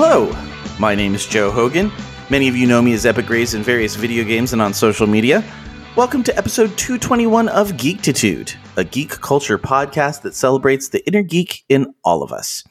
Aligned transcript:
Hello, 0.00 0.30
my 0.78 0.94
name 0.94 1.16
is 1.16 1.26
Joe 1.26 1.50
Hogan. 1.50 1.90
Many 2.30 2.46
of 2.46 2.54
you 2.54 2.68
know 2.68 2.80
me 2.80 2.92
as 2.92 3.04
Epic 3.04 3.26
Grays 3.26 3.54
in 3.54 3.64
various 3.64 3.96
video 3.96 4.22
games 4.22 4.52
and 4.52 4.62
on 4.62 4.72
social 4.72 5.08
media. 5.08 5.42
Welcome 5.96 6.22
to 6.22 6.38
episode 6.38 6.78
221 6.78 7.48
of 7.48 7.72
Geektitude, 7.72 8.54
a 8.76 8.84
geek 8.84 9.10
culture 9.10 9.58
podcast 9.58 10.22
that 10.22 10.36
celebrates 10.36 10.90
the 10.90 11.04
inner 11.08 11.22
geek 11.22 11.64
in 11.68 11.92
all 12.04 12.22
of 12.22 12.30
us. 12.30 12.62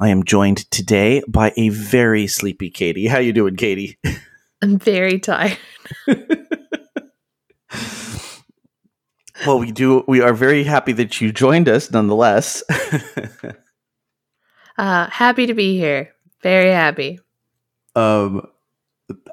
I 0.00 0.08
am 0.08 0.24
joined 0.24 0.70
today 0.70 1.22
by 1.28 1.52
a 1.58 1.68
very 1.68 2.26
sleepy 2.26 2.70
Katie. 2.70 3.06
How 3.06 3.18
you 3.18 3.34
doing, 3.34 3.56
Katie? 3.56 3.98
I'm 4.62 4.78
very 4.78 5.18
tired. 5.18 5.58
well, 9.46 9.58
we 9.58 9.72
do 9.72 10.04
we 10.08 10.22
are 10.22 10.32
very 10.32 10.64
happy 10.64 10.92
that 10.92 11.20
you 11.20 11.32
joined 11.32 11.68
us 11.68 11.90
nonetheless. 11.90 12.62
uh 14.78 15.10
happy 15.10 15.44
to 15.44 15.52
be 15.52 15.76
here. 15.76 16.15
Very 16.46 16.70
happy. 16.70 17.18
Um 17.96 18.46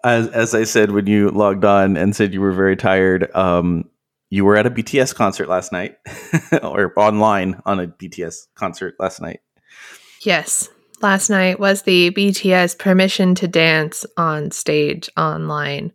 as 0.03 0.30
as 0.30 0.56
I 0.56 0.64
said 0.64 0.89
when 0.89 1.06
you 1.06 1.30
logged 1.30 1.64
on 1.64 1.95
and 1.95 2.16
said 2.16 2.33
you 2.33 2.42
were 2.42 2.52
very 2.52 2.75
tired, 2.75 3.30
um 3.36 3.88
you 4.31 4.44
were 4.44 4.58
at 4.58 4.66
a 4.66 4.72
BTS 4.72 5.14
concert 5.14 5.47
last 5.47 5.72
night 5.72 5.95
or 6.64 6.91
online 6.97 7.61
on 7.67 7.80
a 7.80 7.86
BTS 7.86 8.47
concert 8.56 8.95
last 8.97 9.22
night. 9.22 9.41
Yes. 10.23 10.69
Last 11.03 11.30
night 11.30 11.59
was 11.59 11.84
the 11.84 12.09
BTS 12.09 12.80
permission 12.80 13.36
to 13.36 13.47
dance 13.47 14.08
on 14.17 14.50
stage 14.50 15.08
online 15.16 15.94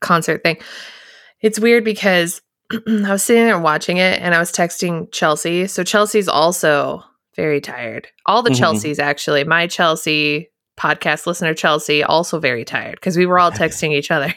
concert 0.00 0.42
thing. 0.42 0.58
It's 1.40 1.60
weird 1.60 1.84
because 1.84 2.42
I 2.72 3.12
was 3.12 3.22
sitting 3.22 3.44
there 3.44 3.60
watching 3.60 3.98
it 3.98 4.20
and 4.20 4.34
I 4.34 4.40
was 4.40 4.50
texting 4.50 5.12
Chelsea. 5.12 5.68
So 5.68 5.84
Chelsea's 5.84 6.28
also 6.28 7.04
very 7.36 7.60
tired. 7.60 8.08
All 8.24 8.42
the 8.42 8.50
mm-hmm. 8.50 8.58
Chelsea's 8.58 8.98
actually. 8.98 9.44
My 9.44 9.66
Chelsea 9.66 10.50
podcast 10.78 11.26
listener 11.26 11.54
Chelsea 11.54 12.02
also 12.02 12.38
very 12.38 12.64
tired 12.64 12.96
because 12.96 13.16
we 13.16 13.26
were 13.26 13.38
all 13.38 13.52
texting 13.52 13.92
each 13.92 14.10
other. 14.10 14.34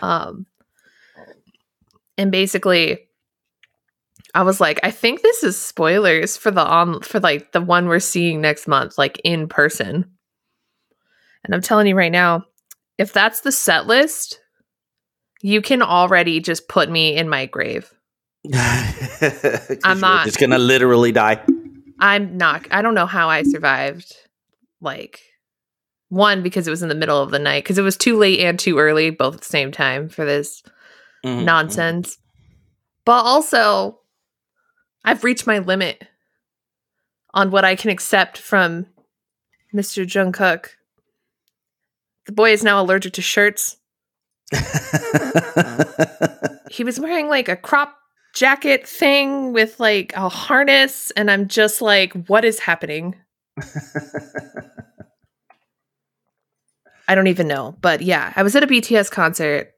Um 0.00 0.46
and 2.18 2.30
basically 2.30 3.06
I 4.34 4.42
was 4.42 4.60
like, 4.60 4.78
I 4.82 4.90
think 4.90 5.22
this 5.22 5.42
is 5.42 5.58
spoilers 5.58 6.36
for 6.36 6.50
the 6.50 6.64
on 6.64 7.00
for 7.00 7.20
like 7.20 7.52
the 7.52 7.60
one 7.62 7.88
we're 7.88 8.00
seeing 8.00 8.40
next 8.40 8.68
month, 8.68 8.98
like 8.98 9.18
in 9.24 9.48
person. 9.48 10.10
And 11.42 11.54
I'm 11.54 11.62
telling 11.62 11.86
you 11.86 11.96
right 11.96 12.12
now, 12.12 12.44
if 12.98 13.12
that's 13.12 13.40
the 13.40 13.52
set 13.52 13.86
list, 13.86 14.40
you 15.42 15.62
can 15.62 15.80
already 15.80 16.40
just 16.40 16.68
put 16.68 16.90
me 16.90 17.16
in 17.16 17.28
my 17.28 17.46
grave. 17.46 17.92
I'm 19.84 20.00
not 20.00 20.24
just 20.24 20.38
gonna 20.38 20.58
literally 20.58 21.12
die. 21.12 21.42
I'm 21.98 22.36
not. 22.36 22.66
I 22.70 22.82
don't 22.82 22.94
know 22.94 23.06
how 23.06 23.28
I 23.28 23.42
survived. 23.42 24.14
Like 24.80 25.20
one 26.08 26.42
because 26.42 26.66
it 26.68 26.70
was 26.70 26.82
in 26.82 26.88
the 26.88 26.94
middle 26.94 27.20
of 27.20 27.30
the 27.30 27.38
night 27.38 27.64
because 27.64 27.78
it 27.78 27.82
was 27.82 27.96
too 27.96 28.16
late 28.16 28.40
and 28.40 28.58
too 28.58 28.78
early 28.78 29.10
both 29.10 29.34
at 29.34 29.40
the 29.40 29.46
same 29.46 29.72
time 29.72 30.08
for 30.08 30.24
this 30.24 30.62
mm-hmm. 31.24 31.44
nonsense. 31.44 32.18
But 33.04 33.24
also, 33.24 34.00
I've 35.04 35.24
reached 35.24 35.46
my 35.46 35.58
limit 35.58 36.06
on 37.34 37.50
what 37.50 37.64
I 37.64 37.76
can 37.76 37.90
accept 37.90 38.38
from 38.38 38.86
Mr. 39.74 40.04
Jungkook. 40.04 40.70
The 42.26 42.32
boy 42.32 42.52
is 42.52 42.64
now 42.64 42.80
allergic 42.82 43.12
to 43.14 43.22
shirts. 43.22 43.76
he 46.70 46.84
was 46.84 47.00
wearing 47.00 47.28
like 47.28 47.48
a 47.48 47.56
crop 47.56 47.96
jacket 48.36 48.86
thing 48.86 49.52
with 49.54 49.80
like 49.80 50.12
a 50.14 50.28
harness, 50.28 51.10
and 51.12 51.30
I'm 51.30 51.48
just 51.48 51.80
like, 51.80 52.12
what 52.28 52.44
is 52.44 52.60
happening? 52.60 53.16
I 57.08 57.14
don't 57.14 57.28
even 57.28 57.48
know. 57.48 57.76
But 57.80 58.02
yeah, 58.02 58.32
I 58.36 58.42
was 58.42 58.54
at 58.54 58.62
a 58.62 58.66
BTS 58.66 59.10
concert 59.10 59.72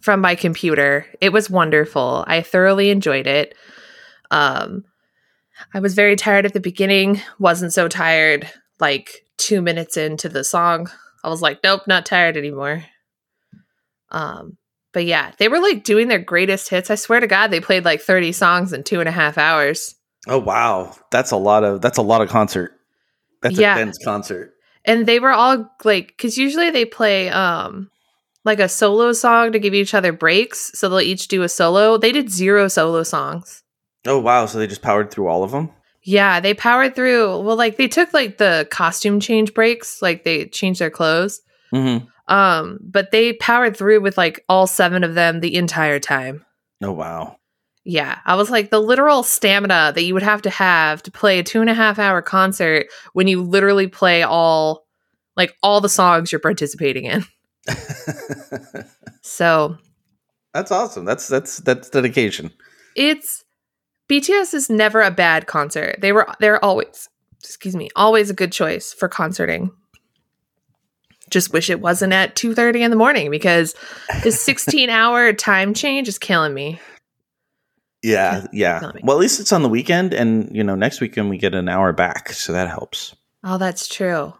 from 0.00 0.20
my 0.20 0.34
computer. 0.34 1.06
It 1.20 1.32
was 1.32 1.48
wonderful. 1.48 2.24
I 2.26 2.42
thoroughly 2.42 2.90
enjoyed 2.90 3.28
it. 3.28 3.54
Um, 4.32 4.84
I 5.72 5.78
was 5.78 5.94
very 5.94 6.16
tired 6.16 6.44
at 6.44 6.52
the 6.54 6.60
beginning, 6.60 7.20
wasn't 7.38 7.72
so 7.72 7.86
tired 7.88 8.50
like 8.80 9.24
two 9.36 9.62
minutes 9.62 9.96
into 9.96 10.28
the 10.28 10.42
song. 10.42 10.90
I 11.22 11.28
was 11.28 11.40
like, 11.40 11.60
nope, 11.62 11.82
not 11.86 12.04
tired 12.04 12.36
anymore. 12.36 12.84
Um, 14.10 14.58
but 14.96 15.04
yeah, 15.04 15.32
they 15.36 15.48
were 15.48 15.58
like 15.58 15.84
doing 15.84 16.08
their 16.08 16.18
greatest 16.18 16.70
hits. 16.70 16.90
I 16.90 16.94
swear 16.94 17.20
to 17.20 17.26
God, 17.26 17.48
they 17.48 17.60
played 17.60 17.84
like 17.84 18.00
30 18.00 18.32
songs 18.32 18.72
in 18.72 18.82
two 18.82 18.98
and 18.98 19.06
a 19.06 19.12
half 19.12 19.36
hours. 19.36 19.94
Oh 20.26 20.38
wow. 20.38 20.96
That's 21.10 21.32
a 21.32 21.36
lot 21.36 21.64
of 21.64 21.82
that's 21.82 21.98
a 21.98 22.02
lot 22.02 22.22
of 22.22 22.30
concert. 22.30 22.72
That's 23.42 23.58
yeah. 23.58 23.74
a 23.74 23.78
dense 23.78 23.98
concert. 24.02 24.54
And 24.86 25.04
they 25.04 25.20
were 25.20 25.32
all 25.32 25.70
like 25.84 26.14
because 26.16 26.38
usually 26.38 26.70
they 26.70 26.86
play 26.86 27.28
um 27.28 27.90
like 28.46 28.58
a 28.58 28.70
solo 28.70 29.12
song 29.12 29.52
to 29.52 29.58
give 29.58 29.74
each 29.74 29.92
other 29.92 30.14
breaks. 30.14 30.70
So 30.72 30.88
they'll 30.88 31.00
each 31.02 31.28
do 31.28 31.42
a 31.42 31.48
solo. 31.50 31.98
They 31.98 32.10
did 32.10 32.30
zero 32.30 32.66
solo 32.66 33.02
songs. 33.02 33.64
Oh 34.06 34.18
wow! 34.18 34.46
So 34.46 34.56
they 34.56 34.66
just 34.66 34.80
powered 34.80 35.10
through 35.10 35.28
all 35.28 35.44
of 35.44 35.50
them. 35.50 35.72
Yeah, 36.04 36.40
they 36.40 36.54
powered 36.54 36.96
through. 36.96 37.40
Well, 37.40 37.56
like 37.56 37.76
they 37.76 37.88
took 37.88 38.14
like 38.14 38.38
the 38.38 38.66
costume 38.70 39.20
change 39.20 39.52
breaks, 39.52 40.00
like 40.00 40.24
they 40.24 40.46
changed 40.46 40.80
their 40.80 40.88
clothes. 40.88 41.42
Mm-hmm. 41.70 42.06
Um, 42.28 42.78
but 42.82 43.12
they 43.12 43.34
powered 43.34 43.76
through 43.76 44.00
with 44.00 44.18
like 44.18 44.44
all 44.48 44.66
seven 44.66 45.04
of 45.04 45.14
them 45.14 45.40
the 45.40 45.54
entire 45.54 46.00
time. 46.00 46.44
Oh 46.82 46.92
wow! 46.92 47.36
Yeah, 47.84 48.18
I 48.24 48.34
was 48.34 48.50
like 48.50 48.70
the 48.70 48.80
literal 48.80 49.22
stamina 49.22 49.92
that 49.94 50.02
you 50.02 50.12
would 50.14 50.24
have 50.24 50.42
to 50.42 50.50
have 50.50 51.02
to 51.04 51.10
play 51.10 51.38
a 51.38 51.44
two 51.44 51.60
and 51.60 51.70
a 51.70 51.74
half 51.74 51.98
hour 51.98 52.20
concert 52.20 52.86
when 53.12 53.28
you 53.28 53.42
literally 53.42 53.86
play 53.86 54.22
all 54.24 54.86
like 55.36 55.56
all 55.62 55.80
the 55.80 55.88
songs 55.88 56.32
you're 56.32 56.40
participating 56.40 57.04
in. 57.04 57.24
so 59.22 59.76
that's 60.52 60.72
awesome. 60.72 61.04
That's 61.04 61.28
that's 61.28 61.58
that's 61.58 61.90
dedication. 61.90 62.50
It's 62.96 63.44
BTS 64.10 64.54
is 64.54 64.70
never 64.70 65.02
a 65.02 65.10
bad 65.10 65.46
concert. 65.46 66.00
They 66.00 66.12
were 66.12 66.26
they're 66.40 66.64
always 66.64 67.08
excuse 67.40 67.76
me, 67.76 67.88
always 67.94 68.30
a 68.30 68.34
good 68.34 68.52
choice 68.52 68.92
for 68.92 69.08
concerting. 69.08 69.70
Just 71.30 71.52
wish 71.52 71.70
it 71.70 71.80
wasn't 71.80 72.12
at 72.12 72.36
2:30 72.36 72.82
in 72.82 72.90
the 72.90 72.96
morning 72.96 73.30
because 73.30 73.74
this 74.22 74.40
16 74.44 74.90
hour 74.90 75.32
time 75.32 75.74
change 75.74 76.08
is 76.08 76.18
killing 76.18 76.54
me. 76.54 76.80
Yeah, 78.02 78.46
yeah. 78.52 78.92
Well, 79.02 79.16
at 79.16 79.20
least 79.20 79.40
it's 79.40 79.52
on 79.52 79.62
the 79.62 79.68
weekend 79.68 80.14
and 80.14 80.54
you 80.54 80.62
know, 80.62 80.74
next 80.74 81.00
weekend 81.00 81.28
we 81.28 81.38
get 81.38 81.54
an 81.54 81.68
hour 81.68 81.92
back, 81.92 82.30
so 82.32 82.52
that 82.52 82.68
helps. 82.68 83.16
Oh, 83.42 83.58
that's 83.58 83.88
true. 83.88 84.32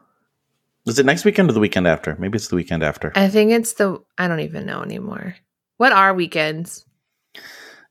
Is 0.87 1.01
it 1.01 1.07
next 1.07 1.25
weekend 1.25 1.51
or 1.51 1.53
the 1.53 1.61
weekend 1.61 1.89
after? 1.89 2.15
Maybe 2.19 2.37
it's 2.37 2.49
the 2.49 2.57
weekend 2.57 2.85
after. 2.85 3.13
I 3.17 3.29
think 3.29 3.51
it's 3.51 3.73
the 3.73 4.01
I 4.19 4.29
don't 4.29 4.41
even 4.41 4.67
know 4.67 4.83
anymore. 4.83 5.37
What 5.79 5.93
are 5.93 6.15
weekends? 6.15 6.85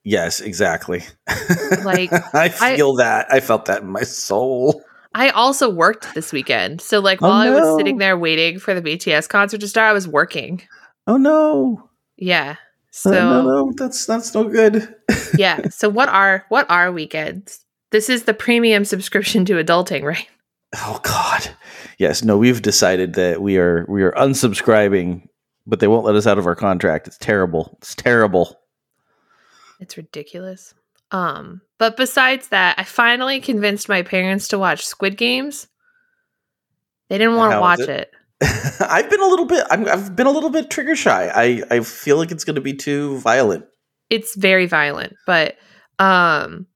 Yes, 0.03 0.39
exactly. 0.39 1.03
Like 1.83 2.11
I 2.33 2.49
feel 2.49 2.95
I, 2.99 3.03
that. 3.03 3.27
I 3.31 3.39
felt 3.39 3.65
that 3.65 3.81
in 3.81 3.89
my 3.89 4.03
soul. 4.03 4.83
I 5.15 5.29
also 5.29 5.69
worked 5.69 6.13
this 6.13 6.33
weekend. 6.33 6.81
So 6.81 6.99
like 6.99 7.21
oh, 7.21 7.29
while 7.29 7.45
no. 7.45 7.57
I 7.57 7.61
was 7.61 7.77
sitting 7.79 7.97
there 7.99 8.17
waiting 8.17 8.59
for 8.59 8.73
the 8.73 8.81
BTS 8.81 9.29
concert 9.29 9.61
to 9.61 9.67
start, 9.67 9.89
I 9.89 9.93
was 9.93 10.09
working. 10.09 10.61
Oh 11.07 11.15
no. 11.15 11.89
Yeah. 12.17 12.51
Uh, 12.51 12.55
so 12.91 13.11
no, 13.11 13.41
no, 13.43 13.73
that's 13.77 14.05
that's 14.05 14.33
no 14.33 14.49
good. 14.49 14.93
yeah. 15.37 15.69
So 15.69 15.87
what 15.87 16.09
are 16.09 16.45
what 16.49 16.69
are 16.69 16.91
weekends? 16.91 17.65
This 17.91 18.09
is 18.09 18.23
the 18.23 18.33
premium 18.33 18.83
subscription 18.83 19.45
to 19.45 19.53
adulting, 19.53 20.03
right? 20.03 20.27
Oh 20.75 20.99
god. 21.01 21.49
Yes, 21.97 22.23
no, 22.23 22.37
we've 22.37 22.61
decided 22.61 23.13
that 23.13 23.41
we 23.41 23.57
are 23.57 23.85
we 23.87 24.03
are 24.03 24.11
unsubscribing, 24.11 25.27
but 25.65 25.79
they 25.79 25.87
won't 25.87 26.05
let 26.05 26.15
us 26.15 26.27
out 26.27 26.37
of 26.37 26.45
our 26.45 26.55
contract. 26.55 27.07
It's 27.07 27.17
terrible. 27.17 27.77
It's 27.77 27.95
terrible. 27.95 28.59
It's 29.79 29.95
ridiculous. 29.95 30.73
Um, 31.11 31.61
but 31.77 31.97
besides 31.97 32.49
that, 32.49 32.79
I 32.79 32.83
finally 32.83 33.39
convinced 33.39 33.89
my 33.89 34.01
parents 34.01 34.47
to 34.49 34.59
watch 34.59 34.85
Squid 34.85 35.17
Games. 35.17 35.67
They 37.09 37.17
didn't 37.17 37.35
want 37.35 37.53
to 37.53 37.59
watch 37.59 37.79
it. 37.81 37.89
it. 37.89 38.11
I've 38.81 39.09
been 39.09 39.21
a 39.21 39.27
little 39.27 39.45
bit. 39.45 39.65
i 39.69 39.77
have 39.77 40.15
been 40.15 40.27
a 40.27 40.31
little 40.31 40.49
bit 40.49 40.69
trigger 40.69 40.95
shy. 40.95 41.31
I 41.33 41.63
I 41.69 41.79
feel 41.81 42.17
like 42.17 42.31
it's 42.31 42.43
going 42.43 42.55
to 42.55 42.61
be 42.61 42.73
too 42.73 43.17
violent. 43.19 43.65
It's 44.09 44.35
very 44.35 44.65
violent, 44.65 45.13
but 45.25 45.55
um, 45.99 46.67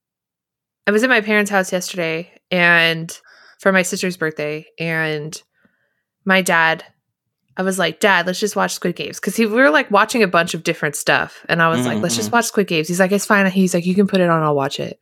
I 0.87 0.91
was 0.91 1.03
at 1.03 1.09
my 1.09 1.21
parents' 1.21 1.51
house 1.51 1.71
yesterday 1.71 2.31
and 2.49 3.19
for 3.59 3.71
my 3.71 3.81
sister's 3.81 4.17
birthday, 4.17 4.65
and 4.79 5.41
my 6.25 6.41
dad 6.41 6.83
I 7.59 7.61
was 7.61 7.77
like, 7.77 7.99
Dad, 7.99 8.25
let's 8.25 8.39
just 8.39 8.55
watch 8.55 8.71
Squid 8.71 8.95
Games 8.95 9.19
because 9.19 9.37
we 9.37 9.45
were 9.45 9.69
like 9.69 9.91
watching 9.91 10.23
a 10.23 10.29
bunch 10.29 10.53
of 10.53 10.63
different 10.63 10.95
stuff, 10.95 11.45
and 11.49 11.61
I 11.61 11.67
was 11.67 11.79
mm-hmm. 11.79 11.87
like, 11.87 12.01
let's 12.01 12.15
just 12.15 12.29
mm-hmm. 12.29 12.37
watch 12.37 12.45
Squid 12.45 12.67
Games. 12.67 12.87
He's 12.87 13.01
like, 13.01 13.11
it's 13.11 13.25
fine. 13.25 13.45
He's 13.51 13.73
like, 13.73 13.85
you 13.85 13.93
can 13.93 14.07
put 14.07 14.21
it 14.21 14.29
on. 14.29 14.41
I'll 14.41 14.55
watch 14.55 14.79
it. 14.79 14.97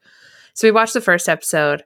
So 0.56 0.68
we 0.68 0.72
watched 0.72 0.96
the 0.96 1.02
first 1.02 1.30
episode, 1.30 1.84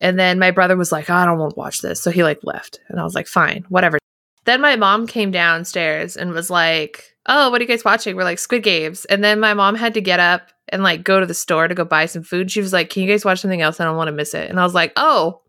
and 0.00 0.18
then 0.18 0.38
my 0.38 0.52
brother 0.52 0.74
was 0.74 0.90
like, 0.90 1.10
I 1.10 1.26
don't 1.26 1.38
want 1.38 1.52
to 1.52 1.58
watch 1.58 1.82
this, 1.82 2.00
so 2.00 2.10
he 2.10 2.24
like 2.24 2.40
left, 2.44 2.80
and 2.88 2.98
I 2.98 3.04
was 3.04 3.14
like, 3.14 3.26
fine, 3.26 3.66
whatever. 3.68 3.98
Then 4.46 4.62
my 4.62 4.74
mom 4.76 5.06
came 5.06 5.30
downstairs 5.32 6.16
and 6.16 6.32
was 6.32 6.48
like, 6.48 7.14
oh, 7.26 7.50
what 7.50 7.60
are 7.60 7.64
you 7.64 7.68
guys 7.68 7.84
watching? 7.84 8.16
We're 8.16 8.24
like 8.24 8.38
Squid 8.38 8.62
Games, 8.62 9.04
and 9.04 9.22
then 9.22 9.38
my 9.38 9.52
mom 9.52 9.74
had 9.74 9.92
to 9.92 10.00
get 10.00 10.18
up 10.18 10.48
and 10.70 10.82
like 10.82 11.04
go 11.04 11.20
to 11.20 11.26
the 11.26 11.34
store 11.34 11.68
to 11.68 11.74
go 11.74 11.84
buy 11.84 12.06
some 12.06 12.22
food. 12.22 12.50
She 12.50 12.62
was 12.62 12.72
like, 12.72 12.88
can 12.88 13.02
you 13.02 13.08
guys 13.10 13.26
watch 13.26 13.40
something 13.40 13.60
else? 13.60 13.80
I 13.80 13.84
don't 13.84 13.98
want 13.98 14.08
to 14.08 14.12
miss 14.12 14.32
it. 14.32 14.48
And 14.48 14.58
I 14.58 14.64
was 14.64 14.72
like, 14.72 14.94
oh, 14.96 15.42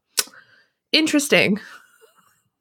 interesting. 0.92 1.58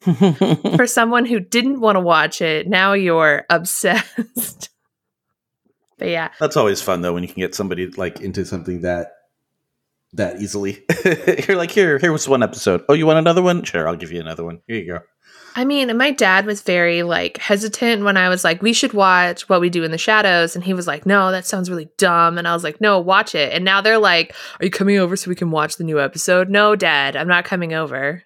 For 0.77 0.87
someone 0.87 1.27
who 1.27 1.41
didn't 1.41 1.81
want 1.81 1.97
to 1.97 2.01
watch 2.01 2.41
it, 2.41 2.67
now 2.67 2.95
you're 2.95 3.45
obsessed. 3.51 4.71
but 5.99 6.09
yeah, 6.09 6.31
That's 6.41 6.57
always 6.57 6.81
fun 6.81 7.03
though 7.03 7.13
when 7.13 7.23
you 7.23 7.29
can 7.29 7.41
get 7.41 7.55
somebody 7.55 7.89
like 7.89 8.21
into 8.21 8.45
something 8.45 8.81
that 8.83 9.13
that 10.15 10.41
easily. 10.41 10.85
You're 11.47 11.57
like, 11.57 11.71
here, 11.71 11.99
here 11.99 12.13
was 12.13 12.29
one 12.29 12.43
episode. 12.43 12.83
Oh, 12.89 12.95
you 12.95 13.07
want 13.07 13.19
another 13.19 13.43
one? 13.43 13.63
Sure, 13.63 13.87
I'll 13.87 13.97
give 13.97 14.11
you 14.11 14.21
another 14.21 14.45
one. 14.45 14.61
Here 14.67 14.77
you 14.77 14.87
go. 14.87 14.99
I 15.57 15.65
mean, 15.65 15.97
my 15.97 16.11
dad 16.11 16.47
was 16.47 16.63
very 16.63 17.03
like 17.03 17.39
hesitant 17.39 18.05
when 18.05 18.17
I 18.17 18.29
was 18.29 18.45
like, 18.45 18.63
we 18.63 18.73
should 18.73 18.93
watch 18.93 19.49
What 19.49 19.61
We 19.61 19.69
Do 19.69 19.83
in 19.83 19.91
the 19.91 19.99
Shadows. 19.99 20.55
And 20.55 20.65
he 20.65 20.75
was 20.75 20.87
like, 20.87 21.07
no, 21.07 21.31
that 21.33 21.47
sounds 21.47 21.69
really 21.69 21.91
dumb. 21.97 22.39
And 22.39 22.47
I 22.47 22.55
was 22.55 22.63
like, 22.63 22.81
no, 22.81 23.01
watch 23.01 23.35
it. 23.35 23.53
And 23.53 23.65
now 23.65 23.81
they're 23.81 23.99
like, 23.99 24.35
are 24.61 24.65
you 24.65 24.71
coming 24.71 24.99
over 24.99 25.17
so 25.17 25.29
we 25.29 25.35
can 25.35 25.51
watch 25.51 25.77
the 25.77 25.85
new 25.85 26.01
episode? 26.01 26.49
No, 26.49 26.77
dad, 26.77 27.17
I'm 27.17 27.29
not 27.29 27.45
coming 27.45 27.75
over. 27.75 28.23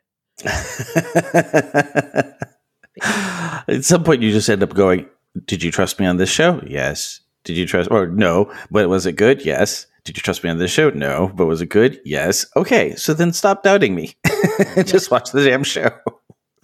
At 3.69 3.85
some 3.85 4.05
point, 4.05 4.23
you 4.23 4.31
just 4.33 4.49
end 4.49 4.63
up 4.63 4.75
going, 4.75 5.07
Did 5.47 5.63
you 5.63 5.71
trust 5.71 6.01
me 6.01 6.07
on 6.07 6.17
this 6.17 6.31
show? 6.31 6.63
Yes. 6.67 7.21
Did 7.45 7.57
you 7.57 7.67
trust, 7.67 7.91
or 7.91 8.07
no, 8.07 8.53
but 8.71 8.89
was 8.89 9.07
it 9.07 9.13
good? 9.13 9.45
Yes. 9.45 9.87
Did 10.05 10.17
you 10.17 10.23
trust 10.23 10.45
me 10.45 10.51
on 10.51 10.59
this 10.59 10.71
show? 10.71 10.91
No, 10.91 11.33
but 11.35 11.47
was 11.47 11.63
it 11.63 11.67
good? 11.67 11.99
Yes. 12.05 12.47
Okay, 12.57 12.95
so 12.95 13.15
then 13.15 13.33
stop 13.33 13.63
doubting 13.63 13.95
me. 13.95 14.15
just 14.85 15.11
watch 15.11 15.31
the 15.33 15.45
damn 15.45 15.65
show. 15.65 15.91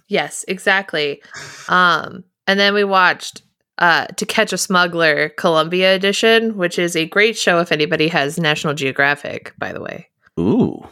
Yes, 0.07 0.45
exactly. 0.47 1.23
Um, 1.67 2.23
and 2.45 2.59
then 2.59 2.73
we 2.73 2.83
watched 2.83 3.41
uh, 3.79 4.07
To 4.07 4.25
Catch 4.25 4.53
a 4.53 4.57
Smuggler 4.57 5.29
Colombia 5.29 5.95
Edition, 5.95 6.57
which 6.57 6.77
is 6.77 6.95
a 6.95 7.07
great 7.07 7.37
show 7.37 7.59
if 7.59 7.71
anybody 7.71 8.09
has 8.09 8.37
National 8.37 8.73
Geographic, 8.73 9.53
by 9.57 9.73
the 9.73 9.81
way. 9.81 10.09
Ooh. 10.39 10.87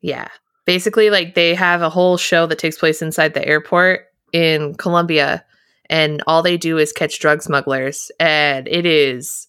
Yeah. 0.00 0.28
Basically, 0.68 1.08
like 1.08 1.34
they 1.34 1.54
have 1.54 1.80
a 1.80 1.88
whole 1.88 2.18
show 2.18 2.44
that 2.44 2.58
takes 2.58 2.76
place 2.76 3.00
inside 3.00 3.32
the 3.32 3.48
airport 3.48 4.04
in 4.34 4.74
Colombia, 4.74 5.42
and 5.88 6.22
all 6.26 6.42
they 6.42 6.58
do 6.58 6.76
is 6.76 6.92
catch 6.92 7.18
drug 7.20 7.42
smugglers. 7.42 8.10
And 8.20 8.68
it 8.68 8.84
is 8.84 9.48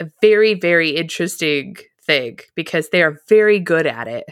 a 0.00 0.10
very, 0.20 0.54
very 0.54 0.90
interesting 0.96 1.76
thing 2.04 2.40
because 2.56 2.88
they 2.88 3.04
are 3.04 3.20
very 3.28 3.60
good 3.60 3.86
at 3.86 4.08
it. 4.08 4.24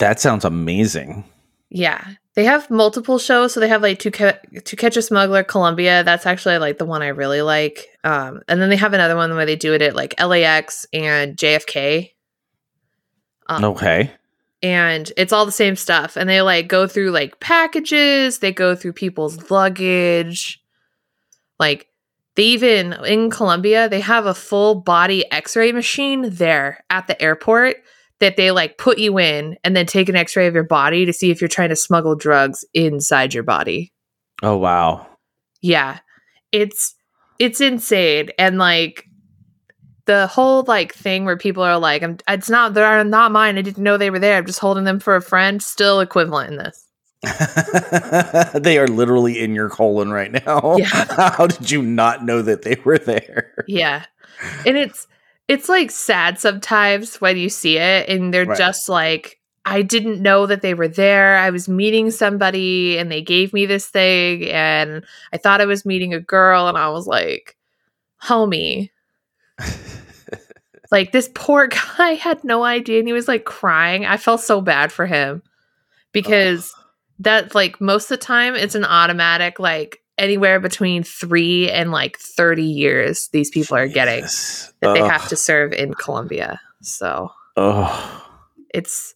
That 0.00 0.18
sounds 0.18 0.44
amazing. 0.44 1.22
Yeah. 1.70 2.04
They 2.34 2.42
have 2.42 2.68
multiple 2.68 3.20
shows, 3.20 3.52
so 3.52 3.60
they 3.60 3.68
have 3.68 3.82
like 3.82 4.00
to, 4.00 4.10
Ca- 4.10 4.40
to 4.64 4.74
catch 4.74 4.96
a 4.96 5.02
smuggler 5.02 5.44
Colombia. 5.44 6.02
That's 6.02 6.26
actually 6.26 6.58
like 6.58 6.78
the 6.78 6.86
one 6.86 7.02
I 7.02 7.08
really 7.10 7.40
like. 7.40 7.86
Um, 8.02 8.42
and 8.48 8.60
then 8.60 8.68
they 8.68 8.74
have 8.74 8.94
another 8.94 9.14
one 9.14 9.32
where 9.36 9.46
they 9.46 9.54
do 9.54 9.74
it 9.74 9.82
at 9.82 9.94
like 9.94 10.20
LAX 10.20 10.86
and 10.92 11.36
JFK. 11.36 12.10
Um, 13.46 13.62
Okay. 13.62 14.10
And 14.62 15.12
it's 15.16 15.32
all 15.32 15.46
the 15.46 15.52
same 15.52 15.76
stuff. 15.76 16.16
And 16.16 16.28
they 16.28 16.42
like 16.42 16.68
go 16.68 16.86
through 16.86 17.10
like 17.10 17.40
packages 17.40 18.38
they 18.38 18.52
go 18.52 18.74
through 18.74 18.94
people's 18.94 19.50
luggage. 19.50 20.62
Like 21.58 21.88
they 22.34 22.44
even 22.44 22.92
in 23.04 23.30
colombia 23.30 23.88
they 23.88 24.00
have 24.00 24.26
a 24.26 24.34
full 24.34 24.74
body 24.74 25.30
x-ray 25.32 25.72
machine 25.72 26.30
there 26.30 26.84
at 26.90 27.06
the 27.06 27.20
airport 27.20 27.76
that 28.20 28.36
they 28.36 28.50
like 28.50 28.78
put 28.78 28.98
you 28.98 29.18
in 29.18 29.56
and 29.62 29.76
then 29.76 29.86
take 29.86 30.08
an 30.08 30.16
x-ray 30.16 30.46
of 30.46 30.54
your 30.54 30.64
body 30.64 31.04
to 31.04 31.12
see 31.12 31.30
if 31.30 31.40
you're 31.40 31.48
trying 31.48 31.68
to 31.68 31.76
smuggle 31.76 32.14
drugs 32.14 32.64
inside 32.72 33.34
your 33.34 33.42
body. 33.42 33.92
Oh, 34.42 34.56
wow. 34.56 35.06
yeah. 35.60 35.98
It's 36.52 36.94
it's 37.38 37.60
insane. 37.60 38.30
And 38.38 38.56
like 38.58 39.04
the 40.06 40.26
whole 40.26 40.64
like 40.66 40.94
thing 40.94 41.24
where 41.24 41.36
people 41.36 41.62
are 41.62 41.78
like 41.78 42.02
I'm, 42.02 42.18
it's 42.28 42.48
not 42.50 42.74
they're 42.74 43.04
not 43.04 43.30
mine 43.32 43.58
i 43.58 43.62
didn't 43.62 43.82
know 43.82 43.96
they 43.96 44.10
were 44.10 44.18
there 44.18 44.38
i'm 44.38 44.46
just 44.46 44.58
holding 44.60 44.84
them 44.84 44.98
for 45.00 45.14
a 45.16 45.22
friend 45.22 45.62
still 45.62 46.00
equivalent 46.00 46.52
in 46.52 46.58
this 46.58 46.82
they 48.54 48.78
are 48.78 48.86
literally 48.86 49.40
in 49.40 49.54
your 49.54 49.68
colon 49.68 50.10
right 50.12 50.30
now. 50.30 50.76
Yeah. 50.78 50.86
How 51.36 51.46
did 51.46 51.70
you 51.70 51.82
not 51.82 52.24
know 52.24 52.42
that 52.42 52.62
they 52.62 52.76
were 52.84 52.98
there? 52.98 53.64
yeah 53.66 54.04
and 54.66 54.76
it's 54.76 55.06
it's 55.48 55.68
like 55.68 55.90
sad 55.90 56.38
sometimes 56.38 57.20
when 57.20 57.36
you 57.36 57.48
see 57.48 57.78
it 57.78 58.08
and 58.08 58.32
they're 58.34 58.44
Right. 58.44 58.58
just 58.58 58.88
like 58.88 59.40
i 59.64 59.80
didn't 59.82 60.20
know 60.20 60.44
that 60.46 60.60
they 60.60 60.74
were 60.74 60.88
there 60.88 61.36
i 61.38 61.48
was 61.50 61.68
meeting 61.70 62.10
somebody 62.10 62.98
and 62.98 63.10
they 63.10 63.22
gave 63.22 63.52
me 63.54 63.64
this 63.64 63.86
thing 63.86 64.44
and 64.50 65.04
i 65.32 65.38
thought 65.38 65.62
i 65.62 65.64
was 65.66 65.86
meeting 65.86 66.12
a 66.12 66.20
girl 66.20 66.68
and 66.68 66.76
i 66.76 66.88
was 66.90 67.06
like 67.06 67.56
homie 68.22 68.90
like 70.90 71.12
this 71.12 71.30
poor 71.34 71.66
guy 71.98 72.14
had 72.14 72.42
no 72.44 72.64
idea 72.64 72.98
and 72.98 73.08
he 73.08 73.12
was 73.12 73.28
like 73.28 73.44
crying. 73.44 74.04
I 74.06 74.16
felt 74.16 74.40
so 74.40 74.60
bad 74.60 74.92
for 74.92 75.06
him 75.06 75.42
because 76.12 76.74
that 77.20 77.54
like 77.54 77.80
most 77.80 78.04
of 78.04 78.18
the 78.18 78.24
time 78.24 78.54
it's 78.54 78.74
an 78.74 78.84
automatic 78.84 79.58
like 79.58 80.00
anywhere 80.18 80.60
between 80.60 81.02
three 81.02 81.70
and 81.70 81.90
like 81.90 82.18
30 82.18 82.62
years 82.62 83.28
these 83.28 83.50
people 83.50 83.76
are 83.76 83.86
getting 83.86 84.22
Jesus. 84.22 84.72
that 84.80 84.94
they 84.94 85.00
have 85.00 85.28
to 85.28 85.36
serve 85.36 85.72
in 85.72 85.94
colombia. 85.94 86.60
So 86.82 87.30
Ugh. 87.56 88.22
it's 88.72 89.14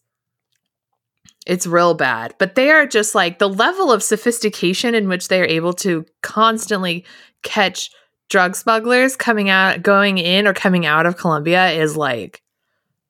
it's 1.45 1.65
real 1.65 1.93
bad. 1.93 2.35
But 2.37 2.55
they 2.55 2.69
are 2.69 2.85
just 2.85 3.15
like 3.15 3.39
the 3.39 3.49
level 3.49 3.91
of 3.91 4.03
sophistication 4.03 4.93
in 4.93 5.07
which 5.07 5.27
they 5.27 5.41
are 5.41 5.45
able 5.45 5.73
to 5.73 6.05
constantly 6.21 7.05
catch 7.41 7.89
drug 8.31 8.55
smugglers 8.55 9.15
coming 9.15 9.49
out 9.49 9.83
going 9.83 10.17
in 10.17 10.47
or 10.47 10.53
coming 10.53 10.85
out 10.87 11.05
of 11.05 11.17
colombia 11.17 11.69
is 11.71 11.95
like 11.95 12.41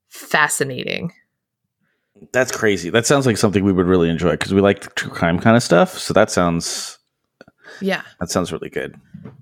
fascinating 0.09 1.13
That's 2.33 2.51
crazy. 2.51 2.89
That 2.91 3.05
sounds 3.07 3.25
like 3.25 3.37
something 3.37 3.63
we 3.63 3.71
would 3.73 3.87
really 3.87 4.09
enjoy 4.09 4.31
because 4.31 4.53
we 4.53 4.61
like 4.61 4.81
the 4.81 4.89
true 4.91 5.09
crime 5.09 5.39
kind 5.39 5.55
of 5.57 5.63
stuff. 5.63 5.97
So 5.97 6.13
that 6.13 6.29
sounds 6.29 6.99
yeah 7.81 8.01
that 8.19 8.29
sounds 8.29 8.51
really 8.51 8.69
good. 8.69 8.95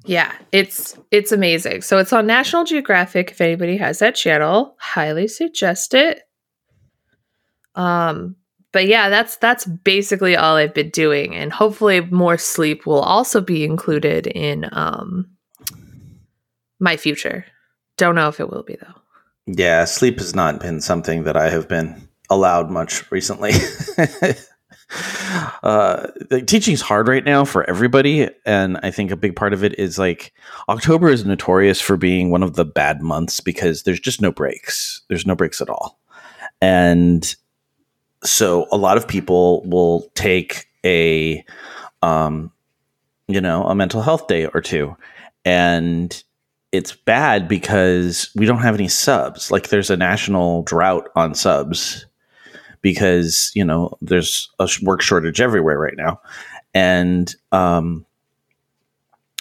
yeah 0.05 0.31
it's 0.51 0.95
it's 1.11 1.31
amazing 1.33 1.81
so 1.81 1.97
it's 1.97 2.13
on 2.13 2.25
national 2.27 2.63
geographic 2.63 3.31
if 3.31 3.41
anybody 3.41 3.75
has 3.75 3.99
that 3.99 4.15
channel 4.15 4.75
highly 4.79 5.27
suggest 5.27 5.93
it 5.93 6.21
um 7.75 8.35
but 8.71 8.85
yeah 8.87 9.09
that's 9.09 9.35
that's 9.37 9.65
basically 9.65 10.35
all 10.37 10.55
i've 10.55 10.73
been 10.73 10.91
doing 10.91 11.35
and 11.35 11.51
hopefully 11.51 12.01
more 12.11 12.37
sleep 12.37 12.85
will 12.85 13.01
also 13.01 13.41
be 13.41 13.63
included 13.65 14.27
in 14.27 14.69
um 14.71 15.25
my 16.79 16.97
future 16.97 17.45
don't 17.97 18.15
know 18.15 18.27
if 18.27 18.39
it 18.39 18.49
will 18.49 18.63
be 18.63 18.75
though 18.75 19.01
Yeah, 19.45 19.85
sleep 19.85 20.19
has 20.19 20.35
not 20.35 20.59
been 20.59 20.81
something 20.81 21.23
that 21.23 21.37
I 21.37 21.49
have 21.49 21.67
been 21.67 22.09
allowed 22.29 22.69
much 22.69 23.09
recently. 23.11 23.51
uh, 25.63 26.07
the 26.29 26.43
teaching's 26.45 26.81
hard 26.81 27.07
right 27.07 27.23
now 27.23 27.45
for 27.45 27.67
everybody, 27.69 28.29
and 28.45 28.77
I 28.81 28.91
think 28.91 29.11
a 29.11 29.17
big 29.17 29.35
part 29.35 29.53
of 29.53 29.63
it 29.63 29.77
is 29.77 29.99
like 29.99 30.33
October 30.67 31.09
is 31.09 31.25
notorious 31.25 31.81
for 31.81 31.97
being 31.97 32.31
one 32.31 32.43
of 32.43 32.55
the 32.55 32.65
bad 32.65 33.01
months 33.01 33.39
because 33.39 33.83
there's 33.83 33.99
just 33.99 34.21
no 34.21 34.31
breaks. 34.31 35.01
There's 35.07 35.25
no 35.25 35.35
breaks 35.35 35.61
at 35.61 35.69
all, 35.69 35.99
and 36.61 37.35
so 38.23 38.67
a 38.71 38.77
lot 38.77 38.97
of 38.97 39.07
people 39.07 39.63
will 39.63 40.09
take 40.15 40.67
a, 40.85 41.43
um, 42.01 42.51
you 43.27 43.41
know, 43.41 43.63
a 43.65 43.75
mental 43.75 44.01
health 44.01 44.27
day 44.27 44.47
or 44.47 44.61
two, 44.61 44.95
and 45.45 46.23
it's 46.71 46.95
bad 46.95 47.47
because 47.47 48.29
we 48.35 48.45
don't 48.45 48.61
have 48.61 48.75
any 48.75 48.87
subs. 48.87 49.51
Like 49.51 49.69
there's 49.69 49.89
a 49.89 49.97
national 49.97 50.63
drought 50.63 51.09
on 51.15 51.33
subs 51.33 52.05
because 52.81 53.51
you 53.55 53.65
know 53.65 53.97
there's 54.01 54.49
a 54.59 54.69
work 54.83 55.01
shortage 55.01 55.41
everywhere 55.41 55.79
right 55.79 55.97
now, 55.97 56.21
and 56.73 57.33
um, 57.51 58.05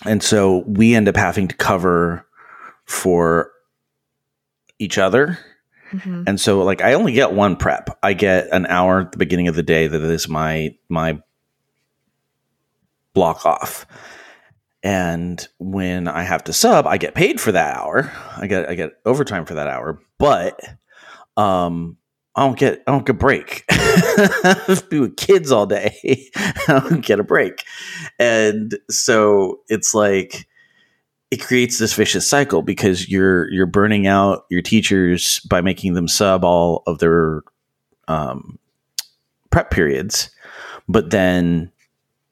and 0.06 0.22
so 0.22 0.58
we 0.66 0.94
end 0.94 1.08
up 1.08 1.16
having 1.16 1.48
to 1.48 1.56
cover 1.56 2.26
for 2.84 3.52
each 4.78 4.98
other. 4.98 5.38
Mhm. 5.90 6.24
And 6.26 6.40
so 6.40 6.62
like 6.62 6.82
I 6.82 6.92
only 6.94 7.12
get 7.12 7.32
one 7.32 7.56
prep. 7.56 7.98
I 8.02 8.12
get 8.12 8.48
an 8.52 8.66
hour 8.66 9.00
at 9.00 9.12
the 9.12 9.18
beginning 9.18 9.48
of 9.48 9.54
the 9.56 9.62
day 9.62 9.86
that 9.86 10.02
is 10.02 10.28
my 10.28 10.74
my 10.88 11.20
block 13.14 13.44
off. 13.44 13.86
And 14.82 15.46
when 15.58 16.06
I 16.06 16.22
have 16.22 16.44
to 16.44 16.52
sub, 16.52 16.86
I 16.86 16.98
get 16.98 17.14
paid 17.14 17.40
for 17.40 17.52
that 17.52 17.76
hour. 17.76 18.12
I 18.36 18.46
get 18.46 18.68
I 18.68 18.74
get 18.74 18.92
overtime 19.04 19.44
for 19.44 19.54
that 19.54 19.68
hour, 19.68 20.00
but 20.18 20.60
um 21.36 21.96
I 22.36 22.46
don't 22.46 22.58
get 22.58 22.82
I 22.86 22.92
don't 22.92 23.04
get 23.04 23.16
a 23.16 23.18
break. 23.18 23.64
be 24.90 25.00
with 25.00 25.16
kids 25.16 25.50
all 25.50 25.66
day. 25.66 25.96
I 26.36 26.84
don't 26.88 27.04
get 27.04 27.18
a 27.18 27.24
break. 27.24 27.64
And 28.20 28.78
so 28.88 29.60
it's 29.68 29.94
like 29.94 30.46
it 31.30 31.40
creates 31.40 31.78
this 31.78 31.94
vicious 31.94 32.28
cycle 32.28 32.62
because 32.62 33.08
you're 33.08 33.50
you're 33.50 33.66
burning 33.66 34.06
out 34.06 34.44
your 34.50 34.62
teachers 34.62 35.40
by 35.40 35.60
making 35.60 35.94
them 35.94 36.08
sub 36.08 36.44
all 36.44 36.82
of 36.86 37.00
their 37.00 37.42
um, 38.06 38.58
prep 39.50 39.70
periods, 39.70 40.30
but 40.88 41.10
then 41.10 41.70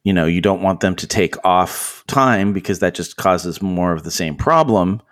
you 0.06 0.12
know 0.12 0.24
you 0.24 0.40
don't 0.40 0.62
want 0.62 0.78
them 0.78 0.94
to 0.94 1.06
take 1.08 1.34
off 1.44 2.04
time 2.06 2.52
because 2.52 2.78
that 2.78 2.94
just 2.94 3.16
causes 3.16 3.60
more 3.60 3.92
of 3.92 4.04
the 4.04 4.10
same 4.12 4.36
problem. 4.36 5.02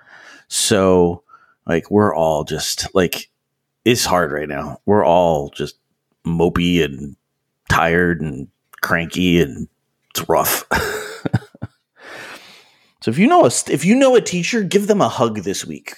So 0.47 1.25
like 1.67 1.91
we're 1.91 2.15
all 2.15 2.45
just 2.45 2.87
like 2.95 3.29
it's 3.85 4.05
hard 4.05 4.31
right 4.31 4.49
now. 4.49 4.81
We're 4.87 5.05
all 5.05 5.49
just 5.51 5.81
mopey 6.25 6.85
and 6.85 7.17
tired 7.69 8.21
and 8.21 8.47
cranky 8.83 9.43
and 9.43 9.67
it's 10.11 10.29
rough. 10.29 10.65
so 13.01 13.11
if 13.11 13.19
you 13.19 13.27
know 13.27 13.45
a 13.45 13.51
if 13.69 13.85
you 13.85 13.97
know 13.97 14.15
a 14.15 14.21
teacher, 14.21 14.63
give 14.63 14.87
them 14.87 15.01
a 15.01 15.09
hug 15.09 15.41
this 15.41 15.67
week. 15.67 15.93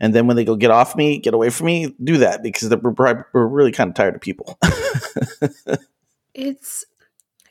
And 0.00 0.12
then 0.12 0.26
when 0.26 0.34
they 0.34 0.44
go 0.44 0.56
get 0.56 0.72
off 0.72 0.96
me, 0.96 1.18
get 1.18 1.34
away 1.34 1.50
from 1.50 1.66
me, 1.66 1.94
do 2.02 2.16
that 2.16 2.42
because 2.42 2.68
we're, 2.82 3.24
we're 3.32 3.46
really 3.46 3.70
kind 3.70 3.90
of 3.90 3.94
tired 3.94 4.16
of 4.16 4.20
people. 4.20 4.58
it's 6.34 6.84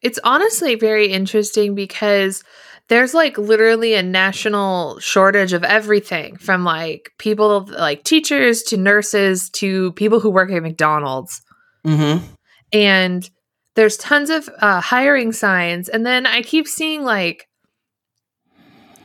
it's 0.04 0.20
honestly 0.24 0.76
very 0.76 1.08
interesting 1.08 1.74
because 1.74 2.44
there's 2.90 3.14
like 3.14 3.38
literally 3.38 3.94
a 3.94 4.04
national 4.04 5.00
shortage 5.00 5.54
of 5.54 5.64
everything 5.64 6.36
from 6.36 6.66
like 6.66 7.12
people 7.18 7.66
like 7.72 8.04
teachers 8.04 8.62
to 8.64 8.78
nurses 8.78 9.50
to 9.52 9.94
people 9.94 10.20
who 10.20 10.30
work 10.30 10.52
at 10.52 10.62
McDonald's. 10.62 11.42
Mm-hmm. 11.88 12.26
And 12.74 13.30
there's 13.76 13.98
tons 13.98 14.30
of 14.30 14.50
uh, 14.60 14.82
hiring 14.82 15.32
signs. 15.32 15.88
And 15.90 16.06
then 16.06 16.26
I 16.26 16.42
keep 16.42 16.68
seeing 16.68 17.04
like 17.04 17.48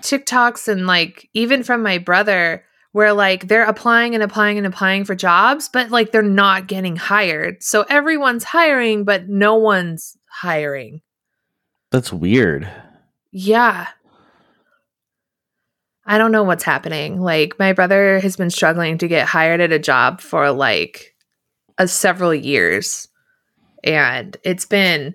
TikToks 0.03 0.69
and 0.69 0.87
like 0.87 1.29
even 1.33 1.63
from 1.63 1.83
my 1.83 1.99
brother 1.99 2.65
where 2.93 3.13
like 3.13 3.47
they're 3.47 3.65
applying 3.65 4.15
and 4.15 4.25
applying 4.25 4.59
and 4.59 4.67
applying 4.67 5.05
for 5.05 5.15
jobs, 5.15 5.69
but 5.73 5.91
like 5.91 6.11
they're 6.11 6.23
not 6.23 6.67
getting 6.67 6.97
hired. 6.97 7.63
So 7.63 7.85
everyone's 7.89 8.45
hiring, 8.45 9.05
but 9.05 9.29
no 9.29 9.55
one's 9.55 10.18
hiring. 10.41 11.01
That's 11.91 12.13
weird. 12.13 12.71
Yeah. 13.33 13.89
I 16.07 16.17
don't 16.17 16.33
know 16.33 16.45
what's 16.45 16.65
happening. 16.65 17.21
Like 17.21 17.59
my 17.59 17.73
brother 17.73 18.21
has 18.21 18.37
been 18.37 18.51
struggling 18.51 18.99
to 18.99 19.09
get 19.09 19.29
hired 19.29 19.61
at 19.61 19.73
a 19.73 19.79
job 19.79 20.21
for 20.21 20.51
like 20.51 21.15
a 21.77 21.89
several 21.89 22.35
years. 22.35 23.09
And 23.85 24.37
it's 24.43 24.65
been 24.65 25.15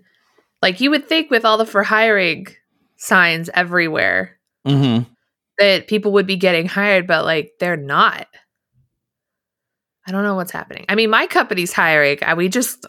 like 0.62 0.82
you 0.82 0.90
would 0.92 1.08
think 1.08 1.32
with 1.32 1.46
all 1.46 1.58
the 1.58 1.66
for 1.66 1.84
hiring 1.84 2.48
signs 2.98 3.50
everywhere 3.54 4.38
mm-hmm. 4.66 5.04
that 5.58 5.88
people 5.88 6.14
would 6.14 6.28
be 6.28 6.38
getting 6.38 6.68
hired, 6.68 7.08
but 7.08 7.26
like 7.26 7.54
they're 7.60 7.78
not. 7.78 8.28
I 10.06 10.12
don't 10.12 10.24
know 10.24 10.36
what's 10.36 10.52
happening. 10.52 10.86
I 10.90 10.96
mean, 10.96 11.10
my 11.10 11.28
company's 11.28 11.74
hiring. 11.74 12.20
We 12.36 12.50
just 12.50 12.86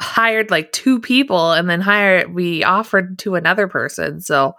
hired 0.00 0.50
like 0.50 0.72
two 0.72 1.00
people 1.00 1.52
and 1.52 1.68
then 1.68 1.80
hired 1.80 2.34
we 2.34 2.64
offered 2.64 3.18
to 3.20 3.34
another 3.34 3.68
person. 3.68 4.20
So 4.20 4.54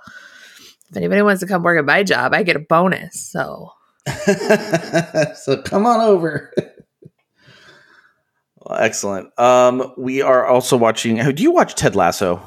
if 0.89 0.97
anybody 0.97 1.21
wants 1.21 1.41
to 1.41 1.47
come 1.47 1.63
work 1.63 1.79
at 1.79 1.85
my 1.85 2.03
job, 2.03 2.33
I 2.33 2.43
get 2.43 2.55
a 2.55 2.59
bonus. 2.59 3.19
So 3.19 3.71
so 5.35 5.61
come 5.63 5.85
on 5.85 6.01
over. 6.01 6.53
well, 8.57 8.79
excellent. 8.79 9.37
Um, 9.39 9.93
we 9.97 10.21
are 10.21 10.45
also 10.45 10.77
watching. 10.77 11.17
Do 11.33 11.43
you 11.43 11.51
watch 11.51 11.75
Ted 11.75 11.95
Lasso? 11.95 12.41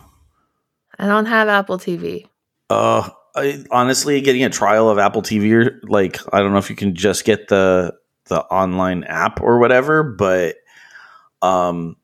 I 0.99 1.07
don't 1.07 1.27
have 1.27 1.49
Apple 1.49 1.79
TV. 1.79 2.27
Uh, 2.69 3.09
I, 3.35 3.65
honestly, 3.71 4.21
getting 4.21 4.45
a 4.45 4.51
trial 4.51 4.89
of 4.89 4.99
Apple 4.99 5.23
TV, 5.23 5.53
or 5.53 5.81
like 5.85 6.19
I 6.33 6.41
don't 6.41 6.53
know 6.53 6.59
if 6.59 6.71
you 6.71 6.77
can 6.77 6.95
just 6.95 7.25
get 7.25 7.49
the 7.49 7.95
the 8.27 8.41
online 8.45 9.05
app 9.05 9.41
or 9.41 9.59
whatever, 9.59 10.03
but 10.03 10.57
um, 11.43 11.97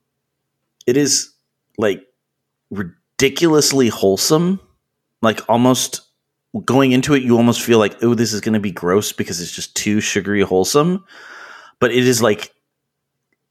it 0.87 0.97
is 0.97 1.33
like 1.79 2.07
ridiculously 2.71 3.89
wholesome. 3.89 4.61
Like 5.23 5.41
almost 5.49 6.03
going 6.65 6.93
into 6.93 7.15
it, 7.15 7.23
you 7.23 7.37
almost 7.37 7.63
feel 7.63 7.79
like, 7.79 8.03
oh, 8.03 8.15
this 8.15 8.33
is 8.33 8.41
going 8.41 8.55
to 8.55 8.61
be 8.61 8.71
gross 8.71 9.13
because 9.13 9.41
it's 9.41 9.53
just 9.53 9.75
too 9.75 10.01
sugary 10.01 10.43
wholesome. 10.43 11.05
But 11.81 11.93
it 11.93 12.07
is 12.07 12.23
like 12.23 12.53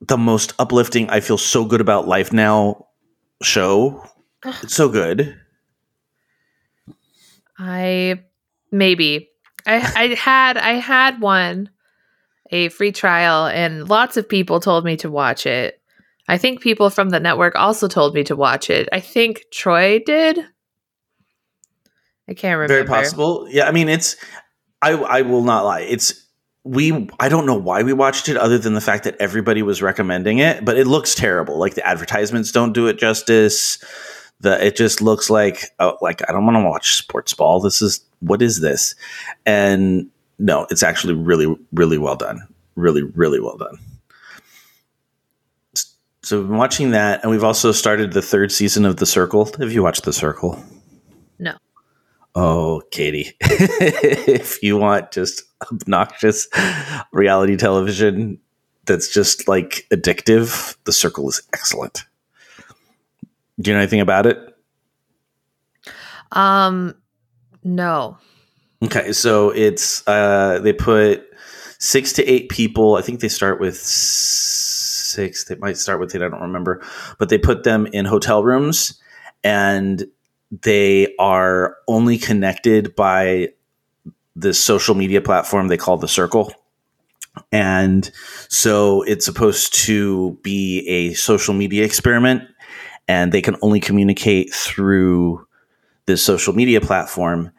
the 0.01 0.17
most 0.17 0.53
uplifting. 0.59 1.09
I 1.09 1.19
feel 1.19 1.37
so 1.37 1.65
good 1.65 1.81
about 1.81 2.07
life 2.07 2.33
now 2.33 2.87
show. 3.41 4.03
It's 4.43 4.75
so 4.75 4.89
good. 4.89 5.39
I 7.57 8.23
maybe 8.71 9.29
I 9.65 9.75
I 9.75 10.07
had 10.15 10.57
I 10.57 10.73
had 10.73 11.21
one 11.21 11.69
a 12.51 12.69
free 12.69 12.91
trial 12.91 13.47
and 13.47 13.89
lots 13.89 14.17
of 14.17 14.29
people 14.29 14.59
told 14.59 14.85
me 14.85 14.97
to 14.97 15.09
watch 15.09 15.45
it. 15.45 15.81
I 16.27 16.37
think 16.37 16.61
people 16.61 16.89
from 16.89 17.09
the 17.09 17.19
network 17.19 17.55
also 17.55 17.87
told 17.87 18.15
me 18.15 18.23
to 18.25 18.35
watch 18.35 18.69
it. 18.69 18.89
I 18.91 18.99
think 18.99 19.45
Troy 19.51 19.99
did. 19.99 20.39
I 22.27 22.33
can't 22.33 22.57
remember. 22.57 22.73
Very 22.73 22.85
possible. 22.85 23.47
Yeah, 23.49 23.67
I 23.67 23.71
mean 23.71 23.89
it's 23.89 24.15
I 24.81 24.93
I 24.93 25.21
will 25.21 25.43
not 25.43 25.65
lie. 25.65 25.81
It's 25.81 26.25
we 26.63 27.07
I 27.19 27.29
don't 27.29 27.45
know 27.45 27.57
why 27.57 27.83
we 27.83 27.93
watched 27.93 28.27
it 28.27 28.37
other 28.37 28.57
than 28.57 28.73
the 28.73 28.81
fact 28.81 29.03
that 29.03 29.15
everybody 29.19 29.61
was 29.61 29.81
recommending 29.81 30.39
it, 30.39 30.65
but 30.65 30.77
it 30.77 30.87
looks 30.87 31.13
terrible. 31.13 31.57
Like 31.57 31.75
the 31.75 31.85
advertisements 31.87 32.51
don't 32.51 32.73
do 32.73 32.87
it 32.87 32.97
justice. 32.97 33.83
The 34.39 34.65
it 34.65 34.75
just 34.75 35.01
looks 35.01 35.29
like 35.29 35.65
oh, 35.79 35.97
like 36.01 36.27
I 36.27 36.33
don't 36.33 36.45
want 36.45 36.57
to 36.57 36.63
watch 36.63 36.95
sports 36.95 37.33
ball. 37.33 37.59
This 37.59 37.81
is 37.81 38.01
what 38.19 38.41
is 38.41 38.61
this? 38.61 38.95
And 39.45 40.09
no, 40.39 40.65
it's 40.71 40.83
actually 40.83 41.13
really 41.13 41.55
really 41.71 41.99
well 41.99 42.15
done. 42.15 42.41
Really 42.75 43.03
really 43.03 43.39
well 43.39 43.57
done. 43.57 43.77
So 46.25 46.39
we've 46.39 46.47
been 46.47 46.57
watching 46.57 46.89
that, 46.89 47.21
and 47.21 47.29
we've 47.29 47.43
also 47.43 47.71
started 47.71 48.13
the 48.13 48.21
third 48.21 48.51
season 48.51 48.83
of 48.83 48.97
The 48.97 49.05
Circle. 49.05 49.51
Have 49.59 49.71
you 49.71 49.83
watched 49.83 50.05
The 50.05 50.11
Circle? 50.11 50.59
No. 51.37 51.53
Oh, 52.33 52.81
Katie, 52.89 53.33
if 53.41 54.63
you 54.63 54.75
want 54.75 55.11
just 55.11 55.43
obnoxious 55.71 56.47
reality 57.11 57.55
television 57.55 58.39
that's 58.85 59.13
just 59.13 59.47
like 59.47 59.85
addictive, 59.93 60.75
The 60.85 60.93
Circle 60.93 61.29
is 61.29 61.43
excellent. 61.53 62.05
Do 63.59 63.69
you 63.69 63.75
know 63.75 63.81
anything 63.81 64.01
about 64.01 64.25
it? 64.25 64.39
Um, 66.31 66.95
no. 67.63 68.17
Okay, 68.83 69.13
so 69.13 69.51
it's 69.51 70.05
uh 70.07 70.57
they 70.63 70.73
put 70.73 71.23
six 71.77 72.13
to 72.13 72.25
eight 72.25 72.49
people. 72.49 72.95
I 72.95 73.03
think 73.03 73.19
they 73.19 73.29
start 73.29 73.59
with 73.59 73.77
They 75.15 75.55
might 75.55 75.77
start 75.77 75.99
with 75.99 76.15
eight. 76.15 76.21
I 76.21 76.29
don't 76.29 76.41
remember, 76.41 76.83
but 77.17 77.29
they 77.29 77.37
put 77.37 77.63
them 77.63 77.87
in 77.87 78.05
hotel 78.05 78.43
rooms, 78.43 79.01
and 79.43 80.05
they 80.61 81.13
are 81.17 81.77
only 81.87 82.17
connected 82.17 82.95
by 82.95 83.49
this 84.35 84.59
social 84.59 84.95
media 84.95 85.21
platform 85.21 85.67
they 85.67 85.77
call 85.77 85.97
the 85.97 86.07
Circle. 86.07 86.53
And 87.51 88.09
so 88.49 89.01
it's 89.03 89.25
supposed 89.25 89.73
to 89.85 90.37
be 90.41 90.87
a 90.87 91.13
social 91.13 91.53
media 91.53 91.83
experiment, 91.83 92.43
and 93.07 93.31
they 93.31 93.41
can 93.41 93.55
only 93.61 93.79
communicate 93.79 94.53
through 94.53 95.45
this 96.05 96.23
social 96.23 96.53
media 96.53 96.81
platform. 96.81 97.51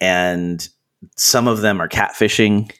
And 0.00 0.68
some 1.16 1.48
of 1.48 1.60
them 1.60 1.80
are 1.80 1.88
catfishing 1.88 2.72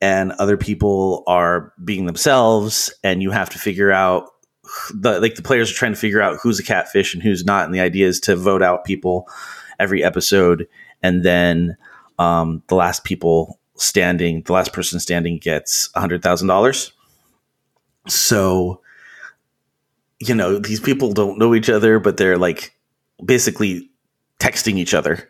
and 0.00 0.32
other 0.32 0.56
people 0.56 1.22
are 1.26 1.72
being 1.82 2.06
themselves 2.06 2.92
and 3.02 3.22
you 3.22 3.30
have 3.30 3.50
to 3.50 3.58
figure 3.58 3.90
out 3.90 4.30
the 4.94 5.20
like 5.20 5.36
the 5.36 5.42
players 5.42 5.70
are 5.70 5.74
trying 5.74 5.92
to 5.92 5.98
figure 5.98 6.20
out 6.20 6.38
who's 6.42 6.58
a 6.58 6.62
catfish 6.62 7.14
and 7.14 7.22
who's 7.22 7.44
not 7.44 7.64
and 7.64 7.74
the 7.74 7.80
idea 7.80 8.06
is 8.06 8.20
to 8.20 8.36
vote 8.36 8.62
out 8.62 8.84
people 8.84 9.28
every 9.78 10.02
episode 10.02 10.66
and 11.02 11.22
then 11.22 11.76
um, 12.18 12.62
the 12.68 12.74
last 12.74 13.04
people 13.04 13.58
standing 13.76 14.42
the 14.42 14.52
last 14.52 14.72
person 14.72 14.98
standing 15.00 15.38
gets 15.38 15.90
a 15.94 16.00
hundred 16.00 16.22
thousand 16.22 16.48
dollars. 16.48 16.92
So 18.08 18.80
you 20.18 20.34
know 20.34 20.58
these 20.58 20.80
people 20.80 21.12
don't 21.12 21.38
know 21.38 21.54
each 21.54 21.68
other 21.68 21.98
but 21.98 22.16
they're 22.16 22.38
like 22.38 22.74
basically 23.24 23.90
texting 24.38 24.76
each 24.76 24.94
other, 24.94 25.28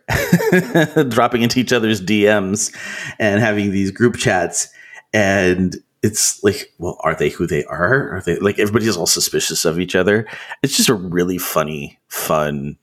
dropping 1.08 1.42
into 1.42 1.60
each 1.60 1.72
other's 1.72 2.00
DMs 2.00 2.74
and 3.18 3.40
having 3.40 3.70
these 3.70 3.90
group 3.90 4.16
chats. 4.16 4.68
And 5.12 5.76
it's 6.02 6.42
like, 6.42 6.72
well, 6.78 6.98
are 7.00 7.14
they 7.14 7.30
who 7.30 7.46
they 7.46 7.64
are? 7.64 8.16
Are 8.16 8.22
they 8.24 8.38
like 8.38 8.58
everybody's 8.58 8.96
all 8.96 9.06
suspicious 9.06 9.64
of 9.64 9.78
each 9.80 9.94
other? 9.94 10.26
It's 10.62 10.76
just 10.76 10.88
a 10.88 10.94
really 10.94 11.38
funny, 11.38 11.98
fun 12.08 12.76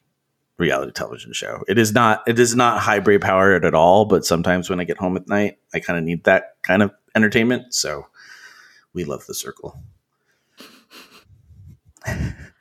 reality 0.57 0.91
television 0.91 1.33
show. 1.33 1.63
It 1.67 1.77
is 1.77 1.93
not 1.93 2.23
it 2.27 2.39
is 2.39 2.55
not 2.55 2.81
high 2.81 2.99
brain 2.99 3.19
powered 3.19 3.65
at 3.65 3.73
all, 3.73 4.05
but 4.05 4.25
sometimes 4.25 4.69
when 4.69 4.79
I 4.79 4.83
get 4.83 4.97
home 4.97 5.15
at 5.17 5.27
night, 5.27 5.57
I 5.73 5.79
kind 5.79 5.97
of 5.97 6.05
need 6.05 6.23
that 6.23 6.55
kind 6.63 6.81
of 6.81 6.91
entertainment. 7.15 7.73
So 7.73 8.07
we 8.93 9.03
love 9.03 9.25
the 9.25 9.33
circle. 9.33 9.79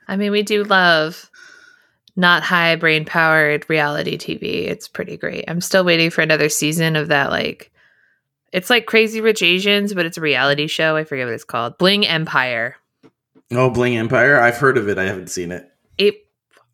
I 0.07 0.15
mean, 0.15 0.31
we 0.31 0.43
do 0.43 0.63
love 0.63 1.29
not 2.15 2.43
high 2.43 2.75
brain 2.75 3.05
powered 3.05 3.69
reality 3.69 4.17
TV. 4.17 4.67
It's 4.67 4.87
pretty 4.87 5.17
great. 5.17 5.45
I'm 5.47 5.61
still 5.61 5.83
waiting 5.83 6.09
for 6.09 6.21
another 6.21 6.49
season 6.49 6.95
of 6.95 7.07
that 7.07 7.31
like 7.31 7.71
it's 8.51 8.69
like 8.69 8.85
Crazy 8.85 9.19
Rich 9.19 9.41
Asians, 9.41 9.95
but 9.95 10.05
it's 10.05 10.17
a 10.17 10.21
reality 10.21 10.67
show. 10.67 10.95
I 10.95 11.05
forget 11.05 11.25
what 11.25 11.33
it's 11.33 11.43
called. 11.43 11.79
Bling 11.79 12.05
Empire. 12.05 12.75
Oh, 13.51 13.71
Bling 13.71 13.97
Empire. 13.97 14.39
I've 14.39 14.57
heard 14.57 14.77
of 14.77 14.87
it. 14.87 14.99
I 14.99 15.05
haven't 15.05 15.31
seen 15.31 15.51
it. 15.51 15.71
It 15.97 16.27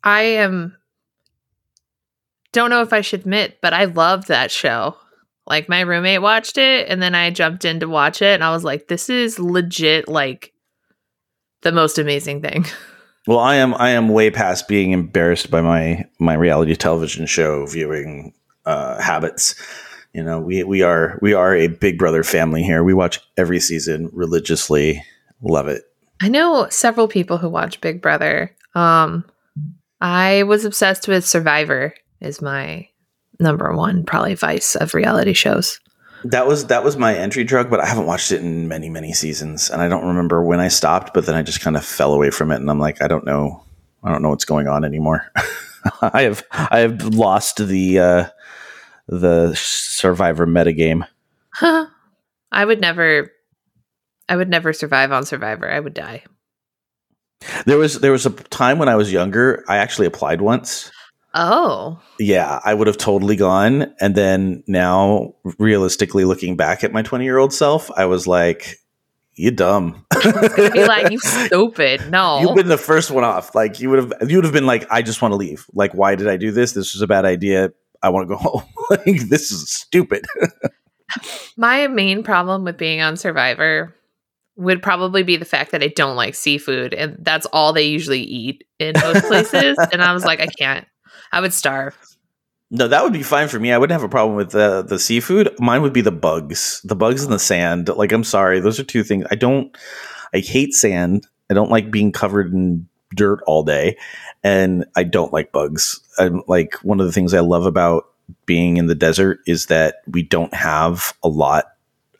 I 0.04 0.22
am 0.22 0.76
don't 2.52 2.70
know 2.70 2.82
if 2.82 2.92
I 2.92 3.00
should 3.00 3.20
admit, 3.20 3.58
but 3.62 3.72
I 3.72 3.84
loved 3.84 4.28
that 4.28 4.50
show. 4.50 4.96
Like 5.46 5.68
my 5.68 5.80
roommate 5.80 6.22
watched 6.22 6.58
it 6.58 6.88
and 6.88 7.02
then 7.02 7.14
I 7.14 7.30
jumped 7.30 7.64
in 7.64 7.80
to 7.80 7.88
watch 7.88 8.22
it 8.22 8.34
and 8.34 8.44
I 8.44 8.52
was 8.52 8.64
like, 8.64 8.88
this 8.88 9.08
is 9.08 9.38
legit 9.38 10.06
like 10.06 10.52
the 11.62 11.72
most 11.72 11.98
amazing 11.98 12.42
thing. 12.42 12.66
Well, 13.26 13.38
I 13.38 13.56
am 13.56 13.74
I 13.74 13.90
am 13.90 14.08
way 14.08 14.30
past 14.30 14.66
being 14.66 14.92
embarrassed 14.92 15.50
by 15.50 15.60
my 15.60 16.06
my 16.18 16.34
reality 16.34 16.74
television 16.74 17.26
show 17.26 17.66
viewing 17.66 18.32
uh, 18.64 19.00
habits. 19.00 19.54
You 20.14 20.22
know, 20.24 20.40
we 20.40 20.64
we 20.64 20.82
are 20.82 21.18
we 21.20 21.34
are 21.34 21.54
a 21.54 21.68
Big 21.68 21.98
Brother 21.98 22.24
family 22.24 22.62
here. 22.62 22.82
We 22.82 22.94
watch 22.94 23.20
every 23.36 23.60
season 23.60 24.10
religiously. 24.12 25.04
Love 25.42 25.68
it. 25.68 25.84
I 26.20 26.28
know 26.28 26.66
several 26.70 27.08
people 27.08 27.38
who 27.38 27.48
watch 27.48 27.80
Big 27.80 28.02
Brother. 28.02 28.54
Um, 28.74 29.24
I 30.00 30.42
was 30.44 30.64
obsessed 30.64 31.06
with 31.06 31.26
Survivor. 31.26 31.94
Is 32.20 32.42
my 32.42 32.88
number 33.38 33.74
one 33.74 34.04
probably 34.04 34.34
vice 34.34 34.76
of 34.76 34.94
reality 34.94 35.32
shows. 35.32 35.80
That 36.24 36.46
was 36.46 36.66
that 36.66 36.84
was 36.84 36.96
my 36.96 37.14
entry 37.14 37.44
drug, 37.44 37.70
but 37.70 37.80
I 37.80 37.86
haven't 37.86 38.06
watched 38.06 38.32
it 38.32 38.40
in 38.40 38.68
many 38.68 38.90
many 38.90 39.12
seasons, 39.12 39.70
and 39.70 39.80
I 39.80 39.88
don't 39.88 40.06
remember 40.06 40.42
when 40.42 40.60
I 40.60 40.68
stopped. 40.68 41.14
But 41.14 41.26
then 41.26 41.34
I 41.34 41.42
just 41.42 41.60
kind 41.60 41.76
of 41.76 41.84
fell 41.84 42.12
away 42.12 42.30
from 42.30 42.50
it, 42.50 42.56
and 42.56 42.70
I'm 42.70 42.78
like, 42.78 43.00
I 43.02 43.08
don't 43.08 43.24
know, 43.24 43.64
I 44.02 44.10
don't 44.10 44.22
know 44.22 44.30
what's 44.30 44.44
going 44.44 44.68
on 44.68 44.84
anymore. 44.84 45.30
I 46.02 46.22
have 46.22 46.44
I 46.50 46.80
have 46.80 47.02
lost 47.02 47.56
the 47.66 47.98
uh, 47.98 48.28
the 49.08 49.54
Survivor 49.54 50.46
metagame. 50.46 51.06
Huh. 51.54 51.86
I 52.52 52.64
would 52.64 52.80
never. 52.80 53.30
I 54.28 54.36
would 54.36 54.48
never 54.48 54.72
survive 54.72 55.12
on 55.12 55.24
Survivor. 55.24 55.70
I 55.70 55.80
would 55.80 55.94
die. 55.94 56.24
There 57.64 57.78
was 57.78 58.00
there 58.00 58.12
was 58.12 58.26
a 58.26 58.30
time 58.30 58.78
when 58.78 58.88
I 58.88 58.96
was 58.96 59.12
younger. 59.12 59.64
I 59.68 59.76
actually 59.78 60.06
applied 60.06 60.40
once. 60.40 60.90
Oh. 61.34 62.00
Yeah, 62.18 62.60
I 62.64 62.74
would 62.74 62.86
have 62.86 62.98
totally 62.98 63.36
gone. 63.36 63.94
And 64.00 64.14
then 64.14 64.64
now, 64.66 65.34
realistically 65.58 66.24
looking 66.24 66.56
back 66.56 66.82
at 66.82 66.92
my 66.92 67.02
20 67.02 67.24
year 67.24 67.38
old 67.38 67.52
self, 67.52 67.90
I 67.96 68.06
was 68.06 68.26
like, 68.26 68.76
you 69.34 69.50
dumb. 69.50 70.04
be 70.22 70.84
like, 70.84 71.10
you 71.10 71.18
stupid. 71.20 72.10
No. 72.10 72.40
You've 72.40 72.56
been 72.56 72.68
the 72.68 72.76
first 72.76 73.10
one 73.10 73.24
off. 73.24 73.54
Like 73.54 73.80
you 73.80 73.88
would 73.90 73.98
have 73.98 74.30
you 74.30 74.36
would 74.36 74.44
have 74.44 74.52
been 74.52 74.66
like, 74.66 74.86
I 74.90 75.02
just 75.02 75.22
want 75.22 75.32
to 75.32 75.36
leave. 75.36 75.66
Like, 75.72 75.92
why 75.94 76.14
did 76.14 76.28
I 76.28 76.36
do 76.36 76.50
this? 76.50 76.72
This 76.72 76.94
was 76.94 77.02
a 77.02 77.06
bad 77.06 77.24
idea. 77.24 77.72
I 78.02 78.10
want 78.10 78.28
to 78.28 78.34
go 78.34 78.36
home. 78.40 78.62
like 78.90 79.28
this 79.28 79.50
is 79.50 79.70
stupid. 79.70 80.26
My 81.56 81.86
main 81.88 82.22
problem 82.22 82.64
with 82.64 82.76
being 82.76 83.00
on 83.00 83.16
Survivor 83.16 83.94
would 84.56 84.82
probably 84.82 85.22
be 85.22 85.36
the 85.36 85.44
fact 85.44 85.72
that 85.72 85.82
I 85.82 85.88
don't 85.88 86.16
like 86.16 86.34
seafood 86.34 86.92
and 86.92 87.16
that's 87.20 87.46
all 87.46 87.72
they 87.72 87.84
usually 87.84 88.20
eat 88.20 88.64
in 88.78 88.92
most 89.02 89.24
places. 89.26 89.78
and 89.92 90.02
I 90.02 90.12
was 90.12 90.24
like, 90.24 90.40
I 90.40 90.46
can't. 90.46 90.86
I 91.32 91.40
would 91.40 91.52
starve. 91.52 91.96
No, 92.70 92.86
that 92.86 93.02
would 93.02 93.12
be 93.12 93.24
fine 93.24 93.48
for 93.48 93.58
me. 93.58 93.72
I 93.72 93.78
wouldn't 93.78 93.98
have 93.98 94.06
a 94.06 94.10
problem 94.10 94.36
with 94.36 94.50
the 94.50 94.82
the 94.82 94.98
seafood. 94.98 95.54
Mine 95.58 95.82
would 95.82 95.92
be 95.92 96.02
the 96.02 96.12
bugs, 96.12 96.80
the 96.84 96.94
bugs 96.94 97.24
in 97.24 97.30
the 97.30 97.38
sand. 97.38 97.88
Like, 97.88 98.12
I'm 98.12 98.24
sorry, 98.24 98.60
those 98.60 98.78
are 98.78 98.84
two 98.84 99.02
things. 99.02 99.26
I 99.30 99.34
don't. 99.34 99.76
I 100.32 100.38
hate 100.38 100.74
sand. 100.74 101.26
I 101.50 101.54
don't 101.54 101.70
like 101.70 101.90
being 101.90 102.12
covered 102.12 102.52
in 102.52 102.86
dirt 103.14 103.40
all 103.46 103.64
day, 103.64 103.96
and 104.44 104.84
I 104.94 105.02
don't 105.02 105.32
like 105.32 105.50
bugs. 105.50 106.00
I'm 106.18 106.42
like 106.46 106.74
one 106.82 107.00
of 107.00 107.06
the 107.06 107.12
things 107.12 107.34
I 107.34 107.40
love 107.40 107.66
about 107.66 108.04
being 108.46 108.76
in 108.76 108.86
the 108.86 108.94
desert 108.94 109.40
is 109.46 109.66
that 109.66 109.96
we 110.06 110.22
don't 110.22 110.54
have 110.54 111.12
a 111.24 111.28
lot 111.28 111.64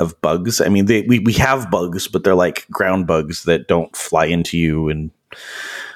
of 0.01 0.21
bugs. 0.21 0.61
I 0.61 0.69
mean, 0.69 0.87
they, 0.87 1.03
we 1.03 1.21
we 1.21 1.35
have 1.35 1.71
bugs, 1.71 2.09
but 2.09 2.25
they're 2.25 2.35
like 2.35 2.67
ground 2.71 3.07
bugs 3.07 3.45
that 3.45 3.69
don't 3.69 3.95
fly 3.95 4.25
into 4.25 4.59
you 4.59 4.89
and 4.89 5.13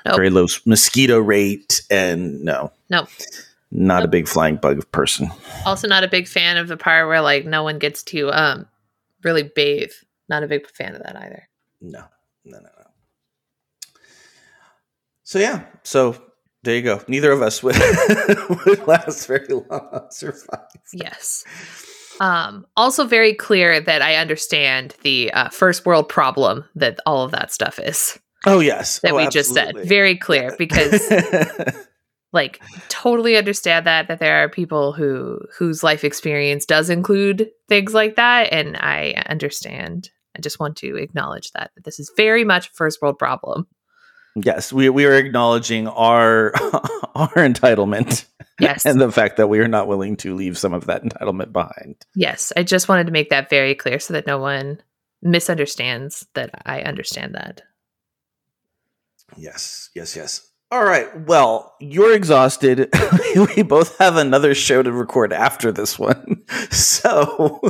nope. 0.05 0.17
very 0.17 0.31
low 0.31 0.47
mosquito 0.67 1.19
rate. 1.19 1.83
And 1.91 2.43
no, 2.43 2.73
no, 2.91 3.07
not 3.71 4.01
nope. 4.01 4.05
a 4.05 4.09
big 4.09 4.29
flying 4.29 4.57
bug 4.57 4.91
person. 4.93 5.31
Also, 5.67 5.89
not 5.89 6.05
a 6.05 6.09
big 6.09 6.29
fan 6.29 6.57
of 6.57 6.69
the 6.69 6.77
part 6.77 7.07
where 7.07 7.21
like 7.21 7.47
no 7.47 7.63
one 7.63 7.79
gets 7.79 8.03
to 8.05 8.31
um 8.31 8.67
really 9.23 9.43
bathe. 9.43 9.93
Not 10.29 10.43
a 10.43 10.49
big 10.49 10.69
fan 10.71 10.95
of 10.95 11.03
that 11.03 11.17
either. 11.17 11.49
No, 11.81 12.05
no, 12.45 12.59
no, 12.59 12.63
no. 12.63 12.85
So 15.25 15.39
yeah, 15.39 15.65
so 15.83 16.23
there 16.63 16.77
you 16.77 16.83
go. 16.83 17.03
Neither 17.09 17.33
of 17.33 17.43
us 17.43 17.63
would 17.63 17.77
would 18.67 18.87
last 18.87 19.27
very 19.27 19.49
long 19.49 20.07
survive. 20.11 20.61
Yes. 20.93 21.45
Um, 22.21 22.65
also, 22.77 23.05
very 23.05 23.35
clear 23.35 23.81
that 23.81 24.01
I 24.01 24.17
understand 24.17 24.95
the 25.03 25.33
uh, 25.33 25.49
first 25.49 25.85
world 25.85 26.09
problem 26.09 26.65
that 26.77 27.01
all 27.07 27.25
of 27.25 27.33
that 27.33 27.53
stuff 27.53 27.79
is. 27.79 28.19
Oh 28.47 28.61
yes, 28.61 29.01
that 29.01 29.13
oh, 29.13 29.17
we 29.17 29.29
just 29.29 29.55
said. 29.55 29.75
Very 29.85 30.17
clear 30.17 30.55
because, 30.59 31.11
like, 32.33 32.63
totally 32.89 33.37
understand 33.37 33.87
that 33.87 34.09
that 34.09 34.19
there 34.19 34.43
are 34.43 34.49
people 34.49 34.93
who 34.93 35.41
whose 35.59 35.83
life 35.83 36.05
experience 36.05 36.67
does 36.67 36.91
include 36.91 37.51
things 37.69 37.95
like 37.95 38.17
that, 38.17 38.53
and 38.53 38.77
I 38.77 39.23
understand. 39.27 40.11
I 40.37 40.41
just 40.41 40.59
want 40.59 40.77
to 40.79 40.97
acknowledge 40.97 41.53
that, 41.53 41.71
that 41.77 41.85
this 41.85 42.01
is 42.01 42.11
very 42.17 42.43
much 42.43 42.67
a 42.67 42.73
first 42.73 43.01
world 43.01 43.19
problem. 43.19 43.69
Yes, 44.37 44.73
we 44.73 44.89
we 44.89 45.05
are 45.07 45.15
acknowledging 45.15 45.87
our 45.89 46.55
our 47.15 47.33
entitlement. 47.35 48.27
Yes. 48.61 48.87
and 48.87 49.01
the 49.01 49.11
fact 49.11 49.37
that 49.37 49.49
we 49.49 49.59
are 49.59 49.69
not 49.69 49.89
willing 49.89 50.17
to 50.19 50.35
leave 50.35 50.57
some 50.57 50.75
of 50.75 50.87
that 50.87 51.03
entitlement 51.03 51.53
behind. 51.53 51.97
Yes, 52.15 52.53
I 52.57 52.63
just 52.63 52.89
wanted 52.89 53.07
to 53.07 53.13
make 53.13 53.31
that 53.31 53.51
very 53.51 53.75
clear 53.75 53.99
so 53.99 54.13
that 54.13 54.29
no 54.29 54.39
one 54.39 54.81
misunderstands 55.23 56.27
that 56.35 56.51
I 56.65 56.83
understand 56.83 57.35
that. 57.35 57.63
Yes, 59.37 59.91
yes, 59.95 60.17
yes. 60.17 60.51
All 60.71 60.85
right. 60.85 61.09
Well, 61.27 61.75
you're 61.79 62.15
exhausted. 62.15 62.93
we 63.57 63.63
both 63.63 63.97
have 63.99 64.17
another 64.17 64.55
show 64.55 64.83
to 64.83 64.91
record 64.91 65.33
after 65.33 65.71
this 65.73 65.99
one. 65.99 66.43
So 66.71 67.61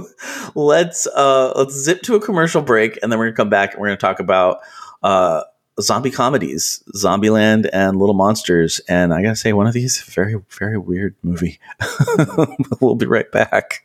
let's 0.55 1.07
uh 1.07 1.53
let's 1.57 1.75
zip 1.75 2.03
to 2.03 2.17
a 2.17 2.21
commercial 2.21 2.61
break 2.63 2.99
and 3.03 3.11
then 3.11 3.19
we're 3.19 3.27
gonna 3.27 3.37
come 3.37 3.49
back 3.51 3.73
and 3.73 3.81
we're 3.81 3.89
gonna 3.89 3.97
talk 3.97 4.21
about 4.21 4.61
uh 5.03 5.43
zombie 5.81 6.11
comedies, 6.11 6.83
Zombieland 6.97 7.69
and 7.73 7.99
Little 7.99 8.15
Monsters. 8.15 8.81
And 8.89 9.13
I 9.13 9.23
gotta 9.23 9.37
say, 9.37 9.53
one 9.53 9.67
of 9.67 9.75
these 9.75 10.03
very, 10.03 10.37
very 10.59 10.79
weird 10.79 11.15
movie. 11.23 11.59
we'll 12.81 12.95
be 12.95 13.07
right 13.07 13.31
back. 13.31 13.85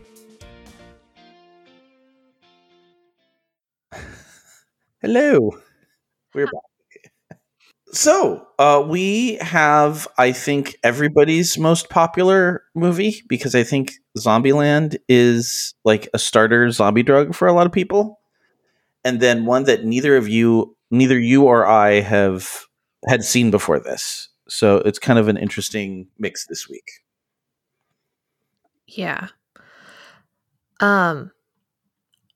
Hello. 5.01 5.49
We're 6.35 6.45
back. 6.45 7.09
So, 7.91 8.45
uh, 8.59 8.85
we 8.87 9.37
have, 9.41 10.07
I 10.19 10.31
think, 10.31 10.75
everybody's 10.83 11.57
most 11.57 11.89
popular 11.89 12.61
movie 12.75 13.23
because 13.27 13.55
I 13.55 13.63
think 13.63 13.93
Zombieland 14.15 14.97
is 15.09 15.73
like 15.83 16.07
a 16.13 16.19
starter 16.19 16.69
zombie 16.69 17.01
drug 17.01 17.33
for 17.33 17.47
a 17.47 17.53
lot 17.53 17.65
of 17.65 17.71
people. 17.71 18.19
And 19.03 19.19
then 19.19 19.47
one 19.47 19.63
that 19.63 19.85
neither 19.85 20.15
of 20.17 20.29
you, 20.29 20.77
neither 20.91 21.19
you 21.19 21.45
or 21.45 21.65
I 21.65 22.01
have 22.01 22.65
had 23.07 23.23
seen 23.23 23.49
before 23.49 23.79
this. 23.79 24.29
So 24.47 24.77
it's 24.77 24.99
kind 24.99 25.17
of 25.17 25.29
an 25.29 25.37
interesting 25.37 26.09
mix 26.19 26.45
this 26.45 26.69
week. 26.69 26.91
Yeah. 28.85 29.29
Um, 30.79 31.31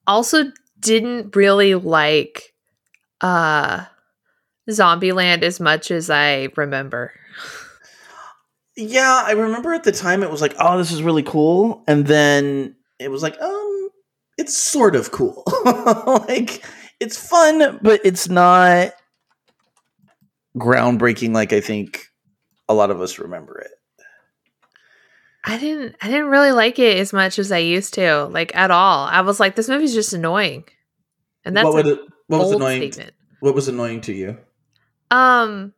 also 0.08 0.46
didn't 0.80 1.36
really 1.36 1.76
like, 1.76 2.54
uh, 3.26 3.86
Zombieland 4.70 5.42
as 5.42 5.60
much 5.60 5.90
as 5.90 6.12
I 6.12 6.50
remember. 6.56 7.12
Yeah, 8.78 9.24
I 9.26 9.32
remember 9.32 9.74
at 9.74 9.84
the 9.84 9.92
time 9.92 10.22
it 10.22 10.30
was 10.30 10.42
like, 10.42 10.54
oh, 10.60 10.78
this 10.78 10.92
is 10.92 11.02
really 11.02 11.24
cool. 11.24 11.84
And 11.88 12.06
then 12.06 12.76
it 13.00 13.10
was 13.10 13.24
like, 13.24 13.42
um, 13.42 13.90
it's 14.38 14.56
sort 14.56 14.96
of 14.96 15.12
cool. 15.12 15.44
like, 16.28 16.64
it's 17.00 17.18
fun, 17.18 17.80
but 17.82 18.02
it's 18.04 18.30
not 18.30 18.92
groundbreaking 20.58 21.34
like 21.34 21.52
I 21.52 21.60
think 21.60 22.08
a 22.70 22.74
lot 22.74 22.92
of 22.92 23.02
us 23.02 23.20
remember 23.20 23.60
it. 23.60 23.72
I 25.44 25.58
didn't 25.58 25.96
I 26.02 26.08
didn't 26.08 26.28
really 26.28 26.54
like 26.54 26.80
it 26.80 26.98
as 26.98 27.12
much 27.12 27.40
as 27.40 27.52
I 27.52 27.58
used 27.58 27.96
to, 27.96 28.26
like 28.26 28.56
at 28.56 28.72
all. 28.72 29.06
I 29.06 29.22
was 29.22 29.40
like, 29.40 29.56
this 29.56 29.70
movie's 29.70 29.94
just 29.94 30.14
annoying. 30.14 30.66
And 31.44 31.56
that's 31.56 31.66
what, 31.66 31.86
a 31.86 31.90
would 31.90 32.00
it, 32.00 32.00
what 32.28 32.40
was 32.40 32.52
annoying? 32.52 32.92
statement. 32.92 33.15
What 33.46 33.54
was 33.54 33.68
annoying 33.68 34.02
to 34.02 34.12
you? 34.12 34.40
Um 35.12 35.72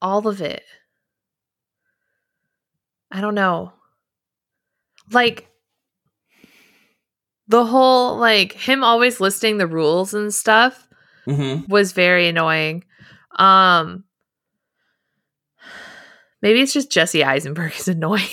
all 0.00 0.26
of 0.26 0.40
it. 0.40 0.62
I 3.12 3.20
don't 3.20 3.34
know. 3.34 3.74
Like 5.12 5.50
the 7.46 7.66
whole 7.66 8.16
like 8.16 8.52
him 8.54 8.82
always 8.82 9.20
listing 9.20 9.58
the 9.58 9.66
rules 9.66 10.14
and 10.14 10.32
stuff 10.32 10.88
Mm-hmm. 11.26 11.70
was 11.70 11.92
very 11.92 12.28
annoying. 12.28 12.82
Um 13.38 14.04
maybe 16.40 16.62
it's 16.62 16.72
just 16.72 16.90
Jesse 16.90 17.22
Eisenberg 17.22 17.74
is 17.78 17.86
annoying. 17.96 18.24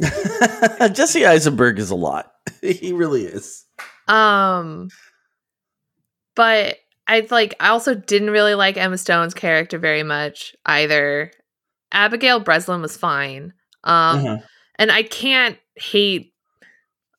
Jesse 0.92 1.26
Eisenberg 1.26 1.78
is 1.78 1.90
a 1.90 1.94
lot. 1.94 2.32
he 2.60 2.92
really 2.92 3.24
is. 3.24 3.66
um 4.08 4.88
but 6.38 6.76
I 7.08 7.26
like 7.32 7.56
I 7.58 7.70
also 7.70 7.94
didn't 7.96 8.30
really 8.30 8.54
like 8.54 8.76
Emma 8.76 8.96
Stone's 8.96 9.34
character 9.34 9.76
very 9.76 10.04
much 10.04 10.54
either. 10.64 11.32
Abigail 11.90 12.38
Breslin 12.38 12.80
was 12.80 12.96
fine. 12.96 13.52
Um 13.82 14.18
Uh-huh. 14.18 14.36
and 14.78 14.92
I 14.92 15.02
can't 15.02 15.58
hate 15.74 16.32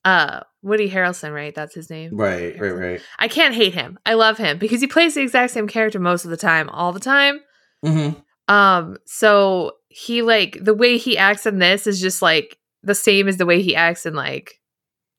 uh 0.05 0.39
Woody 0.62 0.89
Harrelson, 0.89 1.34
right? 1.34 1.53
That's 1.53 1.75
his 1.75 1.89
name. 1.89 2.15
Right, 2.15 2.58
right, 2.60 2.71
right. 2.71 3.01
I 3.17 3.27
can't 3.27 3.53
hate 3.53 3.73
him. 3.73 3.99
I 4.05 4.13
love 4.13 4.38
him 4.38 4.58
because 4.58 4.79
he 4.79 4.88
plays 4.88 5.15
the 5.15 5.21
exact 5.21 5.51
same 5.51 5.67
character 5.67 5.99
most 5.99 6.23
of 6.23 6.32
the 6.32 6.38
time, 6.38 6.69
all 6.69 6.93
the 6.93 6.99
time. 7.01 7.41
Mm-hmm. 7.86 8.53
Um, 8.53 8.97
so 9.05 9.73
he 9.89 10.21
like 10.21 10.60
the 10.62 10.73
way 10.73 10.97
he 10.97 11.17
acts 11.17 11.45
in 11.45 11.60
this 11.60 11.88
is 11.88 11.99
just 11.99 12.21
like 12.21 12.58
the 12.84 12.95
same 12.95 13.27
as 13.27 13.36
the 13.36 13.45
way 13.45 13.62
he 13.62 13.75
acts 13.75 14.05
in 14.05 14.13
like 14.13 14.53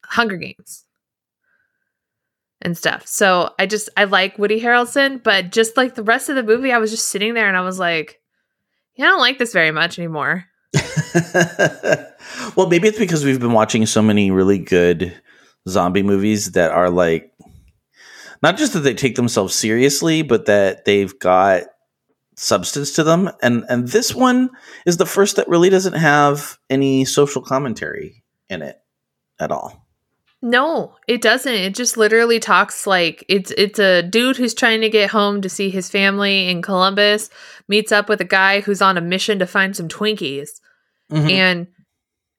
Hunger 0.07 0.39
Games 0.39 0.87
and 2.63 2.77
stuff. 2.77 3.07
So 3.07 3.51
I 3.59 3.67
just 3.67 3.89
I 3.97 4.05
like 4.05 4.39
Woody 4.39 4.61
Harrelson, 4.61 5.23
but 5.23 5.51
just 5.51 5.77
like 5.77 5.95
the 5.95 6.03
rest 6.03 6.29
of 6.29 6.37
the 6.37 6.43
movie, 6.43 6.73
I 6.73 6.79
was 6.79 6.91
just 6.91 7.09
sitting 7.09 7.35
there 7.35 7.49
and 7.49 7.57
I 7.57 7.63
was 7.63 7.79
like, 7.79 8.21
yeah, 8.97 9.07
I 9.07 9.09
don't 9.09 9.21
like 9.21 9.39
this 9.39 9.53
very 9.53 9.71
much 9.71 9.99
anymore. 9.99 10.45
well, 12.57 12.69
maybe 12.69 12.89
it's 12.89 12.99
because 12.99 13.25
we've 13.25 13.41
been 13.41 13.53
watching 13.53 13.87
so 13.87 14.03
many 14.03 14.31
really 14.31 14.59
good 14.59 15.21
zombie 15.69 16.03
movies 16.03 16.53
that 16.53 16.71
are 16.71 16.91
like 16.91 17.33
not 18.43 18.57
just 18.57 18.73
that 18.73 18.81
they 18.81 18.95
take 18.95 19.17
themselves 19.17 19.55
seriously, 19.55 20.23
but 20.23 20.47
that 20.47 20.85
they've 20.85 21.19
got 21.19 21.65
substance 22.37 22.93
to 22.93 23.05
them. 23.05 23.31
And 23.43 23.65
and 23.69 23.89
this 23.89 24.15
one 24.15 24.51
is 24.87 24.97
the 24.97 25.07
first 25.07 25.37
that 25.37 25.49
really 25.49 25.71
doesn't 25.71 25.95
have 25.95 26.59
any 26.69 27.05
social 27.05 27.43
commentary 27.43 28.23
in 28.49 28.63
it 28.63 28.81
at 29.39 29.51
all. 29.51 29.80
No, 30.43 30.97
it 31.07 31.21
doesn't. 31.21 31.53
It 31.53 31.75
just 31.75 31.97
literally 31.99 32.41
talks 32.41 32.87
like 32.87 33.25
it's 33.29 33.51
it's 33.59 33.79
a 33.79 34.03
dude 34.03 34.37
who's 34.39 34.55
trying 34.55 34.81
to 34.81 34.89
get 34.89 35.11
home 35.11 35.43
to 35.43 35.49
see 35.51 35.69
his 35.69 35.91
family 35.91 36.49
in 36.49 36.63
Columbus, 36.63 37.29
meets 37.69 37.93
up 37.93 38.09
with 38.09 38.21
a 38.23 38.25
guy 38.25 38.61
who's 38.61 38.81
on 38.81 38.97
a 38.97 39.03
mission 39.03 39.39
to 39.41 39.47
find 39.47 39.77
some 39.77 39.89
Twinkies, 39.89 40.49
Mhm. 41.13 41.31
and 41.31 41.67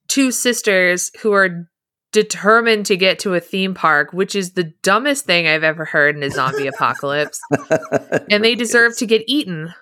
two 0.08 0.32
sisters 0.32 1.12
who 1.22 1.32
are 1.34 1.68
determined 2.12 2.86
to 2.88 2.98
get 2.98 3.20
to 3.20 3.36
a 3.36 3.40
theme 3.40 3.74
park, 3.74 4.12
which 4.14 4.36
is 4.36 4.54
the 4.54 4.74
dumbest 4.84 5.26
thing 5.26 5.48
I've 5.48 5.64
ever 5.64 5.86
heard 5.86 6.16
in 6.18 6.24
a 6.24 6.30
zombie 6.32 6.68
apocalypse. 6.68 7.40
And 8.30 8.44
they 8.44 8.56
deserve 8.56 8.98
to 8.98 9.06
get 9.06 9.24
eaten. 9.28 9.74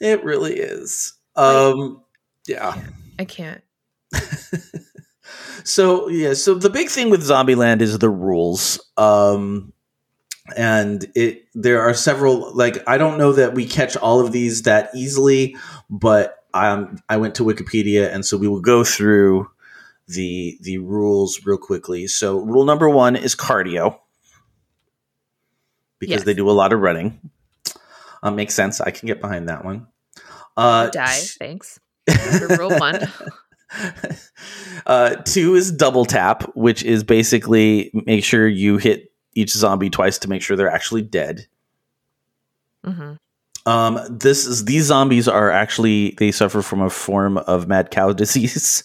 It 0.00 0.24
really 0.24 0.54
is. 0.56 1.12
Um 1.36 2.02
yeah. 2.48 2.80
I 3.18 3.24
can't. 3.26 3.62
So 5.64 6.08
yeah, 6.08 6.34
so 6.34 6.54
the 6.54 6.70
big 6.70 6.88
thing 6.88 7.10
with 7.10 7.22
Zombieland 7.22 7.80
is 7.80 7.98
the 7.98 8.08
rules. 8.10 8.80
Um 8.96 9.72
and 10.56 11.06
it 11.14 11.44
there 11.54 11.80
are 11.82 11.94
several 11.94 12.54
like 12.54 12.82
I 12.88 12.98
don't 12.98 13.18
know 13.18 13.32
that 13.32 13.54
we 13.54 13.66
catch 13.66 13.96
all 13.96 14.20
of 14.20 14.32
these 14.32 14.62
that 14.62 14.90
easily, 14.94 15.56
but 15.88 16.44
um 16.54 16.98
I 17.08 17.16
went 17.18 17.34
to 17.36 17.44
Wikipedia 17.44 18.12
and 18.12 18.24
so 18.24 18.36
we 18.36 18.48
will 18.48 18.60
go 18.60 18.82
through 18.84 19.50
the 20.08 20.58
the 20.60 20.78
rules 20.78 21.44
real 21.46 21.58
quickly. 21.58 22.06
So 22.08 22.38
rule 22.40 22.64
number 22.64 22.88
1 22.88 23.16
is 23.16 23.36
cardio. 23.36 23.98
Because 26.00 26.16
Yes. 26.16 26.24
they 26.24 26.34
do 26.34 26.48
a 26.48 26.52
lot 26.52 26.72
of 26.72 26.80
running. 26.80 27.20
Um, 28.22 28.34
makes 28.36 28.54
sense. 28.54 28.80
I 28.80 28.90
can 28.90 29.06
get 29.06 29.20
behind 29.20 29.48
that 29.48 29.64
one. 29.64 29.86
Uh, 30.56 30.88
Die. 30.90 31.20
Thanks. 31.38 31.78
Rule 32.58 32.70
one. 32.78 33.00
uh, 34.86 35.16
two 35.16 35.54
is 35.54 35.70
double 35.70 36.04
tap, 36.04 36.42
which 36.54 36.82
is 36.82 37.04
basically 37.04 37.90
make 38.06 38.24
sure 38.24 38.46
you 38.46 38.76
hit 38.76 39.12
each 39.34 39.50
zombie 39.50 39.90
twice 39.90 40.18
to 40.18 40.28
make 40.28 40.42
sure 40.42 40.56
they're 40.56 40.70
actually 40.70 41.02
dead. 41.02 41.46
hmm 42.84 43.12
Um, 43.66 44.00
this 44.10 44.46
is 44.46 44.64
these 44.64 44.84
zombies 44.86 45.28
are 45.28 45.50
actually 45.50 46.14
they 46.18 46.32
suffer 46.32 46.62
from 46.62 46.80
a 46.82 46.90
form 46.90 47.38
of 47.38 47.68
mad 47.68 47.90
cow 47.90 48.12
disease 48.22 48.84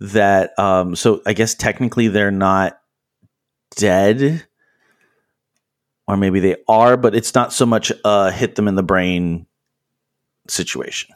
that 0.00 0.58
um, 0.58 0.96
so 0.96 1.22
I 1.26 1.32
guess 1.32 1.54
technically 1.54 2.08
they're 2.08 2.30
not 2.30 2.80
dead, 3.76 4.44
or 6.06 6.16
maybe 6.16 6.40
they 6.40 6.56
are, 6.68 6.96
but 6.96 7.14
it's 7.14 7.34
not 7.34 7.52
so 7.52 7.66
much 7.66 7.92
a 8.04 8.30
hit 8.32 8.56
them 8.56 8.68
in 8.68 8.74
the 8.74 8.82
brain 8.82 9.46
situation. 10.48 11.14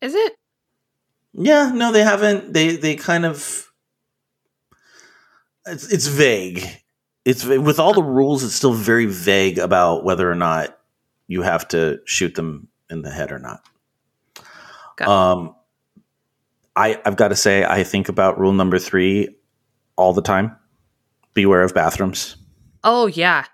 Is 0.00 0.14
it? 0.14 0.36
Yeah, 1.38 1.70
no, 1.74 1.92
they 1.92 2.02
haven't. 2.02 2.52
They 2.52 2.76
they 2.76 2.96
kind 2.96 3.26
of 3.26 3.70
it's 5.66 5.92
it's 5.92 6.06
vague. 6.06 6.64
It's 7.24 7.44
with 7.44 7.78
all 7.78 7.92
the 7.92 8.02
rules. 8.02 8.42
It's 8.42 8.54
still 8.54 8.72
very 8.72 9.06
vague 9.06 9.58
about 9.58 10.04
whether 10.04 10.30
or 10.30 10.34
not 10.34 10.78
you 11.26 11.42
have 11.42 11.68
to 11.68 12.00
shoot 12.04 12.34
them 12.34 12.68
in 12.88 13.02
the 13.02 13.10
head 13.10 13.32
or 13.32 13.38
not. 13.38 13.62
Got. 14.96 15.08
Um, 15.08 15.54
I 16.74 17.00
I've 17.04 17.16
got 17.16 17.28
to 17.28 17.36
say 17.36 17.64
I 17.64 17.84
think 17.84 18.08
about 18.08 18.38
rule 18.38 18.52
number 18.52 18.78
three 18.78 19.36
all 19.96 20.14
the 20.14 20.22
time. 20.22 20.56
Beware 21.34 21.62
of 21.62 21.74
bathrooms. 21.74 22.36
Oh 22.82 23.06
yeah. 23.08 23.44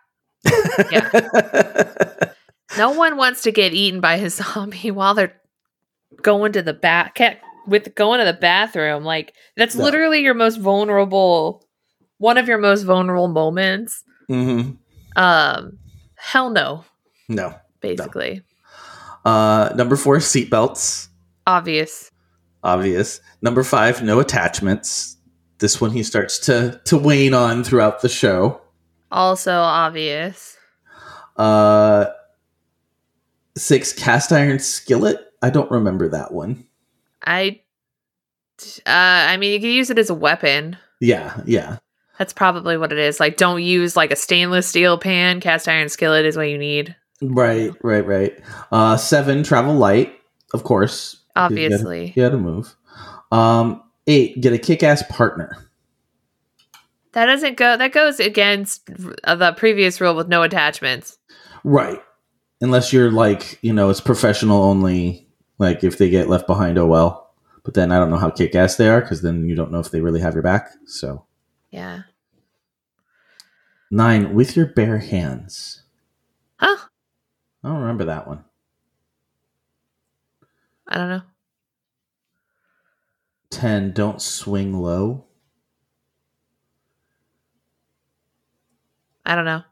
Yeah. 0.91 2.33
no 2.77 2.91
one 2.91 3.17
wants 3.17 3.43
to 3.43 3.53
get 3.53 3.73
eaten 3.73 4.01
by 4.01 4.15
a 4.17 4.31
zombie 4.31 4.91
while 4.93 5.15
they're 5.15 5.41
going 6.21 6.53
to 6.53 6.63
the 6.63 6.75
bath 6.75 7.13
with 7.67 7.95
going 7.95 8.19
to 8.19 8.25
the 8.25 8.33
bathroom. 8.33 9.05
Like 9.05 9.35
that's 9.57 9.75
No. 9.75 9.85
literally 9.85 10.21
your 10.21 10.35
most 10.35 10.57
vulnerable 10.59 11.67
one 12.19 12.39
of 12.39 12.47
your 12.49 12.59
most 12.59 12.83
vulnerable 12.85 13.29
moments. 13.33 14.03
hmm 14.29 14.73
Um 15.17 15.79
hell 16.17 16.51
no, 16.51 16.85
No. 17.29 17.55
basically. 17.81 18.43
Uh, 19.25 19.71
number 19.77 19.97
four, 19.97 20.17
seatbelts. 20.19 21.09
Obvious. 21.47 22.11
obvious. 22.65 23.21
Number 23.41 23.63
five, 23.65 24.03
no 24.03 24.21
attachments. 24.21 25.17
This 25.59 25.81
one 25.81 25.91
he 25.93 26.03
starts 26.03 26.39
to 26.47 26.81
to 26.85 26.97
wane 26.99 27.35
on 27.35 27.63
throughout 27.65 28.03
the 28.03 28.09
show. 28.09 28.61
Also 29.11 29.53
obvious. 29.61 30.57
Uh, 31.37 32.07
six, 33.57 33.93
cast 33.93 34.33
iron 34.33 34.59
skillet. 34.59 35.19
I 35.43 35.51
don't 35.51 35.71
remember 35.71 36.09
that 36.09 36.33
one. 36.33 36.67
I 37.25 37.61
uh 38.87 38.91
I 39.31 39.37
mean 39.37 39.53
you 39.53 39.61
can 39.61 39.71
use 39.71 39.91
it 39.91 39.99
as 39.99 40.11
a 40.11 40.15
weapon. 40.15 40.77
Yeah, 41.01 41.41
yeah. 41.47 41.79
That's 42.19 42.33
probably 42.33 42.77
what 42.77 42.93
it 42.93 42.99
is. 42.99 43.19
Like 43.19 43.37
don't 43.37 43.63
use 43.63 43.97
like 43.97 44.13
a 44.13 44.17
stainless 44.17 44.67
steel 44.67 44.99
pan. 44.99 45.41
Cast 45.41 45.69
iron 45.69 45.89
skillet 45.89 46.27
is 46.27 46.37
what 46.37 46.49
you 46.49 46.59
need. 46.59 46.95
Right, 47.23 47.73
right, 47.83 48.05
right. 48.05 48.41
Uh, 48.73 48.97
seven, 48.97 49.43
travel 49.45 49.75
light. 49.75 50.13
Of 50.53 50.65
course, 50.65 51.23
Obviously. 51.37 52.13
you 52.15 52.23
got 52.23 52.31
to 52.31 52.39
move. 52.39 52.75
Um, 53.31 53.83
eight, 54.07 54.41
get 54.41 54.53
a 54.53 54.59
kick-ass 54.59 55.05
partner. 55.09 55.57
That 57.13 57.27
doesn't 57.27 57.57
go. 57.57 57.77
That 57.77 57.93
goes 57.93 58.21
against 58.21 58.87
the 58.87 59.55
previous 59.57 60.01
rule 60.01 60.15
with 60.15 60.29
no 60.29 60.43
attachments. 60.43 61.19
Right. 61.65 62.01
Unless 62.61 62.93
you're 62.93 63.11
like, 63.11 63.59
you 63.63 63.73
know, 63.73 63.89
it's 63.91 64.01
professional 64.01 64.63
only. 64.63 65.29
Like 65.63 65.85
if 65.85 65.97
they 65.97 66.11
get 66.11 66.29
left 66.29 66.49
behind, 66.49 66.77
oh 66.77 66.87
well. 66.87 67.35
But 67.63 67.75
then 67.75 67.93
I 67.93 67.99
don't 68.01 68.11
know 68.11 68.17
how 68.17 68.31
kick 68.31 68.57
ass 68.57 68.75
they 68.75 68.89
are 68.89 69.01
because 69.01 69.23
then 69.23 69.49
you 69.49 69.55
don't 69.55 69.71
know 69.71 69.79
if 69.79 69.93
they 69.93 70.01
really 70.01 70.19
have 70.21 70.35
your 70.35 70.43
back. 70.43 70.71
So 70.87 71.25
Yeah. 71.71 72.03
nine, 73.89 74.35
with 74.35 74.57
your 74.57 74.67
bare 74.67 74.99
hands. 74.99 75.83
Huh? 76.57 76.89
I 77.63 77.69
don't 77.69 77.79
remember 77.81 78.05
that 78.07 78.27
one. 78.27 78.45
I 80.89 80.99
don't 80.99 81.09
know. 81.09 81.23
Ten, 83.51 83.93
don't 83.93 84.21
swing 84.21 84.75
low. 84.75 85.27
I 89.25 89.37
don't 89.37 89.45
know. 89.45 89.63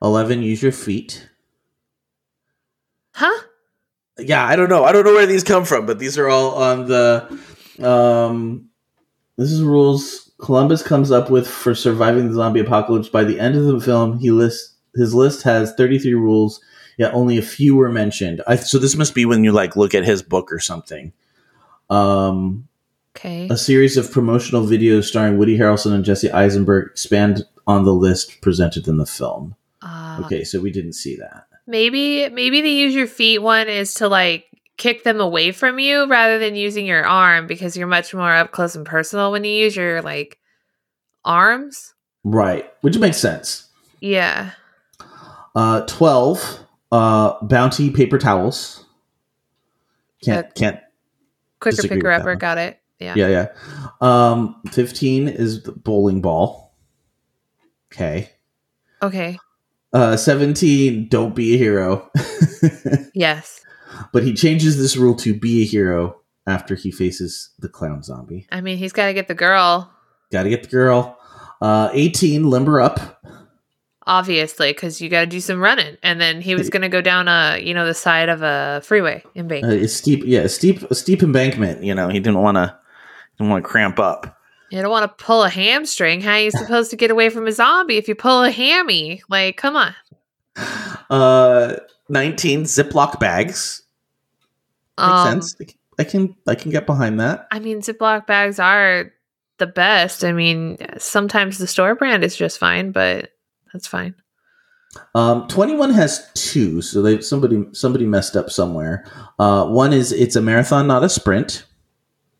Eleven, 0.00 0.40
use 0.42 0.62
your 0.62 0.70
feet. 0.70 1.28
Huh? 3.14 3.46
Yeah, 4.20 4.46
I 4.46 4.56
don't 4.56 4.68
know. 4.68 4.84
I 4.84 4.92
don't 4.92 5.04
know 5.04 5.12
where 5.14 5.26
these 5.26 5.44
come 5.44 5.64
from, 5.64 5.86
but 5.86 5.98
these 5.98 6.16
are 6.18 6.28
all 6.28 6.54
on 6.54 6.86
the. 6.86 7.38
Um, 7.82 8.68
this 9.36 9.50
is 9.50 9.62
rules 9.62 10.30
Columbus 10.38 10.82
comes 10.82 11.10
up 11.10 11.30
with 11.30 11.46
for 11.48 11.74
surviving 11.74 12.28
the 12.28 12.34
zombie 12.34 12.60
apocalypse. 12.60 13.08
By 13.08 13.24
the 13.24 13.38
end 13.40 13.56
of 13.56 13.64
the 13.64 13.80
film, 13.80 14.18
he 14.18 14.30
lists 14.30 14.74
his 14.96 15.14
list 15.14 15.42
has 15.44 15.72
33 15.74 16.14
rules, 16.14 16.60
yet 16.98 17.14
only 17.14 17.38
a 17.38 17.42
few 17.42 17.76
were 17.76 17.90
mentioned. 17.90 18.42
I, 18.46 18.56
so 18.56 18.78
this 18.78 18.96
must 18.96 19.14
be 19.14 19.24
when 19.24 19.44
you 19.44 19.52
like 19.52 19.76
look 19.76 19.94
at 19.94 20.04
his 20.04 20.22
book 20.22 20.52
or 20.52 20.58
something. 20.58 21.12
Um, 21.88 22.66
Okay. 23.16 23.48
a 23.50 23.56
series 23.56 23.96
of 23.96 24.10
promotional 24.12 24.64
videos 24.64 25.04
starring 25.04 25.36
Woody 25.36 25.58
Harrelson 25.58 25.92
and 25.92 26.04
Jesse 26.04 26.30
Eisenberg 26.30 26.90
expand 26.92 27.44
on 27.66 27.84
the 27.84 27.92
list 27.92 28.40
presented 28.40 28.86
in 28.86 28.98
the 28.98 29.06
film. 29.06 29.56
Uh, 29.82 30.22
Okay, 30.24 30.44
so 30.44 30.60
we 30.60 30.70
didn't 30.70 30.92
see 30.92 31.16
that. 31.16 31.46
Maybe 31.70 32.28
maybe 32.28 32.60
the 32.62 32.68
use 32.68 32.94
your 32.94 33.06
feet 33.06 33.38
one 33.38 33.68
is 33.68 33.94
to 33.94 34.08
like 34.08 34.46
kick 34.76 35.04
them 35.04 35.20
away 35.20 35.52
from 35.52 35.78
you 35.78 36.06
rather 36.06 36.38
than 36.40 36.56
using 36.56 36.84
your 36.84 37.06
arm 37.06 37.46
because 37.46 37.76
you're 37.76 37.86
much 37.86 38.12
more 38.12 38.34
up 38.34 38.50
close 38.50 38.74
and 38.74 38.84
personal 38.84 39.30
when 39.30 39.44
you 39.44 39.52
use 39.52 39.76
your 39.76 40.02
like 40.02 40.38
arms. 41.24 41.94
Right, 42.24 42.70
which 42.80 42.98
makes 42.98 43.18
sense. 43.18 43.68
Yeah. 44.00 44.50
Uh, 45.54 45.82
12 45.86 46.58
uh, 46.90 47.34
bounty 47.44 47.90
paper 47.90 48.18
towels. 48.18 48.84
Can't 50.24 50.46
Uh, 50.46 50.50
can't 50.54 50.80
Quicker 51.60 51.82
picker 51.82 52.10
upper 52.10 52.34
got 52.34 52.58
it. 52.58 52.80
Yeah. 52.98 53.14
yeah 53.16 53.28
yeah. 53.28 53.46
Um, 54.00 54.60
15 54.72 55.28
is 55.28 55.62
the 55.62 55.72
bowling 55.72 56.20
ball. 56.20 56.74
Okay. 57.92 58.30
Okay. 59.02 59.38
Uh, 59.92 60.16
17 60.16 61.08
don't 61.08 61.34
be 61.34 61.54
a 61.54 61.58
hero. 61.58 62.10
Yes. 63.14 63.60
but 64.12 64.22
he 64.22 64.34
changes 64.34 64.78
this 64.78 64.96
rule 64.96 65.14
to 65.16 65.34
be 65.34 65.62
a 65.62 65.66
hero 65.66 66.20
after 66.46 66.74
he 66.74 66.90
faces 66.90 67.50
the 67.58 67.68
clown 67.68 68.02
zombie. 68.02 68.46
I 68.52 68.60
mean, 68.60 68.78
he's 68.78 68.92
got 68.92 69.06
to 69.06 69.14
get 69.14 69.28
the 69.28 69.34
girl, 69.34 69.90
Got 70.30 70.44
to 70.44 70.48
get 70.50 70.62
the 70.62 70.68
girl. 70.68 71.18
Uh, 71.60 71.90
18 71.92 72.48
limber 72.48 72.80
up. 72.80 73.20
obviously, 74.06 74.72
because 74.72 75.00
you 75.00 75.08
got 75.08 75.20
to 75.20 75.26
do 75.26 75.40
some 75.40 75.60
running. 75.60 75.96
And 76.02 76.20
then 76.20 76.40
he 76.40 76.54
was 76.54 76.70
going 76.70 76.82
to 76.82 76.88
go 76.88 77.00
down 77.00 77.28
a, 77.28 77.58
you 77.60 77.74
know, 77.74 77.84
the 77.84 77.94
side 77.94 78.28
of 78.28 78.42
a 78.42 78.80
freeway 78.84 79.22
in 79.34 79.50
Uh, 79.52 79.86
steep 79.86 80.22
yeah, 80.24 80.40
a 80.40 80.48
steep 80.48 80.82
a 80.90 80.94
steep 80.94 81.22
embankment, 81.22 81.82
you 81.82 81.94
know. 81.94 82.08
He 82.08 82.20
didn't 82.20 82.40
want 82.40 82.56
to 82.56 82.76
didn't 83.38 83.50
want 83.50 83.64
to 83.64 83.68
cramp 83.68 83.98
up. 83.98 84.36
You 84.70 84.80
don't 84.82 84.90
want 84.90 85.10
to 85.18 85.24
pull 85.24 85.42
a 85.42 85.50
hamstring. 85.50 86.20
How 86.20 86.32
are 86.32 86.40
you 86.40 86.50
supposed 86.50 86.90
to 86.90 86.96
get 86.96 87.10
away 87.10 87.28
from 87.28 87.46
a 87.46 87.52
zombie 87.52 87.96
if 87.96 88.06
you 88.08 88.14
pull 88.14 88.44
a 88.44 88.50
hammy? 88.50 89.22
Like, 89.28 89.56
come 89.56 89.76
on. 89.76 89.94
Uh 91.10 91.76
19 92.08 92.62
Ziploc 92.64 93.18
bags. 93.18 93.82
Makes 94.98 95.10
Um, 95.10 95.42
sense. 95.42 95.56
I 95.98 96.04
can 96.04 96.36
I 96.46 96.54
can 96.54 96.70
get 96.70 96.86
behind 96.86 97.18
that. 97.20 97.48
I 97.50 97.58
mean, 97.58 97.80
Ziploc 97.80 98.26
bags 98.26 98.58
are 98.60 99.12
the 99.58 99.66
best. 99.66 100.24
I 100.24 100.32
mean, 100.32 100.78
sometimes 100.98 101.58
the 101.58 101.66
store 101.66 101.94
brand 101.96 102.22
is 102.24 102.36
just 102.36 102.58
fine, 102.58 102.92
but 102.92 103.30
that's 103.72 103.86
fine. 103.88 104.14
Um, 105.14 105.46
21 105.48 105.90
has 105.90 106.28
two, 106.34 106.80
so 106.82 107.02
they 107.02 107.20
somebody 107.20 107.64
somebody 107.72 108.06
messed 108.06 108.36
up 108.36 108.50
somewhere. 108.50 109.04
Uh, 109.38 109.66
one 109.66 109.92
is 109.92 110.12
it's 110.12 110.36
a 110.36 110.40
marathon, 110.40 110.86
not 110.86 111.04
a 111.04 111.08
sprint. 111.08 111.64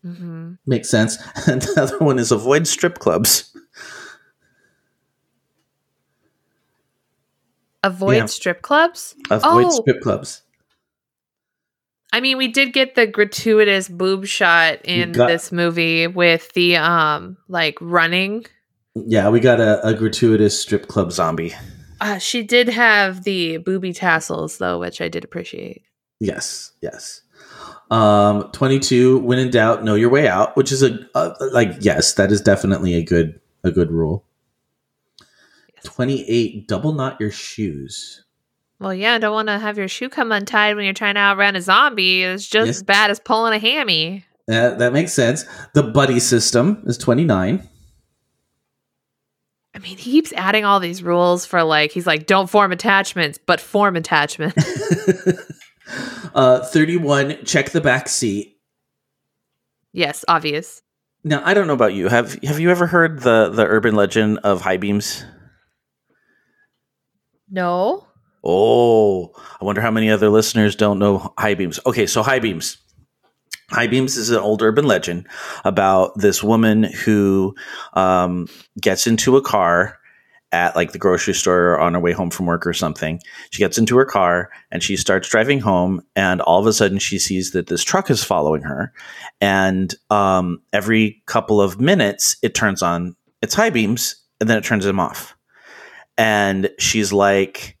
Hmm 0.03 0.53
Makes 0.65 0.89
sense. 0.89 1.17
And 1.47 1.61
the 1.61 1.81
other 1.81 1.99
one 1.99 2.19
is 2.19 2.31
avoid 2.31 2.67
strip 2.67 2.99
clubs. 2.99 3.55
Avoid 7.83 8.15
Yeah. 8.17 8.25
strip 8.27 8.61
clubs. 8.61 9.15
Avoid 9.29 9.65
Oh. 9.67 9.81
strip 9.81 10.01
clubs. 10.01 10.43
I 12.13 12.19
mean, 12.19 12.37
we 12.37 12.47
did 12.49 12.73
get 12.73 12.95
the 12.95 13.07
gratuitous 13.07 13.87
boob 13.87 14.25
shot 14.25 14.79
in 14.83 15.13
got- 15.13 15.27
this 15.27 15.51
movie 15.51 16.07
with 16.07 16.51
the 16.53 16.75
um 16.77 17.37
like 17.47 17.77
running. 17.79 18.45
Yeah, 18.95 19.29
we 19.29 19.39
got 19.39 19.61
a, 19.61 19.85
a 19.87 19.93
gratuitous 19.93 20.59
strip 20.59 20.87
club 20.87 21.11
zombie. 21.13 21.53
Uh, 22.01 22.17
she 22.17 22.43
did 22.43 22.67
have 22.67 23.23
the 23.23 23.57
booby 23.57 23.93
tassels 23.93 24.57
though, 24.57 24.79
which 24.79 24.99
I 24.99 25.07
did 25.07 25.23
appreciate. 25.23 25.83
Yes, 26.19 26.73
yes. 26.81 27.21
Um, 27.91 28.49
22, 28.53 29.19
when 29.19 29.37
in 29.37 29.51
doubt, 29.51 29.83
know 29.83 29.95
your 29.95 30.09
way 30.09 30.27
out, 30.27 30.55
which 30.55 30.71
is 30.71 30.81
a, 30.81 30.97
a 31.13 31.33
like 31.51 31.73
yes, 31.81 32.13
that 32.13 32.31
is 32.31 32.41
definitely 32.41 32.95
a 32.95 33.03
good 33.03 33.39
a 33.63 33.71
good 33.71 33.91
rule. 33.91 34.23
28, 35.83 36.67
double 36.67 36.93
knot 36.93 37.19
your 37.19 37.31
shoes. 37.31 38.23
Well, 38.79 38.93
yeah, 38.93 39.17
don't 39.19 39.33
want 39.33 39.47
to 39.49 39.59
have 39.59 39.77
your 39.77 39.87
shoe 39.87 40.09
come 40.09 40.31
untied 40.31 40.75
when 40.75 40.85
you're 40.85 40.93
trying 40.93 41.15
to 41.15 41.19
outrun 41.21 41.55
a 41.55 41.61
zombie. 41.61 42.23
It's 42.23 42.47
just 42.47 42.67
Yes. 42.67 42.75
as 42.77 42.83
bad 42.83 43.11
as 43.11 43.19
pulling 43.19 43.53
a 43.53 43.59
hammy. 43.59 44.25
That 44.47 44.79
that 44.79 44.93
makes 44.93 45.13
sense. 45.13 45.45
The 45.73 45.83
buddy 45.83 46.19
system 46.19 46.83
is 46.85 46.97
29. 46.97 47.67
I 49.73 49.79
mean, 49.79 49.97
he 49.97 50.11
keeps 50.11 50.33
adding 50.33 50.65
all 50.65 50.79
these 50.79 51.03
rules 51.03 51.45
for 51.45 51.63
like 51.63 51.91
he's 51.91 52.07
like, 52.07 52.25
don't 52.25 52.49
form 52.49 52.71
attachments, 52.71 53.37
but 53.45 53.59
form 53.59 53.95
attachments. 53.95 54.63
uh 56.33 56.59
31, 56.65 57.45
check 57.45 57.69
the 57.71 57.81
back 57.81 58.07
seat. 58.09 58.57
yes, 59.93 60.23
obvious. 60.27 60.81
Now, 61.23 61.41
I 61.45 61.53
don't 61.53 61.67
know 61.67 61.73
about 61.73 61.93
you. 61.93 62.07
Have 62.07 62.33
have 62.43 62.59
you 62.59 62.71
ever 62.71 62.87
heard 62.87 63.19
the 63.21 63.49
the 63.49 63.65
urban 63.65 63.95
legend 63.95 64.39
of 64.39 64.61
high 64.61 64.77
beams? 64.77 65.23
No. 67.49 68.07
Oh, 68.43 69.31
I 69.59 69.65
wonder 69.65 69.81
how 69.81 69.91
many 69.91 70.09
other 70.09 70.29
listeners 70.29 70.75
don't 70.75 70.97
know 70.99 71.33
high 71.37 71.53
beams. 71.53 71.79
Okay, 71.85 72.07
so 72.07 72.23
high 72.23 72.39
beams. 72.39 72.77
High 73.69 73.87
beams 73.87 74.17
is 74.17 74.31
an 74.31 74.39
old 74.39 74.61
urban 74.61 74.85
legend 74.85 75.27
about 75.63 76.17
this 76.17 76.43
woman 76.43 76.83
who 76.83 77.55
um, 77.93 78.47
gets 78.81 79.07
into 79.07 79.37
a 79.37 79.41
car 79.41 79.97
at 80.51 80.75
like 80.75 80.91
the 80.91 80.97
grocery 80.97 81.33
store 81.33 81.73
or 81.73 81.79
on 81.79 81.93
her 81.93 81.99
way 81.99 82.11
home 82.11 82.29
from 82.29 82.45
work 82.45 82.67
or 82.67 82.73
something. 82.73 83.19
She 83.51 83.59
gets 83.59 83.77
into 83.77 83.97
her 83.97 84.05
car 84.05 84.49
and 84.71 84.83
she 84.83 84.97
starts 84.97 85.29
driving 85.29 85.59
home, 85.59 86.01
and 86.15 86.41
all 86.41 86.59
of 86.59 86.67
a 86.67 86.73
sudden 86.73 86.99
she 86.99 87.19
sees 87.19 87.51
that 87.51 87.67
this 87.67 87.83
truck 87.83 88.09
is 88.09 88.23
following 88.23 88.63
her. 88.63 88.93
And 89.39 89.93
um, 90.09 90.61
every 90.73 91.21
couple 91.25 91.61
of 91.61 91.79
minutes, 91.79 92.35
it 92.43 92.53
turns 92.55 92.81
on 92.81 93.15
its 93.41 93.53
high 93.53 93.69
beams 93.69 94.15
and 94.39 94.49
then 94.49 94.57
it 94.57 94.63
turns 94.63 94.85
them 94.85 94.99
off. 94.99 95.35
And 96.17 96.69
she's 96.77 97.13
like, 97.13 97.77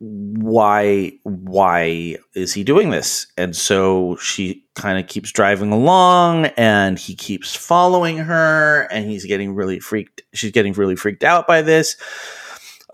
why 0.00 1.12
why 1.24 2.16
is 2.34 2.54
he 2.54 2.64
doing 2.64 2.88
this? 2.88 3.26
And 3.36 3.54
so 3.54 4.16
she 4.16 4.64
kind 4.74 4.98
of 4.98 5.06
keeps 5.06 5.30
driving 5.30 5.72
along 5.72 6.46
and 6.56 6.98
he 6.98 7.14
keeps 7.14 7.54
following 7.54 8.16
her 8.16 8.88
and 8.90 9.04
he's 9.04 9.26
getting 9.26 9.54
really 9.54 9.78
freaked 9.78 10.22
she's 10.32 10.52
getting 10.52 10.72
really 10.72 10.96
freaked 10.96 11.22
out 11.22 11.46
by 11.46 11.60
this. 11.60 11.96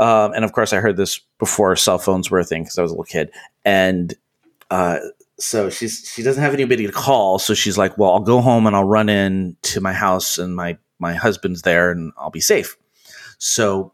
Um, 0.01 0.33
and 0.33 0.45
of 0.45 0.53
course 0.53 0.73
i 0.73 0.81
heard 0.81 0.97
this 0.97 1.21
before 1.39 1.75
cell 1.77 1.99
phones 1.99 2.31
were 2.31 2.41
a 2.41 2.45
thing 2.45 2.65
because 2.65 2.77
i 2.77 2.83
was 2.83 2.91
a 2.91 2.95
little 2.95 3.05
kid. 3.05 3.31
And 3.65 4.13
uh, 4.73 4.99
so 5.39 5.71
she's 5.71 6.11
she 6.13 6.25
doesn't 6.25 6.43
have 6.43 6.55
anybody 6.55 6.87
to 6.87 6.93
call. 6.93 7.39
So 7.39 7.55
she's 7.55 7.79
like 7.79 7.97
well 7.97 8.15
i'll 8.15 8.21
go 8.21 8.41
home 8.41 8.67
and 8.67 8.75
i'll 8.75 8.83
run 8.83 9.09
in 9.09 9.57
to 9.63 9.81
my 9.81 9.93
house 9.93 10.39
and 10.39 10.57
my 10.57 10.77
my 10.99 11.15
husband's 11.15 11.63
there 11.63 11.93
and 11.93 12.13
i'll 12.19 12.31
be 12.31 12.41
safe. 12.41 12.77
So 13.39 13.93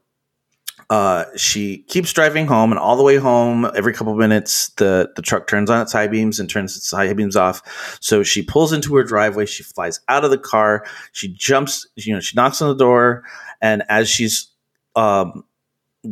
uh, 0.93 1.25
she 1.39 1.79
keeps 1.85 2.13
driving 2.13 2.47
home, 2.47 2.71
and 2.71 2.79
all 2.79 2.97
the 2.97 3.03
way 3.03 3.17
home, 3.17 3.65
every 3.75 3.95
couple 3.95 4.15
minutes, 4.15 4.69
the 4.77 5.11
the 5.17 5.23
truck 5.23 5.47
turns 5.47 5.71
on 5.71 5.81
its 5.81 5.91
high 5.91 6.07
beams 6.07 6.39
and 6.39 6.51
turns 6.51 6.77
its 6.77 6.91
high 6.91 7.11
beams 7.15 7.35
off. 7.35 7.97
So 8.03 8.23
she 8.23 8.43
pulls 8.43 8.75
into 8.75 8.95
her 8.97 9.03
driveway. 9.03 9.47
She 9.47 9.63
flies 9.63 10.01
out 10.09 10.23
of 10.23 10.31
the 10.31 10.37
car. 10.37 10.85
She 11.13 11.29
jumps. 11.29 11.87
You 11.97 12.13
know, 12.13 12.21
she 12.21 12.37
knocks 12.37 12.61
on 12.61 12.69
the 12.69 12.75
door, 12.75 13.25
and 13.63 13.83
as 13.89 14.11
she's 14.11 14.49
um, 14.95 15.45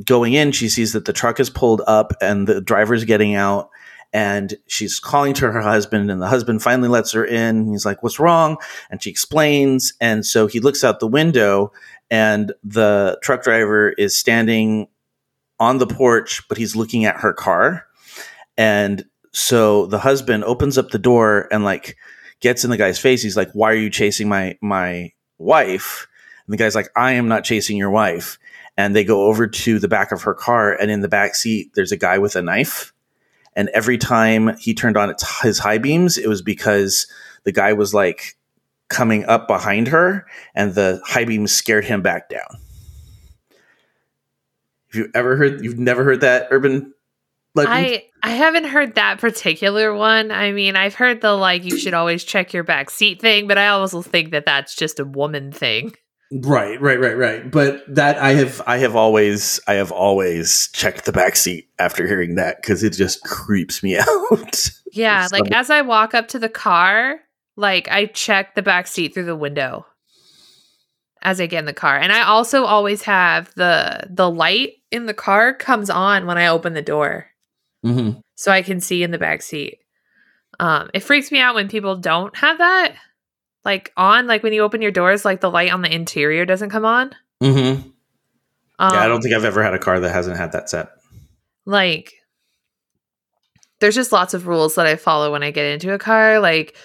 going 0.06 0.32
in, 0.32 0.50
she 0.50 0.70
sees 0.70 0.94
that 0.94 1.04
the 1.04 1.12
truck 1.12 1.40
is 1.40 1.50
pulled 1.50 1.82
up 1.86 2.14
and 2.22 2.46
the 2.46 2.62
driver's 2.62 3.04
getting 3.04 3.34
out. 3.34 3.68
And 4.12 4.54
she's 4.66 4.98
calling 4.98 5.34
to 5.34 5.52
her 5.52 5.60
husband, 5.60 6.10
and 6.10 6.20
the 6.20 6.26
husband 6.26 6.62
finally 6.62 6.88
lets 6.88 7.12
her 7.12 7.24
in. 7.24 7.70
He's 7.70 7.86
like, 7.86 8.02
"What's 8.02 8.18
wrong?" 8.18 8.56
And 8.90 9.00
she 9.02 9.10
explains. 9.10 9.92
And 10.00 10.26
so 10.26 10.46
he 10.48 10.58
looks 10.58 10.82
out 10.82 10.98
the 10.98 11.06
window, 11.06 11.72
and 12.10 12.52
the 12.64 13.18
truck 13.22 13.44
driver 13.44 13.90
is 13.90 14.16
standing 14.16 14.88
on 15.60 15.78
the 15.78 15.86
porch, 15.86 16.42
but 16.48 16.58
he's 16.58 16.74
looking 16.74 17.04
at 17.04 17.20
her 17.20 17.32
car. 17.32 17.86
And 18.58 19.04
so 19.32 19.86
the 19.86 19.98
husband 20.00 20.42
opens 20.44 20.76
up 20.76 20.90
the 20.90 20.98
door 20.98 21.46
and 21.52 21.64
like 21.64 21.96
gets 22.40 22.64
in 22.64 22.70
the 22.70 22.76
guy's 22.76 22.98
face. 22.98 23.22
He's 23.22 23.36
like, 23.36 23.52
"Why 23.52 23.70
are 23.70 23.76
you 23.76 23.90
chasing 23.90 24.28
my 24.28 24.56
my 24.60 25.12
wife?" 25.38 26.08
And 26.46 26.52
the 26.52 26.56
guy's 26.56 26.74
like, 26.74 26.88
"I 26.96 27.12
am 27.12 27.28
not 27.28 27.44
chasing 27.44 27.76
your 27.76 27.90
wife." 27.90 28.38
And 28.76 28.96
they 28.96 29.04
go 29.04 29.26
over 29.26 29.46
to 29.46 29.78
the 29.78 29.88
back 29.88 30.10
of 30.10 30.22
her 30.22 30.34
car, 30.34 30.72
and 30.72 30.90
in 30.90 31.00
the 31.00 31.08
back 31.08 31.34
seat, 31.36 31.72
there's 31.74 31.92
a 31.92 31.96
guy 31.96 32.18
with 32.18 32.34
a 32.34 32.42
knife. 32.42 32.92
And 33.56 33.68
every 33.70 33.98
time 33.98 34.56
he 34.58 34.74
turned 34.74 34.96
on 34.96 35.14
his 35.42 35.58
high 35.58 35.78
beams, 35.78 36.18
it 36.18 36.28
was 36.28 36.42
because 36.42 37.06
the 37.44 37.52
guy 37.52 37.72
was 37.72 37.92
like 37.92 38.36
coming 38.88 39.24
up 39.26 39.48
behind 39.48 39.88
her, 39.88 40.26
and 40.54 40.74
the 40.74 41.00
high 41.04 41.24
beams 41.24 41.52
scared 41.52 41.84
him 41.84 42.02
back 42.02 42.28
down. 42.28 42.60
Have 44.92 44.94
you 44.94 45.10
ever 45.14 45.36
heard? 45.36 45.64
You've 45.64 45.78
never 45.78 46.04
heard 46.04 46.20
that 46.22 46.48
urban 46.50 46.92
But 47.54 47.66
I 47.68 48.04
I 48.22 48.30
haven't 48.30 48.64
heard 48.64 48.96
that 48.96 49.18
particular 49.18 49.94
one. 49.94 50.30
I 50.30 50.52
mean, 50.52 50.76
I've 50.76 50.94
heard 50.94 51.20
the 51.20 51.32
like 51.32 51.64
you 51.64 51.78
should 51.78 51.94
always 51.94 52.24
check 52.24 52.52
your 52.52 52.64
back 52.64 52.90
seat 52.90 53.20
thing, 53.20 53.46
but 53.46 53.58
I 53.58 53.68
also 53.68 54.02
think 54.02 54.30
that 54.32 54.46
that's 54.46 54.74
just 54.74 55.00
a 55.00 55.04
woman 55.04 55.52
thing. 55.52 55.92
Right, 56.32 56.80
right, 56.80 57.00
right, 57.00 57.16
right. 57.16 57.50
But 57.50 57.82
that 57.94 58.18
I 58.18 58.32
have 58.34 58.62
I 58.66 58.78
have 58.78 58.96
always 58.96 59.60
I 59.66 59.74
have 59.74 59.92
always 59.92 60.68
checked 60.72 61.04
the 61.04 61.12
back 61.12 61.36
seat 61.36 61.68
after 61.78 62.06
hearing 62.06 62.36
that 62.36 62.60
because 62.60 62.82
it 62.82 62.92
just 62.92 63.22
creeps 63.24 63.82
me 63.82 63.98
out. 63.98 64.70
Yeah, 64.92 65.28
like 65.32 65.50
as 65.52 65.70
I 65.70 65.82
walk 65.82 66.14
up 66.14 66.28
to 66.28 66.38
the 66.38 66.48
car, 66.48 67.20
like 67.56 67.88
I 67.88 68.06
check 68.06 68.54
the 68.54 68.62
back 68.62 68.86
seat 68.86 69.14
through 69.14 69.24
the 69.26 69.36
window 69.36 69.86
as 71.22 71.40
I 71.40 71.46
get 71.46 71.58
in 71.58 71.66
the 71.66 71.72
car. 71.72 71.98
And 71.98 72.12
I 72.12 72.22
also 72.22 72.64
always 72.64 73.02
have 73.02 73.54
the 73.54 74.06
the 74.08 74.30
light 74.30 74.74
in 74.90 75.06
the 75.06 75.14
car 75.14 75.54
comes 75.54 75.90
on 75.90 76.26
when 76.26 76.38
I 76.38 76.46
open 76.48 76.74
the 76.74 76.82
door. 76.82 77.26
Mhm. 77.84 78.20
so 78.34 78.52
I 78.52 78.60
can 78.60 78.78
see 78.80 79.02
in 79.02 79.10
the 79.10 79.16
back 79.18 79.40
seat. 79.40 79.78
Um, 80.58 80.90
it 80.92 81.00
freaks 81.00 81.32
me 81.32 81.40
out 81.40 81.54
when 81.54 81.68
people 81.68 81.96
don't 81.96 82.36
have 82.36 82.58
that, 82.58 82.94
like 83.64 83.92
on, 83.96 84.26
like 84.26 84.42
when 84.42 84.52
you 84.52 84.62
open 84.62 84.82
your 84.82 84.90
doors, 84.90 85.24
like 85.24 85.40
the 85.40 85.50
light 85.50 85.72
on 85.72 85.82
the 85.82 85.94
interior 85.94 86.44
doesn't 86.44 86.70
come 86.70 86.84
on. 86.84 87.14
mm-hmm 87.42 87.88
Um, 88.78 88.94
yeah, 88.94 89.04
I 89.04 89.08
don't 89.08 89.22
think 89.22 89.34
I've 89.34 89.44
ever 89.44 89.62
had 89.62 89.74
a 89.74 89.78
car 89.78 90.00
that 90.00 90.12
hasn't 90.12 90.36
had 90.36 90.52
that 90.52 90.70
set. 90.70 90.90
like. 91.66 92.12
There's 93.80 93.94
just 93.94 94.12
lots 94.12 94.34
of 94.34 94.46
rules 94.46 94.74
that 94.74 94.86
I 94.86 94.96
follow 94.96 95.32
when 95.32 95.42
I 95.42 95.52
get 95.52 95.64
into 95.64 95.94
a 95.94 95.98
car, 95.98 96.38
like 96.38 96.76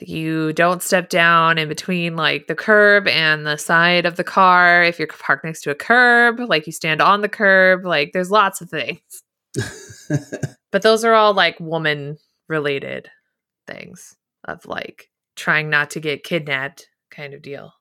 you 0.00 0.52
don't 0.52 0.82
step 0.82 1.08
down 1.08 1.58
in 1.58 1.68
between 1.68 2.16
like 2.16 2.46
the 2.46 2.54
curb 2.54 3.08
and 3.08 3.46
the 3.46 3.56
side 3.56 4.06
of 4.06 4.16
the 4.16 4.24
car 4.24 4.82
if 4.82 4.98
you're 4.98 5.08
parked 5.08 5.44
next 5.44 5.62
to 5.62 5.70
a 5.70 5.74
curb 5.74 6.40
like 6.40 6.66
you 6.66 6.72
stand 6.72 7.00
on 7.00 7.20
the 7.20 7.28
curb 7.28 7.84
like 7.84 8.12
there's 8.12 8.30
lots 8.30 8.60
of 8.60 8.68
things 8.68 9.00
but 10.72 10.82
those 10.82 11.04
are 11.04 11.14
all 11.14 11.34
like 11.34 11.58
woman 11.60 12.16
related 12.48 13.08
things 13.66 14.16
of 14.44 14.64
like 14.66 15.08
trying 15.36 15.70
not 15.70 15.90
to 15.90 16.00
get 16.00 16.24
kidnapped 16.24 16.88
kind 17.10 17.32
of 17.34 17.42
deal 17.42 17.72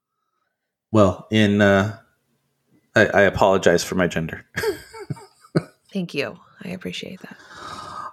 Well, 0.91 1.27
in 1.31 1.61
uh, 1.61 1.97
I, 2.95 3.05
I 3.07 3.21
apologize 3.21 3.83
for 3.83 3.95
my 3.95 4.07
gender. 4.07 4.45
thank 5.93 6.13
you 6.13 6.37
i 6.63 6.69
appreciate 6.69 7.19
that 7.21 7.37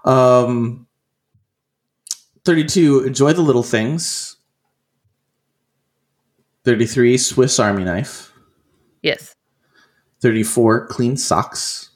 Um, 0.08 0.86
32, 2.44 3.04
enjoy 3.04 3.32
the 3.32 3.40
little 3.42 3.62
things. 3.62 4.36
33, 6.64 7.16
Swiss 7.18 7.58
Army 7.60 7.84
knife. 7.84 8.32
yes 9.02 9.34
34, 10.20 10.86
clean 10.88 11.16
socks. 11.16 11.90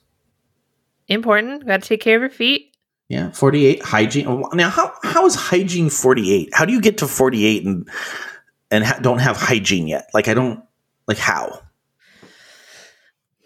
important 1.08 1.66
got 1.66 1.82
to 1.82 1.88
take 1.88 2.00
care 2.00 2.16
of 2.16 2.22
your 2.22 2.30
feet 2.30 2.75
Yeah, 3.08 3.30
48, 3.30 3.82
hygiene. 3.82 4.44
Now, 4.54 4.68
how, 4.68 4.92
how 5.02 5.26
is 5.26 5.34
hygiene 5.36 5.90
48? 5.90 6.50
How 6.52 6.64
do 6.64 6.72
you 6.72 6.80
get 6.80 6.98
to 6.98 7.06
48 7.06 7.64
and 7.64 7.88
and 8.70 8.84
ha- 8.84 8.98
don't 9.00 9.20
have 9.20 9.36
hygiene 9.36 9.86
yet? 9.86 10.08
Like, 10.12 10.26
I 10.26 10.34
don't, 10.34 10.62
like, 11.06 11.18
how? 11.18 11.60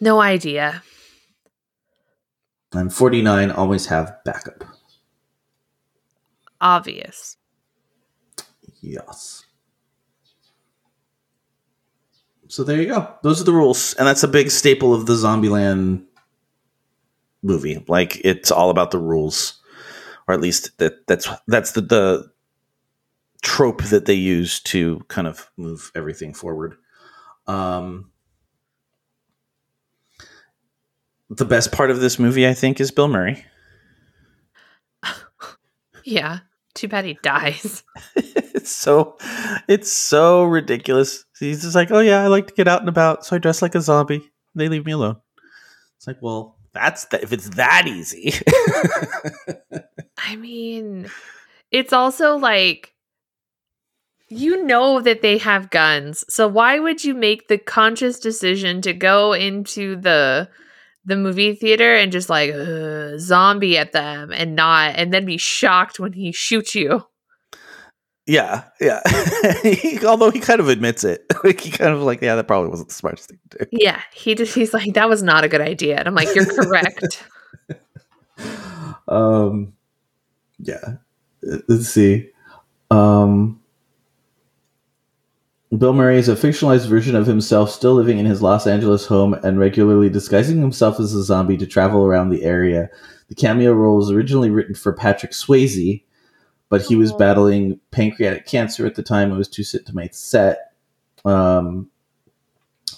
no 0.00 0.18
idea 0.18 0.82
I'm 2.72 2.88
49, 2.88 3.50
always 3.50 3.86
have 3.86 4.16
backup. 4.24 4.64
obvious 6.60 7.36
Yes. 8.80 9.44
So 12.48 12.64
there 12.64 12.80
you 12.80 12.88
go. 12.88 13.14
Those 13.22 13.40
are 13.40 13.44
the 13.44 13.52
rules, 13.52 13.94
and 13.94 14.08
that's 14.08 14.22
a 14.22 14.28
big 14.28 14.50
staple 14.50 14.92
of 14.94 15.06
the 15.06 15.12
Zombieland 15.12 16.04
movie. 17.42 17.84
Like 17.88 18.20
it's 18.24 18.50
all 18.50 18.70
about 18.70 18.90
the 18.90 18.98
rules, 18.98 19.60
or 20.26 20.34
at 20.34 20.40
least 20.40 20.76
that 20.78 21.06
that's 21.06 21.28
that's 21.46 21.72
the 21.72 21.80
the 21.80 22.30
trope 23.42 23.82
that 23.84 24.06
they 24.06 24.14
use 24.14 24.60
to 24.60 25.00
kind 25.08 25.26
of 25.26 25.50
move 25.56 25.90
everything 25.94 26.34
forward. 26.34 26.76
Um, 27.46 28.10
the 31.30 31.44
best 31.44 31.72
part 31.72 31.90
of 31.90 32.00
this 32.00 32.18
movie, 32.18 32.46
I 32.46 32.54
think, 32.54 32.80
is 32.80 32.90
Bill 32.90 33.08
Murray. 33.08 33.44
yeah 36.04 36.40
too 36.74 36.88
bad 36.88 37.04
he 37.04 37.18
dies 37.22 37.82
it's 38.60 38.70
so 38.70 39.16
it's 39.68 39.90
so 39.90 40.44
ridiculous. 40.44 41.24
He's 41.38 41.62
just 41.62 41.74
like, 41.74 41.90
oh 41.90 42.00
yeah, 42.00 42.22
I 42.22 42.26
like 42.26 42.48
to 42.48 42.54
get 42.54 42.68
out 42.68 42.80
and 42.80 42.88
about, 42.88 43.24
so 43.24 43.36
I 43.36 43.38
dress 43.38 43.62
like 43.62 43.74
a 43.74 43.80
zombie. 43.80 44.30
They 44.54 44.68
leave 44.68 44.84
me 44.84 44.92
alone. 44.92 45.16
It's 45.96 46.06
like, 46.06 46.18
well, 46.20 46.58
that's 46.72 47.06
the, 47.06 47.22
if 47.22 47.32
it's 47.32 47.50
that 47.50 47.86
easy. 47.86 48.32
I 50.18 50.36
mean, 50.36 51.08
it's 51.70 51.92
also 51.92 52.36
like 52.36 52.94
you 54.28 54.64
know 54.64 55.00
that 55.00 55.22
they 55.22 55.38
have 55.38 55.70
guns. 55.70 56.24
So 56.28 56.46
why 56.46 56.78
would 56.78 57.04
you 57.04 57.14
make 57.14 57.48
the 57.48 57.58
conscious 57.58 58.20
decision 58.20 58.80
to 58.82 58.92
go 58.92 59.32
into 59.32 59.96
the 59.96 60.48
the 61.04 61.16
movie 61.16 61.54
theater 61.54 61.96
and 61.96 62.12
just 62.12 62.30
like 62.30 62.52
"Ugh, 62.52 63.18
zombie 63.18 63.76
at 63.76 63.92
them 63.92 64.32
and 64.32 64.54
not 64.54 64.94
and 64.96 65.12
then 65.12 65.24
be 65.24 65.38
shocked 65.38 65.98
when 65.98 66.12
he 66.12 66.32
shoots 66.32 66.74
you? 66.74 67.04
Yeah, 68.30 68.64
yeah. 68.80 69.00
He- 69.62 70.04
although 70.06 70.30
he 70.30 70.38
kind 70.38 70.60
of 70.60 70.68
admits 70.68 71.02
it, 71.02 71.24
like 71.44 71.60
he 71.60 71.70
kind 71.70 71.92
of 71.92 72.02
like, 72.02 72.22
yeah, 72.22 72.36
that 72.36 72.46
probably 72.46 72.70
wasn't 72.70 72.88
the 72.88 72.94
smartest 72.94 73.28
thing 73.28 73.38
to 73.50 73.58
do. 73.58 73.66
Yeah, 73.72 74.00
he 74.14 74.34
just 74.36 74.54
he's 74.54 74.72
like 74.72 74.94
that 74.94 75.08
was 75.08 75.22
not 75.22 75.42
a 75.42 75.48
good 75.48 75.60
idea. 75.60 75.96
And 75.96 76.06
I'm 76.06 76.14
like 76.14 76.34
you're 76.34 76.46
correct. 76.46 77.26
Um, 79.08 79.72
yeah. 80.60 80.78
Uh, 81.46 81.56
Let's 81.66 81.88
see. 81.88 82.30
Um, 82.92 83.60
Bill 85.76 85.92
Murray 85.92 86.18
is 86.18 86.28
a 86.28 86.36
fictionalized 86.36 86.86
version 86.88 87.16
of 87.16 87.26
himself, 87.26 87.70
still 87.70 87.94
living 87.94 88.18
in 88.18 88.26
his 88.26 88.40
Los 88.40 88.68
Angeles 88.68 89.04
home 89.06 89.34
and 89.34 89.58
regularly 89.58 90.08
disguising 90.08 90.60
himself 90.60 91.00
as 91.00 91.12
a 91.12 91.24
zombie 91.24 91.56
to 91.56 91.66
travel 91.66 92.06
around 92.06 92.30
the 92.30 92.44
area. 92.44 92.88
The 93.28 93.34
cameo 93.34 93.72
role 93.72 93.96
was 93.96 94.12
originally 94.12 94.50
written 94.50 94.76
for 94.76 94.92
Patrick 94.92 95.32
Swayze, 95.32 96.02
but 96.70 96.80
he 96.80 96.96
was 96.96 97.12
battling 97.12 97.78
pancreatic 97.90 98.46
cancer 98.46 98.86
at 98.86 98.94
the 98.94 99.02
time 99.02 99.28
and 99.28 99.36
was 99.36 99.48
too 99.48 99.64
sick 99.64 99.84
to 99.84 99.94
make 99.94 100.14
set. 100.14 100.72
Um, 101.26 101.90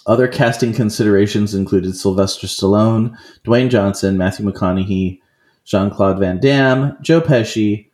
other 0.06 0.28
casting 0.28 0.72
considerations 0.72 1.54
included 1.54 1.96
Sylvester 1.96 2.46
Stallone, 2.46 3.16
Dwayne 3.44 3.70
Johnson, 3.70 4.16
Matthew 4.16 4.46
McConaughey, 4.46 5.20
Jean 5.64 5.90
Claude 5.90 6.18
Van 6.18 6.38
Damme, 6.38 6.96
Joe 7.02 7.20
Pesci, 7.20 7.88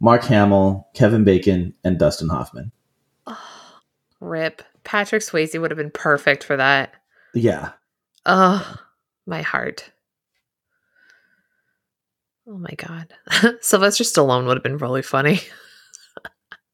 Mark 0.00 0.24
Hamill, 0.24 0.86
Kevin 0.94 1.24
Bacon, 1.24 1.74
and 1.82 1.98
Dustin 1.98 2.28
Hoffman. 2.28 2.70
Rip. 4.20 4.62
Patrick 4.84 5.22
Swayze 5.22 5.58
would 5.60 5.70
have 5.70 5.78
been 5.78 5.90
perfect 5.90 6.44
for 6.44 6.56
that. 6.56 6.94
Yeah. 7.34 7.72
Oh, 8.26 8.78
my 9.26 9.42
heart. 9.42 9.90
Oh 12.46 12.58
my 12.58 12.72
god. 12.76 13.12
Sylvester 13.60 14.04
Stallone 14.04 14.46
would 14.46 14.56
have 14.56 14.62
been 14.62 14.78
really 14.78 15.02
funny. 15.02 15.40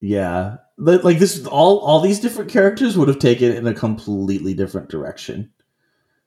Yeah. 0.02 0.56
Like 0.78 1.18
this 1.18 1.46
all 1.46 1.78
all 1.80 2.00
these 2.00 2.20
different 2.20 2.50
characters 2.50 2.96
would 2.96 3.08
have 3.08 3.18
taken 3.18 3.52
in 3.52 3.66
a 3.66 3.74
completely 3.74 4.54
different 4.54 4.88
direction. 4.88 5.50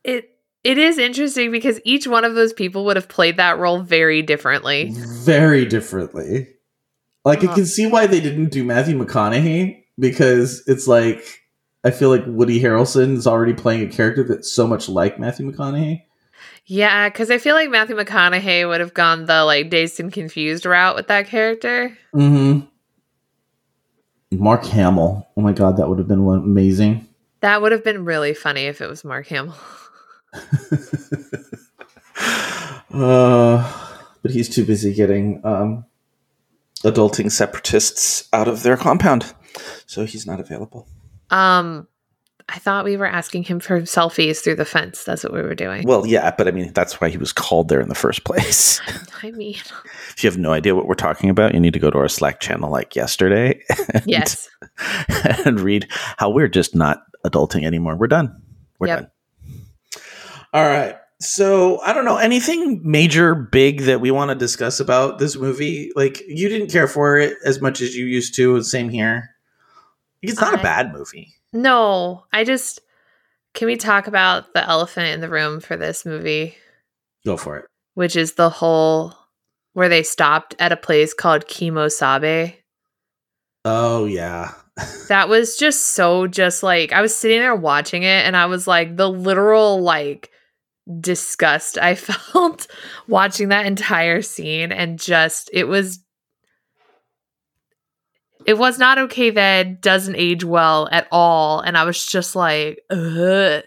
It 0.04 0.30
it 0.64 0.78
is 0.78 1.00
interesting 1.00 1.50
because 1.52 1.80
each 1.84 2.06
one 2.08 2.24
of 2.24 2.36
those 2.36 2.54
people 2.54 2.86
would 2.86 2.98
have 2.98 3.10
played 3.10 3.38
that 3.38 3.58
role 3.58 3.82
very 3.82 4.22
differently. 4.22 4.94
Very 5.24 5.66
differently. 5.66 6.50
Like 7.26 7.40
I 7.44 7.48
Uh-huh. 7.48 7.56
can 7.56 7.66
see 7.66 7.88
why 7.88 8.06
they 8.06 8.20
didn't 8.22 8.52
do 8.52 8.64
Matthew 8.64 8.96
McConaughey 8.96 9.84
because 9.98 10.62
it's 10.68 10.88
like 10.88 11.42
I 11.84 11.90
feel 11.90 12.10
like 12.10 12.24
Woody 12.28 12.62
Harrelson 12.62 13.18
is 13.18 13.26
already 13.26 13.54
playing 13.56 13.82
a 13.88 13.92
character 13.92 14.24
that's 14.24 14.52
so 14.52 14.68
much 14.68 14.88
like 14.88 15.18
Matthew 15.18 15.52
McConaughey. 15.52 16.04
Yeah, 16.66 17.10
because 17.10 17.30
I 17.30 17.38
feel 17.38 17.56
like 17.56 17.70
Matthew 17.70 17.96
McConaughey 17.96 18.68
would 18.68 18.80
have 18.80 18.94
gone 18.94 19.26
the 19.26 19.44
like 19.44 19.70
dazed 19.70 20.00
and 20.00 20.14
confused 20.14 20.66
route 20.66 20.96
with 20.96 21.08
that 21.08 21.28
character. 21.28 21.98
Mm-hmm. 22.14 22.68
Mark 24.42 24.66
Hamill. 24.66 25.28
Oh 25.36 25.42
my 25.42 25.52
god, 25.52 25.78
that 25.78 25.90
would 25.90 26.00
have 26.00 26.08
been 26.08 26.26
amazing. 26.28 27.08
That 27.42 27.62
would 27.62 27.72
have 27.74 27.84
been 27.84 28.06
really 28.06 28.34
funny 28.34 28.66
if 28.66 28.82
it 28.82 28.90
was 28.90 29.04
Mark 29.04 29.28
Hamill. 29.28 29.56
uh, 32.94 33.98
but 34.22 34.32
he's 34.32 34.48
too 34.50 34.66
busy 34.66 34.94
getting 34.94 35.42
um, 35.44 35.86
adulting 36.84 37.30
separatists 37.32 38.30
out 38.32 38.48
of 38.48 38.64
their 38.64 38.78
compound, 38.78 39.34
so 39.86 40.06
he's 40.06 40.26
not 40.26 40.40
available. 40.40 40.88
Um, 41.30 41.88
I 42.50 42.60
thought 42.60 42.86
we 42.86 42.98
were 42.98 43.06
asking 43.06 43.44
him 43.44 43.60
for 43.60 43.82
selfies 43.82 44.44
through 44.44 44.56
the 44.56 44.66
fence. 44.66 45.04
That's 45.06 45.24
what 45.24 45.34
we 45.34 45.42
were 45.42 45.56
doing. 45.56 45.88
Well, 45.88 46.06
yeah, 46.06 46.34
but 46.38 46.48
I 46.48 46.52
mean 46.52 46.72
that's 46.74 47.00
why 47.00 47.10
he 47.10 47.18
was 47.18 47.32
called 47.34 47.70
there 47.70 47.80
in 47.80 47.90
the 47.90 47.96
first 47.96 48.24
place. 48.26 48.82
I 49.24 49.32
mean, 49.32 49.56
if 50.10 50.24
you 50.24 50.30
have 50.30 50.38
no 50.38 50.52
idea 50.52 50.76
what 50.76 50.86
we're 50.88 50.94
talking 50.96 51.30
about, 51.30 51.54
you 51.54 51.60
need 51.60 51.74
to 51.74 51.80
go 51.80 51.90
to 51.90 51.98
our 51.98 52.10
Slack 52.10 52.40
channel 52.42 52.70
like 52.70 52.96
yesterday. 52.96 53.62
and- 53.94 54.04
yes. 54.06 54.50
and 55.46 55.60
read 55.60 55.88
how 56.18 56.30
we're 56.30 56.48
just 56.50 56.76
not 56.76 57.04
adulting 57.26 57.64
anymore. 57.66 57.96
We're 57.96 58.08
done. 58.08 58.42
We're 58.80 58.88
Yep. 58.88 59.00
done. 59.00 59.10
All 60.54 60.64
right. 60.66 60.98
So 61.22 61.80
I 61.82 61.94
don't 61.94 62.04
know 62.06 62.18
anything 62.18 62.82
major, 62.84 63.34
big 63.34 63.82
that 63.84 64.02
we 64.02 64.12
want 64.12 64.30
to 64.30 64.36
discuss 64.36 64.82
about 64.82 65.20
this 65.20 65.38
movie. 65.38 65.92
Like 65.96 66.22
you 66.28 66.50
didn't 66.50 66.70
care 66.70 66.88
for 66.88 67.18
it 67.18 67.38
as 67.46 67.62
much 67.62 67.80
as 67.80 67.96
you 67.96 68.06
used 68.06 68.36
to. 68.36 68.62
Same 68.62 68.90
here. 68.90 69.30
It's 70.22 70.42
not 70.42 70.54
a 70.56 70.60
I- 70.60 70.64
bad 70.64 70.92
movie. 70.94 71.34
No, 71.54 72.26
I 72.34 72.44
just 72.44 72.82
can 73.54 73.68
we 73.68 73.78
talk 73.78 74.08
about 74.08 74.54
the 74.54 74.68
elephant 74.68 75.08
in 75.10 75.22
the 75.22 75.30
room 75.30 75.60
for 75.60 75.78
this 75.78 76.06
movie, 76.06 76.56
Go 77.26 77.38
for 77.38 77.58
it. 77.58 77.66
which 77.94 78.16
is 78.16 78.34
the 78.34 78.50
whole 78.50 79.14
where 79.74 79.90
they 79.90 80.04
stopped 80.04 80.56
at 80.60 80.72
a 80.72 80.78
place 80.78 81.14
called 81.14 81.46
Kimosabe. 81.48 82.56
Oh 83.66 84.06
yeah. 84.06 84.52
That 85.10 85.30
was 85.30 85.56
just 85.58 85.90
so 85.90 86.26
just 86.26 86.64
like 86.64 86.92
I 86.92 87.02
was 87.02 87.16
sitting 87.16 87.40
there 87.40 87.56
watching 87.56 88.02
it 88.02 88.26
and 88.26 88.36
I 88.36 88.48
was 88.48 88.66
like 88.66 88.96
the 88.98 89.08
literal 89.10 89.80
like 89.82 90.32
disgust 91.00 91.78
I 91.78 91.94
felt 91.96 92.66
watching 93.08 93.50
that 93.50 93.68
entire 93.68 94.24
scene 94.24 94.72
and 94.72 95.00
just 95.00 95.50
it 95.54 95.66
was 95.66 96.03
it 98.46 98.58
was 98.58 98.78
not 98.80 98.98
okay 98.98 99.30
that 99.32 99.82
doesn't 99.82 100.16
age 100.16 100.44
well 100.44 100.88
at 100.92 101.08
all 101.12 101.60
and 101.60 101.78
I 101.78 101.84
was 101.84 102.06
just 102.06 102.36
like 102.36 102.84
ugh 102.90 103.64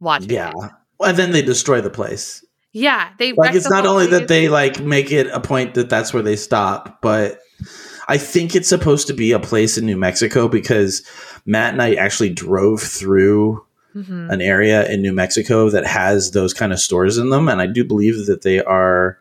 watching 0.00 0.30
yeah. 0.30 0.52
it. 0.54 0.70
And 1.00 1.16
then 1.16 1.32
they 1.32 1.42
destroy 1.42 1.80
the 1.80 1.90
place. 1.90 2.44
Yeah, 2.72 3.10
they 3.18 3.32
Like 3.32 3.54
it's 3.54 3.70
not 3.70 3.86
only 3.86 4.06
that 4.08 4.28
they 4.28 4.48
like 4.48 4.80
make 4.80 5.12
it 5.12 5.28
a 5.28 5.40
point 5.40 5.74
that 5.74 5.88
that's 5.88 6.12
where 6.12 6.22
they 6.22 6.36
stop, 6.36 7.00
but 7.00 7.40
I 8.08 8.18
think 8.18 8.54
it's 8.54 8.68
supposed 8.68 9.06
to 9.06 9.12
be 9.14 9.32
a 9.32 9.38
place 9.38 9.78
in 9.78 9.86
New 9.86 9.96
Mexico 9.96 10.48
because 10.48 11.02
Matt 11.46 11.72
and 11.72 11.82
I 11.82 11.94
actually 11.94 12.30
drove 12.30 12.80
through 12.82 13.64
Mhm. 13.94 14.28
an 14.32 14.40
area 14.40 14.90
in 14.90 15.02
New 15.02 15.12
Mexico 15.12 15.70
that 15.70 15.86
has 15.86 16.32
those 16.32 16.52
kind 16.52 16.72
of 16.72 16.80
stores 16.80 17.16
in 17.16 17.30
them, 17.30 17.48
and 17.48 17.60
I 17.60 17.66
do 17.66 17.84
believe 17.84 18.26
that 18.26 18.42
they 18.42 18.60
are 18.60 19.18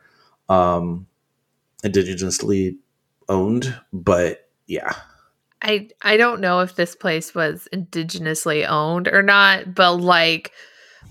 um, 0.50 1.06
indigenously 1.84 2.76
owned. 3.30 3.76
But 3.94 4.43
yeah, 4.74 4.96
I 5.62 5.90
I 6.02 6.18
don't 6.18 6.42
know 6.42 6.60
if 6.60 6.76
this 6.76 6.96
place 6.96 7.34
was 7.34 7.68
indigenously 7.74 8.68
owned 8.68 9.08
or 9.08 9.24
not, 9.24 9.74
but 9.74 9.96
like 9.96 10.52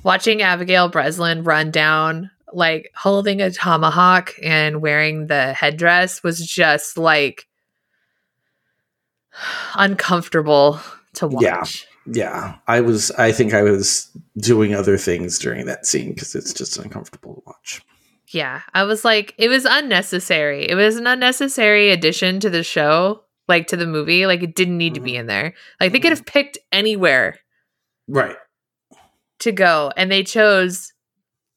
watching 0.02 0.42
Abigail 0.42 0.88
Breslin 0.88 1.44
run 1.44 1.70
down 1.70 2.30
like 2.54 2.90
holding 2.94 3.40
a 3.40 3.50
tomahawk 3.50 4.34
and 4.42 4.82
wearing 4.82 5.26
the 5.26 5.52
headdress 5.52 6.22
was 6.22 6.44
just 6.46 6.98
like 6.98 7.46
uncomfortable 9.74 10.80
to 11.14 11.26
watch. 11.26 11.86
Yeah. 12.06 12.24
yeah, 12.24 12.54
I 12.66 12.80
was. 12.80 13.10
I 13.12 13.32
think 13.32 13.54
I 13.54 13.62
was 13.62 14.10
doing 14.38 14.74
other 14.74 14.98
things 14.98 15.38
during 15.38 15.66
that 15.66 15.86
scene 15.86 16.10
because 16.10 16.34
it's 16.34 16.52
just 16.52 16.78
uncomfortable 16.78 17.34
to 17.34 17.42
watch. 17.46 17.82
Yeah, 18.28 18.62
I 18.72 18.84
was 18.84 19.04
like, 19.04 19.34
it 19.36 19.48
was 19.48 19.66
unnecessary. 19.66 20.68
It 20.68 20.74
was 20.74 20.96
an 20.96 21.06
unnecessary 21.06 21.90
addition 21.90 22.40
to 22.40 22.48
the 22.48 22.62
show, 22.62 23.21
like 23.48 23.66
to 23.68 23.76
the 23.76 23.86
movie. 23.86 24.26
Like 24.26 24.42
it 24.42 24.54
didn't 24.54 24.78
need 24.78 24.94
to 24.94 25.00
be 25.00 25.16
in 25.16 25.26
there. 25.26 25.54
Like 25.80 25.92
they 25.92 26.00
could 26.00 26.12
have 26.12 26.26
picked 26.26 26.58
anywhere 26.70 27.38
Right. 28.08 28.36
to 29.40 29.52
go, 29.52 29.92
and 29.96 30.10
they 30.10 30.22
chose 30.24 30.92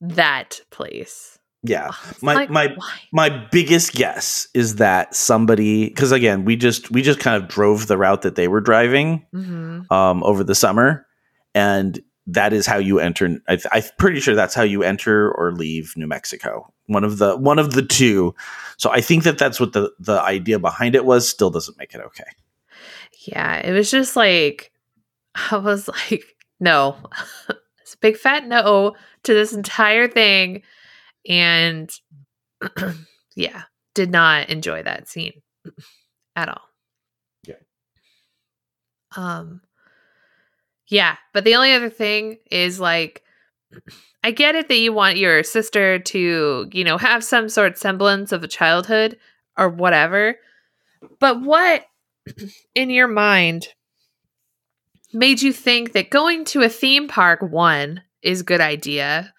that 0.02 0.60
place. 0.72 1.38
Yeah. 1.64 1.92
It's 2.12 2.22
My 2.22 2.34
like, 2.36 2.50
my 2.52 2.68
why? 2.76 3.00
my 3.12 3.48
biggest 3.52 3.94
guess 3.94 4.48
is 4.54 4.76
that 4.76 5.16
somebody 5.16 5.88
because 5.90 6.12
again 6.12 6.46
we 6.46 6.56
just 6.56 6.92
we 6.92 7.02
just 7.02 7.20
kind 7.20 7.42
of 7.42 7.50
drove 7.50 7.88
the 7.88 7.98
route 7.98 8.22
that 8.22 8.36
they 8.36 8.48
were 8.48 8.62
driving 8.62 9.26
Mhm. 9.34 9.92
um, 9.92 10.24
over 10.24 10.44
the 10.44 10.54
summer, 10.54 11.08
and 11.56 12.00
that 12.28 12.54
is 12.54 12.66
how 12.66 12.78
you 12.78 13.00
enter. 13.00 13.40
I, 13.48 13.60
I'm 13.72 13.84
pretty 13.98 14.20
sure 14.20 14.36
that's 14.36 14.56
how 14.56 14.64
you 14.64 14.84
enter 14.84 15.32
or 15.32 15.52
leave 15.52 15.94
New 15.96 16.08
Mexico. 16.08 16.72
One 16.88 17.04
of 17.04 17.18
the 17.18 17.38
one 17.38 17.60
of 17.60 17.74
the 17.74 17.84
two. 17.84 18.36
So 18.78 18.92
I 18.92 19.02
think 19.02 19.24
that 19.24 19.38
that's 19.38 19.60
what 19.60 19.74
the 19.74 19.92
the 20.00 20.22
idea 20.22 20.60
behind 20.60 20.96
it 20.96 21.06
was. 21.06 21.30
Still 21.30 21.50
doesn't 21.50 21.78
make 21.78 21.94
it 21.94 22.02
okay. 22.02 22.26
Yeah, 23.28 23.58
it 23.58 23.72
was 23.72 23.92
just 23.92 24.16
like 24.16 24.72
I 25.52 25.58
was 25.58 25.88
like, 26.12 26.36
no, 26.60 26.98
it's 27.82 27.94
a 27.94 28.00
big 28.00 28.18
fat 28.18 28.48
no 28.48 28.96
to 29.24 29.34
this 29.34 29.54
entire 29.54 30.08
thing, 30.08 30.64
and 31.28 31.92
yeah, 33.36 33.64
did 33.94 34.12
not 34.12 34.50
enjoy 34.50 34.84
that 34.84 35.08
scene 35.08 35.42
at 36.36 36.50
all. 36.50 36.62
Yeah. 37.48 37.56
Um. 39.16 39.62
Yeah, 40.90 41.16
but 41.34 41.44
the 41.44 41.56
only 41.56 41.74
other 41.74 41.90
thing 41.90 42.38
is 42.52 42.80
like, 42.80 43.24
I 44.24 44.32
get 44.32 44.56
it 44.56 44.68
that 44.68 44.78
you 44.78 44.94
want 44.94 45.18
your 45.18 45.44
sister 45.44 46.00
to, 46.00 46.70
you 46.72 46.84
know, 46.84 46.98
have 46.98 47.24
some 47.24 47.50
sort 47.50 47.74
of 47.74 47.78
semblance 47.78 48.32
of 48.32 48.44
a 48.44 48.48
childhood 48.48 49.18
or 49.58 49.70
whatever, 49.70 50.36
but 51.20 51.42
what 51.42 51.86
in 52.76 52.90
your 52.90 53.08
mind 53.08 53.68
made 55.14 55.42
you 55.42 55.54
think 55.54 55.94
that 55.94 56.10
going 56.10 56.46
to 56.46 56.62
a 56.62 56.70
theme 56.70 57.08
park 57.08 57.42
one 57.42 58.02
is 58.22 58.42
a 58.42 58.46
good 58.46 58.62
idea 58.62 59.34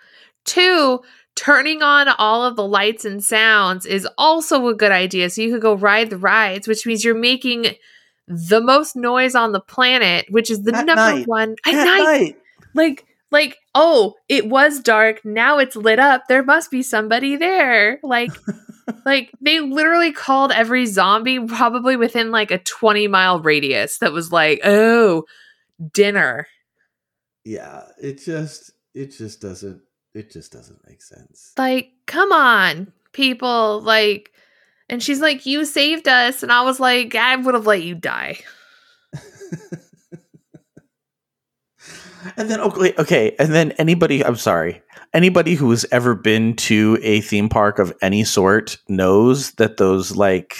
two 0.44 1.01
turning 1.34 1.82
on 1.82 2.09
all 2.18 2.44
of 2.44 2.57
the 2.57 2.66
lights 2.66 3.05
and 3.05 3.22
sounds 3.22 3.84
is 3.84 4.09
also 4.16 4.68
a 4.68 4.74
good 4.74 4.92
idea 4.92 5.28
so 5.28 5.42
you 5.42 5.53
could 5.53 5.61
go 5.61 5.74
ride 5.74 6.09
the 6.09 6.16
rides 6.16 6.66
which 6.66 6.86
means 6.86 7.05
you're 7.05 7.14
making 7.14 7.66
the 8.28 8.60
most 8.60 8.96
noise 8.96 9.34
on 9.34 9.52
the 9.52 9.60
planet 9.60 10.26
which 10.30 10.50
is 10.50 10.62
the 10.62 10.74
At 10.74 10.84
number 10.86 10.94
night. 10.94 11.26
one 11.28 11.56
at, 11.64 11.72
night. 11.74 12.36
like 12.74 13.04
like 13.30 13.56
oh 13.74 14.14
it 14.28 14.48
was 14.48 14.80
dark 14.80 15.24
now 15.24 15.58
it's 15.58 15.76
lit 15.76 15.98
up 15.98 16.24
there 16.28 16.42
must 16.42 16.70
be 16.70 16.82
somebody 16.82 17.36
there 17.36 17.98
like 18.02 18.30
like 19.04 19.30
they 19.40 19.60
literally 19.60 20.12
called 20.12 20.52
every 20.52 20.86
zombie 20.86 21.38
probably 21.40 21.96
within 21.96 22.30
like 22.30 22.50
a 22.50 22.58
20 22.58 23.08
mile 23.08 23.40
radius 23.40 23.98
that 23.98 24.12
was 24.12 24.30
like 24.32 24.60
oh 24.64 25.24
dinner 25.92 26.46
Yeah, 27.44 27.82
it 28.00 28.18
just 28.24 28.72
it 28.94 29.12
just 29.16 29.40
doesn't 29.40 29.82
it 30.14 30.30
just 30.32 30.50
doesn't 30.52 30.80
make 30.88 31.02
sense. 31.02 31.52
like 31.58 31.90
come 32.06 32.32
on 32.32 32.92
people 33.12 33.80
like 33.82 34.32
and 34.89 35.03
she's 35.03 35.20
like 35.20 35.47
you 35.47 35.64
saved 35.64 36.09
us 36.09 36.43
and 36.43 36.53
i 36.53 36.62
was 36.62 36.78
like 36.80 37.14
i 37.14 37.37
would 37.37 37.55
have 37.55 37.66
let 37.66 37.82
you 37.82 37.95
die 37.95 38.39
And 42.37 42.51
then 42.51 42.61
okay, 42.61 42.93
okay, 42.99 43.37
and 43.39 43.55
then 43.55 43.70
anybody, 43.72 44.24
I'm 44.24 44.37
sorry, 44.37 44.82
anybody 45.14 45.55
who 45.55 45.70
has 45.70 45.87
ever 45.93 46.14
been 46.16 46.57
to 46.57 46.99
a 47.03 47.20
theme 47.20 47.49
park 47.49 47.78
of 47.78 47.93
any 48.03 48.24
sort 48.24 48.78
knows 48.89 49.53
that 49.53 49.76
those 49.76 50.16
like 50.16 50.57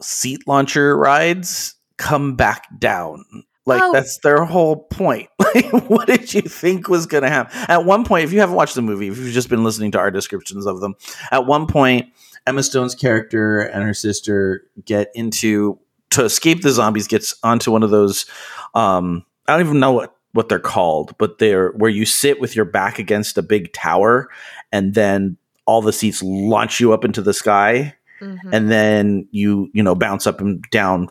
seat 0.00 0.46
launcher 0.46 0.96
rides 0.96 1.74
come 1.98 2.36
back 2.36 2.66
down. 2.78 3.24
Like 3.66 3.82
Oh. 3.82 3.92
that's 3.92 4.18
their 4.22 4.44
whole 4.44 4.84
point. 4.84 5.28
Like, 5.52 5.90
what 5.90 6.06
did 6.06 6.32
you 6.32 6.42
think 6.42 6.88
was 6.88 7.06
going 7.06 7.24
to 7.24 7.28
happen? 7.28 7.52
At 7.66 7.84
one 7.84 8.04
point, 8.04 8.22
if 8.22 8.32
you 8.32 8.38
haven't 8.38 8.54
watched 8.54 8.76
the 8.76 8.82
movie, 8.82 9.08
if 9.08 9.18
you've 9.18 9.34
just 9.34 9.48
been 9.48 9.64
listening 9.64 9.90
to 9.90 9.98
our 9.98 10.12
descriptions 10.12 10.64
of 10.64 10.80
them, 10.80 10.94
at 11.32 11.44
one 11.44 11.66
point, 11.66 12.06
Emma 12.46 12.62
Stone's 12.62 12.94
character 12.94 13.60
and 13.60 13.82
her 13.84 13.94
sister 13.94 14.64
get 14.84 15.10
into 15.14 15.78
to 16.10 16.24
escape 16.24 16.62
the 16.62 16.70
zombies. 16.70 17.06
Gets 17.06 17.34
onto 17.42 17.70
one 17.70 17.82
of 17.82 17.90
those. 17.90 18.26
Um, 18.74 19.24
I 19.46 19.52
don't 19.56 19.66
even 19.66 19.80
know 19.80 19.92
what 19.92 20.14
what 20.32 20.48
they're 20.48 20.58
called, 20.60 21.16
but 21.18 21.38
they're 21.38 21.70
where 21.72 21.90
you 21.90 22.04
sit 22.06 22.40
with 22.40 22.54
your 22.56 22.64
back 22.64 22.98
against 22.98 23.36
a 23.38 23.42
big 23.42 23.72
tower, 23.72 24.28
and 24.72 24.94
then 24.94 25.36
all 25.66 25.82
the 25.82 25.92
seats 25.92 26.22
launch 26.22 26.80
you 26.80 26.92
up 26.92 27.04
into 27.04 27.20
the 27.22 27.34
sky, 27.34 27.94
Mhm. 28.20 28.38
and 28.52 28.70
then 28.70 29.28
you 29.30 29.70
you 29.72 29.82
know 29.82 29.94
bounce 29.94 30.26
up 30.26 30.40
and 30.40 30.62
down 30.70 31.08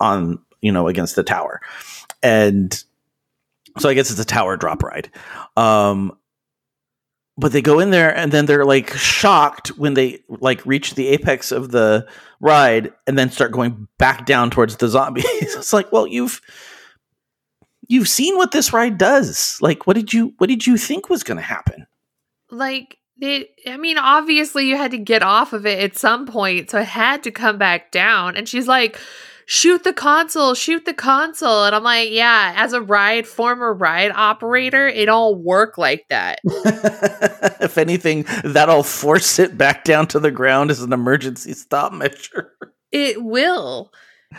on 0.00 0.38
you 0.60 0.72
know 0.72 0.88
against 0.88 1.14
the 1.16 1.22
tower, 1.22 1.60
and 2.22 2.82
so 3.78 3.88
I 3.88 3.94
guess 3.94 4.10
it's 4.10 4.20
a 4.20 4.24
tower 4.24 4.56
drop 4.56 4.82
ride. 4.82 5.10
Um, 5.56 6.16
but 7.36 7.52
they 7.52 7.62
go 7.62 7.80
in 7.80 7.90
there 7.90 8.14
and 8.16 8.30
then 8.30 8.46
they're 8.46 8.64
like 8.64 8.92
shocked 8.94 9.68
when 9.68 9.94
they 9.94 10.22
like 10.28 10.64
reach 10.64 10.94
the 10.94 11.08
apex 11.08 11.50
of 11.52 11.70
the 11.70 12.06
ride 12.40 12.92
and 13.06 13.18
then 13.18 13.30
start 13.30 13.52
going 13.52 13.88
back 13.98 14.26
down 14.26 14.50
towards 14.50 14.76
the 14.76 14.88
zombies. 14.88 15.24
it's 15.40 15.72
like, 15.72 15.90
well, 15.92 16.06
you've 16.06 16.40
you've 17.88 18.08
seen 18.08 18.36
what 18.36 18.52
this 18.52 18.72
ride 18.72 18.98
does. 18.98 19.58
Like, 19.60 19.86
what 19.86 19.96
did 19.96 20.12
you 20.12 20.34
what 20.38 20.48
did 20.48 20.66
you 20.66 20.76
think 20.76 21.08
was 21.08 21.22
going 21.24 21.38
to 21.38 21.42
happen? 21.42 21.86
like 22.54 22.98
it 23.20 23.50
i 23.66 23.76
mean 23.76 23.98
obviously 23.98 24.68
you 24.68 24.76
had 24.76 24.90
to 24.90 24.98
get 24.98 25.22
off 25.22 25.52
of 25.52 25.66
it 25.66 25.78
at 25.78 25.96
some 25.96 26.26
point 26.26 26.70
so 26.70 26.78
it 26.78 26.86
had 26.86 27.22
to 27.22 27.30
come 27.30 27.58
back 27.58 27.90
down 27.90 28.36
and 28.36 28.48
she's 28.48 28.66
like 28.66 28.98
shoot 29.46 29.84
the 29.84 29.92
console 29.92 30.54
shoot 30.54 30.84
the 30.84 30.94
console. 30.94 31.64
And 31.64 31.74
i'm 31.74 31.82
like 31.82 32.10
yeah 32.10 32.54
as 32.56 32.72
a 32.72 32.80
ride 32.80 33.26
former 33.26 33.72
ride 33.72 34.12
operator 34.14 34.86
it 34.86 35.08
all 35.08 35.34
work 35.34 35.78
like 35.78 36.06
that. 36.08 36.40
If 37.60 37.78
anything, 37.78 38.26
that'll 38.44 38.82
force 38.82 39.38
it 39.38 39.56
back 39.56 39.84
down 39.84 40.06
to 40.08 40.20
the 40.20 40.30
ground 40.30 40.70
as 40.70 40.82
an 40.82 40.92
emergency 40.92 41.54
stop 41.54 41.92
measure. 41.92 42.52
it 42.92 43.22
will. 43.22 43.90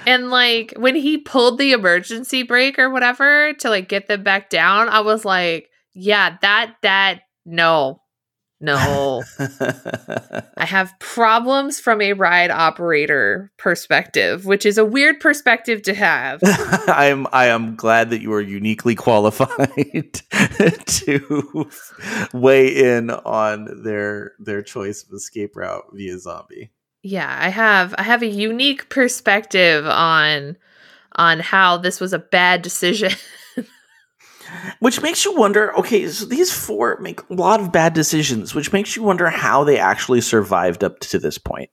And 0.06 0.30
like 0.30 0.74
when 0.78 0.96
he 0.96 1.18
pulled 1.18 1.58
the 1.58 1.72
emergency 1.72 2.44
brake 2.44 2.78
or 2.78 2.90
whatever 2.90 3.54
to 3.54 3.70
like 3.70 3.90
get 3.90 4.08
them 4.08 4.24
back 4.24 4.50
down 4.50 4.90
i 4.90 5.00
was 5.00 5.24
like 5.24 5.70
yeah 5.94 6.38
that 6.42 6.76
that 6.82 7.22
no, 7.46 8.02
no. 8.62 9.24
I 9.40 10.66
have 10.66 10.98
problems 11.00 11.80
from 11.80 12.02
a 12.02 12.14
ride 12.14 12.52
operator 12.52 13.52
perspective, 13.58 14.46
which 14.46 14.66
is 14.66 14.78
a 14.78 14.86
weird 14.86 15.20
perspective 15.20 15.82
to 15.84 15.94
have. 15.94 16.40
I 16.44 17.08
am 17.08 17.28
I 17.34 17.48
am 17.48 17.76
glad 17.76 18.10
that 18.12 18.22
you 18.22 18.32
are 18.34 18.42
uniquely 18.42 18.96
qualified 18.96 20.14
to 20.86 21.70
weigh 22.34 22.98
in 22.98 23.10
on 23.10 23.84
their 23.84 24.34
their 24.40 24.62
choice 24.62 25.04
of 25.04 25.14
escape 25.14 25.56
route 25.56 25.86
via 25.94 26.18
zombie. 26.18 26.72
Yeah, 27.04 27.38
I 27.40 27.50
have 27.50 27.94
I 27.98 28.04
have 28.04 28.24
a 28.24 28.28
unique 28.28 28.88
perspective 28.90 29.86
on 29.86 30.56
on 31.18 31.40
how 31.40 31.78
this 31.78 32.00
was 32.00 32.14
a 32.14 32.20
bad 32.20 32.62
decision. 32.62 33.12
Which 34.80 35.02
makes 35.02 35.26
you 35.26 35.36
wonder, 35.36 35.76
okay, 35.78 36.08
so 36.08 36.26
these 36.26 36.52
four 36.52 37.00
make 37.00 37.22
a 37.30 37.34
lot 37.34 37.60
of 37.60 37.72
bad 37.72 37.94
decisions, 37.94 38.54
which 38.54 38.72
makes 38.72 38.96
you 38.96 39.04
wonder 39.04 39.30
how 39.30 39.64
they 39.64 39.80
actually 39.80 40.22
survived 40.22 40.84
up 40.84 41.00
to 41.00 41.20
this 41.20 41.38
point. 41.38 41.70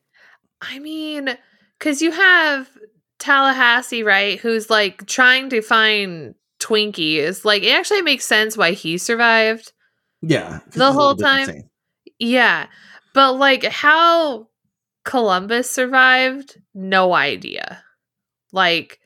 I 0.61 0.79
mean, 0.79 1.37
cuz 1.81 2.01
you 2.01 2.12
have 2.12 2.70
Tallahassee, 3.18 4.03
right, 4.03 4.39
who's 4.41 4.70
like 4.70 5.07
trying 5.07 5.51
to 5.51 5.62
find 5.62 6.35
Twinkies. 6.61 7.45
Like 7.45 7.62
it 7.62 7.70
actually 7.70 8.03
makes 8.03 8.25
sense 8.25 8.57
why 8.57 8.73
he 8.73 8.99
survived. 8.99 9.73
Yeah. 10.23 10.61
The 10.70 10.93
whole 10.93 11.16
time. 11.16 11.70
Yeah. 12.18 12.66
But 13.14 13.33
like 13.35 13.64
how 13.64 14.49
Columbus 15.05 15.68
survived, 15.68 16.59
no 16.75 17.12
idea. 17.12 17.83
Like 18.53 19.01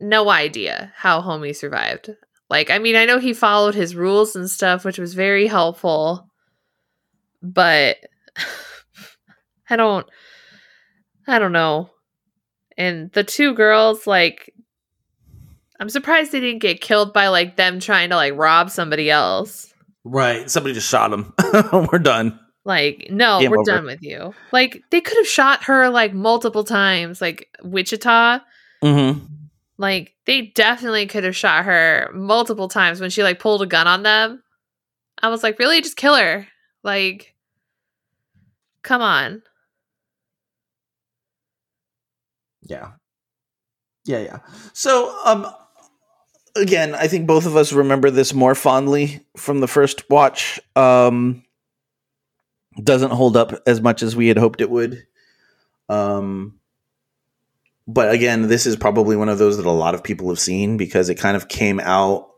no 0.00 0.30
idea 0.30 0.92
how 0.96 1.20
Homie 1.20 1.54
survived. 1.54 2.10
Like, 2.52 2.68
I 2.70 2.78
mean, 2.78 2.96
I 2.96 3.06
know 3.06 3.18
he 3.18 3.32
followed 3.32 3.74
his 3.74 3.96
rules 3.96 4.36
and 4.36 4.48
stuff, 4.48 4.84
which 4.84 4.98
was 4.98 5.14
very 5.14 5.46
helpful, 5.46 6.28
but 7.42 7.96
I 9.70 9.76
don't, 9.76 10.06
I 11.26 11.38
don't 11.38 11.52
know. 11.52 11.88
And 12.76 13.10
the 13.12 13.24
two 13.24 13.54
girls, 13.54 14.06
like, 14.06 14.52
I'm 15.80 15.88
surprised 15.88 16.30
they 16.30 16.40
didn't 16.40 16.60
get 16.60 16.82
killed 16.82 17.14
by 17.14 17.28
like 17.28 17.56
them 17.56 17.80
trying 17.80 18.10
to 18.10 18.16
like 18.16 18.34
rob 18.36 18.68
somebody 18.68 19.10
else. 19.10 19.72
Right. 20.04 20.50
Somebody 20.50 20.74
just 20.74 20.90
shot 20.90 21.10
him. 21.10 21.32
We're 21.90 22.00
done. 22.00 22.38
Like, 22.66 23.06
no, 23.08 23.40
Game 23.40 23.50
we're 23.50 23.60
over. 23.60 23.70
done 23.70 23.86
with 23.86 24.02
you. 24.02 24.34
Like, 24.52 24.82
they 24.90 25.00
could 25.00 25.16
have 25.16 25.26
shot 25.26 25.64
her 25.64 25.88
like 25.88 26.12
multiple 26.12 26.64
times, 26.64 27.22
like 27.22 27.48
Wichita. 27.62 28.40
Mm-hmm. 28.84 29.24
Like 29.82 30.14
they 30.26 30.42
definitely 30.42 31.06
could 31.08 31.24
have 31.24 31.34
shot 31.34 31.64
her 31.64 32.08
multiple 32.14 32.68
times 32.68 33.00
when 33.00 33.10
she 33.10 33.24
like 33.24 33.40
pulled 33.40 33.62
a 33.62 33.66
gun 33.66 33.88
on 33.88 34.04
them. 34.04 34.40
I 35.20 35.28
was 35.28 35.42
like, 35.42 35.58
really, 35.58 35.80
just 35.80 35.96
kill 35.96 36.14
her. 36.14 36.46
Like, 36.84 37.34
come 38.82 39.02
on. 39.02 39.42
Yeah. 42.62 42.92
Yeah, 44.04 44.20
yeah. 44.20 44.38
So, 44.72 45.18
um, 45.24 45.48
again, 46.54 46.94
I 46.94 47.08
think 47.08 47.26
both 47.26 47.44
of 47.44 47.56
us 47.56 47.72
remember 47.72 48.08
this 48.08 48.32
more 48.32 48.54
fondly 48.54 49.26
from 49.36 49.58
the 49.58 49.68
first 49.68 50.08
watch. 50.08 50.60
Um, 50.76 51.42
doesn't 52.82 53.10
hold 53.10 53.36
up 53.36 53.52
as 53.66 53.80
much 53.80 54.04
as 54.04 54.14
we 54.14 54.28
had 54.28 54.38
hoped 54.38 54.60
it 54.60 54.70
would. 54.70 55.04
Um, 55.88 56.60
but 57.86 58.12
again, 58.12 58.48
this 58.48 58.66
is 58.66 58.76
probably 58.76 59.16
one 59.16 59.28
of 59.28 59.38
those 59.38 59.56
that 59.56 59.66
a 59.66 59.70
lot 59.70 59.94
of 59.94 60.04
people 60.04 60.28
have 60.28 60.38
seen 60.38 60.76
because 60.76 61.08
it 61.08 61.16
kind 61.16 61.36
of 61.36 61.48
came 61.48 61.80
out 61.80 62.28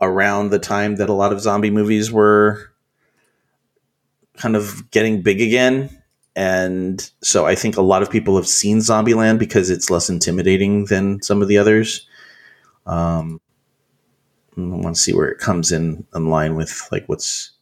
around 0.00 0.50
the 0.50 0.58
time 0.58 0.96
that 0.96 1.08
a 1.08 1.14
lot 1.14 1.32
of 1.32 1.40
zombie 1.40 1.70
movies 1.70 2.10
were 2.10 2.72
kind 4.36 4.56
of 4.56 4.90
getting 4.90 5.22
big 5.22 5.40
again. 5.40 6.02
And 6.36 7.10
so 7.22 7.46
I 7.46 7.54
think 7.54 7.76
a 7.76 7.82
lot 7.82 8.02
of 8.02 8.10
people 8.10 8.34
have 8.36 8.48
seen 8.48 8.78
Zombieland 8.78 9.38
because 9.38 9.70
it's 9.70 9.90
less 9.90 10.10
intimidating 10.10 10.86
than 10.86 11.22
some 11.22 11.42
of 11.42 11.46
the 11.48 11.58
others. 11.58 12.08
Um, 12.86 13.40
I 14.56 14.60
want 14.60 14.96
to 14.96 15.02
see 15.02 15.12
where 15.12 15.28
it 15.28 15.38
comes 15.38 15.70
in 15.70 16.04
in 16.14 16.28
line 16.28 16.56
with 16.56 16.88
like 16.90 17.04
what's 17.06 17.52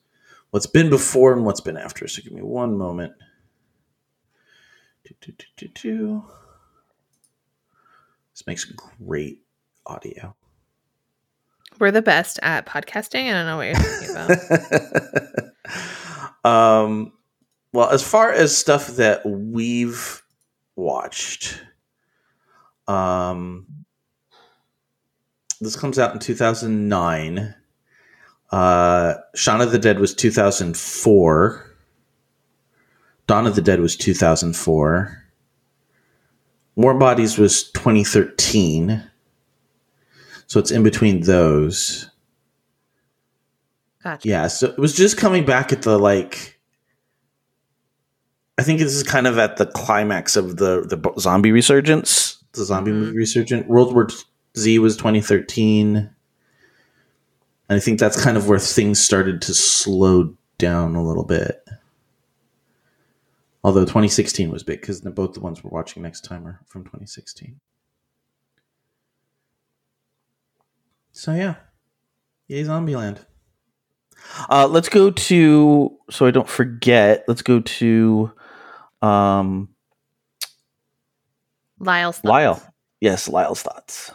what's 0.50 0.66
been 0.66 0.88
before 0.90 1.32
and 1.32 1.44
what's 1.44 1.60
been 1.60 1.76
after. 1.76 2.08
So 2.08 2.22
give 2.22 2.32
me 2.32 2.42
one 2.42 2.76
moment. 2.76 3.12
Do, 5.20 5.32
do, 5.56 5.68
do. 5.68 6.24
This 8.42 8.46
makes 8.48 8.64
great 8.64 9.38
audio. 9.86 10.34
We're 11.78 11.92
the 11.92 12.02
best 12.02 12.40
at 12.42 12.66
podcasting. 12.66 13.30
I 13.30 13.34
don't 13.34 13.46
know 13.46 13.56
what 13.56 13.68
you're 13.68 13.76
talking 13.76 14.10
about. 16.42 16.44
um, 16.84 17.12
well, 17.72 17.90
as 17.90 18.02
far 18.02 18.32
as 18.32 18.56
stuff 18.56 18.88
that 18.96 19.24
we've 19.24 20.24
watched, 20.74 21.62
um, 22.88 23.84
this 25.60 25.76
comes 25.76 26.00
out 26.00 26.12
in 26.12 26.18
2009. 26.18 27.54
Uh, 28.50 29.14
Shaun 29.36 29.60
of 29.60 29.70
the 29.70 29.78
Dead 29.78 30.00
was 30.00 30.16
2004. 30.16 31.76
Dawn 33.28 33.46
of 33.46 33.54
the 33.54 33.62
Dead 33.62 33.78
was 33.78 33.94
2004. 33.94 35.22
Warm 36.76 36.98
Bodies 36.98 37.38
was 37.38 37.70
2013. 37.72 39.02
So 40.46 40.60
it's 40.60 40.70
in 40.70 40.82
between 40.82 41.22
those. 41.22 42.10
Gotcha. 44.02 44.28
Yeah, 44.28 44.46
so 44.48 44.66
it 44.68 44.78
was 44.78 44.94
just 44.96 45.16
coming 45.16 45.44
back 45.44 45.72
at 45.72 45.82
the 45.82 45.98
like. 45.98 46.58
I 48.58 48.62
think 48.62 48.80
this 48.80 48.92
is 48.94 49.02
kind 49.02 49.26
of 49.26 49.38
at 49.38 49.56
the 49.56 49.66
climax 49.66 50.36
of 50.36 50.56
the 50.56 50.82
the 50.82 51.20
zombie 51.20 51.52
resurgence, 51.52 52.42
the 52.52 52.64
zombie 52.64 52.90
Mhm. 52.90 52.94
movie 53.00 53.16
resurgence. 53.16 53.66
World 53.66 53.94
War 53.94 54.08
Z 54.58 54.78
was 54.80 54.96
2013, 54.96 55.96
and 55.96 56.10
I 57.70 57.78
think 57.78 57.98
that's 57.98 58.22
kind 58.22 58.36
of 58.36 58.48
where 58.48 58.58
things 58.58 59.00
started 59.00 59.40
to 59.42 59.54
slow 59.54 60.34
down 60.58 60.94
a 60.96 61.02
little 61.04 61.24
bit. 61.24 61.66
Although 63.64 63.82
2016 63.82 64.50
was 64.50 64.62
big 64.62 64.80
because 64.80 65.00
both 65.00 65.34
the 65.34 65.40
ones 65.40 65.62
we're 65.62 65.70
watching 65.70 66.02
next 66.02 66.22
time 66.22 66.46
are 66.46 66.60
from 66.66 66.82
2016. 66.84 67.60
So 71.12 71.34
yeah, 71.34 71.56
yay 72.48 72.64
Zombieland. 72.64 73.18
Uh, 74.48 74.66
let's 74.66 74.88
go 74.88 75.10
to 75.10 75.98
so 76.10 76.26
I 76.26 76.30
don't 76.30 76.48
forget. 76.48 77.24
Let's 77.28 77.42
go 77.42 77.60
to 77.60 78.32
um, 79.00 79.68
Lyle's 81.78 82.16
thoughts. 82.16 82.24
Lyle. 82.30 82.62
Yes, 83.00 83.28
Lyle's 83.28 83.62
thoughts. 83.62 84.12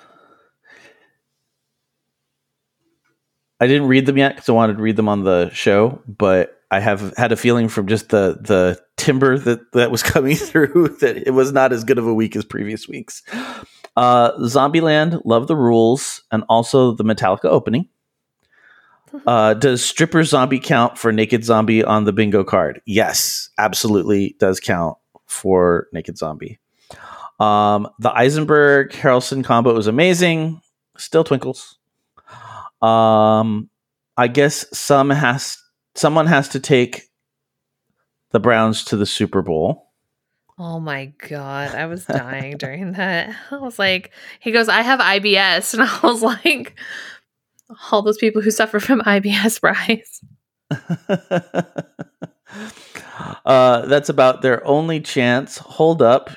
I 3.60 3.68
didn't 3.68 3.88
read 3.88 4.06
them 4.06 4.18
yet 4.18 4.36
because 4.36 4.50
I 4.50 4.54
wanted 4.54 4.78
to 4.78 4.84
read 4.84 4.96
them 4.96 5.10
on 5.10 5.24
the 5.24 5.50
show, 5.52 6.02
but 6.08 6.62
I 6.70 6.80
have 6.80 7.16
had 7.18 7.32
a 7.32 7.36
feeling 7.36 7.70
from 7.70 7.88
just 7.88 8.10
the 8.10 8.38
the 8.40 8.80
timber 8.98 9.38
that 9.40 9.72
that 9.74 9.92
was 9.92 10.04
coming 10.14 10.36
through 10.36 10.98
that 11.02 11.28
it 11.28 11.32
was 11.32 11.52
not 11.52 11.74
as 11.74 11.84
good 11.84 11.98
of 11.98 12.08
a 12.08 12.14
week 12.14 12.36
as 12.36 12.46
previous 12.46 12.88
weeks. 12.88 13.24
Uh, 13.96 14.38
Zombieland, 14.40 15.22
love 15.26 15.48
the 15.48 15.56
rules, 15.56 16.22
and 16.32 16.44
also 16.50 16.92
the 16.92 17.04
Metallica 17.04 17.46
opening. 17.46 17.90
Uh, 19.26 19.54
does 19.54 19.84
stripper 19.84 20.24
zombie 20.24 20.60
count 20.60 20.98
for 20.98 21.14
naked 21.14 21.44
zombie 21.44 21.82
on 21.84 22.04
the 22.04 22.12
bingo 22.12 22.44
card? 22.44 22.82
Yes, 22.86 23.50
absolutely 23.58 24.36
does 24.38 24.60
count 24.60 24.98
for 25.26 25.88
naked 25.94 26.18
zombie. 26.18 26.60
Um, 27.40 27.88
the 28.00 28.12
Eisenberg 28.12 28.92
Harrelson 28.92 29.44
combo 29.44 29.74
was 29.74 29.88
amazing. 29.88 30.62
Still 30.98 31.24
twinkles. 31.24 31.77
Um, 32.82 33.70
I 34.16 34.28
guess 34.28 34.66
some 34.78 35.10
has 35.10 35.58
someone 35.96 36.28
has 36.28 36.50
to 36.50 36.60
take 36.60 37.04
the 38.32 38.40
Browns 38.40 38.84
to 38.86 38.98
the 38.98 39.06
Super 39.06 39.42
Bowl. 39.42 39.92
Oh 40.60 40.80
my 40.80 41.14
god, 41.30 41.76
I 41.76 41.86
was 41.86 42.06
dying 42.06 42.58
during 42.58 42.94
that. 42.94 43.36
I 43.52 43.58
was 43.58 43.78
like, 43.78 44.12
he 44.40 44.52
goes, 44.52 44.70
I 44.70 44.82
have 44.82 45.00
IBS. 45.00 45.74
And 45.78 45.84
I 45.84 46.00
was 46.04 46.24
like, 46.24 46.80
all 47.92 48.02
those 48.02 48.18
people 48.18 48.42
who 48.42 48.52
suffer 48.52 48.80
from 48.80 49.02
IBS, 49.02 49.62
Bryce. 49.62 50.22
uh, 53.46 53.86
that's 53.86 54.10
about 54.10 54.42
their 54.42 54.66
only 54.66 55.00
chance. 55.00 55.58
Hold 55.60 56.02
up. 56.02 56.32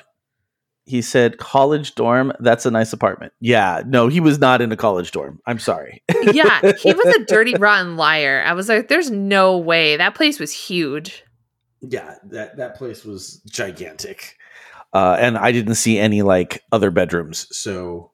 He 0.85 1.01
said, 1.01 1.37
college 1.37 1.95
dorm. 1.95 2.33
That's 2.39 2.65
a 2.65 2.71
nice 2.71 2.91
apartment. 2.91 3.33
Yeah, 3.39 3.83
no, 3.85 4.07
he 4.07 4.19
was 4.19 4.39
not 4.39 4.61
in 4.61 4.71
a 4.71 4.77
college 4.77 5.11
dorm. 5.11 5.39
I'm 5.45 5.59
sorry. 5.59 6.03
yeah, 6.33 6.71
he 6.79 6.93
was 6.93 7.05
a 7.15 7.23
dirty, 7.27 7.55
rotten 7.55 7.97
liar. 7.97 8.43
I 8.45 8.53
was 8.53 8.67
like, 8.67 8.87
there's 8.87 9.11
no 9.11 9.57
way. 9.57 9.95
That 9.97 10.15
place 10.15 10.39
was 10.39 10.51
huge. 10.51 11.23
Yeah, 11.81 12.15
that 12.25 12.57
that 12.57 12.75
place 12.77 13.03
was 13.05 13.41
gigantic, 13.49 14.35
uh, 14.93 15.17
and 15.19 15.35
I 15.37 15.51
didn't 15.51 15.75
see 15.75 15.97
any 15.97 16.21
like 16.21 16.61
other 16.71 16.91
bedrooms. 16.91 17.47
So, 17.57 18.11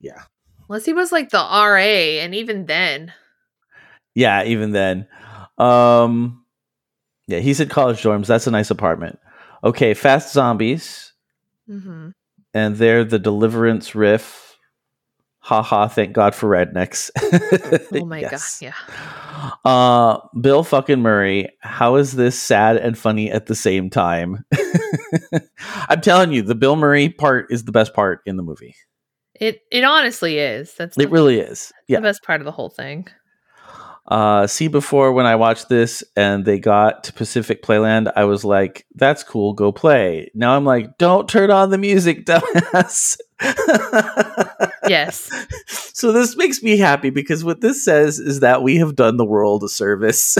yeah, 0.00 0.22
Unless 0.68 0.86
he 0.86 0.92
was 0.92 1.12
like 1.12 1.30
the 1.30 1.38
RA, 1.38 1.76
and 1.78 2.34
even 2.34 2.66
then. 2.66 3.12
yeah. 4.14 4.42
Even 4.44 4.72
then, 4.72 5.06
Um, 5.58 6.44
yeah, 7.28 7.38
he 7.38 7.54
said 7.54 7.70
college 7.70 8.02
dorms. 8.02 8.26
That's 8.26 8.46
a 8.48 8.50
nice 8.50 8.70
apartment. 8.70 9.18
Okay, 9.62 9.94
Fast 9.94 10.32
Zombies, 10.32 11.12
hmm 11.66 12.08
and 12.54 12.76
they're 12.76 13.04
the 13.04 13.18
Deliverance 13.18 13.94
riff. 13.94 14.56
Ha 15.40 15.62
ha! 15.62 15.86
Thank 15.88 16.12
God 16.12 16.34
for 16.34 16.48
rednecks. 16.48 17.10
Oh 17.92 18.04
my 18.06 18.20
Yes. 18.20 18.60
god, 18.60 18.72
yeah. 18.72 19.50
Uh, 19.64 20.18
Bill 20.40 20.64
fucking 20.64 21.00
Murray. 21.00 21.50
How 21.60 21.96
is 21.96 22.12
this 22.12 22.36
sad 22.40 22.76
and 22.78 22.98
funny 22.98 23.30
at 23.30 23.46
the 23.46 23.54
same 23.54 23.88
time? 23.90 24.44
I'm 25.88 26.00
telling 26.00 26.32
you, 26.32 26.42
the 26.42 26.54
Bill 26.56 26.74
Murray 26.76 27.10
part 27.10 27.46
is 27.50 27.64
the 27.64 27.72
best 27.72 27.94
part 27.94 28.20
in 28.26 28.36
the 28.36 28.42
movie. 28.42 28.74
It 29.38 29.60
it 29.70 29.84
honestly 29.84 30.38
is. 30.38 30.74
That's 30.74 30.96
the, 30.96 31.02
It 31.04 31.10
really 31.10 31.38
is. 31.38 31.72
the 31.88 32.00
best 32.00 32.22
part 32.24 32.40
of 32.40 32.44
the 32.44 32.52
whole 32.52 32.70
thing. 32.70 33.06
Uh, 34.08 34.46
see, 34.46 34.68
before 34.68 35.12
when 35.12 35.26
I 35.26 35.36
watched 35.36 35.68
this 35.68 36.04
and 36.16 36.44
they 36.44 36.58
got 36.58 37.04
to 37.04 37.12
Pacific 37.12 37.62
Playland, 37.62 38.12
I 38.14 38.24
was 38.24 38.44
like, 38.44 38.86
"That's 38.94 39.24
cool, 39.24 39.52
go 39.52 39.72
play." 39.72 40.30
Now 40.34 40.56
I'm 40.56 40.64
like, 40.64 40.98
"Don't 40.98 41.28
turn 41.28 41.50
on 41.50 41.70
the 41.70 41.78
music, 41.78 42.24
dumbass." 42.26 43.18
Yes. 44.88 45.30
So 45.96 46.12
this 46.12 46.36
makes 46.36 46.62
me 46.62 46.76
happy 46.76 47.08
because 47.08 47.42
what 47.42 47.62
this 47.62 47.82
says 47.82 48.18
is 48.18 48.40
that 48.40 48.62
we 48.62 48.76
have 48.76 48.96
done 48.96 49.16
the 49.16 49.24
world 49.24 49.64
a 49.64 49.68
service. 49.68 50.36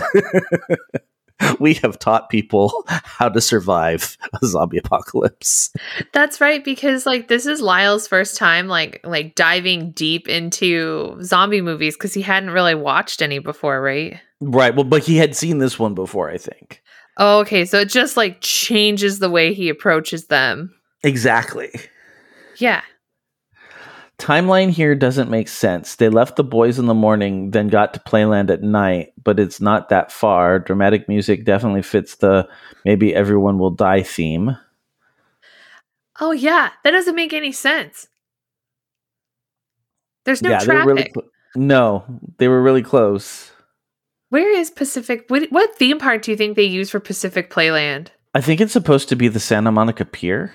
we 1.60 1.74
have 1.74 1.98
taught 1.98 2.30
people 2.30 2.84
how 2.86 3.28
to 3.28 3.40
survive 3.40 4.16
a 4.42 4.46
zombie 4.46 4.78
apocalypse. 4.78 5.72
That's 6.12 6.40
right 6.40 6.64
because 6.64 7.06
like 7.06 7.28
this 7.28 7.46
is 7.46 7.60
Lyle's 7.60 8.08
first 8.08 8.36
time 8.36 8.68
like 8.68 9.00
like 9.04 9.34
diving 9.34 9.90
deep 9.92 10.28
into 10.28 11.18
zombie 11.22 11.60
movies 11.60 11.96
cuz 11.96 12.14
he 12.14 12.22
hadn't 12.22 12.50
really 12.50 12.74
watched 12.74 13.22
any 13.22 13.38
before, 13.38 13.80
right? 13.80 14.20
Right. 14.40 14.74
Well, 14.74 14.84
but 14.84 15.02
he 15.04 15.16
had 15.16 15.34
seen 15.34 15.58
this 15.58 15.78
one 15.78 15.94
before, 15.94 16.30
I 16.30 16.38
think. 16.38 16.82
Oh, 17.18 17.40
okay, 17.40 17.64
so 17.64 17.80
it 17.80 17.88
just 17.88 18.16
like 18.16 18.38
changes 18.40 19.18
the 19.18 19.30
way 19.30 19.54
he 19.54 19.68
approaches 19.68 20.26
them. 20.26 20.74
Exactly. 21.02 21.70
Yeah. 22.58 22.82
Timeline 24.18 24.70
here 24.70 24.94
doesn't 24.94 25.30
make 25.30 25.48
sense. 25.48 25.96
They 25.96 26.08
left 26.08 26.36
the 26.36 26.44
boys 26.44 26.78
in 26.78 26.86
the 26.86 26.94
morning, 26.94 27.50
then 27.50 27.68
got 27.68 27.92
to 27.94 28.00
Playland 28.00 28.50
at 28.50 28.62
night, 28.62 29.12
but 29.22 29.38
it's 29.38 29.60
not 29.60 29.90
that 29.90 30.10
far. 30.10 30.58
Dramatic 30.58 31.06
music 31.06 31.44
definitely 31.44 31.82
fits 31.82 32.16
the 32.16 32.48
maybe 32.84 33.14
everyone 33.14 33.58
will 33.58 33.70
die 33.70 34.02
theme. 34.02 34.56
Oh 36.18 36.32
yeah, 36.32 36.70
that 36.82 36.92
doesn't 36.92 37.14
make 37.14 37.34
any 37.34 37.52
sense. 37.52 38.08
There's 40.24 40.40
no 40.40 40.50
were 40.50 40.60
traffic. 40.60 40.86
really 40.86 41.10
cl- 41.14 41.30
no, 41.54 42.04
they 42.38 42.48
were 42.48 42.62
really 42.62 42.82
close. 42.82 43.52
Where 44.30 44.50
is 44.50 44.70
Pacific? 44.70 45.26
What, 45.28 45.50
what 45.50 45.76
theme 45.76 45.98
park 45.98 46.22
do 46.22 46.30
you 46.30 46.36
think 46.36 46.56
they 46.56 46.64
use 46.64 46.90
for 46.90 47.00
Pacific 47.00 47.50
Playland? 47.50 48.08
I 48.34 48.40
think 48.40 48.60
it's 48.60 48.72
supposed 48.72 49.08
to 49.10 49.16
be 49.16 49.28
the 49.28 49.40
Santa 49.40 49.70
Monica 49.70 50.04
Pier. 50.04 50.52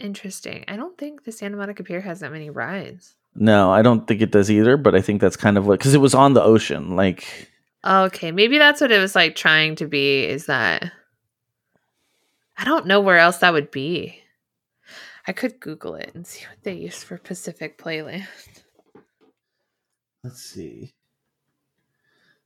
Interesting. 0.00 0.64
I 0.68 0.76
don't 0.76 0.96
think 0.98 1.24
the 1.24 1.32
Santa 1.32 1.56
Monica 1.56 1.84
Pier 1.84 2.00
has 2.00 2.20
that 2.20 2.32
many 2.32 2.50
rides. 2.50 3.14
No, 3.34 3.70
I 3.70 3.82
don't 3.82 4.06
think 4.06 4.20
it 4.22 4.30
does 4.30 4.50
either, 4.50 4.76
but 4.76 4.94
I 4.94 5.00
think 5.00 5.20
that's 5.20 5.36
kind 5.36 5.56
of 5.58 5.66
what 5.66 5.78
because 5.78 5.94
it 5.94 6.00
was 6.00 6.14
on 6.14 6.34
the 6.34 6.42
ocean. 6.42 6.96
Like, 6.96 7.50
Okay, 7.84 8.32
maybe 8.32 8.58
that's 8.58 8.80
what 8.80 8.92
it 8.92 8.98
was 8.98 9.14
like 9.14 9.34
trying 9.36 9.76
to 9.76 9.86
be 9.86 10.24
is 10.24 10.46
that 10.46 10.90
I 12.56 12.64
don't 12.64 12.86
know 12.86 13.00
where 13.00 13.18
else 13.18 13.38
that 13.38 13.52
would 13.52 13.70
be. 13.70 14.20
I 15.26 15.32
could 15.32 15.58
Google 15.60 15.94
it 15.94 16.12
and 16.14 16.26
see 16.26 16.44
what 16.46 16.62
they 16.62 16.74
use 16.74 17.02
for 17.02 17.18
Pacific 17.18 17.78
Playland. 17.78 18.26
let's 20.22 20.42
see. 20.42 20.92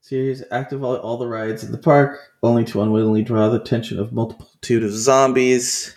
Series 0.01 0.43
active 0.49 0.83
all, 0.83 0.95
all 0.95 1.17
the 1.17 1.27
rides 1.27 1.63
in 1.63 1.71
the 1.71 1.77
park, 1.77 2.19
only 2.41 2.63
to 2.65 2.81
unwittingly 2.81 3.21
draw 3.21 3.49
the 3.49 3.61
attention 3.61 3.99
of 3.99 4.11
multitude 4.13 4.83
of 4.83 4.91
zombies. 4.91 5.95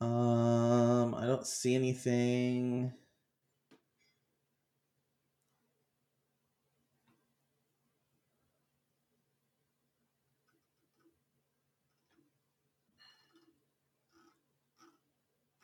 Um, 0.00 1.14
I 1.14 1.26
don't 1.26 1.46
see 1.46 1.74
anything. 1.74 2.92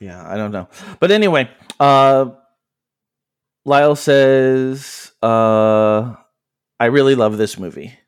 Yeah, 0.01 0.23
I 0.29 0.37
don't 0.37 0.53
know. 0.53 0.69
But 1.01 1.11
anyway, 1.11 1.51
uh 1.81 2.31
Lyle 3.65 3.97
says, 3.97 5.13
uh 5.23 6.15
I 6.79 6.87
really 6.87 7.15
love 7.15 7.39
this 7.39 7.59
movie. 7.59 7.99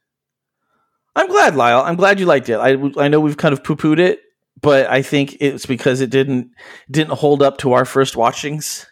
I'm 1.17 1.29
glad, 1.29 1.57
Lyle. 1.57 1.81
I'm 1.83 1.97
glad 1.97 2.21
you 2.21 2.27
liked 2.27 2.49
it. 2.49 2.59
I 2.59 2.77
I 3.03 3.09
know 3.09 3.21
we've 3.21 3.37
kind 3.37 3.53
of 3.53 3.65
poo-pooed 3.65 3.99
it, 3.99 4.21
but 4.61 4.89
I 4.89 5.03
think 5.03 5.37
it's 5.41 5.67
because 5.67 6.01
it 6.01 6.11
didn't 6.11 6.51
didn't 6.91 7.15
hold 7.15 7.43
up 7.43 7.59
to 7.59 7.73
our 7.73 7.85
first 7.85 8.17
watchings. 8.17 8.87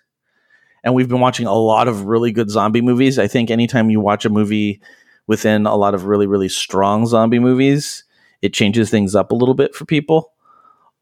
And 0.85 0.95
we've 0.95 1.09
been 1.09 1.21
watching 1.21 1.47
a 1.47 1.55
lot 1.55 1.89
of 1.89 2.03
really 2.03 2.31
good 2.31 2.51
zombie 2.51 2.81
movies. 2.81 3.19
I 3.19 3.27
think 3.27 3.51
anytime 3.51 3.91
you 3.91 4.01
watch 4.01 4.25
a 4.25 4.29
movie 4.31 4.81
within 5.27 5.67
a 5.67 5.75
lot 5.75 5.95
of 5.95 6.05
really 6.05 6.27
really 6.27 6.49
strong 6.49 7.07
zombie 7.07 7.39
movies, 7.39 8.05
it 8.43 8.53
changes 8.53 8.91
things 8.91 9.14
up 9.14 9.33
a 9.33 9.35
little 9.35 9.55
bit 9.55 9.75
for 9.75 9.85
people. 9.85 10.33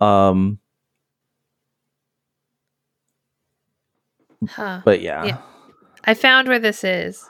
Um 0.01 0.59
Huh. 4.47 4.83
but 4.85 5.01
yeah. 5.01 5.25
Yeah. 5.25 5.39
I 6.05 6.13
found 6.13 6.49
where 6.49 6.59
this 6.59 6.85
is. 6.85 7.27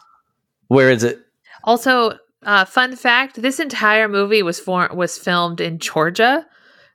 Where 0.66 0.91
is 0.91 1.05
it? 1.05 1.20
Also, 1.62 2.18
uh, 2.43 2.64
fun 2.64 2.97
fact: 2.97 3.41
this 3.41 3.61
entire 3.61 4.09
movie 4.09 4.43
was 4.43 4.59
for 4.59 4.89
was 4.93 5.16
filmed 5.16 5.61
in 5.61 5.78
Georgia. 5.78 6.47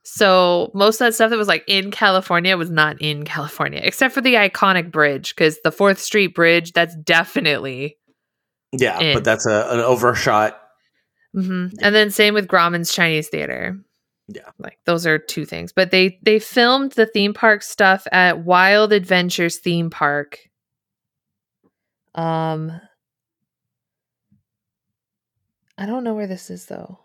So 0.04 0.72
most 0.74 0.96
of 0.96 1.06
that 1.08 1.14
stuff 1.14 1.30
that 1.30 1.38
was 1.38 1.48
like 1.48 1.64
in 1.68 1.92
California 1.92 2.58
was 2.58 2.70
not 2.70 3.00
in 3.02 3.26
California, 3.26 3.82
except 3.84 4.14
for 4.14 4.22
the 4.22 4.36
iconic 4.36 4.92
bridge, 4.92 5.36
because 5.36 5.60
the 5.64 5.72
Fourth 5.72 6.00
Street 6.00 6.34
Bridge 6.34 6.74
that's 6.74 6.96
definitely. 6.96 7.98
Yeah, 8.72 9.00
In. 9.00 9.14
but 9.16 9.24
that's 9.24 9.46
a, 9.46 9.68
an 9.70 9.80
overshot. 9.80 10.60
hmm 11.34 11.68
And 11.82 11.94
then 11.96 12.12
same 12.12 12.34
with 12.34 12.48
Grauman's 12.48 12.94
Chinese 12.94 13.28
Theater. 13.30 13.78
Yeah. 14.32 14.52
like 14.60 14.78
those 14.86 15.08
are 15.08 15.18
two 15.18 15.44
things. 15.46 15.72
But 15.74 15.90
they 15.92 16.20
they 16.22 16.38
filmed 16.40 16.92
the 16.94 17.08
theme 17.08 17.34
park 17.34 17.64
stuff 17.64 18.06
at 18.12 18.40
Wild 18.46 18.94
Adventures 18.94 19.58
theme 19.58 19.90
park. 19.90 20.38
Um, 22.14 22.80
I 25.78 25.86
don't 25.86 26.04
know 26.04 26.14
where 26.14 26.28
this 26.28 26.50
is 26.50 26.66
though. 26.68 27.00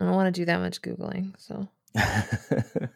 I 0.00 0.04
don't 0.04 0.14
want 0.14 0.34
to 0.34 0.40
do 0.40 0.44
that 0.46 0.60
much 0.60 0.80
googling. 0.82 1.34
So 1.38 1.68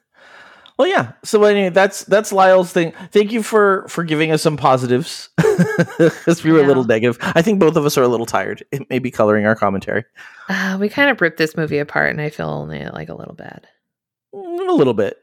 well, 0.79 0.89
yeah. 0.89 1.13
So 1.25 1.43
anyway, 1.45 1.71
that's 1.71 2.05
that's 2.05 2.33
Lyle's 2.33 2.73
thing. 2.73 2.93
Thank 3.11 3.33
you 3.33 3.43
for 3.43 3.87
for 3.89 4.05
giving 4.05 4.31
us 4.31 4.43
some 4.43 4.57
positives 4.57 5.31
because 5.37 6.45
we 6.45 6.53
were 6.53 6.61
a 6.61 6.67
little 6.67 6.85
negative. 6.85 7.19
I 7.21 7.43
think 7.43 7.59
both 7.59 7.77
of 7.77 7.85
us 7.85 7.99
are 7.99 8.03
a 8.03 8.09
little 8.09 8.27
tired. 8.27 8.65
It 8.71 8.89
may 8.91 8.99
be 8.99 9.11
coloring 9.11 9.47
our 9.47 9.57
commentary 9.57 10.05
uh, 10.49 10.77
we 10.79 10.89
kind 10.89 11.11
of 11.11 11.21
ripped 11.21 11.39
this 11.39 11.57
movie 11.57 11.79
apart, 11.79 12.11
and 12.11 12.21
I 12.21 12.31
feel 12.31 12.49
only 12.49 12.85
like 12.87 13.09
a 13.09 13.15
little 13.15 13.35
bad. 13.35 13.67
Mm, 14.35 14.69
a 14.69 14.73
little 14.73 14.95
bit. 14.95 15.19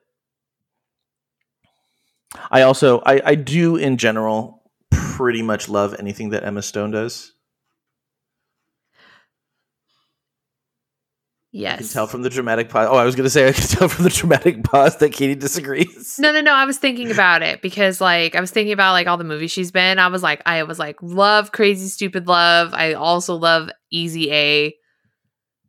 I 2.52 2.62
also 2.62 3.02
I 3.06 3.22
I 3.26 3.36
do 3.36 3.76
in 3.76 3.98
general 3.98 4.64
pretty 4.92 5.42
much 5.42 5.70
love 5.70 5.96
anything 6.00 6.30
that 6.30 6.44
Emma 6.44 6.62
Stone 6.62 6.92
does. 6.92 7.34
Yes. 11.52 11.74
I 11.74 11.78
can 11.78 11.88
tell 11.88 12.08
from 12.08 12.22
the 12.22 12.30
dramatic 12.30 12.70
pause. 12.70 12.88
Oh, 12.92 12.96
I 12.96 13.06
was 13.06 13.16
going 13.16 13.24
to 13.26 13.30
say 13.30 13.48
I 13.48 13.54
can 13.54 13.64
tell 13.68 13.88
from 13.88 14.04
the 14.04 14.12
dramatic 14.12 14.64
pause 14.66 14.98
that 14.98 15.12
Katie 15.14 15.34
disagrees. 15.36 16.18
No, 16.20 16.32
no, 16.32 16.42
no. 16.42 16.54
I 16.54 16.66
was 16.66 16.78
thinking 16.78 17.10
about 17.10 17.42
it 17.42 17.62
because, 17.64 18.00
like, 18.00 18.36
I 18.36 18.40
was 18.40 18.52
thinking 18.52 18.72
about 18.74 18.92
like 18.94 19.08
all 19.08 19.18
the 19.18 19.24
movies 19.24 19.52
she's 19.52 19.72
been. 19.72 19.98
I 19.98 20.10
was 20.10 20.22
like, 20.22 20.44
I 20.46 20.62
was 20.64 20.78
like, 20.78 20.98
love 21.02 21.52
Crazy 21.52 21.88
Stupid 21.88 22.28
Love. 22.28 22.74
I 22.76 22.94
also 22.94 23.36
love 23.36 23.70
Easy 23.92 24.32
A. 24.32 24.76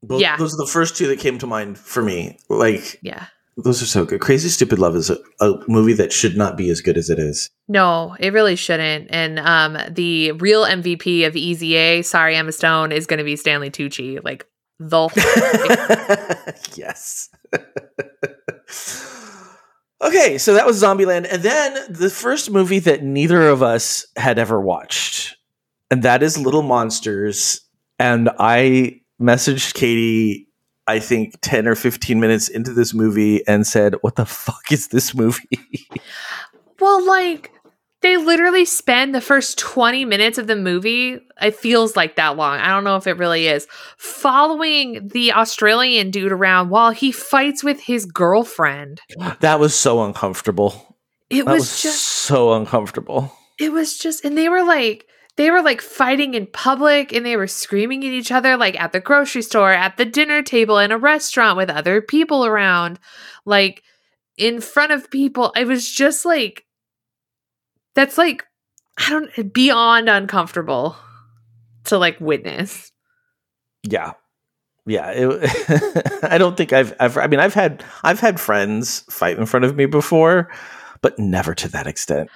Both, 0.02 0.20
Yeah. 0.20 0.36
those 0.36 0.52
are 0.54 0.58
the 0.58 0.66
first 0.70 0.96
two 0.96 1.06
that 1.08 1.18
came 1.18 1.38
to 1.38 1.46
mind 1.46 1.78
for 1.78 2.02
me. 2.02 2.38
Like 2.50 2.98
Yeah. 3.02 3.26
those 3.56 3.82
are 3.82 3.86
so 3.86 4.04
good. 4.04 4.20
Crazy 4.20 4.48
Stupid 4.50 4.78
Love 4.78 4.96
is 4.96 5.08
a, 5.10 5.16
a 5.40 5.54
movie 5.68 5.92
that 5.94 6.12
should 6.12 6.36
not 6.36 6.56
be 6.58 6.68
as 6.70 6.80
good 6.82 6.96
as 6.98 7.08
it 7.10 7.18
is. 7.18 7.48
No, 7.68 8.16
it 8.20 8.32
really 8.34 8.56
shouldn't. 8.56 9.08
And 9.10 9.38
um, 9.38 9.78
the 9.90 10.32
real 10.32 10.64
MVP 10.64 11.26
of 11.26 11.36
Easy 11.36 11.74
A, 11.76 12.02
sorry, 12.02 12.36
Emma 12.36 12.52
Stone, 12.52 12.92
is 12.92 13.06
going 13.06 13.18
to 13.18 13.24
be 13.24 13.36
Stanley 13.36 13.70
Tucci. 13.70 14.22
Like 14.22 14.46
the 14.80 14.96
whole 14.98 15.10
yes. 16.74 17.28
okay, 20.02 20.38
so 20.38 20.54
that 20.54 20.66
was 20.66 20.82
Zombieland, 20.82 21.30
and 21.30 21.42
then 21.42 21.74
the 21.90 22.08
first 22.08 22.50
movie 22.50 22.78
that 22.80 23.02
neither 23.04 23.46
of 23.48 23.62
us 23.62 24.06
had 24.16 24.38
ever 24.38 24.58
watched, 24.60 25.36
and 25.90 26.02
that 26.02 26.22
is 26.22 26.38
Little 26.38 26.62
Monsters. 26.62 27.60
And 27.98 28.30
I 28.38 29.02
messaged 29.20 29.74
Katie, 29.74 30.48
I 30.86 30.98
think 30.98 31.34
ten 31.42 31.68
or 31.68 31.74
fifteen 31.74 32.18
minutes 32.18 32.48
into 32.48 32.72
this 32.72 32.94
movie, 32.94 33.46
and 33.46 33.66
said, 33.66 33.96
"What 34.00 34.16
the 34.16 34.24
fuck 34.24 34.72
is 34.72 34.88
this 34.88 35.14
movie?" 35.14 35.60
Well, 36.80 37.06
like, 37.06 37.52
they 38.02 38.16
literally 38.16 38.64
spend 38.64 39.14
the 39.14 39.20
first 39.20 39.58
20 39.58 40.04
minutes 40.04 40.38
of 40.38 40.46
the 40.46 40.56
movie 40.56 41.18
it 41.40 41.54
feels 41.56 41.96
like 41.96 42.16
that 42.16 42.36
long 42.36 42.58
i 42.58 42.68
don't 42.68 42.84
know 42.84 42.96
if 42.96 43.06
it 43.06 43.18
really 43.18 43.46
is 43.46 43.66
following 43.96 45.08
the 45.08 45.32
australian 45.32 46.10
dude 46.10 46.32
around 46.32 46.70
while 46.70 46.90
he 46.90 47.12
fights 47.12 47.62
with 47.64 47.80
his 47.80 48.04
girlfriend 48.06 49.00
That 49.40 49.60
was 49.60 49.74
so 49.74 50.02
uncomfortable. 50.04 50.96
it 51.30 51.46
was, 51.46 51.60
was, 51.62 51.82
just 51.82 52.02
so 52.02 52.52
uncomfortable. 52.54 53.32
it 53.58 53.72
was 53.72 53.98
just 53.98 54.24
and 54.24 54.36
they 54.36 54.48
were 54.48 54.64
like 54.64 55.06
they 55.36 55.50
were 55.50 55.62
like 55.62 55.80
fighting 55.80 56.34
in 56.34 56.46
public 56.46 57.12
and 57.12 57.24
they 57.24 57.36
were 57.36 57.46
screaming 57.46 58.04
at 58.04 58.12
each 58.12 58.30
other 58.32 58.56
like 58.56 58.78
at 58.78 58.92
the 58.92 59.00
grocery 59.00 59.42
store 59.42 59.72
at 59.72 59.96
the 59.96 60.04
dinner 60.04 60.42
table 60.42 60.78
in 60.78 60.92
a 60.92 60.98
restaurant 60.98 61.56
with 61.56 61.70
other 61.70 62.02
people 62.02 62.44
around 62.44 62.98
like 63.46 63.82
in 64.36 64.60
front 64.60 64.92
of 64.92 65.10
people 65.10 65.52
it 65.56 65.66
was 65.66 65.90
just 65.90 66.24
like 66.24 66.64
that's 67.94 68.18
like 68.18 68.44
i 68.98 69.08
don't 69.10 69.52
beyond 69.52 70.08
uncomfortable 70.08 70.96
to 71.84 71.98
like 71.98 72.20
witness 72.20 72.92
Yeah. 73.82 74.12
Yeah, 74.86 75.12
it, 75.14 76.24
I 76.24 76.38
don't 76.38 76.56
think 76.56 76.72
I've 76.72 76.92
ever. 76.98 77.20
I 77.20 77.26
mean, 77.26 77.38
I've 77.38 77.54
had 77.54 77.84
I've 78.02 78.18
had 78.18 78.40
friends 78.40 79.00
fight 79.10 79.38
in 79.38 79.46
front 79.46 79.64
of 79.64 79.76
me 79.76 79.86
before, 79.86 80.50
but 81.02 81.18
never 81.18 81.54
to 81.54 81.68
that 81.68 81.86
extent. 81.86 82.30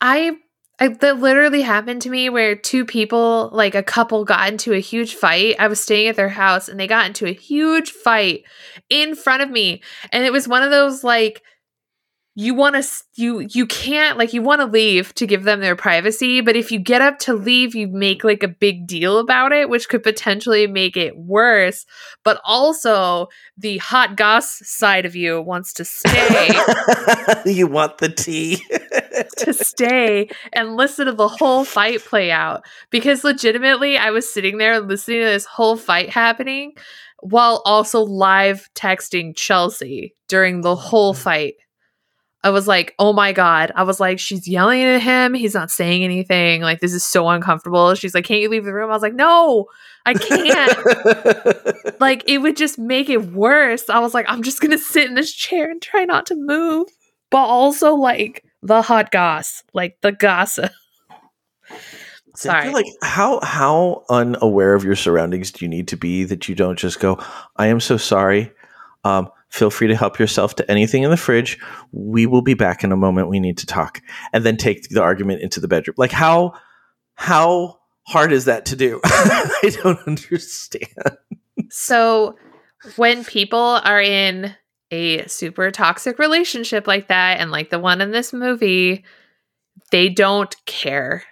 I 0.00 0.36
I 0.80 0.88
that 0.88 1.20
literally 1.20 1.60
happened 1.60 2.00
to 2.02 2.10
me 2.10 2.30
where 2.30 2.56
two 2.56 2.86
people, 2.86 3.50
like 3.52 3.74
a 3.74 3.82
couple, 3.82 4.24
got 4.24 4.48
into 4.50 4.72
a 4.72 4.80
huge 4.80 5.14
fight. 5.14 5.56
I 5.58 5.68
was 5.68 5.80
staying 5.80 6.08
at 6.08 6.16
their 6.16 6.30
house 6.30 6.68
and 6.68 6.80
they 6.80 6.86
got 6.86 7.06
into 7.06 7.26
a 7.26 7.32
huge 7.32 7.90
fight 7.90 8.44
in 8.88 9.14
front 9.14 9.42
of 9.42 9.50
me, 9.50 9.82
and 10.12 10.24
it 10.24 10.32
was 10.32 10.48
one 10.48 10.62
of 10.62 10.70
those 10.70 11.04
like 11.04 11.42
you 12.40 12.54
want 12.54 12.74
to 12.74 13.04
you 13.16 13.46
you 13.50 13.66
can't 13.66 14.16
like 14.16 14.32
you 14.32 14.40
want 14.40 14.60
to 14.60 14.66
leave 14.66 15.14
to 15.14 15.26
give 15.26 15.44
them 15.44 15.60
their 15.60 15.76
privacy 15.76 16.40
but 16.40 16.56
if 16.56 16.72
you 16.72 16.78
get 16.78 17.02
up 17.02 17.18
to 17.18 17.34
leave 17.34 17.74
you 17.74 17.86
make 17.86 18.24
like 18.24 18.42
a 18.42 18.48
big 18.48 18.86
deal 18.86 19.18
about 19.18 19.52
it 19.52 19.68
which 19.68 19.88
could 19.88 20.02
potentially 20.02 20.66
make 20.66 20.96
it 20.96 21.16
worse 21.18 21.84
but 22.24 22.40
also 22.44 23.28
the 23.58 23.76
hot 23.78 24.16
goss 24.16 24.58
side 24.66 25.04
of 25.04 25.14
you 25.14 25.40
wants 25.42 25.74
to 25.74 25.84
stay 25.84 26.48
you 27.44 27.66
want 27.66 27.98
the 27.98 28.08
tea? 28.08 28.56
to 29.36 29.52
stay 29.52 30.28
and 30.54 30.76
listen 30.76 31.06
to 31.06 31.12
the 31.12 31.28
whole 31.28 31.64
fight 31.64 32.02
play 32.04 32.30
out 32.30 32.64
because 32.90 33.22
legitimately 33.22 33.98
I 33.98 34.10
was 34.10 34.28
sitting 34.28 34.56
there 34.56 34.80
listening 34.80 35.20
to 35.20 35.26
this 35.26 35.44
whole 35.44 35.76
fight 35.76 36.08
happening 36.08 36.72
while 37.20 37.60
also 37.66 38.00
live 38.00 38.70
texting 38.74 39.36
Chelsea 39.36 40.14
during 40.28 40.62
the 40.62 40.74
whole 40.74 41.12
mm. 41.14 41.18
fight. 41.18 41.54
I 42.42 42.50
was 42.50 42.66
like, 42.66 42.94
"Oh 42.98 43.12
my 43.12 43.32
god." 43.32 43.70
I 43.74 43.82
was 43.82 44.00
like, 44.00 44.18
"She's 44.18 44.48
yelling 44.48 44.82
at 44.82 45.02
him. 45.02 45.34
He's 45.34 45.54
not 45.54 45.70
saying 45.70 46.04
anything. 46.04 46.62
Like 46.62 46.80
this 46.80 46.94
is 46.94 47.04
so 47.04 47.28
uncomfortable." 47.28 47.94
She's 47.94 48.14
like, 48.14 48.24
"Can't 48.24 48.40
you 48.40 48.48
leave 48.48 48.64
the 48.64 48.72
room?" 48.72 48.90
I 48.90 48.94
was 48.94 49.02
like, 49.02 49.14
"No. 49.14 49.66
I 50.06 50.14
can't." 50.14 52.00
like 52.00 52.24
it 52.26 52.38
would 52.38 52.56
just 52.56 52.78
make 52.78 53.10
it 53.10 53.32
worse. 53.32 53.90
I 53.90 53.98
was 53.98 54.14
like, 54.14 54.26
I'm 54.28 54.42
just 54.42 54.60
gonna 54.60 54.78
sit 54.78 55.06
in 55.08 55.14
this 55.14 55.32
chair 55.32 55.70
and 55.70 55.82
try 55.82 56.04
not 56.04 56.26
to 56.26 56.34
move. 56.36 56.88
But 57.30 57.44
also 57.44 57.94
like 57.94 58.44
the 58.62 58.82
hot 58.82 59.10
goss, 59.10 59.62
like 59.72 59.98
the 60.00 60.12
gossip. 60.12 60.72
See, 62.36 62.48
I 62.48 62.52
Sorry. 62.52 62.62
feel 62.64 62.72
like 62.72 62.86
how 63.02 63.40
how 63.42 64.04
unaware 64.08 64.74
of 64.74 64.84
your 64.84 64.96
surroundings 64.96 65.52
do 65.52 65.64
you 65.64 65.68
need 65.68 65.88
to 65.88 65.96
be 65.96 66.24
that 66.24 66.48
you 66.48 66.54
don't 66.54 66.78
just 66.78 67.00
go, 67.00 67.22
"I 67.56 67.66
am 67.66 67.80
so 67.80 67.96
sorry." 67.96 68.52
Um, 69.04 69.28
feel 69.50 69.70
free 69.70 69.88
to 69.88 69.96
help 69.96 70.18
yourself 70.18 70.54
to 70.56 70.70
anything 70.70 71.02
in 71.02 71.10
the 71.10 71.16
fridge. 71.16 71.58
We 71.92 72.26
will 72.26 72.42
be 72.42 72.54
back 72.54 72.82
in 72.82 72.92
a 72.92 72.96
moment. 72.96 73.28
We 73.28 73.40
need 73.40 73.58
to 73.58 73.66
talk, 73.66 74.00
and 74.32 74.44
then 74.44 74.56
take 74.56 74.88
the 74.88 75.02
argument 75.02 75.42
into 75.42 75.60
the 75.60 75.68
bedroom. 75.68 75.94
Like 75.98 76.12
how 76.12 76.54
how 77.14 77.78
hard 78.06 78.32
is 78.32 78.46
that 78.46 78.66
to 78.66 78.76
do? 78.76 79.00
I 79.04 79.72
don't 79.82 80.00
understand. 80.06 80.88
So 81.70 82.36
when 82.96 83.24
people 83.24 83.80
are 83.84 84.00
in 84.00 84.54
a 84.90 85.26
super 85.28 85.70
toxic 85.70 86.18
relationship 86.18 86.86
like 86.86 87.08
that, 87.08 87.38
and 87.38 87.50
like 87.50 87.70
the 87.70 87.78
one 87.78 88.00
in 88.00 88.10
this 88.10 88.32
movie, 88.32 89.04
they 89.90 90.08
don't 90.08 90.54
care 90.66 91.24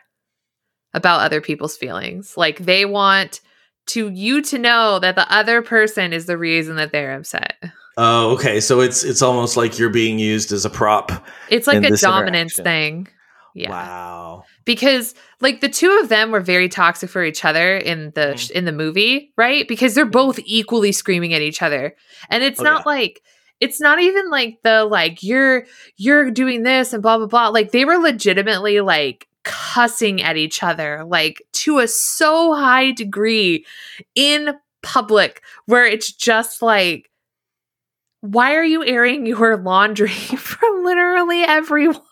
about 0.94 1.20
other 1.20 1.40
people's 1.40 1.76
feelings. 1.76 2.36
Like 2.36 2.58
they 2.58 2.84
want 2.84 3.40
to 3.88 4.08
you 4.10 4.42
to 4.42 4.58
know 4.58 4.98
that 4.98 5.14
the 5.16 5.30
other 5.32 5.62
person 5.62 6.12
is 6.12 6.26
the 6.26 6.38
reason 6.38 6.76
that 6.76 6.92
they're 6.92 7.14
upset. 7.16 7.56
Oh, 7.96 8.30
okay. 8.34 8.60
So 8.60 8.80
it's 8.80 9.02
it's 9.04 9.22
almost 9.22 9.56
like 9.56 9.78
you're 9.78 9.90
being 9.90 10.18
used 10.18 10.52
as 10.52 10.64
a 10.64 10.70
prop. 10.70 11.10
It's 11.50 11.66
like 11.66 11.82
a 11.84 11.96
dominance 11.96 12.56
thing. 12.56 13.08
Yeah. 13.54 13.70
Wow. 13.70 14.44
because 14.66 15.14
like 15.40 15.60
the 15.62 15.68
two 15.68 15.98
of 16.02 16.08
them 16.10 16.30
were 16.30 16.40
very 16.40 16.68
toxic 16.68 17.10
for 17.10 17.24
each 17.24 17.44
other 17.44 17.76
in 17.76 18.12
the 18.14 18.34
Mhm. 18.34 18.50
in 18.52 18.64
the 18.66 18.72
movie, 18.72 19.32
right? 19.36 19.66
Because 19.66 19.94
they're 19.94 20.04
both 20.04 20.38
equally 20.44 20.92
screaming 20.92 21.34
at 21.34 21.40
each 21.42 21.60
other. 21.62 21.96
And 22.30 22.44
it's 22.44 22.60
Oh, 22.60 22.64
not 22.64 22.86
like 22.86 23.20
it's 23.60 23.80
not 23.80 24.00
even 24.00 24.30
like 24.30 24.58
the 24.62 24.84
like 24.84 25.22
you're 25.22 25.64
you're 25.96 26.30
doing 26.30 26.62
this 26.62 26.92
and 26.92 27.02
blah 27.02 27.16
blah 27.18 27.26
blah. 27.26 27.48
Like 27.48 27.72
they 27.72 27.84
were 27.84 27.96
legitimately 27.98 28.80
like 28.80 29.26
cussing 29.48 30.22
at 30.22 30.36
each 30.36 30.62
other 30.62 31.02
like 31.04 31.42
to 31.52 31.78
a 31.78 31.88
so 31.88 32.54
high 32.54 32.92
degree 32.92 33.64
in 34.14 34.54
public 34.82 35.42
where 35.64 35.86
it's 35.86 36.12
just 36.12 36.60
like 36.60 37.10
why 38.20 38.54
are 38.54 38.64
you 38.64 38.84
airing 38.84 39.24
your 39.24 39.56
laundry 39.56 40.08
from 40.10 40.84
literally 40.84 41.42
everyone 41.42 42.02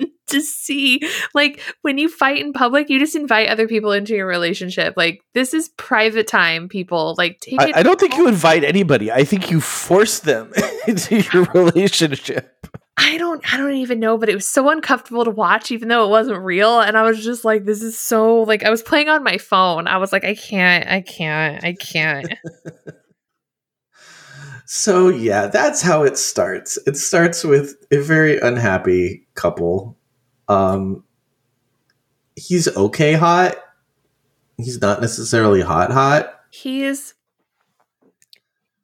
to 0.26 0.40
see 0.40 1.00
like 1.34 1.60
when 1.82 1.98
you 1.98 2.08
fight 2.08 2.38
in 2.38 2.52
public 2.52 2.88
you 2.88 2.98
just 2.98 3.14
invite 3.14 3.48
other 3.48 3.68
people 3.68 3.92
into 3.92 4.14
your 4.14 4.26
relationship. 4.26 4.94
Like 4.96 5.20
this 5.34 5.54
is 5.54 5.68
private 5.76 6.26
time 6.26 6.68
people. 6.68 7.14
Like 7.16 7.40
take 7.40 7.60
I, 7.60 7.68
it 7.68 7.76
I 7.76 7.82
don't 7.82 8.00
think 8.00 8.16
you 8.16 8.26
invite 8.28 8.64
anybody. 8.64 9.12
I 9.12 9.24
think 9.24 9.50
you 9.50 9.60
force 9.60 10.20
them 10.20 10.52
into 10.88 11.20
your 11.32 11.44
relationship. 11.54 12.52
I 12.98 13.18
don't 13.18 13.52
I 13.52 13.56
don't 13.56 13.74
even 13.74 14.00
know 14.00 14.18
but 14.18 14.28
it 14.28 14.34
was 14.34 14.48
so 14.48 14.70
uncomfortable 14.70 15.24
to 15.24 15.30
watch 15.30 15.70
even 15.70 15.88
though 15.88 16.04
it 16.04 16.10
wasn't 16.10 16.40
real. 16.40 16.80
And 16.80 16.96
I 16.96 17.02
was 17.02 17.22
just 17.22 17.44
like 17.44 17.64
this 17.64 17.82
is 17.82 17.98
so 17.98 18.42
like 18.42 18.64
I 18.64 18.70
was 18.70 18.82
playing 18.82 19.08
on 19.08 19.22
my 19.22 19.38
phone. 19.38 19.86
I 19.86 19.98
was 19.98 20.12
like 20.12 20.24
I 20.24 20.34
can't 20.34 20.88
I 20.88 21.02
can't 21.02 21.62
I 21.62 21.74
can't 21.74 22.34
So 24.66 25.08
yeah, 25.08 25.46
that's 25.46 25.80
how 25.80 26.02
it 26.02 26.18
starts. 26.18 26.76
It 26.86 26.96
starts 26.96 27.44
with 27.44 27.76
a 27.90 27.98
very 27.98 28.38
unhappy 28.38 29.26
couple. 29.34 29.96
Um 30.48 31.04
he's 32.36 32.68
okay 32.76 33.14
hot. 33.14 33.56
He's 34.58 34.80
not 34.80 35.00
necessarily 35.00 35.60
hot 35.60 35.90
hot. 35.92 36.32
he's 36.50 37.14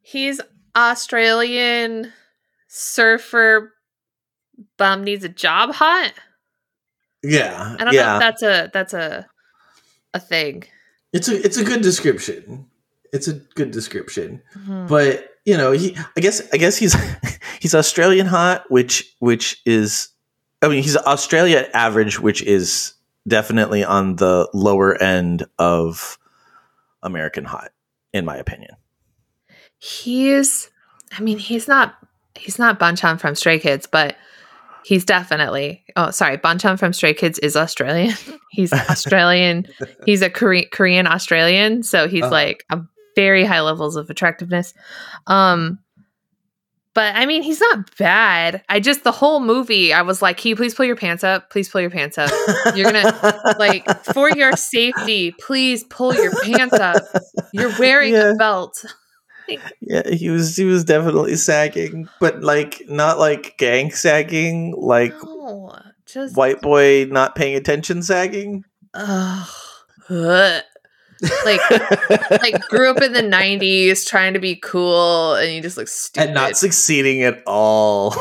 he's 0.03 0.41
Australian 0.77 2.13
surfer 2.69 3.73
bum 4.77 5.05
needs 5.05 5.25
a 5.25 5.29
job 5.29 5.71
hot 5.75 6.13
Yeah. 7.23 7.77
I 7.79 7.85
don't 7.85 7.93
yeah. 7.95 8.03
know 8.03 8.15
if 8.15 8.21
that's 8.21 8.43
a 8.43 8.71
that's 8.73 8.95
a 8.95 9.27
a 10.15 10.21
thing 10.21 10.65
it's 11.13 11.29
a 11.29 11.45
it's 11.45 11.57
a 11.59 11.65
good 11.65 11.83
description. 11.83 12.67
It's 13.13 13.29
a 13.29 13.35
good 13.35 13.71
description. 13.71 14.43
Mhm. 14.57 14.89
But, 14.89 15.29
you 15.45 15.57
know, 15.57 15.73
he 15.73 15.97
I 16.17 16.21
guess 16.21 16.43
I 16.53 16.57
guess 16.57 16.77
he's 16.77 16.95
he's 17.61 17.75
Australian 17.75 18.27
hot, 18.27 18.65
which 18.71 19.15
which 19.19 19.61
is 19.67 20.09
I 20.63 20.69
mean, 20.69 20.83
he's 20.83 20.97
Australia 20.97 21.69
average, 21.75 22.21
which 22.21 22.43
is 22.43 22.95
definitely 23.27 23.83
on 23.85 24.17
the 24.17 24.49
lower 24.55 25.01
end 25.03 25.45
of 25.59 26.19
American 27.03 27.45
hot, 27.45 27.71
in 28.13 28.25
my 28.25 28.37
opinion. 28.37 28.71
he's 29.79 30.71
i 31.19 31.21
mean 31.21 31.39
he's 31.39 31.69
not 31.69 31.95
he's 32.35 32.59
not 32.59 32.79
Bang 32.79 32.97
Chan 32.97 33.19
from 33.19 33.35
stray 33.35 33.59
kids 33.59 33.87
but 33.87 34.17
he's 34.85 35.05
definitely 35.05 35.85
oh 35.97 36.11
sorry 36.11 36.37
Bang 36.37 36.59
Chan 36.59 36.77
from 36.77 36.93
stray 36.93 37.15
kids 37.15 37.39
is 37.41 37.57
australian 37.57 38.15
he's 38.51 38.73
australian 38.73 39.67
he's 40.07 40.23
a 40.23 40.31
Kore- 40.31 40.65
korean 40.73 41.07
australian 41.07 41.83
so 41.83 42.09
he's 42.09 42.23
Uh-huh. 42.23 42.31
like 42.33 42.65
a 42.71 42.81
very 43.17 43.45
high 43.45 43.61
levels 43.61 43.97
of 43.97 44.11
attractiveness. 44.11 44.75
Um 45.27 45.79
but 46.95 47.15
i 47.17 47.25
mean 47.25 47.43
he's 47.43 47.61
not 47.61 47.97
bad. 47.97 48.63
I 48.69 48.79
just 48.79 49.03
the 49.03 49.13
whole 49.13 49.41
movie 49.41 49.95
i 49.95 50.03
was 50.03 50.21
like 50.21 50.37
can 50.37 50.51
you 50.51 50.57
please 50.57 50.75
pull 50.75 50.85
your 50.85 50.97
pants 50.97 51.25
up? 51.25 51.51
Please 51.51 51.69
pull 51.71 51.81
your 51.81 51.91
pants 51.91 52.19
up. 52.19 52.31
You're 52.75 52.93
gonna 52.93 53.55
like 53.59 53.89
for 54.15 54.31
your 54.31 54.53
safety 54.57 55.33
please 55.41 55.85
pull 55.85 56.15
your 56.15 56.33
pants 56.43 56.75
up. 56.75 57.03
You're 57.55 57.73
wearing 57.79 58.13
Yeah. 58.13 58.33
a 58.33 58.35
belt. 58.35 58.85
Yeah, 59.81 60.09
he 60.11 60.31
was 60.31 60.57
he 60.57 60.65
was 60.65 60.85
definitely 60.85 61.37
sagging, 61.37 62.09
but 62.21 62.43
like 62.43 62.83
not 62.89 63.19
like 63.19 63.57
gang 63.59 63.91
sagging, 63.91 64.73
like 64.79 65.13
no, 65.23 65.75
just 66.07 66.37
white 66.37 66.61
boy 66.63 67.07
not 67.11 67.35
paying 67.35 67.57
attention 67.57 68.03
sagging. 68.03 68.65
Ugh. 68.95 69.49
Like, 71.45 71.61
like 72.43 72.61
grew 72.69 72.91
up 72.91 73.01
in 73.01 73.13
the 73.13 73.23
'90s, 73.23 74.07
trying 74.07 74.35
to 74.35 74.41
be 74.41 74.57
cool, 74.57 75.35
and 75.35 75.53
you 75.55 75.61
just 75.63 75.77
look 75.77 75.89
stupid. 75.89 76.27
and 76.27 76.35
not 76.35 76.57
succeeding 76.57 77.23
at 77.23 77.43
all. 77.47 78.15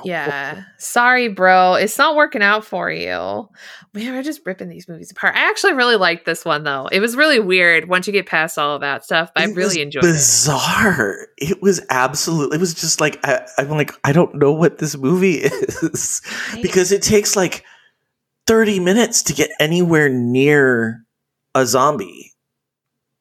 yeah, 0.04 0.64
sorry, 0.78 1.28
bro. 1.28 1.74
It's 1.74 1.98
not 1.98 2.16
working 2.16 2.42
out 2.42 2.64
for 2.64 2.90
you. 2.90 3.48
Man, 3.92 4.12
we're 4.14 4.22
just 4.22 4.40
ripping 4.44 4.68
these 4.68 4.88
movies 4.88 5.10
apart. 5.10 5.34
I 5.36 5.48
actually 5.48 5.72
really 5.74 5.96
liked 5.96 6.26
this 6.26 6.44
one 6.44 6.64
though. 6.64 6.86
It 6.92 7.00
was 7.00 7.16
really 7.16 7.40
weird 7.40 7.88
once 7.88 8.06
you 8.06 8.12
get 8.12 8.26
past 8.26 8.58
all 8.58 8.74
of 8.74 8.80
that 8.82 9.04
stuff. 9.04 9.32
But 9.34 9.42
I 9.42 9.44
It 9.44 9.48
was 9.48 9.56
really 9.56 9.80
enjoyed 9.82 10.04
it. 10.04 10.08
bizarre. 10.08 11.28
It 11.38 11.62
was 11.62 11.80
absolutely. 11.90 12.56
It 12.56 12.60
was 12.60 12.74
just 12.74 13.00
like 13.00 13.18
I, 13.24 13.46
I'm 13.58 13.68
like 13.70 13.92
I 14.04 14.12
don't 14.12 14.34
know 14.34 14.52
what 14.52 14.78
this 14.78 14.96
movie 14.96 15.34
is 15.42 16.20
because 16.62 16.92
it 16.92 17.02
takes 17.02 17.36
like 17.36 17.64
30 18.46 18.80
minutes 18.80 19.22
to 19.24 19.32
get 19.32 19.50
anywhere 19.58 20.08
near 20.08 21.02
a 21.54 21.66
zombie. 21.66 22.32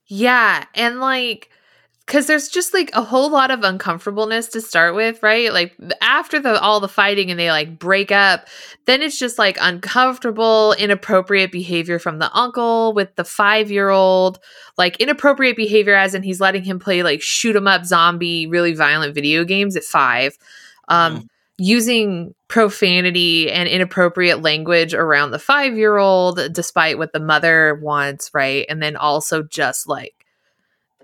Yeah, 0.08 0.66
and 0.76 1.00
like 1.00 1.50
cuz 2.08 2.28
there's 2.28 2.50
just 2.50 2.72
like 2.74 2.92
a 2.94 3.02
whole 3.02 3.32
lot 3.32 3.50
of 3.50 3.64
uncomfortableness 3.64 4.48
to 4.50 4.62
start 4.62 4.94
with, 4.94 5.24
right? 5.24 5.52
Like 5.52 5.76
after 6.02 6.40
the 6.40 6.60
all 6.62 6.80
the 6.80 6.88
fighting 6.88 7.32
and 7.32 7.40
they 7.40 7.50
like 7.50 7.80
break 7.80 8.12
up, 8.12 8.48
then 8.86 9.02
it's 9.02 9.18
just 9.18 9.40
like 9.40 9.58
uncomfortable, 9.60 10.74
inappropriate 10.78 11.52
behavior 11.52 11.98
from 11.98 12.20
the 12.20 12.32
uncle 12.38 12.94
with 12.94 13.16
the 13.16 13.24
5-year-old, 13.24 14.38
like 14.78 14.98
inappropriate 15.00 15.56
behavior 15.58 15.96
as 15.96 16.14
in 16.14 16.22
he's 16.22 16.40
letting 16.40 16.64
him 16.64 16.78
play 16.80 17.02
like 17.02 17.22
shoot 17.24 17.56
'em 17.56 17.68
up 17.68 17.86
zombie 17.86 18.46
really 18.48 18.74
violent 18.76 19.16
video 19.16 19.44
games 19.44 19.76
at 19.76 19.84
5. 19.84 20.38
Um 20.90 21.28
using 21.58 22.36
profanity 22.48 23.50
and 23.52 23.70
inappropriate 23.70 24.42
language 24.42 24.94
around 24.94 25.32
the 25.32 25.40
five 25.40 25.78
year 25.78 25.98
old, 25.98 26.40
despite 26.54 26.98
what 26.98 27.14
the 27.14 27.20
mother 27.20 27.76
wants, 27.82 28.30
right? 28.34 28.66
And 28.70 28.82
then 28.82 28.96
also 28.98 29.44
just 29.44 29.88
like 29.88 30.14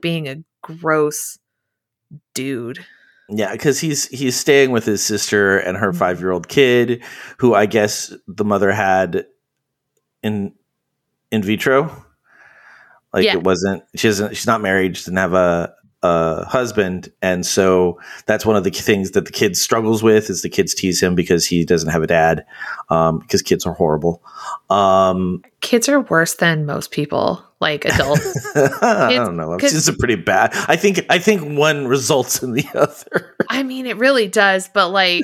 being 0.01 0.27
a 0.27 0.43
gross 0.61 1.37
dude. 2.33 2.85
Yeah, 3.29 3.53
because 3.53 3.79
he's 3.79 4.07
he's 4.09 4.37
staying 4.37 4.71
with 4.71 4.83
his 4.85 5.01
sister 5.05 5.57
and 5.57 5.77
her 5.77 5.93
Mhm. 5.93 5.97
five 5.97 6.19
year 6.19 6.31
old 6.31 6.49
kid, 6.49 7.01
who 7.37 7.53
I 7.53 7.65
guess 7.65 8.13
the 8.27 8.43
mother 8.43 8.71
had 8.73 9.25
in 10.21 10.53
in 11.31 11.41
vitro. 11.41 12.05
Like 13.13 13.23
Yeah. 13.25 13.33
it 13.35 13.43
wasn't. 13.43 13.83
She 13.95 14.09
doesn't. 14.09 14.35
She's 14.35 14.47
not 14.47 14.61
married. 14.61 14.97
She 14.97 15.03
doesn't 15.03 15.15
have 15.15 15.33
a 15.33 15.73
a 16.03 16.45
husband, 16.45 17.11
and 17.21 17.45
so 17.45 17.99
that's 18.25 18.45
one 18.45 18.55
of 18.55 18.63
the 18.63 18.71
things 18.71 19.11
that 19.11 19.25
the 19.25 19.31
kid 19.31 19.55
struggles 19.55 20.01
with. 20.01 20.29
Is 20.29 20.41
the 20.41 20.49
kids 20.49 20.73
tease 20.73 21.01
him 21.01 21.15
because 21.15 21.45
he 21.45 21.65
doesn't 21.65 21.89
have 21.89 22.03
a 22.03 22.07
dad, 22.07 22.45
um, 22.89 23.19
because 23.19 23.41
kids 23.41 23.65
are 23.65 23.73
horrible. 23.73 24.23
Um, 24.69 25.41
Kids 25.61 25.87
are 25.87 25.99
worse 26.01 26.35
than 26.35 26.65
most 26.65 26.89
people, 26.91 27.43
like 27.59 27.85
adults. 27.85 28.55
I 28.55 29.13
don't 29.13 29.37
know. 29.37 29.53
It's 29.53 29.87
a 29.87 29.93
pretty 29.93 30.15
bad. 30.15 30.51
I 30.67 30.75
think. 30.75 31.05
I 31.09 31.19
think 31.19 31.57
one 31.57 31.87
results 31.87 32.41
in 32.41 32.53
the 32.53 32.65
other. 32.75 33.35
I 33.49 33.63
mean, 33.63 33.85
it 33.85 33.97
really 33.97 34.27
does, 34.27 34.69
but 34.73 34.89
like 34.89 35.23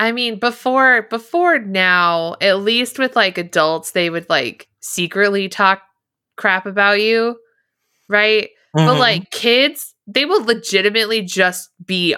I 0.00 0.12
mean, 0.12 0.38
before 0.38 1.02
before 1.02 1.58
now, 1.58 2.36
at 2.40 2.60
least 2.60 2.98
with 2.98 3.14
like 3.14 3.36
adults, 3.36 3.90
they 3.90 4.08
would 4.08 4.28
like 4.30 4.66
secretly 4.80 5.50
talk 5.50 5.82
crap 6.38 6.64
about 6.64 7.02
you, 7.02 7.38
right? 8.08 8.48
But 8.72 8.94
Mhm. 8.94 8.98
like 8.98 9.30
kids, 9.30 9.94
they 10.06 10.24
will 10.24 10.44
legitimately 10.44 11.22
just 11.22 11.70
be 11.84 12.14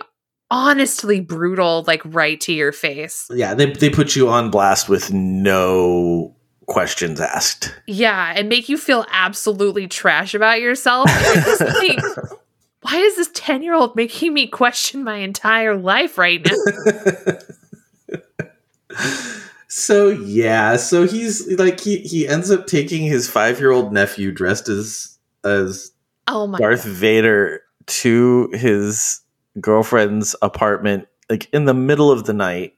honestly 0.50 1.20
brutal, 1.20 1.82
like 1.86 2.02
right 2.04 2.38
to 2.42 2.52
your 2.52 2.72
face. 2.72 3.26
Yeah, 3.30 3.54
they 3.54 3.72
they 3.72 3.88
put 3.90 4.14
you 4.16 4.28
on 4.28 4.50
blast 4.50 4.88
with 4.88 5.12
no 5.12 6.36
questions 6.66 7.20
asked. 7.20 7.74
Yeah, 7.86 8.32
and 8.36 8.48
make 8.48 8.68
you 8.68 8.76
feel 8.76 9.06
absolutely 9.10 9.88
trash 9.88 10.34
about 10.34 10.60
yourself. 10.60 11.08
And 11.10 11.34
you're 11.34 11.44
just 11.44 11.60
like, 11.60 12.00
why 12.82 12.96
is 12.98 13.16
this 13.16 13.30
10 13.34 13.62
year 13.62 13.74
old 13.74 13.96
making 13.96 14.34
me 14.34 14.46
question 14.46 15.04
my 15.04 15.16
entire 15.16 15.76
life 15.76 16.18
right 16.18 16.44
now? 16.44 16.56
so 19.68 20.08
yeah, 20.10 20.76
so 20.76 21.06
he's 21.06 21.46
like 21.58 21.80
he 21.80 21.98
he 21.98 22.28
ends 22.28 22.50
up 22.50 22.66
taking 22.66 23.02
his 23.02 23.28
five 23.28 23.58
year 23.58 23.70
old 23.70 23.92
nephew 23.92 24.30
dressed 24.32 24.68
as 24.68 25.16
as 25.44 25.92
Oh 26.28 26.46
my 26.46 26.58
Darth 26.58 26.84
Vader 26.84 27.62
to 27.86 28.50
his 28.52 29.20
girlfriend's 29.60 30.34
apartment, 30.42 31.08
like 31.28 31.48
in 31.52 31.64
the 31.64 31.74
middle 31.74 32.10
of 32.10 32.24
the 32.24 32.32
night, 32.32 32.74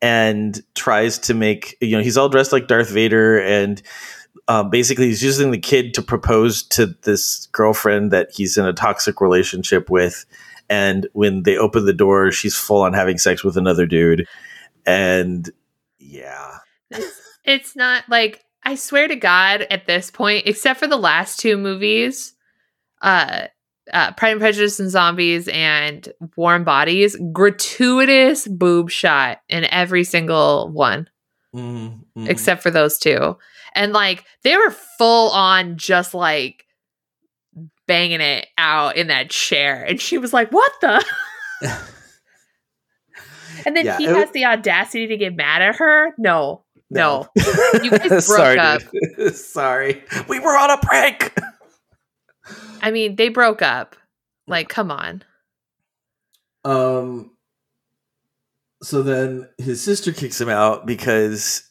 and 0.00 0.62
tries 0.74 1.18
to 1.20 1.34
make 1.34 1.76
you 1.80 1.96
know 1.96 2.02
he's 2.02 2.16
all 2.16 2.28
dressed 2.28 2.52
like 2.52 2.68
Darth 2.68 2.90
Vader, 2.90 3.38
and 3.40 3.82
um, 4.48 4.70
basically 4.70 5.06
he's 5.06 5.22
using 5.22 5.50
the 5.50 5.58
kid 5.58 5.94
to 5.94 6.02
propose 6.02 6.62
to 6.62 6.94
this 7.02 7.46
girlfriend 7.52 8.10
that 8.12 8.30
he's 8.32 8.56
in 8.56 8.66
a 8.66 8.72
toxic 8.72 9.20
relationship 9.20 9.88
with. 9.90 10.26
And 10.70 11.06
when 11.12 11.42
they 11.42 11.58
open 11.58 11.84
the 11.84 11.92
door, 11.92 12.32
she's 12.32 12.56
full 12.56 12.82
on 12.82 12.94
having 12.94 13.18
sex 13.18 13.44
with 13.44 13.58
another 13.58 13.84
dude, 13.84 14.26
and 14.86 15.50
yeah, 15.98 16.58
it's, 16.90 17.20
it's 17.44 17.76
not 17.76 18.04
like 18.08 18.44
I 18.62 18.76
swear 18.76 19.08
to 19.08 19.16
God 19.16 19.66
at 19.70 19.86
this 19.86 20.10
point, 20.10 20.46
except 20.46 20.80
for 20.80 20.86
the 20.86 20.96
last 20.96 21.38
two 21.38 21.56
movies, 21.56 22.33
uh, 23.02 23.46
uh, 23.92 24.12
Pride 24.12 24.30
and 24.32 24.40
Prejudice 24.40 24.80
and 24.80 24.90
Zombies 24.90 25.48
and 25.48 26.08
Warm 26.36 26.64
Bodies, 26.64 27.16
gratuitous 27.32 28.48
boob 28.48 28.90
shot 28.90 29.40
in 29.48 29.64
every 29.66 30.04
single 30.04 30.70
one, 30.70 31.08
Mm-hmm. 31.54 32.26
except 32.26 32.62
for 32.64 32.70
those 32.70 32.98
two. 32.98 33.36
And 33.76 33.92
like 33.92 34.24
they 34.42 34.56
were 34.56 34.70
full 34.98 35.30
on 35.30 35.76
just 35.76 36.12
like 36.14 36.64
banging 37.86 38.20
it 38.20 38.46
out 38.58 38.96
in 38.96 39.06
that 39.08 39.30
chair. 39.30 39.84
And 39.84 40.00
she 40.00 40.18
was 40.18 40.32
like, 40.32 40.50
What 40.50 40.72
the? 40.80 41.04
and 43.66 43.76
then 43.76 43.84
Yeah, 43.86 43.98
he 43.98 44.06
it 44.06 44.16
has 44.16 44.30
the 44.32 44.44
audacity 44.46 45.06
to 45.08 45.16
get 45.16 45.36
mad 45.36 45.62
at 45.62 45.76
her. 45.76 46.12
No, 46.18 46.64
no. 46.90 47.28
You 47.82 47.90
guys 47.90 48.08
broke 48.08 48.22
Sorry, 48.22 48.58
up. 48.58 48.82
Sorry, 49.32 50.02
we 50.28 50.40
were 50.40 50.56
on 50.56 50.70
a 50.70 50.78
prank. 50.78 51.32
I 52.82 52.90
mean, 52.90 53.16
they 53.16 53.28
broke 53.28 53.62
up. 53.62 53.96
Like, 54.46 54.68
come 54.68 54.90
on. 54.90 55.22
Um. 56.64 57.30
So 58.82 59.02
then 59.02 59.48
his 59.56 59.82
sister 59.82 60.12
kicks 60.12 60.38
him 60.40 60.50
out 60.50 60.84
because 60.84 61.62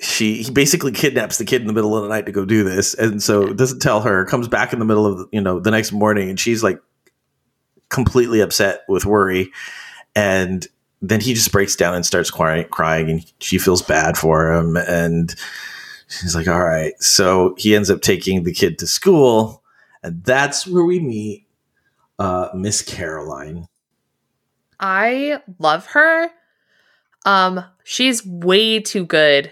she 0.00 0.42
he 0.42 0.50
basically 0.50 0.92
kidnaps 0.92 1.38
the 1.38 1.44
kid 1.44 1.60
in 1.60 1.66
the 1.66 1.72
middle 1.72 1.96
of 1.96 2.02
the 2.02 2.08
night 2.08 2.26
to 2.26 2.32
go 2.32 2.44
do 2.44 2.64
this, 2.64 2.94
and 2.94 3.22
so 3.22 3.52
doesn't 3.52 3.80
tell 3.80 4.00
her. 4.02 4.24
Comes 4.24 4.48
back 4.48 4.72
in 4.72 4.78
the 4.78 4.84
middle 4.84 5.06
of 5.06 5.18
the, 5.18 5.28
you 5.32 5.40
know 5.40 5.60
the 5.60 5.70
next 5.70 5.92
morning, 5.92 6.28
and 6.28 6.38
she's 6.38 6.62
like 6.62 6.80
completely 7.88 8.40
upset 8.40 8.82
with 8.88 9.06
worry, 9.06 9.50
and 10.14 10.66
then 11.00 11.20
he 11.20 11.34
just 11.34 11.52
breaks 11.52 11.76
down 11.76 11.94
and 11.94 12.06
starts 12.06 12.30
crying, 12.30 12.66
crying, 12.68 13.10
and 13.10 13.32
she 13.40 13.58
feels 13.58 13.82
bad 13.82 14.16
for 14.16 14.52
him, 14.52 14.76
and 14.76 15.34
she's 16.08 16.34
like, 16.34 16.48
"All 16.48 16.62
right." 16.62 16.94
So 17.00 17.54
he 17.58 17.74
ends 17.74 17.90
up 17.90 18.00
taking 18.00 18.44
the 18.44 18.52
kid 18.52 18.78
to 18.80 18.86
school, 18.86 19.62
and 20.04 20.22
that's 20.22 20.66
where 20.66 20.84
we 20.84 21.00
meet 21.00 21.48
uh, 22.18 22.50
Miss 22.54 22.82
Caroline. 22.82 23.66
I 24.78 25.40
love 25.58 25.86
her. 25.86 26.28
Um, 27.24 27.64
she's 27.84 28.24
way 28.24 28.80
too 28.80 29.06
good 29.06 29.50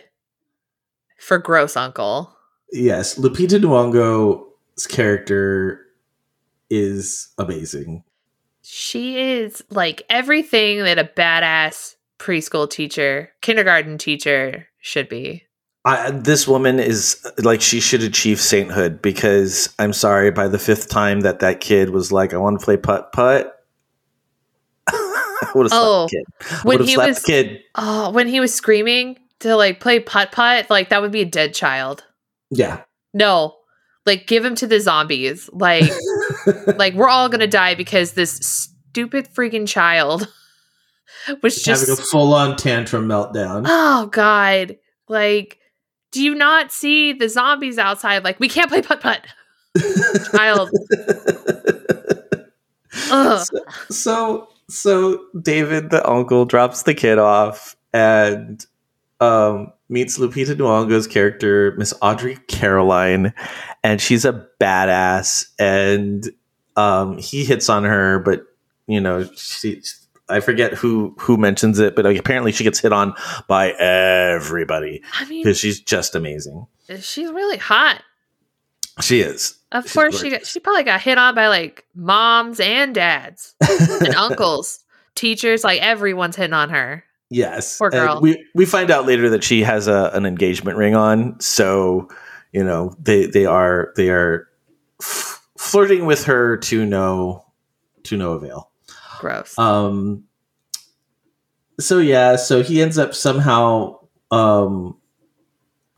for 1.18 1.38
gross 1.38 1.76
uncle. 1.76 2.36
Yes, 2.70 3.18
Lupita 3.18 3.58
Nyong'o's 3.58 4.86
character 4.86 5.80
is 6.68 7.30
amazing. 7.38 8.04
She 8.60 9.18
is 9.18 9.64
like 9.70 10.02
everything 10.10 10.84
that 10.84 10.98
a 10.98 11.04
badass 11.04 11.96
preschool 12.18 12.70
teacher, 12.70 13.32
kindergarten 13.40 13.96
teacher 13.96 14.68
should 14.80 15.08
be. 15.08 15.44
I, 15.84 16.12
this 16.12 16.46
woman 16.46 16.78
is 16.78 17.24
like 17.38 17.60
she 17.60 17.80
should 17.80 18.02
achieve 18.04 18.40
sainthood 18.40 19.02
because 19.02 19.74
I'm 19.80 19.92
sorry, 19.92 20.30
by 20.30 20.46
the 20.46 20.58
fifth 20.58 20.88
time 20.88 21.20
that 21.22 21.40
that 21.40 21.60
kid 21.60 21.90
was 21.90 22.12
like, 22.12 22.32
"I 22.32 22.36
want 22.36 22.60
to 22.60 22.64
play 22.64 22.76
putt 22.76 23.12
putt," 23.12 23.52
I 24.88 25.50
would 25.54 25.64
have 25.64 25.72
Oh, 25.74 26.06
the 26.10 26.24
kid. 26.44 26.64
When 26.64 26.84
he 26.84 26.96
was- 26.96 27.22
kid. 27.24 27.60
Oh, 27.74 28.10
when 28.10 28.28
he 28.28 28.40
was 28.40 28.54
screaming 28.54 29.18
to 29.40 29.56
like 29.56 29.80
play 29.80 29.98
putt 30.00 30.30
putt, 30.32 30.70
like 30.70 30.90
that 30.90 31.02
would 31.02 31.12
be 31.12 31.22
a 31.22 31.26
dead 31.26 31.54
child. 31.54 32.04
Yeah, 32.50 32.82
No, 33.14 33.56
like 34.04 34.26
give 34.26 34.44
him 34.44 34.54
to 34.56 34.66
the 34.66 34.78
zombies. 34.78 35.48
Like, 35.52 35.90
like 36.76 36.94
we're 36.94 37.08
all 37.08 37.28
gonna 37.30 37.46
die 37.46 37.74
because 37.74 38.12
this 38.12 38.36
stupid 38.36 39.28
freaking 39.34 39.66
child 39.66 40.28
was 41.42 41.62
just 41.62 41.88
having 41.88 42.00
a 42.00 42.06
full 42.06 42.34
on 42.34 42.56
tantrum 42.56 43.08
meltdown. 43.08 43.64
Oh 43.66 44.06
God! 44.06 44.76
Like, 45.08 45.58
do 46.12 46.22
you 46.22 46.34
not 46.34 46.70
see 46.70 47.12
the 47.12 47.28
zombies 47.28 47.78
outside? 47.78 48.22
Like, 48.24 48.38
we 48.38 48.48
can't 48.48 48.70
play 48.70 48.82
putt 48.82 49.00
putt. 49.00 49.26
Child. 50.32 50.70
Ugh. 53.10 53.46
so 53.90 54.48
so 54.68 55.24
David 55.40 55.90
the 55.90 56.06
uncle 56.08 56.44
drops 56.44 56.82
the 56.82 56.92
kid 56.94 57.18
off 57.18 57.74
and 57.94 58.64
um 59.20 59.72
meets 59.92 60.18
Lupita 60.18 60.56
Nyong'o's 60.56 61.06
character, 61.06 61.74
Miss 61.76 61.94
Audrey 62.00 62.36
Caroline, 62.48 63.32
and 63.84 64.00
she's 64.00 64.24
a 64.24 64.46
badass. 64.60 65.46
And 65.58 66.28
um, 66.76 67.18
he 67.18 67.44
hits 67.44 67.68
on 67.68 67.84
her, 67.84 68.18
but 68.18 68.44
you 68.86 69.00
know, 69.00 69.24
she. 69.36 69.82
I 70.32 70.40
forget 70.40 70.72
who 70.74 71.14
who 71.18 71.36
mentions 71.36 71.78
it, 71.78 71.94
but 71.94 72.04
apparently 72.06 72.52
she 72.52 72.64
gets 72.64 72.78
hit 72.80 72.92
on 72.92 73.14
by 73.48 73.70
everybody 73.72 75.02
I 75.18 75.24
mean, 75.26 75.42
because 75.42 75.58
she's 75.58 75.80
just 75.80 76.14
amazing. 76.14 76.66
she's 77.00 77.30
really 77.30 77.58
hot. 77.58 78.02
She 79.00 79.20
is. 79.20 79.56
Of 79.72 79.84
She's 79.84 79.92
course, 79.94 80.20
she 80.20 80.28
gorgeous. 80.30 80.48
she 80.48 80.60
probably 80.60 80.82
got 80.82 81.00
hit 81.00 81.16
on 81.16 81.34
by 81.34 81.48
like 81.48 81.84
moms 81.94 82.60
and 82.60 82.94
dads 82.94 83.54
and 83.70 84.14
uncles, 84.14 84.80
teachers. 85.14 85.64
Like 85.64 85.80
everyone's 85.80 86.36
hitting 86.36 86.52
on 86.52 86.68
her. 86.70 87.02
Yes. 87.30 87.78
Poor 87.78 87.88
And 87.90 87.94
girl. 87.94 88.20
we 88.20 88.44
we 88.54 88.66
find 88.66 88.90
out 88.90 89.06
later 89.06 89.30
that 89.30 89.42
she 89.42 89.62
has 89.62 89.88
a, 89.88 90.10
an 90.12 90.26
engagement 90.26 90.76
ring 90.76 90.94
on, 90.94 91.40
so 91.40 92.08
you 92.52 92.62
know 92.62 92.94
they 93.00 93.24
they 93.24 93.46
are 93.46 93.94
they 93.96 94.10
are 94.10 94.46
f- 95.00 95.40
flirting 95.56 96.04
with 96.04 96.24
her 96.24 96.58
to 96.58 96.84
no 96.84 97.46
to 98.04 98.18
no 98.18 98.32
avail. 98.32 98.70
Gross. 99.22 99.58
Um. 99.58 100.24
So 101.80 101.98
yeah, 101.98 102.36
so 102.36 102.62
he 102.62 102.82
ends 102.82 102.98
up 102.98 103.14
somehow 103.14 104.00
um 104.30 104.96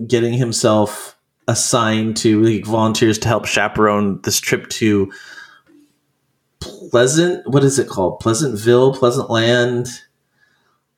getting 0.07 0.35
himself 0.35 1.17
assigned 1.49 2.17
to 2.19 2.43
he 2.43 2.61
volunteers 2.63 3.19
to 3.19 3.29
help 3.29 3.47
chaperone 3.47 4.21
this 4.23 4.39
trip 4.39 4.69
to 4.69 5.11
Pleasant. 6.61 7.47
What 7.49 7.65
is 7.65 7.79
it 7.79 7.89
called? 7.89 8.21
Pleasantville, 8.21 8.95
Pleasant 8.95 9.31
Land. 9.31 9.89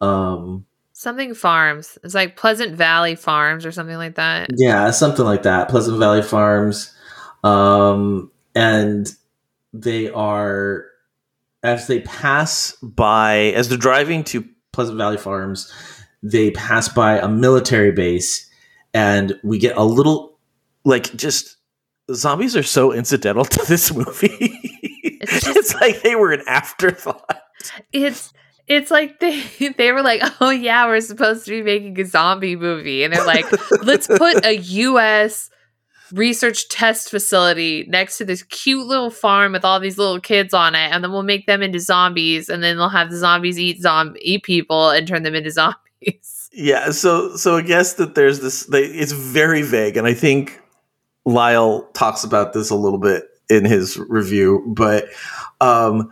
Um. 0.00 0.66
something 0.92 1.34
Farms. 1.34 1.98
It's 2.04 2.14
like 2.14 2.36
Pleasant 2.36 2.74
Valley 2.74 3.14
Farms 3.14 3.64
or 3.64 3.72
something 3.72 3.96
like 3.96 4.16
that. 4.16 4.50
Yeah, 4.56 4.90
something 4.90 5.24
like 5.24 5.42
that. 5.44 5.68
Pleasant 5.68 5.98
Valley 5.98 6.22
Farms. 6.22 6.92
Um, 7.44 8.30
and 8.54 9.12
they 9.72 10.08
are, 10.10 10.86
as 11.66 11.86
they 11.86 12.00
pass 12.00 12.72
by, 12.82 13.52
as 13.56 13.68
they're 13.68 13.78
driving 13.78 14.24
to 14.24 14.44
Pleasant 14.72 14.98
Valley 14.98 15.16
Farms, 15.18 15.72
they 16.22 16.50
pass 16.52 16.88
by 16.88 17.18
a 17.18 17.28
military 17.28 17.92
base, 17.92 18.48
and 18.94 19.38
we 19.42 19.58
get 19.58 19.76
a 19.76 19.84
little, 19.84 20.38
like, 20.84 21.14
just 21.16 21.56
zombies 22.12 22.56
are 22.56 22.62
so 22.62 22.92
incidental 22.92 23.44
to 23.56 23.64
this 23.66 23.92
movie. 23.94 24.30
It's 25.20 25.44
just- 25.44 25.56
it's 25.56 25.74
like 25.74 26.02
they 26.02 26.14
were 26.14 26.32
an 26.32 26.42
afterthought. 26.46 27.42
It's 27.92 28.32
it's 28.68 28.90
like 28.90 29.18
they 29.20 29.42
they 29.76 29.92
were 29.92 30.02
like, 30.02 30.22
oh 30.40 30.50
yeah, 30.50 30.86
we're 30.86 31.00
supposed 31.00 31.44
to 31.46 31.50
be 31.50 31.62
making 31.62 31.98
a 32.00 32.04
zombie 32.04 32.54
movie, 32.56 33.02
and 33.02 33.12
they're 33.12 33.26
like, 33.26 33.46
let's 33.84 34.06
put 34.06 34.44
a 34.44 34.56
U.S. 34.56 35.50
research 36.12 36.68
test 36.68 37.10
facility 37.10 37.84
next 37.88 38.18
to 38.18 38.24
this 38.24 38.42
cute 38.44 38.86
little 38.86 39.10
farm 39.10 39.52
with 39.52 39.64
all 39.64 39.80
these 39.80 39.98
little 39.98 40.20
kids 40.20 40.54
on 40.54 40.74
it, 40.74 40.92
and 40.92 41.02
then 41.02 41.12
we'll 41.12 41.22
make 41.22 41.46
them 41.46 41.62
into 41.62 41.80
zombies, 41.80 42.48
and 42.48 42.62
then 42.62 42.76
they'll 42.76 42.88
have 42.88 43.10
the 43.10 43.16
zombies 43.16 43.58
eat 43.58 43.80
zom 43.80 44.14
eat 44.20 44.42
people 44.42 44.90
and 44.90 45.06
turn 45.06 45.22
them 45.22 45.34
into 45.34 45.50
zombies. 45.52 46.50
Yeah, 46.52 46.90
so 46.90 47.36
so 47.36 47.56
I 47.56 47.62
guess 47.62 47.94
that 47.94 48.14
there's 48.14 48.40
this. 48.40 48.64
They, 48.66 48.84
it's 48.84 49.12
very 49.12 49.62
vague, 49.62 49.96
and 49.96 50.06
I 50.06 50.14
think 50.14 50.60
Lyle 51.24 51.82
talks 51.92 52.24
about 52.24 52.52
this 52.52 52.70
a 52.70 52.76
little 52.76 52.98
bit 52.98 53.24
in 53.50 53.64
his 53.64 53.98
review. 53.98 54.64
But 54.66 55.08
um, 55.60 56.10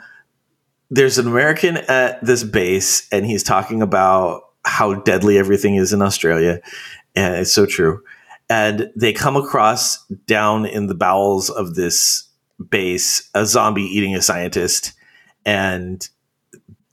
there's 0.91 1.19
an 1.19 1.27
American 1.27 1.79
at 1.79 2.25
this 2.25 2.45
base, 2.45 3.09
and 3.11 3.25
he's 3.25 3.43
talking 3.43 3.81
about 3.81 4.43
how 4.65 4.95
deadly 4.95 5.39
everything 5.39 5.77
is 5.77 5.93
in 5.93 6.03
Australia, 6.03 6.61
and 7.15 7.37
it's 7.37 7.53
so 7.53 7.67
true. 7.67 8.03
And 8.51 8.91
they 8.95 9.13
come 9.13 9.37
across 9.37 10.05
down 10.27 10.67
in 10.67 10.87
the 10.87 10.95
bowels 10.95 11.49
of 11.51 11.75
this 11.75 12.29
base 12.71 13.29
a 13.35 13.47
zombie 13.47 13.83
eating 13.85 14.15
a 14.15 14.23
scientist, 14.23 14.93
and 15.47 16.07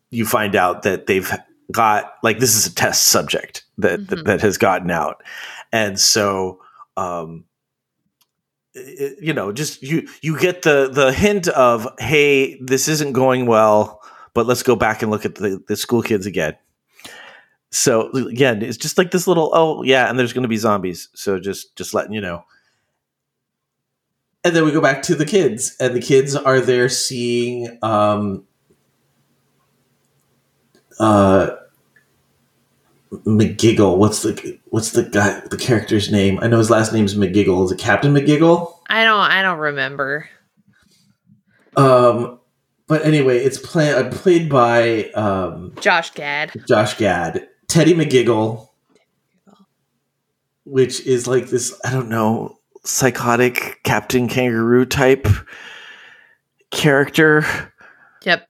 you 0.09 0.25
find 0.25 0.55
out 0.55 0.83
that 0.83 1.07
they've 1.07 1.31
got 1.71 2.13
like 2.23 2.39
this 2.39 2.55
is 2.55 2.65
a 2.67 2.75
test 2.75 3.03
subject 3.09 3.63
that 3.77 3.99
Mhm. 4.01 4.07
that, 4.09 4.25
that 4.25 4.41
has 4.41 4.57
gotten 4.57 4.91
out 4.91 5.23
and 5.71 5.97
so 5.97 6.59
um 6.97 7.45
it- 8.73 9.17
you 9.21 9.31
know 9.33 9.53
just 9.53 9.81
you 9.81 10.05
you 10.21 10.37
get 10.37 10.63
the 10.63 10.89
the 10.91 11.13
hint 11.13 11.47
of 11.47 11.87
hey 11.99 12.59
this 12.61 12.89
isn't 12.89 13.13
going 13.13 13.45
well 13.45 14.01
but 14.33 14.45
let's 14.45 14.63
go 14.63 14.75
back 14.75 15.01
and 15.01 15.11
look 15.11 15.23
at 15.25 15.35
the, 15.35 15.63
the 15.69 15.77
school 15.77 16.01
kids 16.01 16.25
again 16.25 16.55
so 17.71 18.11
again 18.11 18.61
it's 18.61 18.77
just 18.77 18.97
like 18.97 19.11
this 19.11 19.27
little 19.27 19.49
oh 19.53 19.81
yeah 19.83 20.09
and 20.09 20.19
there's 20.19 20.33
going 20.33 20.43
to 20.43 20.49
be 20.49 20.57
zombies 20.57 21.09
so 21.13 21.39
just 21.39 21.75
just 21.75 21.93
letting 21.93 22.13
you 22.13 22.21
know 22.21 22.43
and 24.43 24.55
then 24.55 24.65
we 24.65 24.71
go 24.71 24.81
back 24.81 25.01
to 25.01 25.15
the 25.15 25.25
kids 25.25 25.75
and 25.79 25.95
the 25.95 26.01
kids 26.01 26.35
are 26.35 26.59
there 26.59 26.89
seeing 26.89 27.77
um 27.81 28.45
uh 30.99 31.51
McGiggle. 33.11 33.97
What's 33.97 34.23
the 34.23 34.57
what's 34.69 34.91
the 34.91 35.03
guy 35.03 35.41
the 35.51 35.57
character's 35.57 36.11
name? 36.11 36.39
I 36.41 36.47
know 36.47 36.57
his 36.57 36.69
last 36.69 36.93
name's 36.93 37.13
McGiggle. 37.15 37.65
Is 37.65 37.71
it 37.71 37.77
Captain 37.77 38.13
McGiggle? 38.13 38.73
I 38.87 39.03
don't 39.03 39.19
I 39.19 39.41
don't 39.41 39.59
remember. 39.59 40.29
Um, 41.75 42.39
but 42.87 43.05
anyway, 43.05 43.39
it's 43.39 43.57
play, 43.57 43.93
uh, 43.93 44.09
played 44.09 44.49
by 44.49 45.05
um, 45.11 45.73
Josh 45.79 46.11
Gad. 46.11 46.51
Josh 46.67 46.97
Gad, 46.97 47.47
Teddy 47.71 47.93
McGiggle, 47.93 48.67
which 50.65 50.99
is 51.05 51.25
like 51.25 51.47
this. 51.47 51.79
I 51.85 51.91
don't 51.91 52.09
know, 52.09 52.59
psychotic 52.83 53.79
Captain 53.83 54.27
Kangaroo 54.27 54.85
type 54.85 55.25
character. 56.69 57.45
Yep. 58.23 58.47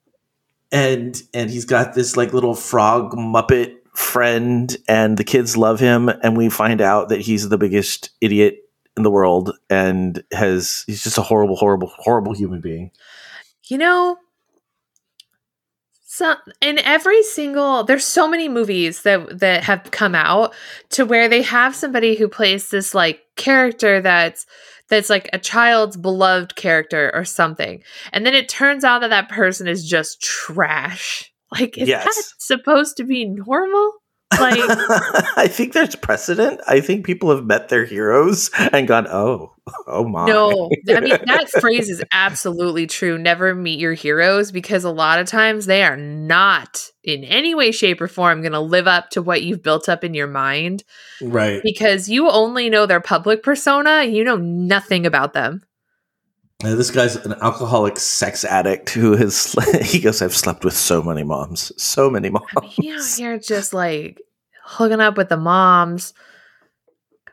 and 0.72 1.22
and 1.36 1.50
he's 1.52 1.66
got 1.66 1.94
this 1.94 2.18
like 2.18 2.34
little 2.34 2.56
frog 2.56 3.14
muppet 3.14 3.76
friend 3.94 4.76
and 4.88 5.18
the 5.18 5.24
kids 5.24 5.56
love 5.56 5.80
him 5.80 6.10
and 6.10 6.36
we 6.36 6.50
find 6.50 6.82
out 6.82 7.10
that 7.10 7.22
he's 7.22 7.48
the 7.50 7.58
biggest 7.58 8.10
idiot 8.22 8.58
in 8.98 9.04
the 9.04 9.12
world 9.12 9.56
and 9.70 10.24
has 10.32 10.84
he's 10.88 11.04
just 11.04 11.18
a 11.18 11.22
horrible 11.22 11.56
horrible 11.56 11.92
horrible 11.98 12.34
human 12.34 12.60
being 12.60 12.90
You 13.68 13.78
know, 13.78 14.18
so 16.14 16.36
in 16.60 16.78
every 16.80 17.24
single 17.24 17.86
there's 17.86 18.04
so 18.04 18.28
many 18.28 18.50
movies 18.50 19.04
that 19.04 19.40
that 19.40 19.64
have 19.64 19.92
come 19.92 20.14
out 20.14 20.54
to 20.90 21.06
where 21.06 21.30
they 21.30 21.42
have 21.42 21.74
somebody 21.74 22.16
who 22.16 22.28
plays 22.28 22.70
this 22.70 22.94
like 22.94 23.22
character 23.38 24.02
that's 24.02 24.46
that's 24.90 25.10
like 25.10 25.30
a 25.32 25.40
child's 25.40 25.96
beloved 25.96 26.58
character 26.58 27.12
or 27.14 27.24
something. 27.24 27.82
And 28.12 28.26
then 28.26 28.34
it 28.34 28.50
turns 28.50 28.84
out 28.84 29.00
that 29.00 29.10
that 29.12 29.30
person 29.30 29.70
is 29.70 29.88
just 29.88 30.22
trash. 30.22 31.32
Like 31.50 31.78
is 31.78 31.88
Yes. 31.88 32.04
that 32.04 32.24
supposed 32.40 32.98
to 32.98 33.06
be 33.06 33.24
normal? 33.24 33.94
Like 34.38 34.60
i 35.38 35.48
think 35.50 35.74
there's 35.74 35.96
precedent 35.96 36.62
i 36.66 36.80
think 36.80 37.06
people 37.06 37.30
have 37.36 37.44
met 37.46 37.68
their 37.68 37.84
heroes 37.84 38.50
and 38.72 38.88
gone 38.88 39.06
oh 39.08 39.54
oh 39.88 40.08
my 40.08 40.26
No, 40.26 40.70
I 40.90 41.00
mean 41.00 41.18
that 41.26 41.50
phrase 41.60 41.90
is 41.90 42.04
absolutely 42.12 42.88
true. 42.88 43.18
Never 43.18 43.56
meet 43.56 43.80
your 43.80 43.94
heroes 43.94 44.52
because 44.52 44.84
a 44.84 44.92
lot 44.92 45.20
of 45.20 45.28
times 45.28 45.66
they 45.66 45.84
are 45.84 45.98
not 45.98 46.90
in 47.04 47.24
any 47.24 47.56
way, 47.56 47.72
shape, 47.72 48.02
or 48.02 48.08
form 48.08 48.42
going 48.42 48.52
to 48.52 48.60
live 48.60 48.88
up 48.88 49.10
to 49.12 49.22
what 49.22 49.44
you've 49.44 49.64
built 49.64 49.90
up 49.90 50.04
in 50.04 50.14
your 50.14 50.28
mind 50.28 50.84
right 51.22 51.62
because 51.64 52.10
you 52.10 52.30
only 52.30 52.70
know 52.70 52.86
their 52.86 53.02
public 53.02 53.44
persona. 53.44 54.04
You 54.04 54.24
know 54.24 54.38
nothing 54.38 55.06
about 55.06 55.34
them. 55.34 55.62
Uh, 56.64 56.76
this 56.76 56.92
guy's 56.92 57.16
an 57.16 57.34
alcoholic 57.42 57.98
sex 57.98 58.46
addict 58.46 58.92
who 58.92 59.16
has 59.16 59.56
he 59.82 60.00
goes 60.00 60.22
i've 60.22 60.36
slept 60.36 60.64
with 60.64 60.76
so 60.76 61.02
many 61.02 61.24
moms 61.24 61.72
so 61.82 62.08
many 62.08 62.30
moms 62.30 62.46
I 62.56 62.62
mean, 62.62 62.72
you 62.78 62.96
know, 62.96 63.04
you're 63.18 63.40
just 63.40 63.74
like 63.74 64.22
hooking 64.72 65.02
up 65.02 65.18
with 65.18 65.30
the 65.30 65.38
moms. 65.38 66.14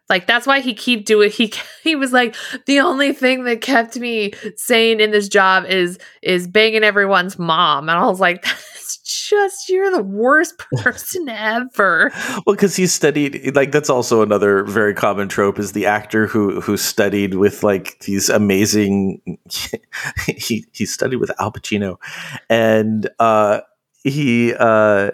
Like 0.09 0.27
that's 0.27 0.47
why 0.47 0.61
he 0.61 0.75
keep 0.75 1.05
doing. 1.05 1.31
He 1.31 1.53
he 1.83 1.97
was 1.97 2.13
like 2.13 2.35
the 2.67 2.81
only 2.81 3.13
thing 3.13 3.45
that 3.45 3.61
kept 3.61 3.97
me 3.97 4.33
sane 4.57 5.01
in 5.01 5.11
this 5.11 5.29
job 5.29 5.65
is 5.67 5.99
is 6.23 6.47
banging 6.47 6.85
everyone's 6.85 7.39
mom, 7.39 7.89
and 7.89 7.99
I 7.99 8.07
was 8.07 8.21
like, 8.21 8.43
that's 8.79 8.99
just 9.29 9.69
you're 9.69 9.91
the 9.91 10.03
worst 10.03 10.59
person 10.79 11.29
ever. 11.29 12.11
Well, 12.47 12.57
because 12.57 12.77
he 12.77 12.87
studied, 12.87 13.55
like 13.55 13.73
that's 13.73 13.91
also 13.91 14.23
another 14.23 14.65
very 14.65 14.95
common 14.95 15.29
trope 15.29 15.59
is 15.59 15.73
the 15.73 15.87
actor 15.87 16.27
who 16.27 16.61
who 16.61 16.77
studied 16.77 17.35
with 17.35 17.63
like 17.63 18.01
these 18.01 18.29
amazing. 18.29 19.21
he 20.27 20.65
he 20.73 20.87
studied 20.87 21.17
with 21.17 21.31
Al 21.39 21.53
Pacino, 21.53 21.97
and 22.49 23.09
uh, 23.19 23.61
he 24.05 24.55
uh, 24.55 25.11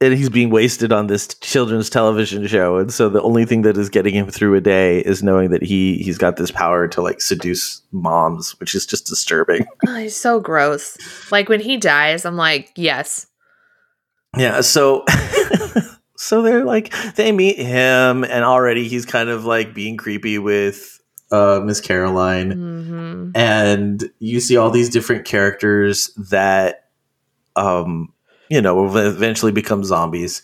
and 0.00 0.12
he's 0.14 0.28
being 0.28 0.50
wasted 0.50 0.92
on 0.92 1.06
this 1.06 1.28
children's 1.40 1.88
television 1.88 2.46
show, 2.46 2.76
and 2.76 2.92
so 2.92 3.08
the 3.08 3.22
only 3.22 3.44
thing 3.44 3.62
that 3.62 3.76
is 3.76 3.88
getting 3.88 4.14
him 4.14 4.28
through 4.30 4.54
a 4.54 4.60
day 4.60 5.00
is 5.00 5.22
knowing 5.22 5.50
that 5.50 5.62
he 5.62 5.98
he's 5.98 6.18
got 6.18 6.36
this 6.36 6.50
power 6.50 6.88
to 6.88 7.00
like 7.02 7.20
seduce 7.20 7.82
moms, 7.92 8.58
which 8.60 8.74
is 8.74 8.86
just 8.86 9.06
disturbing. 9.06 9.66
Oh, 9.86 9.96
he's 9.96 10.16
so 10.16 10.40
gross. 10.40 10.96
Like 11.30 11.48
when 11.48 11.60
he 11.60 11.76
dies, 11.76 12.24
I'm 12.24 12.36
like, 12.36 12.72
yes, 12.76 13.26
Yeah, 14.36 14.60
so 14.62 15.04
So 16.16 16.40
they're 16.42 16.64
like, 16.64 16.92
they 17.16 17.32
meet 17.32 17.58
him, 17.58 18.24
and 18.24 18.44
already 18.44 18.88
he's 18.88 19.04
kind 19.04 19.28
of 19.28 19.44
like 19.44 19.74
being 19.74 19.96
creepy 19.98 20.38
with 20.38 21.00
uh, 21.30 21.60
Miss 21.62 21.80
Caroline. 21.82 22.50
hmm 22.52 23.30
And 23.34 24.10
you 24.20 24.40
see 24.40 24.56
all 24.56 24.70
these 24.70 24.88
different 24.88 25.26
characters 25.26 26.14
that, 26.30 26.88
um, 27.56 28.13
you 28.54 28.62
know, 28.62 28.96
eventually 28.96 29.50
become 29.50 29.82
zombies. 29.82 30.42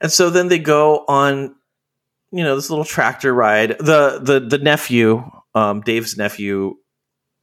And 0.00 0.12
so 0.12 0.30
then 0.30 0.46
they 0.46 0.60
go 0.60 1.04
on, 1.08 1.56
you 2.30 2.44
know, 2.44 2.54
this 2.54 2.70
little 2.70 2.84
tractor 2.84 3.34
ride. 3.34 3.70
The 3.80 4.20
the 4.22 4.38
the 4.38 4.58
nephew, 4.58 5.28
um, 5.52 5.80
Dave's 5.80 6.16
nephew, 6.16 6.76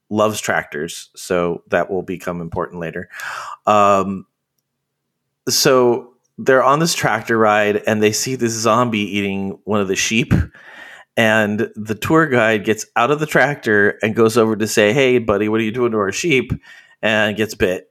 loves 0.09 0.39
tractors, 0.39 1.09
so 1.17 1.63
that 1.67 1.91
will 1.91 2.01
become 2.01 2.39
important 2.39 2.79
later. 2.79 3.09
Um, 3.65 4.25
so 5.49 6.13
they're 6.37 6.63
on 6.63 6.79
this 6.79 6.93
tractor 6.95 7.37
ride 7.37 7.83
and 7.85 8.01
they 8.01 8.13
see 8.13 8.35
this 8.35 8.53
zombie 8.53 9.17
eating 9.17 9.59
one 9.65 9.81
of 9.81 9.89
the 9.89 9.95
sheep 9.97 10.33
and 11.17 11.69
the 11.75 11.95
tour 11.95 12.27
guide 12.27 12.63
gets 12.63 12.85
out 12.95 13.11
of 13.11 13.19
the 13.19 13.25
tractor 13.25 13.99
and 14.01 14.15
goes 14.15 14.37
over 14.37 14.55
to 14.55 14.67
say 14.67 14.93
hey 14.93 15.17
buddy 15.17 15.49
what 15.49 15.59
are 15.59 15.65
you 15.65 15.71
doing 15.71 15.91
to 15.91 15.97
our 15.97 16.13
sheep 16.13 16.53
and 17.01 17.35
gets 17.35 17.55
bit 17.55 17.88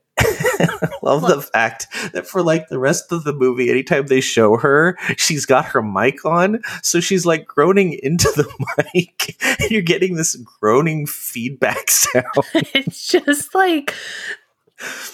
love 1.01 1.21
the 1.21 1.41
fact 1.41 1.87
that 2.13 2.27
for 2.27 2.41
like 2.41 2.67
the 2.69 2.79
rest 2.79 3.11
of 3.11 3.23
the 3.23 3.33
movie 3.33 3.69
anytime 3.69 4.07
they 4.07 4.21
show 4.21 4.57
her 4.57 4.97
she's 5.17 5.45
got 5.45 5.65
her 5.65 5.81
mic 5.81 6.25
on. 6.25 6.61
So 6.83 6.99
she's 6.99 7.25
like 7.25 7.47
groaning 7.47 7.93
into 8.01 8.29
the 8.35 8.47
mic. 8.93 9.37
And 9.61 9.71
you're 9.71 9.81
getting 9.81 10.15
this 10.15 10.35
groaning 10.35 11.05
feedback 11.05 11.89
sound. 11.91 12.25
It's 12.53 13.07
just 13.07 13.53
like 13.55 13.93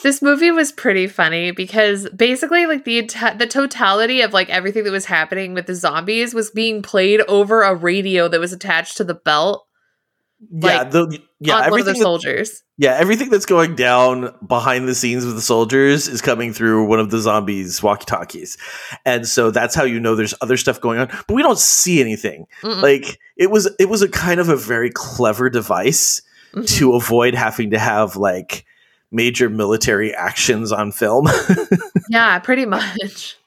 this 0.04 0.22
movie 0.22 0.52
was 0.52 0.72
pretty 0.72 1.08
funny 1.08 1.52
because 1.52 2.08
basically 2.10 2.68
like 2.68 2.86
the 2.86 3.02
the 3.38 3.48
totality 3.48 4.22
of 4.22 4.32
like 4.32 4.50
everything 4.50 4.84
that 4.84 4.92
was 4.92 5.06
happening 5.06 5.54
with 5.54 5.66
the 5.66 5.74
zombies 5.74 6.36
was 6.36 6.52
being 6.52 6.84
played 6.84 7.22
over 7.22 7.64
a 7.64 7.74
radio 7.74 8.28
that 8.28 8.40
was 8.40 8.54
attached 8.54 8.98
to 8.98 9.04
the 9.04 9.16
belt 9.16 9.66
yeah 10.52 10.78
Like, 10.80 10.92
the 10.92 11.20
yeah 11.40 11.54
on 11.56 11.60
of 11.60 11.66
the 11.66 11.80
everything 11.80 12.02
soldiers. 12.02 12.64
Yeah, 12.78 12.96
everything 13.00 13.30
that's 13.30 13.46
going 13.46 13.76
down 13.76 14.34
behind 14.46 14.88
the 14.88 14.96
scenes 14.96 15.26
with 15.26 15.36
the 15.36 15.42
soldiers 15.42 16.08
is 16.10 16.22
coming 16.22 16.52
through 16.52 16.88
one 16.88 17.00
of 17.00 17.10
the 17.10 17.20
zombies' 17.20 17.82
walkie 17.82 18.04
talkies. 18.06 18.58
And 19.06 19.26
so 19.28 19.50
that's 19.50 19.74
how 19.76 19.84
you 19.86 20.00
know 20.00 20.16
there's 20.16 20.34
other 20.42 20.58
stuff 20.58 20.82
going 20.82 21.00
on. 21.00 21.08
But 21.28 21.34
we 21.36 21.42
don't 21.42 21.58
see 21.60 22.02
anything. 22.02 22.48
Mm-mm. 22.64 22.82
Like 22.82 23.18
it 23.38 23.50
was 23.50 23.70
it 23.80 23.88
was 23.90 24.02
a 24.02 24.10
kind 24.10 24.40
of 24.40 24.50
a 24.50 24.58
very 24.58 24.90
clever 24.92 25.50
device 25.50 26.22
Mhm. 26.54 26.68
to 26.78 26.96
avoid 26.96 27.34
having 27.36 27.72
to 27.72 27.80
have 27.80 28.16
like 28.16 28.66
major 29.12 29.50
military 29.50 30.14
actions 30.14 30.72
on 30.72 30.92
film. 30.92 31.28
yeah, 32.10 32.40
pretty 32.40 32.66
much. 32.66 33.38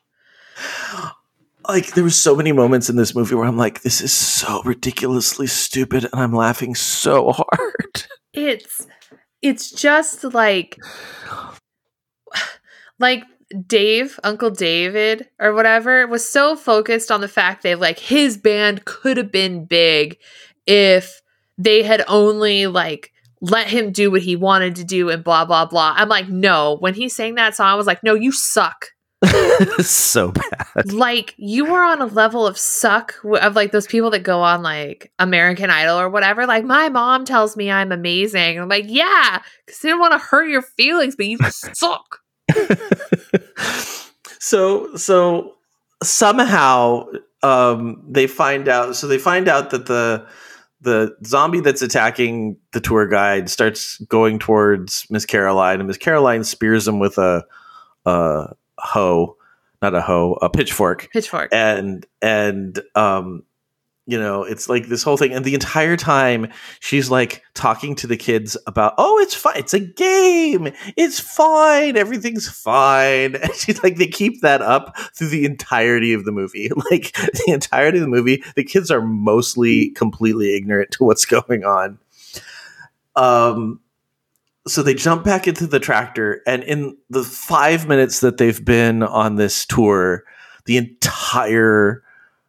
Like 1.68 1.94
there 1.94 2.04
were 2.04 2.10
so 2.10 2.34
many 2.34 2.50
moments 2.52 2.88
in 2.88 2.96
this 2.96 3.14
movie 3.14 3.34
where 3.34 3.46
I'm 3.46 3.58
like, 3.58 3.82
this 3.82 4.00
is 4.00 4.12
so 4.12 4.62
ridiculously 4.64 5.46
stupid 5.46 6.04
and 6.04 6.20
I'm 6.20 6.32
laughing 6.32 6.74
so 6.74 7.32
hard. 7.32 8.06
It's 8.32 8.86
it's 9.42 9.70
just 9.70 10.24
like 10.24 10.78
like 12.98 13.24
Dave, 13.66 14.18
Uncle 14.24 14.50
David 14.50 15.28
or 15.38 15.54
whatever 15.54 16.06
was 16.06 16.28
so 16.28 16.56
focused 16.56 17.10
on 17.10 17.20
the 17.20 17.28
fact 17.28 17.62
that 17.62 17.80
like 17.80 17.98
his 17.98 18.36
band 18.36 18.84
could 18.84 19.16
have 19.16 19.32
been 19.32 19.64
big 19.64 20.18
if 20.66 21.20
they 21.58 21.82
had 21.82 22.02
only 22.08 22.66
like 22.66 23.12
let 23.40 23.68
him 23.68 23.92
do 23.92 24.10
what 24.10 24.22
he 24.22 24.36
wanted 24.36 24.74
to 24.76 24.84
do 24.84 25.10
and 25.10 25.22
blah 25.22 25.44
blah 25.44 25.66
blah. 25.66 25.94
I'm 25.96 26.08
like, 26.08 26.28
no. 26.28 26.76
When 26.78 26.94
he 26.94 27.08
sang 27.08 27.34
that 27.34 27.54
song, 27.54 27.66
I 27.66 27.74
was 27.74 27.86
like, 27.86 28.02
no, 28.02 28.14
you 28.14 28.32
suck. 28.32 28.86
so 29.80 30.30
bad. 30.30 30.92
Like 30.92 31.34
you 31.36 31.64
were 31.64 31.82
on 31.82 32.00
a 32.00 32.06
level 32.06 32.46
of 32.46 32.56
suck 32.56 33.16
of 33.24 33.56
like 33.56 33.72
those 33.72 33.86
people 33.86 34.10
that 34.10 34.22
go 34.22 34.42
on 34.42 34.62
like 34.62 35.12
American 35.18 35.70
Idol 35.70 35.98
or 35.98 36.08
whatever. 36.08 36.46
Like 36.46 36.64
my 36.64 36.88
mom 36.88 37.24
tells 37.24 37.56
me 37.56 37.70
I'm 37.70 37.90
amazing. 37.90 38.60
I'm 38.60 38.68
like, 38.68 38.84
yeah, 38.86 39.42
because 39.66 39.80
they 39.80 39.88
don't 39.88 39.98
want 39.98 40.12
to 40.12 40.18
hurt 40.18 40.48
your 40.48 40.62
feelings, 40.62 41.16
but 41.16 41.26
you 41.26 41.38
suck. 41.50 42.20
so 44.38 44.94
so 44.96 45.56
somehow 46.02 47.04
um 47.42 48.02
they 48.08 48.26
find 48.26 48.68
out 48.68 48.96
so 48.96 49.06
they 49.06 49.18
find 49.18 49.48
out 49.48 49.70
that 49.70 49.86
the 49.86 50.24
the 50.80 51.14
zombie 51.26 51.60
that's 51.60 51.82
attacking 51.82 52.56
the 52.72 52.80
tour 52.80 53.06
guide 53.06 53.50
starts 53.50 53.98
going 54.02 54.38
towards 54.38 55.06
Miss 55.10 55.26
Caroline 55.26 55.80
and 55.80 55.88
Miss 55.88 55.96
Caroline 55.96 56.44
spears 56.44 56.86
him 56.86 57.00
with 57.00 57.18
a 57.18 57.44
a 58.06 58.54
hoe 58.79 59.37
not 59.83 59.95
a 59.95 60.01
hoe 60.01 60.39
a 60.43 60.51
pitchfork. 60.51 61.09
Pitchfork. 61.12 61.51
and 61.53 62.07
and 62.20 62.81
um 62.95 63.45
you 64.07 64.18
know 64.18 64.43
it's 64.43 64.68
like 64.68 64.89
this 64.89 65.03
whole 65.03 65.16
thing. 65.16 65.33
And 65.33 65.45
the 65.45 65.55
entire 65.55 65.97
time 65.97 66.51
she's 66.81 67.11
like 67.11 67.43
talking 67.55 67.95
to 67.97 68.07
the 68.07 68.16
kids 68.16 68.57
about 68.66 68.95
oh 68.99 69.18
it's 69.18 69.35
fine 69.35 69.57
it's 69.57 69.74
a 69.74 69.81
game. 69.81 70.72
It's 70.97 71.20
fine. 71.20 71.97
Everything's 71.97 72.49
fine. 72.49 73.37
And 73.43 73.55
she's 73.55 73.83
like 73.83 73.97
they 73.97 74.09
keep 74.09 74.41
that 74.41 74.62
up 74.62 74.99
through 75.14 75.29
the 75.29 75.45
entirety 75.45 76.12
of 76.12 76.24
the 76.24 76.33
movie. 76.33 76.70
Like 76.91 77.12
the 77.12 77.53
entirety 77.53 77.99
of 77.99 78.03
the 78.03 78.09
movie 78.09 78.43
the 78.57 78.64
kids 78.64 78.91
are 78.91 79.03
mostly 79.03 79.91
completely 79.91 80.57
ignorant 80.57 80.91
to 80.93 81.05
what's 81.05 81.24
going 81.37 81.64
on. 81.64 81.99
Um 83.14 83.81
so 84.68 84.82
they 84.82 84.94
jump 84.94 85.24
back 85.24 85.48
into 85.48 85.66
the 85.66 85.80
tractor 85.80 86.42
and 86.46 86.62
in 86.64 86.96
the 87.10 87.24
five 87.24 87.88
minutes 87.88 88.20
that 88.20 88.36
they've 88.36 88.64
been 88.64 89.02
on 89.02 89.36
this 89.36 89.66
tour 89.66 90.24
the 90.66 90.76
entire 90.76 92.02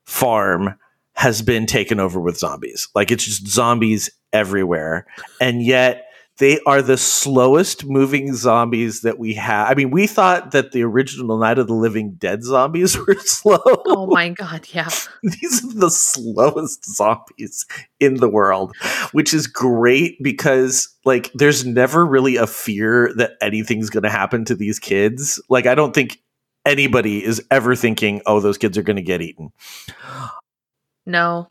farm 0.04 0.76
has 1.14 1.42
been 1.42 1.66
taken 1.66 2.00
over 2.00 2.20
with 2.20 2.38
zombies. 2.38 2.90
Like 2.94 3.12
it's 3.12 3.24
just 3.24 3.48
zombies 3.48 4.10
everywhere. 4.34 5.06
And 5.40 5.64
yet 5.64 6.06
they 6.40 6.60
are 6.66 6.82
the 6.82 6.98
slowest 6.98 7.86
moving 7.86 8.34
zombies 8.34 9.02
that 9.02 9.20
we 9.20 9.34
have 9.34 9.70
i 9.70 9.74
mean 9.76 9.92
we 9.92 10.08
thought 10.08 10.52
that 10.52 10.72
the 10.72 10.84
original 10.84 11.38
night 11.38 11.60
of 11.60 11.68
the 11.68 11.74
living 11.74 12.12
dead 12.14 12.44
zombies 12.44 12.98
were 13.08 13.16
slow 13.20 13.60
Oh 13.86 14.08
my 14.08 14.30
god, 14.30 14.68
yeah. 14.72 14.90
these 15.24 15.64
are 15.64 15.80
the 15.80 15.90
slowest 15.90 16.86
zombies 16.86 17.66
in 18.00 18.16
the 18.16 18.30
world 18.30 18.76
which 19.12 19.34
is 19.34 19.48
great 19.48 20.18
because 20.22 20.90
like 21.06 21.32
there's 21.34 21.66
never 21.66 22.06
really 22.06 22.36
a 22.36 22.48
fear 22.48 23.12
that 23.16 23.34
anything's 23.42 23.90
going 23.90 24.04
to 24.04 24.10
happen 24.10 24.46
to 24.46 24.56
these 24.56 24.80
kids 24.80 25.42
like 25.50 25.66
i 25.66 25.76
don't 25.76 25.94
think 25.94 26.20
anybody 26.66 27.24
is 27.24 27.44
ever 27.52 27.76
thinking 27.76 28.22
oh 28.26 28.40
those 28.40 28.58
kids 28.58 28.78
are 28.78 28.84
going 28.84 28.96
to 28.96 29.02
get 29.02 29.22
eaten 29.22 29.52
No. 31.06 31.48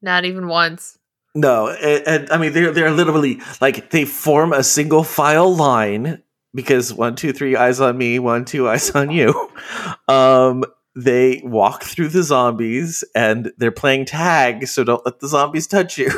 Not 0.00 0.24
even 0.24 0.46
once. 0.48 0.98
No 1.34 1.68
and, 1.68 2.06
and 2.06 2.30
i 2.30 2.38
mean 2.38 2.52
they're 2.52 2.72
they're 2.72 2.90
literally 2.90 3.40
like 3.60 3.90
they 3.90 4.04
form 4.04 4.52
a 4.52 4.62
single 4.62 5.04
file 5.04 5.54
line 5.54 6.22
because 6.54 6.92
one 6.92 7.14
two 7.14 7.32
three 7.32 7.56
eyes 7.56 7.80
on 7.80 7.96
me 7.96 8.18
one 8.18 8.44
two 8.44 8.68
eyes 8.68 8.90
on 8.90 9.10
you 9.10 9.50
um 10.08 10.64
they 10.96 11.40
walk 11.44 11.84
through 11.84 12.08
the 12.08 12.22
zombies 12.24 13.04
and 13.14 13.52
they're 13.58 13.70
playing 13.70 14.04
tag 14.04 14.66
so 14.66 14.82
don't 14.82 15.04
let 15.04 15.20
the 15.20 15.28
zombies 15.28 15.66
touch 15.66 15.98
you 15.98 16.10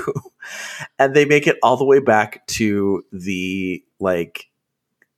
and 0.99 1.15
they 1.15 1.25
make 1.25 1.47
it 1.47 1.59
all 1.63 1.77
the 1.77 1.85
way 1.85 2.01
back 2.01 2.47
to 2.47 3.05
the 3.13 3.85
like 3.99 4.51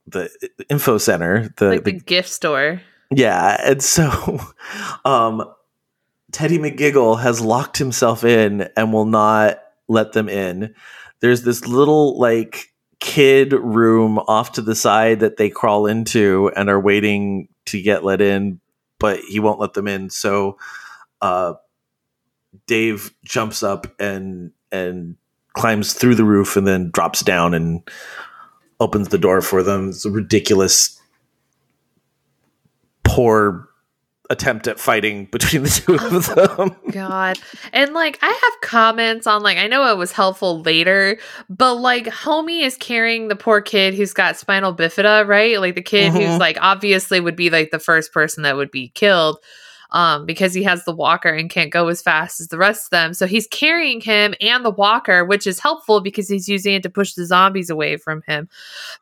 the 0.06 0.28
info 0.68 0.98
center 0.98 1.52
the, 1.56 1.68
like 1.68 1.84
the, 1.84 1.92
the 1.92 2.00
gift 2.00 2.28
store. 2.28 2.80
yeah, 3.10 3.60
and 3.64 3.82
so 3.82 4.40
um 5.04 5.44
Teddy 6.32 6.58
McGiggle 6.58 7.20
has 7.20 7.40
locked 7.40 7.76
himself 7.76 8.24
in 8.24 8.68
and 8.76 8.92
will 8.92 9.04
not 9.04 9.61
let 9.92 10.12
them 10.12 10.28
in. 10.28 10.74
There's 11.20 11.42
this 11.42 11.66
little 11.66 12.18
like 12.18 12.72
kid 13.00 13.52
room 13.52 14.18
off 14.18 14.52
to 14.52 14.62
the 14.62 14.74
side 14.74 15.20
that 15.20 15.36
they 15.36 15.50
crawl 15.50 15.86
into 15.86 16.50
and 16.56 16.70
are 16.70 16.80
waiting 16.80 17.48
to 17.66 17.80
get 17.82 18.04
let 18.04 18.20
in, 18.20 18.60
but 18.98 19.20
he 19.20 19.40
won't 19.40 19.60
let 19.60 19.74
them 19.74 19.88
in. 19.88 20.10
So 20.10 20.58
uh 21.20 21.54
Dave 22.66 23.14
jumps 23.24 23.62
up 23.62 23.86
and 23.98 24.52
and 24.70 25.16
climbs 25.54 25.94
through 25.94 26.14
the 26.14 26.24
roof 26.24 26.56
and 26.56 26.66
then 26.66 26.90
drops 26.90 27.22
down 27.22 27.54
and 27.54 27.82
opens 28.80 29.08
the 29.08 29.18
door 29.18 29.42
for 29.42 29.62
them. 29.62 29.90
It's 29.90 30.04
a 30.04 30.10
ridiculous 30.10 31.00
poor 33.04 33.68
attempt 34.32 34.66
at 34.66 34.80
fighting 34.80 35.26
between 35.26 35.62
the 35.62 35.68
two 35.68 35.94
of 35.94 36.34
them. 36.34 36.74
God. 36.90 37.38
And 37.72 37.92
like 37.92 38.18
I 38.22 38.26
have 38.26 38.68
comments 38.68 39.26
on 39.28 39.42
like 39.42 39.58
I 39.58 39.68
know 39.68 39.92
it 39.92 39.96
was 39.96 40.10
helpful 40.10 40.62
later, 40.62 41.18
but 41.48 41.74
like 41.74 42.06
homie 42.06 42.62
is 42.62 42.76
carrying 42.76 43.28
the 43.28 43.36
poor 43.36 43.60
kid 43.60 43.94
who's 43.94 44.12
got 44.12 44.36
spinal 44.36 44.74
bifida, 44.74 45.26
right? 45.28 45.60
Like 45.60 45.76
the 45.76 45.82
kid 45.82 46.12
Mhm. 46.12 46.26
who's 46.26 46.38
like 46.40 46.58
obviously 46.60 47.20
would 47.20 47.36
be 47.36 47.50
like 47.50 47.70
the 47.70 47.78
first 47.78 48.12
person 48.12 48.42
that 48.42 48.56
would 48.56 48.70
be 48.70 48.88
killed. 48.88 49.36
Um, 49.92 50.26
because 50.26 50.52
he 50.52 50.64
has 50.64 50.84
the 50.84 50.94
walker 50.94 51.28
and 51.28 51.48
can't 51.48 51.70
go 51.70 51.88
as 51.88 52.02
fast 52.02 52.40
as 52.40 52.48
the 52.48 52.58
rest 52.58 52.86
of 52.86 52.90
them. 52.90 53.14
So 53.14 53.26
he's 53.26 53.46
carrying 53.46 54.00
him 54.00 54.34
and 54.40 54.64
the 54.64 54.70
walker, 54.70 55.24
which 55.24 55.46
is 55.46 55.60
helpful 55.60 56.00
because 56.00 56.28
he's 56.28 56.48
using 56.48 56.74
it 56.74 56.82
to 56.82 56.90
push 56.90 57.14
the 57.14 57.24
zombies 57.24 57.70
away 57.70 57.96
from 57.96 58.22
him. 58.26 58.48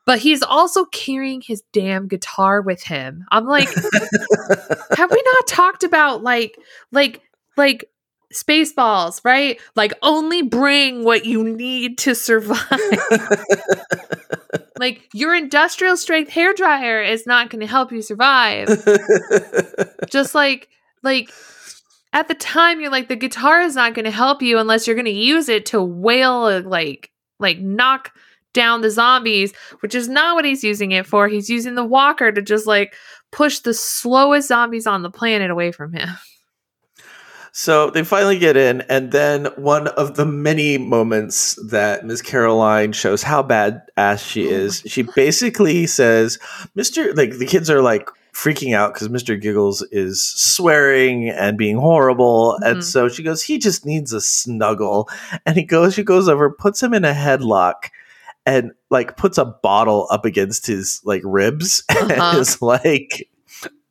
But 0.05 0.19
he's 0.19 0.43
also 0.43 0.85
carrying 0.85 1.41
his 1.41 1.63
damn 1.73 2.07
guitar 2.07 2.61
with 2.61 2.83
him. 2.83 3.25
I'm 3.31 3.47
like, 3.47 3.69
have 4.95 5.11
we 5.11 5.23
not 5.25 5.47
talked 5.47 5.83
about 5.83 6.23
like, 6.23 6.57
like, 6.91 7.21
like 7.57 7.85
Spaceballs, 8.33 9.21
right? 9.23 9.59
Like 9.75 9.93
only 10.01 10.41
bring 10.41 11.03
what 11.03 11.25
you 11.25 11.43
need 11.43 11.97
to 11.99 12.15
survive. 12.15 12.65
like 14.79 15.07
your 15.13 15.35
industrial 15.35 15.97
strength 15.97 16.31
hair 16.31 16.53
dryer 16.53 17.01
is 17.01 17.27
not 17.27 17.49
going 17.49 17.59
to 17.59 17.67
help 17.67 17.91
you 17.91 18.01
survive. 18.01 18.69
Just 20.09 20.33
like 20.33 20.69
like 21.03 21.31
at 22.13 22.27
the 22.27 22.35
time 22.35 22.81
you're 22.81 22.91
like 22.91 23.07
the 23.07 23.15
guitar 23.15 23.61
is 23.61 23.75
not 23.75 23.93
going 23.93 24.05
to 24.05 24.11
help 24.11 24.41
you 24.41 24.57
unless 24.57 24.85
you're 24.85 24.95
going 24.95 25.05
to 25.05 25.11
use 25.11 25.49
it 25.49 25.65
to 25.67 25.81
wail 25.81 26.61
like 26.61 27.11
like 27.39 27.59
knock 27.59 28.11
down 28.53 28.81
the 28.81 28.89
zombies, 28.89 29.53
which 29.79 29.95
is 29.95 30.09
not 30.09 30.35
what 30.35 30.45
he's 30.45 30.63
using 30.63 30.91
it 30.91 31.05
for. 31.05 31.27
He's 31.27 31.49
using 31.49 31.75
the 31.75 31.85
walker 31.85 32.31
to 32.31 32.41
just 32.41 32.67
like 32.67 32.95
push 33.31 33.59
the 33.59 33.73
slowest 33.73 34.47
zombies 34.47 34.87
on 34.87 35.03
the 35.03 35.09
planet 35.11 35.51
away 35.51 35.71
from 35.71 35.93
him. 35.93 36.09
So 37.53 37.89
they 37.89 38.05
finally 38.05 38.39
get 38.39 38.55
in, 38.55 38.79
and 38.87 39.11
then 39.11 39.47
one 39.57 39.87
of 39.89 40.15
the 40.15 40.25
many 40.25 40.77
moments 40.77 41.59
that 41.67 42.05
Miss 42.05 42.21
Caroline 42.21 42.93
shows 42.93 43.23
how 43.23 43.43
bad 43.43 43.81
ass 43.97 44.23
she 44.23 44.47
oh 44.47 44.51
is, 44.51 44.83
she 44.85 45.01
basically 45.01 45.85
says, 45.85 46.39
Mr. 46.77 47.13
Like 47.13 47.39
the 47.39 47.45
kids 47.45 47.69
are 47.69 47.81
like 47.81 48.09
freaking 48.33 48.75
out 48.75 48.93
because 48.93 49.09
Mr. 49.09 49.39
Giggles 49.39 49.81
is 49.91 50.21
swearing 50.23 51.29
and 51.29 51.57
being 51.57 51.77
horrible. 51.77 52.55
And 52.63 52.77
Mhm. 52.79 52.83
so 52.83 53.09
she 53.09 53.23
goes, 53.23 53.43
he 53.43 53.57
just 53.57 53.85
needs 53.85 54.13
a 54.13 54.21
snuggle. 54.21 55.09
And 55.45 55.55
he 55.57 55.63
goes, 55.63 55.93
she 55.93 56.03
goes 56.03 56.27
over, 56.29 56.49
puts 56.49 56.81
him 56.81 56.93
in 56.93 57.03
a 57.05 57.13
headlock. 57.13 57.89
And 58.45 58.71
like 58.89 59.17
puts 59.17 59.37
a 59.37 59.45
bottle 59.45 60.07
up 60.09 60.25
against 60.25 60.65
his 60.65 60.99
like 61.03 61.21
ribs 61.23 61.83
and 61.89 62.11
Uh-huh. 62.13 62.39
is 62.39 62.59
like, 62.61 63.29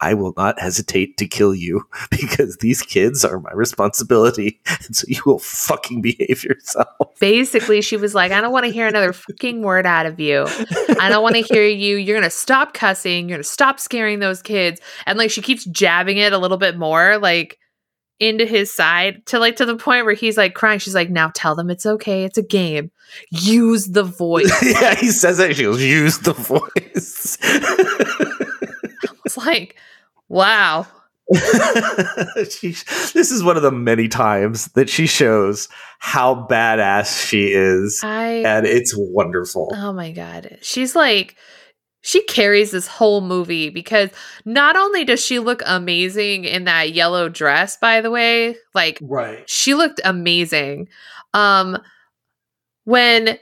I 0.01 0.15
will 0.15 0.33
not 0.37 0.59
hesitate 0.59 1.17
to 1.19 1.27
kill 1.27 1.55
you 1.55 1.83
because 2.11 2.57
these 2.59 2.83
kids 2.83 3.25
are 3.25 3.41
my 3.41 3.53
responsibility. 3.53 4.61
And 4.87 4.97
so 4.97 5.05
you 5.09 5.21
will 5.27 5.39
fucking 5.39 6.01
behave 6.01 6.43
yourself. 6.43 6.89
Basically, 7.19 7.83
she 7.83 7.97
was 7.97 8.15
like, 8.15 8.33
I 8.33 8.41
don't 8.41 8.53
want 8.53 8.65
to 8.65 8.73
hear 8.73 8.87
another 8.87 9.13
fucking 9.13 9.63
word 9.63 9.85
out 9.85 10.07
of 10.07 10.19
you. 10.19 10.47
I 10.99 11.09
don't 11.11 11.23
want 11.23 11.37
to 11.37 11.43
hear 11.43 11.67
you. 11.67 11.97
You're 11.97 12.17
going 12.17 12.29
to 12.29 12.35
stop 12.35 12.73
cussing. 12.73 13.29
You're 13.29 13.37
going 13.37 13.45
to 13.45 13.49
stop 13.49 13.79
scaring 13.79 14.21
those 14.21 14.41
kids. 14.41 14.81
And 15.07 15.19
like 15.19 15.31
she 15.31 15.43
keeps 15.43 15.65
jabbing 15.67 16.17
it 16.17 16.33
a 16.33 16.39
little 16.39 16.57
bit 16.57 16.79
more, 16.79 17.19
like 17.19 17.59
into 18.21 18.45
his 18.47 18.73
side 18.73 19.25
to 19.27 19.39
like 19.39 19.57
to 19.57 19.67
the 19.67 19.77
point 19.77 20.05
where 20.05 20.15
he's 20.15 20.37
like 20.37 20.55
crying. 20.55 20.79
She's 20.79 20.95
like, 20.95 21.11
now 21.11 21.31
tell 21.35 21.55
them 21.55 21.71
it's 21.71 21.87
okay. 21.87 22.25
It's 22.25 22.39
a 22.39 22.43
game. 22.43 22.91
Use 23.31 23.87
the 23.87 24.05
voice. 24.05 24.53
yeah, 24.63 24.95
he 24.95 25.11
says 25.11 25.39
that. 25.39 25.57
She 25.57 25.65
goes, 25.65 25.83
use 25.83 26.19
the 26.19 26.35
voice. 26.35 27.39
It's 29.31 29.47
like, 29.47 29.77
wow. 30.29 30.87
she, 32.51 32.73
this 33.15 33.31
is 33.31 33.45
one 33.45 33.57
of 33.57 33.63
the 33.63 33.71
many 33.71 34.09
times 34.09 34.67
that 34.73 34.89
she 34.89 35.07
shows 35.07 35.69
how 36.01 36.47
badass 36.51 37.29
she 37.29 37.53
is. 37.53 38.01
I 38.03 38.43
And 38.45 38.67
it's 38.67 38.93
wonderful. 38.97 39.73
Oh 39.73 39.93
my 39.93 40.11
god. 40.11 40.59
She's 40.61 40.97
like 40.97 41.37
she 42.03 42.25
carries 42.25 42.71
this 42.73 42.89
whole 42.89 43.21
movie 43.21 43.69
because 43.71 44.09
not 44.45 44.75
only 44.75 45.05
does 45.05 45.25
she 45.25 45.39
look 45.39 45.63
amazing 45.67 46.47
in 46.47 46.65
that 46.65 46.93
yellow 46.95 47.29
dress 47.29 47.77
by 47.77 48.01
the 48.01 48.11
way, 48.11 48.57
like 48.75 48.99
Right. 49.01 49.49
she 49.49 49.75
looked 49.75 50.01
amazing. 50.05 50.89
Um 51.33 51.79
when 52.85 53.39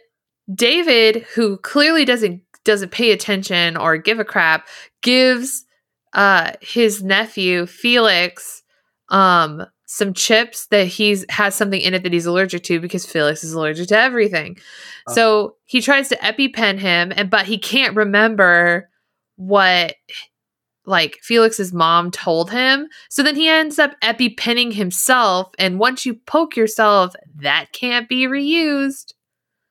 David, 0.52 1.22
who 1.34 1.56
clearly 1.56 2.04
doesn't 2.04 2.42
doesn't 2.64 2.90
pay 2.90 3.12
attention 3.12 3.78
or 3.78 3.96
give 3.96 4.18
a 4.18 4.24
crap, 4.24 4.68
gives 5.02 5.64
uh 6.12 6.52
his 6.60 7.02
nephew 7.02 7.66
Felix 7.66 8.62
um 9.08 9.66
some 9.86 10.12
chips 10.12 10.66
that 10.66 10.86
he's 10.86 11.24
has 11.30 11.54
something 11.54 11.80
in 11.80 11.94
it 11.94 12.02
that 12.02 12.12
he's 12.12 12.26
allergic 12.26 12.62
to 12.62 12.78
because 12.78 13.06
Felix 13.06 13.42
is 13.42 13.54
allergic 13.54 13.88
to 13.88 13.98
everything. 13.98 14.58
Uh. 15.06 15.12
So 15.14 15.56
he 15.64 15.80
tries 15.80 16.10
to 16.10 16.16
EpiPen 16.16 16.78
him 16.78 17.12
and 17.16 17.30
but 17.30 17.46
he 17.46 17.58
can't 17.58 17.96
remember 17.96 18.90
what 19.36 19.94
like 20.84 21.18
Felix's 21.22 21.72
mom 21.72 22.10
told 22.10 22.50
him. 22.50 22.88
So 23.08 23.22
then 23.22 23.34
he 23.34 23.48
ends 23.48 23.78
up 23.78 23.98
EpiPenning 24.02 24.74
himself 24.74 25.52
and 25.58 25.78
once 25.78 26.04
you 26.04 26.14
poke 26.14 26.54
yourself, 26.54 27.14
that 27.36 27.72
can't 27.72 28.08
be 28.08 28.26
reused. 28.26 29.14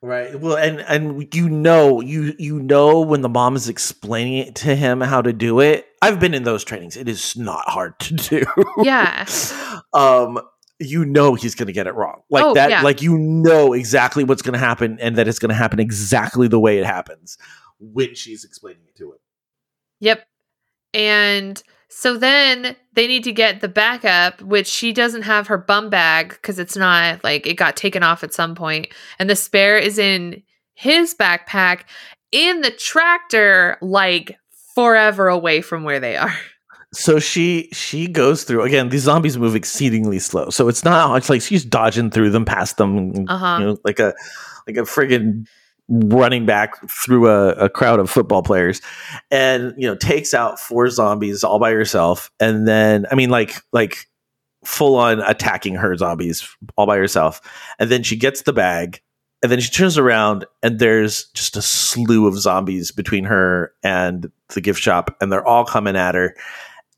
Right. 0.01 0.39
Well, 0.39 0.57
and 0.57 0.79
and 0.81 1.33
you 1.33 1.49
know, 1.49 2.01
you 2.01 2.35
you 2.37 2.59
know 2.59 3.01
when 3.01 3.21
the 3.21 3.29
mom 3.29 3.55
is 3.55 3.67
explaining 3.67 4.37
it 4.37 4.55
to 4.55 4.75
him 4.75 5.01
how 5.01 5.21
to 5.21 5.33
do 5.33 5.59
it. 5.59 5.86
I've 6.01 6.19
been 6.19 6.33
in 6.33 6.43
those 6.43 6.63
trainings. 6.63 6.95
It 6.95 7.07
is 7.07 7.35
not 7.35 7.67
hard 7.67 7.99
to 7.99 8.13
do. 8.15 8.45
Yeah. 8.83 9.25
um 9.93 10.39
you 10.79 11.05
know 11.05 11.33
he's 11.33 11.55
going 11.55 11.65
to 11.67 11.73
get 11.73 11.87
it 11.87 11.95
wrong. 11.95 12.21
Like 12.29 12.43
Oh, 12.45 12.53
that 12.53 12.69
yeah. 12.69 12.81
like 12.83 13.01
you 13.01 13.17
know 13.17 13.73
exactly 13.73 14.23
what's 14.23 14.43
going 14.43 14.53
to 14.53 14.59
happen 14.59 14.99
and 14.99 15.15
that 15.15 15.27
it's 15.27 15.39
going 15.39 15.49
to 15.49 15.55
happen 15.55 15.79
exactly 15.79 16.47
the 16.47 16.59
way 16.59 16.77
it 16.77 16.85
happens 16.85 17.37
when 17.79 18.13
she's 18.13 18.43
explaining 18.43 18.83
it 18.87 18.95
to 18.97 19.13
him. 19.13 19.19
Yep. 20.01 20.27
And 20.93 21.61
so 21.89 22.17
then 22.17 22.75
they 22.93 23.07
need 23.07 23.23
to 23.23 23.31
get 23.31 23.61
the 23.61 23.67
backup, 23.67 24.41
which 24.41 24.67
she 24.67 24.93
doesn't 24.93 25.23
have 25.23 25.47
her 25.47 25.57
bum 25.57 25.89
bag 25.89 26.29
because 26.29 26.59
it's 26.59 26.75
not 26.75 27.23
like 27.23 27.47
it 27.47 27.55
got 27.55 27.75
taken 27.75 28.03
off 28.03 28.23
at 28.23 28.33
some. 28.33 28.55
And 29.19 29.29
the 29.29 29.35
spare 29.35 29.77
is 29.77 29.97
in 29.97 30.43
his 30.75 31.15
backpack 31.15 31.81
in 32.31 32.61
the 32.61 32.71
tractor, 32.71 33.77
like 33.81 34.37
forever 34.77 35.27
away 35.27 35.61
from 35.61 35.83
where 35.83 35.99
they 35.99 36.15
are. 36.17 36.33
So 36.93 37.19
she 37.19 37.67
she 37.73 38.07
goes 38.07 38.45
through 38.45 38.63
again. 38.63 38.87
These 38.87 39.01
zombies 39.03 39.37
move 39.37 39.57
exceedingly 39.57 40.19
slow, 40.19 40.49
so 40.49 40.69
it's 40.69 40.85
not. 40.85 41.17
It's 41.17 41.29
like 41.29 41.41
she's 41.41 41.65
dodging 41.65 42.09
through 42.11 42.29
them, 42.29 42.45
past 42.45 42.77
them, 42.77 43.25
Uh-huh. 43.27 43.57
you 43.59 43.65
know, 43.65 43.77
like 43.83 43.99
a 43.99 44.13
like 44.67 44.77
a 44.77 44.83
friggin' 44.83 45.45
running 45.89 46.45
back 46.45 46.71
through 46.89 47.27
a, 47.27 47.49
a 47.65 47.69
crowd 47.69 47.99
of 47.99 48.09
football 48.09 48.41
players, 48.41 48.81
and 49.29 49.73
you 49.77 49.85
know 49.85 49.95
takes 49.97 50.33
out 50.33 50.61
four 50.61 50.89
zombies 50.89 51.43
all 51.43 51.59
by 51.59 51.71
herself, 51.71 52.31
and 52.39 52.65
then 52.65 53.05
I 53.11 53.15
mean 53.15 53.29
like 53.31 53.55
like 53.73 54.07
full 54.63 54.95
on 54.95 55.19
attacking 55.19 55.75
her 55.75 55.93
zombies 55.97 56.47
all 56.77 56.85
by 56.87 56.95
herself, 56.95 57.41
and 57.79 57.91
then 57.91 58.01
she 58.01 58.15
gets 58.15 58.43
the 58.43 58.53
bag. 58.53 59.01
And 59.47 59.51
then 59.53 59.61
she 59.61 59.71
turns 59.71 59.97
around, 59.97 60.43
and 60.61 60.77
there's 60.77 61.27
just 61.33 61.55
a 61.55 61.61
slew 61.61 62.27
of 62.27 62.37
zombies 62.37 62.91
between 62.91 63.23
her 63.23 63.71
and 63.81 64.29
the 64.53 64.59
gift 64.59 64.81
shop, 64.81 65.15
and 65.21 65.31
they're 65.31 65.47
all 65.47 65.63
coming 65.63 65.95
at 65.95 66.15
her. 66.15 66.35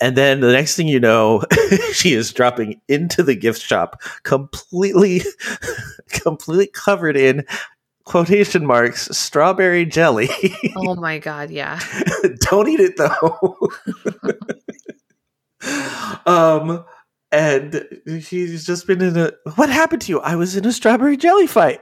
And 0.01 0.17
then 0.17 0.39
the 0.39 0.51
next 0.51 0.75
thing 0.75 0.87
you 0.87 0.99
know, 0.99 1.43
she 1.93 2.13
is 2.13 2.33
dropping 2.33 2.81
into 2.87 3.21
the 3.21 3.35
gift 3.35 3.61
shop 3.61 4.01
completely, 4.23 5.21
completely 6.09 6.65
covered 6.65 7.15
in 7.15 7.45
quotation 8.03 8.65
marks 8.65 9.15
strawberry 9.15 9.85
jelly. 9.85 10.31
oh 10.75 10.95
my 10.95 11.19
God. 11.19 11.51
Yeah. 11.51 11.79
Don't 12.49 12.67
eat 12.67 12.79
it 12.79 12.97
though. 12.97 13.69
um, 16.25 16.83
and 17.31 17.85
she's 18.21 18.65
just 18.65 18.87
been 18.87 19.01
in 19.01 19.17
a. 19.17 19.31
What 19.55 19.69
happened 19.69 20.01
to 20.03 20.11
you? 20.11 20.19
I 20.21 20.35
was 20.35 20.55
in 20.55 20.65
a 20.65 20.71
strawberry 20.73 21.15
jelly 21.15 21.45
fight. 21.45 21.79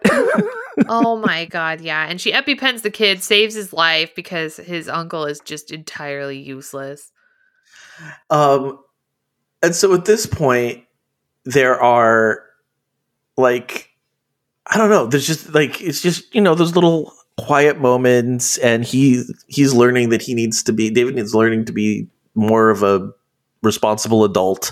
Oh 0.87 1.17
my 1.17 1.45
God. 1.45 1.81
Yeah. 1.81 2.05
And 2.07 2.19
she 2.21 2.31
EpiPens 2.31 2.81
the 2.81 2.91
kid, 2.91 3.23
saves 3.23 3.55
his 3.55 3.73
life 3.73 4.13
because 4.15 4.57
his 4.57 4.87
uncle 4.87 5.25
is 5.25 5.39
just 5.39 5.71
entirely 5.71 6.37
useless. 6.37 7.11
Um, 8.29 8.79
and 9.63 9.75
so 9.75 9.93
at 9.93 10.05
this 10.05 10.25
point, 10.25 10.83
there 11.45 11.81
are 11.81 12.43
like, 13.37 13.89
I 14.67 14.77
don't 14.77 14.89
know. 14.89 15.07
There's 15.07 15.25
just 15.25 15.53
like 15.53 15.81
it's 15.81 16.01
just 16.01 16.33
you 16.35 16.41
know 16.41 16.53
those 16.53 16.75
little 16.75 17.13
quiet 17.37 17.79
moments, 17.79 18.57
and 18.57 18.83
he 18.83 19.23
he's 19.47 19.73
learning 19.73 20.09
that 20.09 20.21
he 20.21 20.33
needs 20.33 20.61
to 20.63 20.73
be. 20.73 20.89
David 20.89 21.15
needs 21.15 21.33
learning 21.33 21.65
to 21.65 21.71
be 21.71 22.07
more 22.35 22.69
of 22.69 22.83
a 22.83 23.11
responsible 23.63 24.25
adult, 24.25 24.71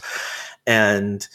and 0.68 1.26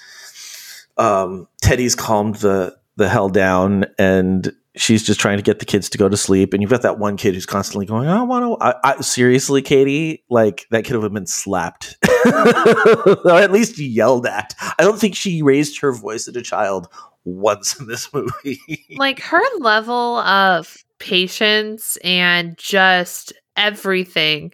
um, 0.99 1.49
Teddy's 1.63 1.95
calmed 1.95 2.37
the 2.37 2.77
the 2.97 3.09
hell 3.09 3.31
down, 3.31 3.87
and 3.99 4.53
she's 4.77 5.03
just 5.03 5.21
trying 5.21 5.37
to 5.37 5.43
get 5.43 5.59
the 5.59 5.65
kids 5.65 5.89
to 5.91 5.99
go 5.99 6.09
to 6.09 6.17
sleep. 6.17 6.53
And 6.53 6.63
you've 6.63 6.71
got 6.71 6.83
that 6.83 6.99
one 6.99 7.17
kid 7.17 7.35
who's 7.35 7.47
constantly 7.47 7.87
going, 7.87 8.09
"I 8.09 8.23
want 8.23 8.45
to." 8.45 8.65
I, 8.65 8.75
I, 8.85 9.01
seriously, 9.01 9.63
Katie, 9.63 10.25
like 10.31 10.67
that 10.71 10.85
kid 10.85 10.95
would 10.97 11.05
have 11.05 11.13
been 11.13 11.27
slapped, 11.27 11.97
or 12.25 13.41
at 13.41 13.53
least 13.53 13.79
yelled 13.79 14.27
at. 14.27 14.55
I 14.79 14.83
don't 14.83 14.99
think 14.99 15.15
she 15.15 15.43
raised 15.43 15.81
her 15.81 15.93
voice 15.93 16.29
at 16.29 16.37
a 16.37 16.43
child 16.43 16.89
once 17.25 17.79
in 17.79 17.87
this 17.87 18.09
movie. 18.15 18.61
like 18.97 19.21
her 19.21 19.43
level 19.59 20.19
of 20.19 20.77
patience 20.99 21.97
and 22.05 22.57
just 22.59 23.33
everything 23.57 24.53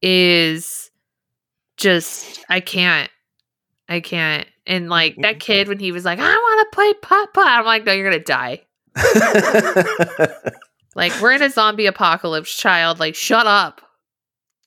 is 0.00 0.90
just 1.76 2.44
I 2.48 2.60
can't 2.60 3.10
I 3.88 4.00
can't. 4.00 4.46
And 4.66 4.88
like 4.88 5.16
that 5.16 5.34
mm-hmm. 5.34 5.38
kid 5.38 5.68
when 5.68 5.78
he 5.78 5.92
was 5.92 6.04
like, 6.04 6.18
I 6.18 6.22
want 6.22 6.70
to 6.70 6.74
play 6.74 6.94
putt 6.94 7.34
putt. 7.34 7.46
I'm 7.46 7.64
like, 7.64 7.84
no, 7.84 7.92
you're 7.92 8.10
gonna 8.10 8.22
die. 8.22 8.62
Like 10.94 11.20
we're 11.20 11.32
in 11.32 11.42
a 11.42 11.50
zombie 11.50 11.86
apocalypse, 11.86 12.56
child. 12.56 13.00
Like 13.00 13.14
shut 13.14 13.46
up. 13.46 13.80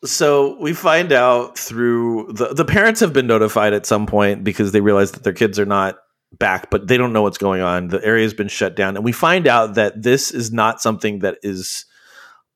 so 0.04 0.58
we 0.60 0.74
find 0.74 1.12
out 1.12 1.58
through 1.58 2.32
the 2.34 2.54
the 2.54 2.66
parents 2.66 3.00
have 3.00 3.14
been 3.14 3.28
notified 3.28 3.74
at 3.74 3.86
some 3.86 4.06
point 4.06 4.44
because 4.44 4.72
they 4.72 4.82
realize 4.82 5.12
that 5.14 5.24
their 5.24 5.34
kids 5.34 5.60
are 5.60 5.66
not 5.66 5.98
back, 6.38 6.70
but 6.70 6.88
they 6.88 6.98
don't 6.98 7.14
know 7.14 7.22
what's 7.22 7.38
going 7.38 7.62
on. 7.62 7.88
The 7.88 8.04
area's 8.06 8.34
been 8.34 8.50
shut 8.50 8.76
down, 8.76 8.96
and 8.96 9.06
we 9.06 9.12
find 9.12 9.48
out 9.48 9.76
that 9.76 10.02
this 10.02 10.32
is 10.32 10.52
not 10.52 10.82
something 10.82 11.20
that 11.20 11.38
is 11.44 11.86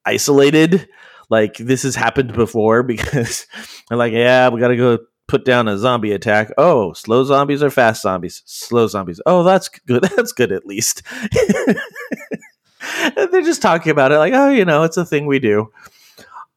isolated. 0.05 0.87
Like 1.29 1.55
this 1.55 1.83
has 1.83 1.95
happened 1.95 2.33
before 2.33 2.83
because 2.93 3.47
they're 3.87 3.97
like, 3.97 4.13
yeah, 4.13 4.49
we 4.49 4.59
got 4.59 4.67
to 4.69 4.77
go 4.77 4.99
put 5.31 5.45
down 5.45 5.69
a 5.69 5.77
zombie 5.77 6.11
attack. 6.11 6.51
Oh, 6.57 6.91
slow 6.91 7.23
zombies 7.23 7.63
or 7.63 7.69
fast 7.69 8.01
zombies? 8.01 8.43
Slow 8.45 8.87
zombies. 8.87 9.21
Oh, 9.25 9.43
that's 9.43 9.69
good. 9.69 10.03
That's 10.15 10.33
good 10.33 10.51
at 10.51 10.65
least. 10.65 11.03
They're 13.15 13.41
just 13.41 13.61
talking 13.61 13.91
about 13.91 14.11
it 14.11 14.17
like, 14.17 14.33
oh, 14.33 14.49
you 14.49 14.65
know, 14.65 14.83
it's 14.83 14.97
a 14.97 15.05
thing 15.05 15.27
we 15.27 15.39
do. 15.39 15.71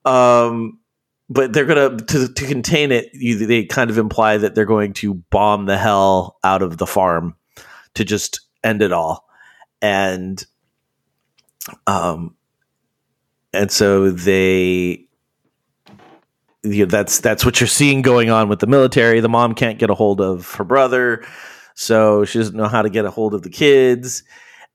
Um, 0.04 0.80
but 1.30 1.52
they're 1.52 1.64
gonna 1.64 1.96
to 1.96 2.28
to 2.28 2.46
contain 2.46 2.90
it. 2.92 3.10
You, 3.14 3.46
they 3.46 3.64
kind 3.64 3.90
of 3.90 3.98
imply 3.98 4.38
that 4.38 4.54
they're 4.54 4.64
going 4.64 4.92
to 4.94 5.14
bomb 5.30 5.66
the 5.66 5.78
hell 5.78 6.38
out 6.42 6.62
of 6.62 6.76
the 6.76 6.86
farm 6.86 7.36
to 7.94 8.04
just 8.04 8.40
end 8.62 8.82
it 8.82 8.92
all, 8.92 9.24
and 9.80 10.44
um, 11.86 12.36
and 13.52 13.70
so 13.70 14.10
they. 14.10 15.03
You 16.64 16.86
know, 16.86 16.90
that's 16.90 17.20
that's 17.20 17.44
what 17.44 17.60
you're 17.60 17.68
seeing 17.68 18.02
going 18.02 18.30
on 18.30 18.48
with 18.48 18.60
the 18.60 18.66
military. 18.66 19.20
The 19.20 19.28
mom 19.28 19.54
can't 19.54 19.78
get 19.78 19.90
a 19.90 19.94
hold 19.94 20.20
of 20.20 20.52
her 20.54 20.64
brother, 20.64 21.24
so 21.74 22.24
she 22.24 22.38
doesn't 22.38 22.56
know 22.56 22.68
how 22.68 22.82
to 22.82 22.90
get 22.90 23.04
a 23.04 23.10
hold 23.10 23.34
of 23.34 23.42
the 23.42 23.50
kids, 23.50 24.22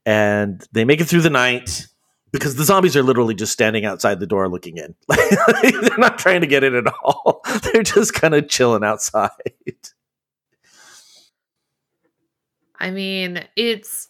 and 0.06 0.64
they 0.72 0.84
make 0.84 1.00
it 1.00 1.06
through 1.06 1.22
the 1.22 1.30
night 1.30 1.86
because 2.32 2.56
the 2.56 2.64
zombies 2.64 2.96
are 2.96 3.02
literally 3.02 3.34
just 3.34 3.52
standing 3.52 3.84
outside 3.84 4.20
the 4.20 4.26
door 4.26 4.48
looking 4.48 4.76
in. 4.76 4.94
They're 5.08 5.98
not 5.98 6.18
trying 6.18 6.42
to 6.42 6.46
get 6.46 6.64
in 6.64 6.74
at 6.74 6.86
all. 7.02 7.42
They're 7.72 7.82
just 7.82 8.14
kind 8.14 8.34
of 8.34 8.48
chilling 8.48 8.84
outside. 8.84 9.30
I 12.78 12.90
mean, 12.90 13.44
it's 13.56 14.08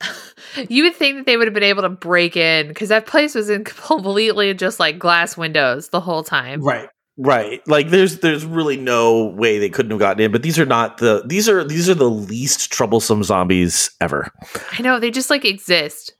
you 0.68 0.84
would 0.84 0.96
think 0.96 1.18
that 1.18 1.26
they 1.26 1.36
would 1.36 1.46
have 1.46 1.54
been 1.54 1.62
able 1.62 1.82
to 1.82 1.88
break 1.88 2.36
in 2.36 2.68
because 2.68 2.88
that 2.88 3.06
place 3.06 3.34
was 3.34 3.50
in 3.50 3.64
completely 3.64 4.52
just 4.54 4.80
like 4.80 4.98
glass 4.98 5.36
windows 5.36 5.90
the 5.90 6.00
whole 6.00 6.24
time. 6.24 6.62
Right. 6.62 6.88
Right. 7.22 7.60
Like 7.68 7.90
there's 7.90 8.20
there's 8.20 8.46
really 8.46 8.78
no 8.78 9.26
way 9.26 9.58
they 9.58 9.68
couldn't 9.68 9.90
have 9.90 10.00
gotten 10.00 10.22
in, 10.22 10.32
but 10.32 10.42
these 10.42 10.58
are 10.58 10.64
not 10.64 10.96
the 10.98 11.22
these 11.26 11.50
are 11.50 11.62
these 11.62 11.86
are 11.90 11.94
the 11.94 12.08
least 12.08 12.72
troublesome 12.72 13.22
zombies 13.22 13.90
ever. 14.00 14.32
I 14.72 14.80
know 14.80 14.98
they 14.98 15.10
just 15.10 15.28
like 15.28 15.44
exist 15.44 16.14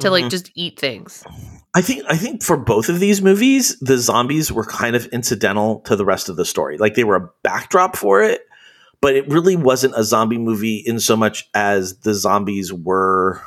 to 0.00 0.10
like 0.10 0.26
Mhm. 0.26 0.30
just 0.30 0.50
eat 0.54 0.78
things. 0.78 1.24
I 1.74 1.80
think 1.80 2.04
I 2.06 2.18
think 2.18 2.42
for 2.42 2.58
both 2.58 2.90
of 2.90 3.00
these 3.00 3.22
movies, 3.22 3.78
the 3.80 3.96
zombies 3.96 4.52
were 4.52 4.66
kind 4.66 4.94
of 4.94 5.06
incidental 5.06 5.80
to 5.86 5.96
the 5.96 6.04
rest 6.04 6.28
of 6.28 6.36
the 6.36 6.44
story. 6.44 6.76
Like 6.76 6.96
they 6.96 7.04
were 7.04 7.16
a 7.16 7.30
backdrop 7.42 7.96
for 7.96 8.20
it, 8.22 8.42
but 9.00 9.16
it 9.16 9.26
really 9.28 9.56
wasn't 9.56 9.94
a 9.96 10.04
zombie 10.04 10.36
movie 10.36 10.82
in 10.84 11.00
so 11.00 11.16
much 11.16 11.48
as 11.54 12.00
the 12.00 12.12
zombies 12.12 12.70
were 12.74 13.40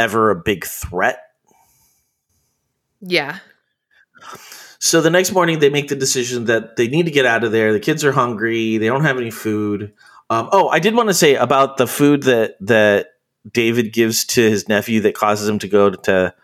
ever 0.00 0.30
a 0.30 0.34
big 0.36 0.64
threat. 0.64 1.20
Yeah. 3.00 3.38
So 4.82 5.02
the 5.02 5.10
next 5.10 5.32
morning, 5.32 5.58
they 5.58 5.68
make 5.68 5.88
the 5.88 5.94
decision 5.96 6.46
that 6.46 6.76
they 6.76 6.88
need 6.88 7.04
to 7.04 7.12
get 7.12 7.26
out 7.26 7.44
of 7.44 7.52
there. 7.52 7.72
The 7.72 7.80
kids 7.80 8.02
are 8.02 8.12
hungry. 8.12 8.78
They 8.78 8.86
don't 8.86 9.04
have 9.04 9.18
any 9.18 9.30
food. 9.30 9.92
Um, 10.30 10.48
oh, 10.52 10.68
I 10.68 10.78
did 10.78 10.94
want 10.94 11.10
to 11.10 11.14
say 11.14 11.34
about 11.34 11.76
the 11.76 11.86
food 11.86 12.22
that 12.24 12.56
that 12.60 13.08
David 13.50 13.92
gives 13.92 14.24
to 14.26 14.40
his 14.40 14.68
nephew 14.68 15.00
that 15.02 15.14
causes 15.14 15.48
him 15.48 15.58
to 15.58 15.68
go 15.68 15.90
to 15.90 16.34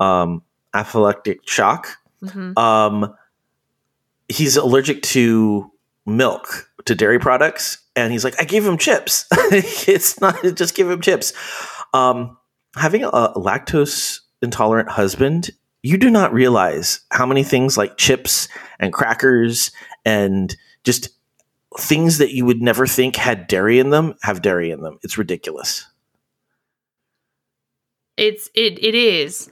um, 0.00 0.42
anaphylactic 0.72 1.46
shock. 1.46 1.88
hmm 2.26 2.56
Um, 2.58 3.14
he's 4.28 4.56
allergic 4.56 5.02
to 5.02 5.70
milk, 6.06 6.70
to 6.86 6.94
dairy 6.94 7.18
products, 7.18 7.78
and 7.96 8.12
he's 8.12 8.24
like, 8.24 8.40
I 8.40 8.44
gave 8.44 8.64
him 8.64 8.78
chips. 8.78 9.26
it's 9.32 10.20
not 10.20 10.42
just 10.54 10.74
give 10.74 10.90
him 10.90 11.00
chips. 11.02 11.32
Um, 11.92 12.38
having 12.76 13.04
a 13.04 13.10
lactose 13.10 14.20
intolerant 14.42 14.88
husband, 14.88 15.50
you 15.84 15.98
do 15.98 16.08
not 16.08 16.32
realize 16.32 17.00
how 17.10 17.26
many 17.26 17.44
things 17.44 17.76
like 17.76 17.98
chips 17.98 18.48
and 18.80 18.90
crackers 18.90 19.70
and 20.06 20.56
just 20.82 21.10
things 21.78 22.16
that 22.18 22.32
you 22.32 22.46
would 22.46 22.62
never 22.62 22.86
think 22.86 23.16
had 23.16 23.46
dairy 23.46 23.78
in 23.78 23.90
them 23.90 24.14
have 24.22 24.40
dairy 24.40 24.70
in 24.70 24.80
them. 24.80 24.98
It's 25.02 25.18
ridiculous. 25.18 25.86
It's 28.16 28.48
it 28.54 28.82
it 28.82 28.94
is. 28.94 29.50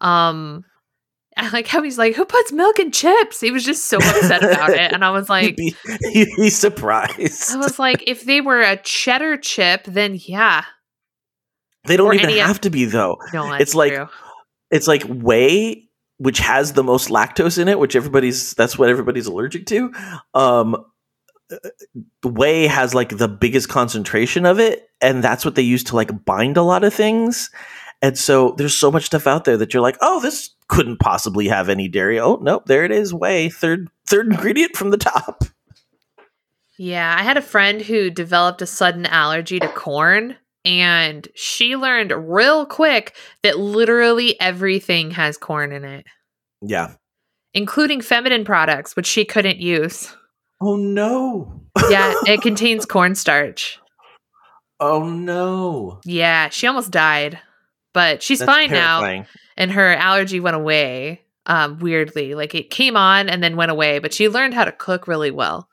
Um 0.00 0.64
I 1.36 1.50
like 1.50 1.66
how 1.66 1.82
he's 1.82 1.98
like, 1.98 2.14
Who 2.14 2.24
puts 2.24 2.50
milk 2.50 2.78
in 2.78 2.90
chips? 2.90 3.42
He 3.42 3.50
was 3.50 3.62
just 3.62 3.84
so 3.84 3.98
upset 3.98 4.42
about 4.42 4.70
it. 4.70 4.90
And 4.90 5.04
I 5.04 5.10
was 5.10 5.28
like 5.28 5.48
you'd, 5.48 5.56
be, 5.56 5.76
you'd 6.14 6.36
be 6.36 6.48
surprised. 6.48 7.52
I 7.52 7.58
was 7.58 7.78
like, 7.78 8.04
if 8.06 8.24
they 8.24 8.40
were 8.40 8.62
a 8.62 8.78
cheddar 8.78 9.36
chip, 9.36 9.84
then 9.84 10.18
yeah. 10.18 10.64
they 11.84 11.98
don't 11.98 12.06
or 12.06 12.14
even 12.14 12.30
have 12.38 12.62
to 12.62 12.70
be 12.70 12.86
though. 12.86 13.18
No, 13.34 13.52
It's 13.52 13.74
like- 13.74 13.92
true. 13.92 14.08
It's 14.70 14.88
like 14.88 15.02
whey 15.04 15.88
which 16.18 16.38
has 16.38 16.72
the 16.72 16.84
most 16.84 17.08
lactose 17.08 17.58
in 17.58 17.68
it 17.68 17.78
which 17.78 17.96
everybody's 17.96 18.54
that's 18.54 18.78
what 18.78 18.88
everybody's 18.88 19.26
allergic 19.26 19.66
to 19.66 19.92
um 20.34 20.76
whey 22.24 22.66
has 22.66 22.94
like 22.94 23.16
the 23.16 23.28
biggest 23.28 23.68
concentration 23.68 24.46
of 24.46 24.58
it 24.58 24.88
and 25.00 25.22
that's 25.22 25.44
what 25.44 25.54
they 25.54 25.62
use 25.62 25.84
to 25.84 25.96
like 25.96 26.24
bind 26.24 26.56
a 26.56 26.62
lot 26.62 26.84
of 26.84 26.94
things. 26.94 27.50
And 28.02 28.18
so 28.18 28.54
there's 28.58 28.76
so 28.76 28.90
much 28.90 29.04
stuff 29.04 29.26
out 29.26 29.44
there 29.44 29.56
that 29.56 29.72
you're 29.72 29.82
like 29.82 29.98
oh 30.00 30.20
this 30.20 30.50
couldn't 30.68 30.98
possibly 30.98 31.48
have 31.48 31.68
any 31.68 31.88
dairy. 31.88 32.18
Oh 32.18 32.38
nope 32.42 32.66
there 32.66 32.84
it 32.84 32.90
is 32.90 33.12
whey 33.12 33.48
third 33.48 33.88
third 34.06 34.26
ingredient 34.26 34.76
from 34.76 34.90
the 34.90 34.96
top. 34.96 35.44
Yeah, 36.76 37.14
I 37.16 37.22
had 37.22 37.36
a 37.36 37.42
friend 37.42 37.82
who 37.82 38.10
developed 38.10 38.60
a 38.60 38.66
sudden 38.66 39.06
allergy 39.06 39.60
to 39.60 39.68
corn, 39.68 40.34
and 40.64 41.28
she 41.34 41.76
learned 41.76 42.12
real 42.12 42.64
quick 42.66 43.14
that 43.42 43.58
literally 43.58 44.38
everything 44.40 45.10
has 45.12 45.36
corn 45.36 45.72
in 45.72 45.84
it, 45.84 46.06
yeah 46.62 46.94
including 47.56 48.00
feminine 48.00 48.44
products, 48.44 48.96
which 48.96 49.06
she 49.06 49.24
couldn't 49.24 49.58
use. 49.58 50.14
oh 50.60 50.76
no 50.76 51.60
Yeah, 51.88 52.12
it 52.26 52.42
contains 52.42 52.84
cornstarch. 52.84 53.78
oh 54.80 55.08
no 55.08 56.00
Yeah, 56.04 56.48
she 56.48 56.66
almost 56.66 56.90
died, 56.90 57.38
but 57.92 58.22
she's 58.22 58.40
That's 58.40 58.50
fine 58.50 58.70
now, 58.70 59.24
and 59.56 59.70
her 59.72 59.94
allergy 59.94 60.40
went 60.40 60.56
away. 60.56 61.20
Um, 61.46 61.78
weirdly, 61.78 62.34
like 62.34 62.54
it 62.54 62.70
came 62.70 62.96
on 62.96 63.28
and 63.28 63.42
then 63.42 63.56
went 63.56 63.70
away, 63.70 63.98
but 63.98 64.14
she 64.14 64.28
learned 64.30 64.54
how 64.54 64.64
to 64.64 64.72
cook 64.72 65.06
really 65.06 65.30
well 65.30 65.68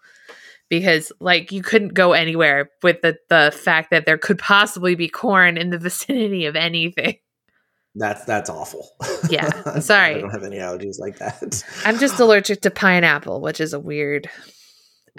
because, 0.71 1.11
like, 1.19 1.51
you 1.51 1.61
couldn't 1.61 1.93
go 1.93 2.13
anywhere 2.13 2.71
with 2.81 3.01
the 3.01 3.17
the 3.29 3.51
fact 3.53 3.91
that 3.91 4.05
there 4.05 4.17
could 4.17 4.39
possibly 4.39 4.95
be 4.95 5.09
corn 5.09 5.57
in 5.57 5.69
the 5.69 5.77
vicinity 5.89 6.45
of 6.45 6.55
anything. 6.55 7.17
that's 7.93 8.23
that's 8.23 8.49
awful 8.49 8.87
Yeah, 9.29 9.79
sorry. 9.79 10.15
I 10.15 10.21
don't 10.21 10.31
have 10.31 10.43
any 10.43 10.57
allergies 10.57 10.97
like 10.97 11.19
that 11.19 11.63
I'm 11.85 11.99
just 11.99 12.19
allergic 12.19 12.61
to 12.61 12.71
pineapple, 12.71 13.41
which 13.41 13.59
is 13.59 13.73
a 13.73 13.79
weird. 13.79 14.29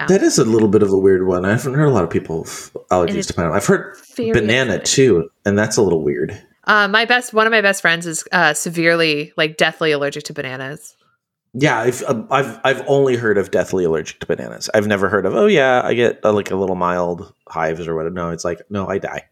That 0.09 0.23
is 0.23 0.39
a 0.39 0.45
little 0.45 0.69
bit 0.69 0.83
of 0.83 0.91
a 0.91 0.99
weird 0.99 1.27
one. 1.27 1.45
I 1.45 1.51
haven't 1.51 1.75
heard 1.75 1.85
a 1.85 1.91
lot 1.93 2.03
of 2.03 2.09
people 2.09 2.45
allergies 2.91 3.27
to 3.27 3.35
pineapple. 3.35 3.57
I've 3.57 3.67
heard 3.67 3.97
banana 4.17 4.81
too, 4.81 5.29
and 5.45 5.57
that's 5.57 5.77
a 5.77 5.83
little 5.83 6.03
weird. 6.03 6.43
Uh, 6.65 6.89
my 6.89 7.05
best 7.05 7.35
one 7.35 7.47
of 7.47 7.51
my 7.51 7.61
best 7.61 7.83
friends 7.83 8.07
is 8.07 8.25
uh, 8.33 8.55
severely, 8.55 9.35
like, 9.37 9.59
deathly 9.59 9.93
allergic 9.93 10.25
to 10.25 10.33
bananas. 10.33 10.97
Yeah, 11.55 11.79
I've 11.81 12.03
um, 12.05 12.27
I've 12.31 12.59
I've 12.65 12.83
only 12.87 13.17
heard 13.17 13.37
of 13.37 13.51
deathly 13.51 13.85
allergic 13.85 14.21
to 14.21 14.27
bananas. 14.27 14.71
I've 14.73 14.87
never 14.87 15.09
heard 15.11 15.27
of 15.27 15.35
oh 15.35 15.47
yeah, 15.47 15.83
I 15.85 15.93
get 15.95 16.19
uh, 16.25 16.33
like 16.33 16.51
a 16.51 16.57
little 16.57 16.77
mild 16.77 17.33
hives 17.49 17.87
or 17.87 17.95
whatever. 17.95 18.15
No, 18.15 18.31
it's 18.31 18.45
like 18.45 18.63
no, 18.71 18.89
I 18.89 18.97
die. 18.99 19.27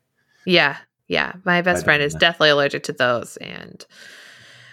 Yeah, 0.44 0.76
yeah. 1.08 1.32
My 1.44 1.62
best 1.62 1.82
I 1.82 1.84
friend 1.84 2.02
is 2.02 2.12
know. 2.14 2.20
deathly 2.20 2.50
allergic 2.50 2.82
to 2.84 2.92
those, 2.92 3.38
and 3.38 3.84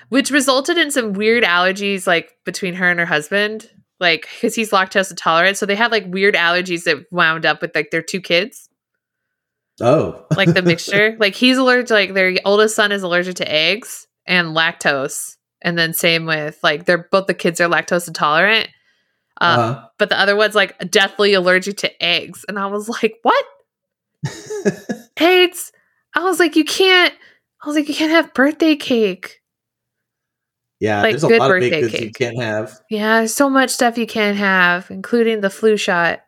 which 0.09 0.29
resulted 0.29 0.77
in 0.77 0.91
some 0.91 1.13
weird 1.13 1.43
allergies, 1.45 2.05
like 2.05 2.35
between 2.43 2.73
her 2.73 2.89
and 2.89 2.99
her 2.99 3.05
husband, 3.05 3.69
like 4.01 4.27
because 4.35 4.53
he's 4.53 4.71
lactose 4.71 5.09
intolerant. 5.09 5.55
So 5.55 5.65
they 5.65 5.75
had 5.75 5.91
like 5.91 6.05
weird 6.07 6.35
allergies 6.35 6.83
that 6.83 7.05
wound 7.11 7.45
up 7.45 7.61
with 7.61 7.73
like 7.73 7.91
their 7.91 8.01
two 8.01 8.19
kids, 8.19 8.67
Oh, 9.79 10.25
like 10.35 10.53
the 10.53 10.61
mixture. 10.63 11.15
like 11.17 11.33
he's 11.35 11.57
allergic, 11.57 11.91
like 11.91 12.13
their 12.13 12.35
oldest 12.43 12.75
son 12.75 12.91
is 12.91 13.03
allergic 13.03 13.35
to 13.35 13.49
eggs 13.49 14.05
and 14.25 14.49
lactose, 14.49 15.36
and 15.61 15.77
then 15.77 15.93
same 15.93 16.25
with 16.25 16.59
like 16.63 16.85
they're 16.85 17.07
both 17.11 17.27
the 17.27 17.33
kids 17.33 17.59
are 17.59 17.69
lactose 17.69 18.07
intolerant. 18.07 18.69
Uh, 19.39 19.43
uh 19.43 19.85
But 19.97 20.09
the 20.09 20.19
other 20.19 20.35
one's 20.35 20.55
like 20.55 20.77
deathly 20.91 21.33
allergic 21.33 21.77
to 21.77 22.03
eggs, 22.03 22.45
and 22.47 22.57
I 22.59 22.67
was 22.67 22.89
like, 22.89 23.17
what? 23.23 23.45
eggs. 25.17 25.71
I 26.15 26.23
was 26.23 26.39
like, 26.39 26.55
you 26.55 26.65
can't. 26.65 27.13
I 27.63 27.67
was 27.67 27.75
like, 27.75 27.87
you 27.87 27.95
can't 27.95 28.11
have 28.11 28.33
birthday 28.33 28.75
cake. 28.75 29.41
yeah. 30.79 31.01
like 31.01 31.11
there's 31.11 31.23
a 31.23 31.27
good 31.27 31.39
lot 31.39 31.51
of 31.51 31.55
birthday 31.55 31.81
baked 31.81 31.91
goods 31.91 32.03
you 32.03 32.11
can't 32.11 32.39
have. 32.41 32.79
Yeah, 32.89 33.19
there's 33.19 33.33
so 33.33 33.49
much 33.49 33.71
stuff 33.71 33.97
you 33.97 34.07
can't 34.07 34.37
have, 34.37 34.89
including 34.91 35.41
the 35.41 35.49
flu 35.49 35.77
shot. 35.77 36.21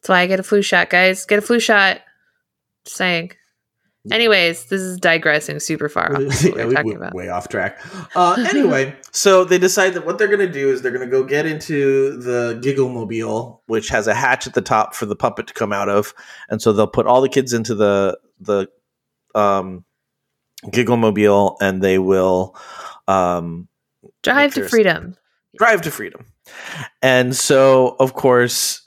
That's 0.00 0.08
why 0.08 0.20
I 0.20 0.26
get 0.26 0.40
a 0.40 0.44
flu 0.44 0.62
shot, 0.62 0.90
guys. 0.90 1.26
Get 1.26 1.38
a 1.38 1.42
flu 1.42 1.60
shot. 1.60 2.00
Just 2.84 2.96
saying. 2.96 3.32
Anyways, 4.10 4.64
this 4.64 4.80
is 4.80 4.98
digressing 4.98 5.60
super 5.60 5.88
far 5.88 6.16
off 6.16 6.42
Yeah, 6.44 6.64
we're 6.66 6.82
we 6.82 6.94
about. 6.94 7.14
way 7.14 7.28
off 7.28 7.48
track. 7.48 7.78
Uh, 8.16 8.44
anyway, 8.50 8.96
so 9.12 9.44
they 9.44 9.58
decide 9.58 9.94
that 9.94 10.04
what 10.04 10.18
they're 10.18 10.26
going 10.26 10.40
to 10.40 10.50
do 10.52 10.70
is 10.70 10.82
they're 10.82 10.90
going 10.90 11.08
to 11.08 11.10
go 11.10 11.22
get 11.22 11.46
into 11.46 12.16
the 12.16 12.58
Giggle 12.62 12.88
Mobile, 12.88 13.62
which 13.66 13.88
has 13.90 14.08
a 14.08 14.14
hatch 14.14 14.46
at 14.46 14.54
the 14.54 14.60
top 14.62 14.94
for 14.94 15.06
the 15.06 15.14
puppet 15.14 15.46
to 15.46 15.54
come 15.54 15.72
out 15.72 15.88
of, 15.88 16.14
and 16.48 16.60
so 16.60 16.72
they'll 16.72 16.86
put 16.88 17.06
all 17.06 17.20
the 17.20 17.28
kids 17.28 17.52
into 17.52 17.74
the 17.76 18.18
the 18.40 18.66
um, 19.36 19.84
Giggle 20.70 20.96
Mobile, 20.96 21.56
and 21.60 21.80
they 21.80 21.98
will 22.00 22.56
um, 23.06 23.68
Drive 24.24 24.54
to 24.54 24.68
freedom. 24.68 25.16
drive 25.58 25.82
to 25.82 25.90
freedom. 25.92 26.26
And 27.02 27.36
so, 27.36 27.94
of 28.00 28.14
course, 28.14 28.81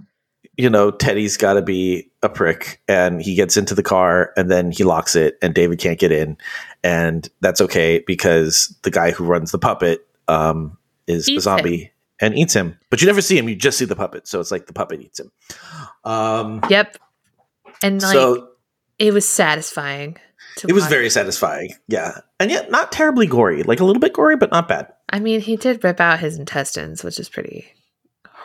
you 0.57 0.69
know, 0.69 0.91
Teddy's 0.91 1.37
got 1.37 1.53
to 1.53 1.61
be 1.61 2.09
a 2.23 2.29
prick 2.29 2.81
and 2.87 3.21
he 3.21 3.35
gets 3.35 3.57
into 3.57 3.75
the 3.75 3.83
car 3.83 4.31
and 4.37 4.49
then 4.49 4.71
he 4.71 4.83
locks 4.83 5.15
it 5.15 5.37
and 5.41 5.53
David 5.53 5.79
can't 5.79 5.99
get 5.99 6.11
in. 6.11 6.37
And 6.83 7.29
that's 7.41 7.61
okay 7.61 8.03
because 8.05 8.75
the 8.83 8.91
guy 8.91 9.11
who 9.11 9.25
runs 9.25 9.51
the 9.51 9.57
puppet 9.57 10.07
um, 10.27 10.77
is 11.07 11.27
a 11.27 11.31
Eats 11.33 11.43
zombie 11.43 11.91
and 12.19 12.37
eats 12.37 12.53
him. 12.53 12.77
But 12.89 13.01
you 13.01 13.07
never 13.07 13.21
see 13.21 13.37
him, 13.37 13.49
you 13.49 13.55
just 13.55 13.77
see 13.77 13.85
the 13.85 13.95
puppet. 13.95 14.27
So 14.27 14.39
it's 14.39 14.51
like 14.51 14.67
the 14.67 14.73
puppet 14.73 15.01
eats 15.01 15.19
him. 15.19 15.31
Um, 16.03 16.61
Yep. 16.69 16.97
And 17.83 18.01
like 18.01 18.13
so 18.13 18.49
it 18.97 19.13
was 19.13 19.27
satisfying. 19.27 20.17
To 20.57 20.67
it 20.69 20.73
was 20.73 20.83
watch. 20.83 20.89
very 20.89 21.09
satisfying. 21.09 21.73
Yeah. 21.87 22.19
And 22.39 22.49
yet 22.49 22.71
not 22.71 22.91
terribly 22.91 23.27
gory, 23.27 23.63
like 23.63 23.81
a 23.81 23.83
little 23.83 23.99
bit 23.99 24.13
gory, 24.13 24.37
but 24.37 24.51
not 24.51 24.69
bad. 24.69 24.93
I 25.09 25.19
mean, 25.19 25.41
he 25.41 25.57
did 25.57 25.83
rip 25.83 25.99
out 25.99 26.19
his 26.19 26.37
intestines, 26.39 27.03
which 27.03 27.19
is 27.19 27.27
pretty 27.27 27.65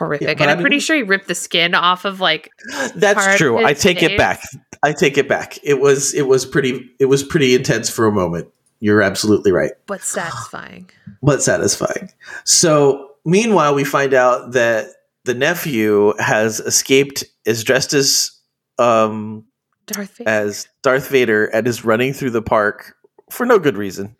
horrific. 0.00 0.26
Yeah, 0.26 0.32
and 0.42 0.50
I 0.50 0.54
I'm 0.54 0.60
pretty 0.60 0.80
sure 0.80 0.96
he 0.96 1.02
ripped 1.02 1.28
the 1.28 1.34
skin 1.34 1.74
off 1.74 2.04
of 2.04 2.18
like 2.20 2.50
That's 2.96 3.24
part 3.24 3.38
true. 3.38 3.58
of 3.58 3.64
I 3.64 3.74
his 3.74 3.82
take 3.82 4.02
it 4.02 4.18
back. 4.18 4.40
I 4.82 4.92
take 4.92 5.16
it 5.18 5.28
back. 5.28 5.58
It 5.62 5.80
was 5.80 6.12
it 6.14 6.26
was 6.26 6.44
pretty 6.44 6.90
it 6.98 7.06
was 7.06 7.22
pretty 7.22 7.54
intense 7.54 7.88
for 7.88 8.06
a 8.06 8.12
moment. 8.12 8.48
You're 8.80 9.02
absolutely 9.02 9.52
right. 9.52 9.72
but 9.86 10.02
satisfying. 10.02 10.90
But 11.22 11.42
satisfying. 11.42 12.10
So 12.44 13.10
meanwhile 13.26 13.74
we 13.74 13.84
find 13.84 14.14
out 14.14 14.52
that 14.52 14.86
the 15.24 15.34
nephew 15.34 16.14
has 16.18 16.60
escaped 16.60 17.24
is 17.44 17.62
dressed 17.62 17.92
as 17.92 18.30
um 18.78 19.44
Darth 19.86 20.16
Vader. 20.16 20.30
as 20.30 20.66
Darth 20.82 21.08
Vader 21.08 21.44
and 21.46 21.68
is 21.68 21.84
running 21.84 22.14
through 22.14 22.30
the 22.30 22.40
park 22.40 22.96
for 23.30 23.44
no 23.44 23.58
good 23.58 23.76
reason. 23.76 24.16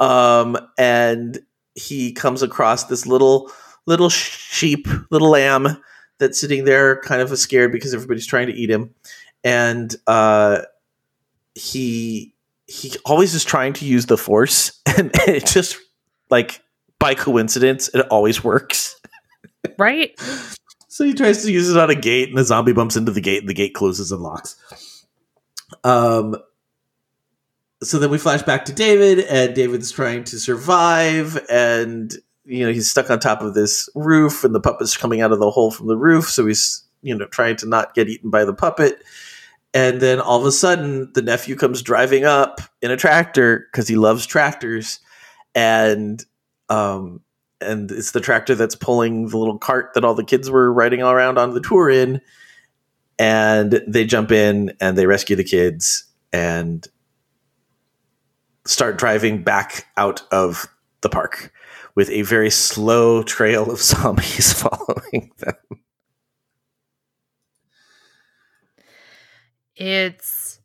Um, 0.00 0.58
and 0.78 1.38
he 1.74 2.12
comes 2.12 2.42
across 2.42 2.84
this 2.84 3.06
little 3.06 3.50
little 3.86 4.08
sheep, 4.08 4.86
little 5.10 5.30
lamb 5.30 5.78
that's 6.18 6.40
sitting 6.40 6.64
there, 6.64 7.00
kind 7.00 7.20
of 7.20 7.36
scared 7.38 7.72
because 7.72 7.94
everybody's 7.94 8.26
trying 8.26 8.46
to 8.46 8.52
eat 8.52 8.70
him. 8.70 8.94
And 9.44 9.94
uh, 10.06 10.62
he 11.54 12.34
he 12.66 12.94
always 13.04 13.34
is 13.34 13.44
trying 13.44 13.72
to 13.74 13.84
use 13.84 14.06
the 14.06 14.16
Force, 14.16 14.80
and 14.96 15.10
it 15.26 15.46
just 15.46 15.76
like 16.30 16.62
by 16.98 17.14
coincidence, 17.14 17.88
it 17.88 18.06
always 18.08 18.42
works. 18.42 19.00
right? 19.78 20.18
So 20.88 21.04
he 21.04 21.14
tries 21.14 21.42
to 21.44 21.50
use 21.50 21.70
it 21.70 21.78
on 21.78 21.88
a 21.88 21.94
gate, 21.94 22.28
and 22.28 22.36
the 22.36 22.44
zombie 22.44 22.74
bumps 22.74 22.96
into 22.96 23.12
the 23.12 23.22
gate, 23.22 23.40
and 23.40 23.48
the 23.48 23.54
gate 23.54 23.72
closes 23.72 24.12
and 24.12 24.20
locks. 24.20 24.56
Um. 25.84 26.36
So 27.82 27.98
then 27.98 28.10
we 28.10 28.18
flash 28.18 28.42
back 28.42 28.66
to 28.66 28.74
David, 28.74 29.20
and 29.20 29.54
David's 29.54 29.90
trying 29.90 30.24
to 30.24 30.38
survive, 30.38 31.40
and 31.48 32.14
you 32.44 32.66
know 32.66 32.72
he's 32.72 32.90
stuck 32.90 33.10
on 33.10 33.18
top 33.18 33.42
of 33.42 33.54
this 33.54 33.88
roof, 33.94 34.44
and 34.44 34.54
the 34.54 34.60
puppet's 34.60 34.96
coming 34.96 35.20
out 35.20 35.32
of 35.32 35.38
the 35.38 35.50
hole 35.50 35.70
from 35.70 35.86
the 35.86 35.96
roof. 35.96 36.28
So 36.28 36.46
he's 36.46 36.84
you 37.02 37.16
know 37.16 37.26
trying 37.26 37.56
to 37.56 37.66
not 37.66 37.94
get 37.94 38.08
eaten 38.08 38.30
by 38.30 38.44
the 38.44 38.54
puppet. 38.54 39.02
And 39.74 40.00
then 40.00 40.20
all 40.20 40.38
of 40.38 40.44
a 40.44 40.52
sudden, 40.52 41.10
the 41.14 41.22
nephew 41.22 41.56
comes 41.56 41.80
driving 41.80 42.24
up 42.24 42.60
in 42.82 42.90
a 42.90 42.96
tractor 42.96 43.66
because 43.70 43.88
he 43.88 43.96
loves 43.96 44.26
tractors, 44.26 45.00
and 45.54 46.22
um, 46.68 47.20
and 47.60 47.90
it's 47.90 48.10
the 48.10 48.20
tractor 48.20 48.54
that's 48.54 48.74
pulling 48.74 49.28
the 49.28 49.38
little 49.38 49.58
cart 49.58 49.94
that 49.94 50.04
all 50.04 50.14
the 50.14 50.24
kids 50.24 50.50
were 50.50 50.72
riding 50.72 51.02
around 51.02 51.38
on 51.38 51.54
the 51.54 51.60
tour 51.60 51.88
in 51.88 52.20
and 53.18 53.82
they 53.86 54.04
jump 54.04 54.32
in 54.32 54.74
and 54.80 54.96
they 54.96 55.06
rescue 55.06 55.36
the 55.36 55.44
kids 55.44 56.04
and 56.32 56.88
start 58.64 58.98
driving 58.98 59.42
back 59.42 59.86
out 59.96 60.22
of 60.32 60.66
the 61.02 61.08
park 61.08 61.52
with 61.94 62.10
a 62.10 62.22
very 62.22 62.50
slow 62.50 63.22
trail 63.22 63.70
of 63.70 63.80
zombies 63.82 64.52
following 64.62 65.32
them 65.38 65.54
It's 69.76 70.60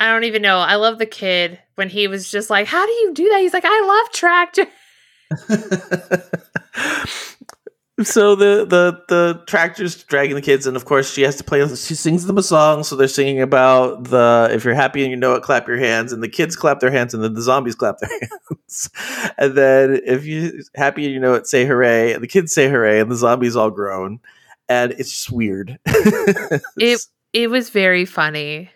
I 0.00 0.12
don't 0.12 0.24
even 0.24 0.42
know. 0.42 0.58
I 0.58 0.76
love 0.76 0.98
the 0.98 1.06
kid 1.06 1.58
when 1.74 1.88
he 1.88 2.06
was 2.06 2.30
just 2.30 2.50
like, 2.50 2.66
"How 2.66 2.86
do 2.86 2.92
you 2.92 3.12
do 3.14 3.28
that?" 3.28 3.40
He's 3.40 3.52
like, 3.52 3.64
"I 3.66 3.80
love 3.80 4.12
tractor." 4.12 4.66
so 8.02 8.34
the 8.36 8.64
the 8.64 9.02
the 9.08 9.42
tractor's 9.46 10.04
dragging 10.04 10.36
the 10.36 10.42
kids 10.42 10.66
and 10.66 10.76
of 10.76 10.84
course 10.84 11.12
she 11.12 11.22
has 11.22 11.36
to 11.36 11.44
play 11.44 11.66
she 11.66 11.94
sings 11.94 12.26
them 12.26 12.38
a 12.38 12.42
song. 12.42 12.84
So 12.84 12.94
they're 12.94 13.08
singing 13.08 13.40
about 13.40 14.04
the 14.04 14.48
if 14.52 14.64
you're 14.64 14.74
happy 14.74 15.02
and 15.02 15.10
you 15.10 15.16
know 15.16 15.34
it 15.34 15.42
clap 15.42 15.66
your 15.66 15.78
hands. 15.78 16.12
And 16.12 16.22
the 16.22 16.28
kids 16.28 16.54
clap 16.54 16.80
their 16.80 16.90
hands 16.90 17.12
and 17.14 17.24
then 17.24 17.34
the 17.34 17.42
zombies 17.42 17.74
clap 17.74 17.98
their 17.98 18.10
hands. 18.50 18.90
And 19.36 19.54
then 19.56 20.00
if 20.04 20.24
you're 20.26 20.52
happy 20.76 21.06
and 21.06 21.14
you 21.14 21.20
know 21.20 21.34
it 21.34 21.46
say 21.46 21.64
hooray. 21.66 22.12
And 22.12 22.22
the 22.22 22.28
kids 22.28 22.52
say 22.52 22.68
hooray 22.68 23.00
and 23.00 23.10
the 23.10 23.16
zombies 23.16 23.56
all 23.56 23.70
groan. 23.70 24.20
And 24.68 24.92
it's 24.92 25.10
just 25.10 25.32
weird. 25.32 25.78
It 26.76 27.00
it 27.32 27.50
was 27.50 27.70
very 27.70 28.04
funny. 28.04 28.70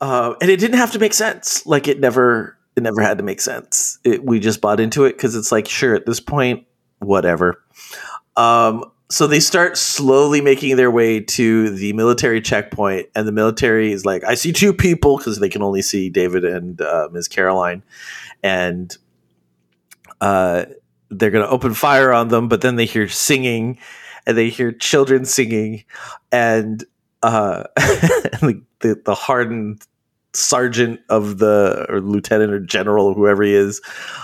uh, 0.00 0.34
and 0.40 0.50
it 0.50 0.58
didn't 0.58 0.78
have 0.78 0.92
to 0.92 0.98
make 0.98 1.14
sense. 1.14 1.64
Like 1.64 1.86
it 1.86 2.00
never 2.00 2.58
it 2.74 2.82
never 2.82 3.02
had 3.02 3.18
to 3.18 3.24
make 3.24 3.40
sense. 3.40 3.98
It, 4.04 4.24
we 4.24 4.40
just 4.40 4.60
bought 4.60 4.80
into 4.80 5.04
it 5.04 5.12
because 5.12 5.36
it's 5.36 5.52
like 5.52 5.68
sure 5.68 5.94
at 5.94 6.06
this 6.06 6.20
point 6.20 6.66
whatever. 7.02 7.62
Um, 8.36 8.84
so 9.10 9.26
they 9.26 9.40
start 9.40 9.76
slowly 9.76 10.40
making 10.40 10.76
their 10.76 10.90
way 10.90 11.20
to 11.20 11.70
the 11.70 11.92
military 11.92 12.40
checkpoint 12.40 13.08
and 13.14 13.28
the 13.28 13.32
military 13.32 13.92
is 13.92 14.06
like 14.06 14.24
i 14.24 14.32
see 14.34 14.54
two 14.54 14.72
people 14.72 15.18
because 15.18 15.38
they 15.38 15.50
can 15.50 15.60
only 15.60 15.82
see 15.82 16.08
david 16.08 16.46
and 16.46 16.80
uh, 16.80 17.08
ms 17.12 17.28
caroline. 17.28 17.82
And 18.42 18.96
uh, 20.20 20.64
they're 21.10 21.30
going 21.30 21.44
to 21.44 21.50
open 21.50 21.74
fire 21.74 22.10
on 22.10 22.28
them 22.28 22.48
but 22.48 22.62
then 22.62 22.76
they 22.76 22.86
hear 22.86 23.06
singing 23.06 23.78
and 24.26 24.36
they 24.36 24.48
hear 24.48 24.72
children 24.72 25.24
singing. 25.24 25.84
And 26.30 26.84
uh, 27.22 27.64
the, 27.76 28.62
the, 28.80 29.00
the 29.04 29.14
hardened 29.14 29.86
sergeant 30.34 31.00
of 31.08 31.38
the 31.38 31.86
or 31.88 32.00
lieutenant 32.00 32.52
or 32.52 32.60
general 32.60 33.06
or 33.06 33.14
whoever 33.14 33.42
he 33.42 33.54
is 33.54 33.80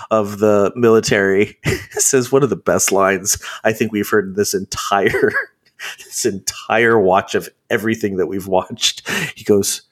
of 0.09 0.39
the 0.39 0.71
military 0.75 1.57
says 1.91 2.31
one 2.31 2.43
of 2.43 2.49
the 2.49 2.55
best 2.55 2.91
lines 2.91 3.41
I 3.63 3.73
think 3.73 3.91
we've 3.91 4.09
heard 4.09 4.35
this 4.35 4.53
entire 4.53 5.31
this 5.99 6.25
entire 6.25 6.99
watch 6.99 7.35
of 7.35 7.49
everything 7.69 8.17
that 8.17 8.27
we've 8.27 8.47
watched. 8.47 9.07
He 9.35 9.43
goes, 9.43 9.83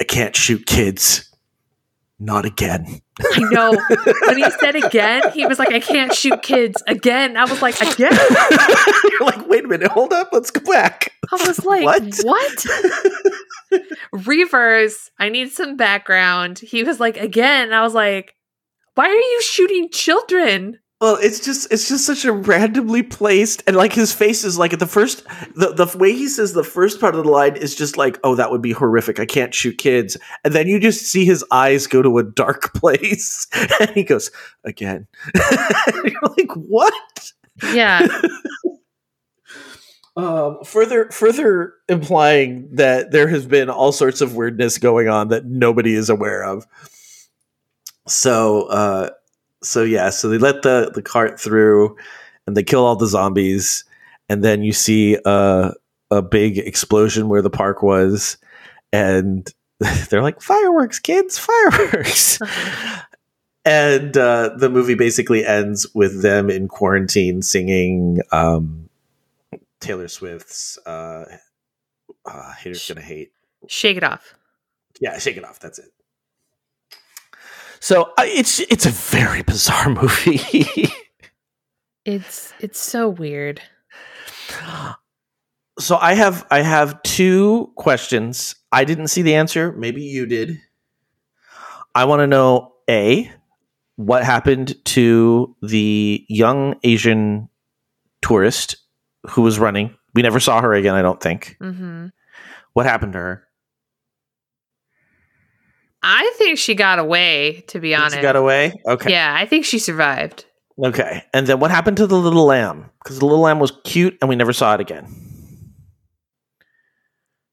"I 0.00 0.04
can't 0.04 0.34
shoot 0.36 0.66
kids, 0.66 1.28
not 2.18 2.44
again." 2.44 3.02
I 3.20 3.40
know. 3.50 3.72
when 4.26 4.36
he 4.38 4.50
said 4.60 4.76
again, 4.76 5.22
he 5.32 5.46
was 5.46 5.58
like, 5.58 5.72
"I 5.72 5.80
can't 5.80 6.14
shoot 6.14 6.42
kids 6.42 6.82
again." 6.86 7.36
I 7.36 7.44
was 7.44 7.60
like, 7.62 7.80
"Again?" 7.80 8.12
You're 9.10 9.20
like, 9.26 9.48
"Wait 9.48 9.64
a 9.64 9.68
minute, 9.68 9.90
hold 9.90 10.12
up, 10.12 10.28
let's 10.32 10.50
go 10.50 10.60
back." 10.70 11.12
I 11.32 11.36
was 11.46 11.64
like, 11.64 11.84
What? 11.84 12.02
"What?" 12.22 12.66
Reverse. 14.12 15.10
I 15.18 15.28
need 15.28 15.50
some 15.52 15.76
background. 15.76 16.58
He 16.60 16.84
was 16.84 17.00
like, 17.00 17.16
"Again." 17.16 17.72
I 17.72 17.82
was 17.82 17.94
like, 17.94 18.34
"Why 18.94 19.08
are 19.08 19.12
you 19.12 19.42
shooting 19.42 19.90
children?" 19.90 20.78
Well, 21.00 21.16
it's 21.22 21.38
just 21.38 21.72
it's 21.72 21.88
just 21.88 22.04
such 22.04 22.24
a 22.24 22.32
randomly 22.32 23.04
placed 23.04 23.62
and 23.68 23.76
like 23.76 23.92
his 23.92 24.12
face 24.12 24.42
is 24.42 24.58
like 24.58 24.72
at 24.72 24.80
the 24.80 24.86
first 24.86 25.22
the 25.54 25.72
the 25.72 25.96
way 25.96 26.12
he 26.12 26.26
says 26.26 26.54
the 26.54 26.64
first 26.64 27.00
part 27.00 27.14
of 27.14 27.24
the 27.24 27.30
line 27.30 27.54
is 27.54 27.76
just 27.76 27.96
like 27.96 28.18
oh 28.24 28.34
that 28.34 28.50
would 28.50 28.62
be 28.62 28.72
horrific. 28.72 29.20
I 29.20 29.26
can't 29.26 29.54
shoot 29.54 29.78
kids. 29.78 30.16
And 30.42 30.52
then 30.52 30.66
you 30.66 30.80
just 30.80 31.02
see 31.02 31.24
his 31.24 31.44
eyes 31.52 31.86
go 31.86 32.02
to 32.02 32.18
a 32.18 32.24
dark 32.24 32.74
place 32.74 33.46
and 33.78 33.90
he 33.90 34.02
goes 34.02 34.32
again. 34.64 35.06
You're 36.04 36.34
like 36.36 36.50
what? 36.54 37.32
Yeah. 37.72 38.08
um, 40.16 40.58
further 40.64 41.08
further 41.12 41.74
implying 41.88 42.74
that 42.74 43.12
there 43.12 43.28
has 43.28 43.46
been 43.46 43.70
all 43.70 43.92
sorts 43.92 44.20
of 44.20 44.34
weirdness 44.34 44.78
going 44.78 45.08
on 45.08 45.28
that 45.28 45.44
nobody 45.44 45.94
is 45.94 46.10
aware 46.10 46.42
of. 46.42 46.66
So 48.08 48.64
uh 48.64 49.10
so 49.62 49.82
yeah 49.82 50.10
so 50.10 50.28
they 50.28 50.38
let 50.38 50.62
the 50.62 50.90
the 50.94 51.02
cart 51.02 51.38
through 51.38 51.96
and 52.46 52.56
they 52.56 52.62
kill 52.62 52.84
all 52.84 52.96
the 52.96 53.06
zombies 53.06 53.84
and 54.28 54.44
then 54.44 54.62
you 54.62 54.72
see 54.72 55.18
a 55.24 55.72
a 56.10 56.22
big 56.22 56.58
explosion 56.58 57.28
where 57.28 57.42
the 57.42 57.50
park 57.50 57.82
was 57.82 58.38
and 58.92 59.52
they're 60.08 60.22
like 60.22 60.40
fireworks 60.40 60.98
kids 60.98 61.38
fireworks 61.38 62.38
and 63.64 64.16
uh, 64.16 64.50
the 64.56 64.70
movie 64.70 64.94
basically 64.94 65.44
ends 65.44 65.86
with 65.94 66.22
them 66.22 66.48
in 66.48 66.68
quarantine 66.68 67.42
singing 67.42 68.20
um, 68.32 68.88
Taylor 69.80 70.08
Swift's 70.08 70.78
uh, 70.86 71.24
uh 72.24 72.52
haters 72.54 72.88
gonna 72.88 73.00
hate. 73.00 73.32
Shake 73.66 73.96
it 73.96 74.04
off. 74.04 74.34
Yeah, 75.00 75.18
shake 75.18 75.36
it 75.36 75.44
off. 75.44 75.60
That's 75.60 75.78
it. 75.78 75.92
So 77.80 78.12
uh, 78.18 78.24
it's 78.24 78.60
it's 78.60 78.86
a 78.86 78.90
very 78.90 79.42
bizarre 79.42 79.88
movie. 80.02 80.40
It's 82.04 82.52
it's 82.60 82.80
so 82.80 83.08
weird. 83.08 83.60
so 85.78 85.96
I 85.96 86.14
have 86.14 86.46
I 86.50 86.62
have 86.62 87.02
two 87.02 87.72
questions. 87.76 88.56
I 88.72 88.84
didn't 88.84 89.08
see 89.08 89.22
the 89.22 89.34
answer. 89.34 89.72
Maybe 89.72 90.02
you 90.02 90.26
did. 90.26 90.58
I 91.94 92.04
want 92.04 92.20
to 92.20 92.26
know 92.26 92.74
a 92.88 93.30
what 93.96 94.24
happened 94.24 94.76
to 94.86 95.56
the 95.62 96.24
young 96.28 96.76
Asian 96.84 97.48
tourist 98.22 98.76
who 99.30 99.42
was 99.42 99.58
running. 99.58 99.94
We 100.14 100.22
never 100.22 100.40
saw 100.40 100.60
her 100.60 100.72
again. 100.74 100.94
I 100.94 101.02
don't 101.02 101.20
think. 101.20 101.56
hmm 101.60 102.06
What 102.72 102.86
happened 102.86 103.12
to 103.14 103.18
her? 103.18 103.47
I 106.02 106.32
think 106.38 106.58
she 106.58 106.74
got 106.74 106.98
away. 106.98 107.64
To 107.68 107.80
be 107.80 107.94
honest, 107.94 108.16
She 108.16 108.22
got 108.22 108.36
away. 108.36 108.72
Okay. 108.86 109.10
Yeah, 109.10 109.34
I 109.36 109.46
think 109.46 109.64
she 109.64 109.78
survived. 109.78 110.44
Okay. 110.82 111.24
And 111.34 111.46
then 111.46 111.58
what 111.60 111.70
happened 111.70 111.96
to 111.96 112.06
the 112.06 112.16
little 112.18 112.44
lamb? 112.44 112.90
Because 113.02 113.18
the 113.18 113.26
little 113.26 113.40
lamb 113.42 113.58
was 113.58 113.72
cute, 113.84 114.16
and 114.20 114.28
we 114.28 114.36
never 114.36 114.52
saw 114.52 114.74
it 114.74 114.80
again 114.80 115.06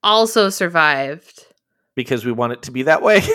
Also 0.03 0.49
survived. 0.49 1.45
because 1.95 2.23
we 2.25 2.31
want 2.31 2.53
it 2.53 2.61
to 2.63 2.71
be 2.71 2.83
that 2.83 3.01
way. 3.01 3.21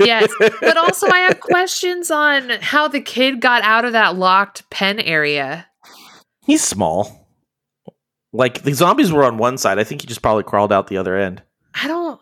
Yes, 0.00 0.32
but 0.60 0.76
also 0.76 1.06
I 1.06 1.18
have 1.20 1.38
questions 1.38 2.10
on 2.10 2.48
how 2.60 2.88
the 2.88 3.00
kid 3.00 3.40
got 3.40 3.62
out 3.62 3.84
of 3.84 3.92
that 3.92 4.16
locked 4.16 4.68
pen 4.70 4.98
area. 4.98 5.66
He's 6.44 6.64
small. 6.64 7.28
Like 8.32 8.62
the 8.62 8.72
zombies 8.72 9.12
were 9.12 9.22
on 9.22 9.36
one 9.38 9.58
side. 9.58 9.78
I 9.78 9.84
think 9.84 10.00
he 10.00 10.06
just 10.08 10.22
probably 10.22 10.42
crawled 10.44 10.72
out 10.72 10.86
the 10.88 10.96
other 10.96 11.16
end. 11.16 11.42
I 11.74 11.86
don't. 11.86 12.18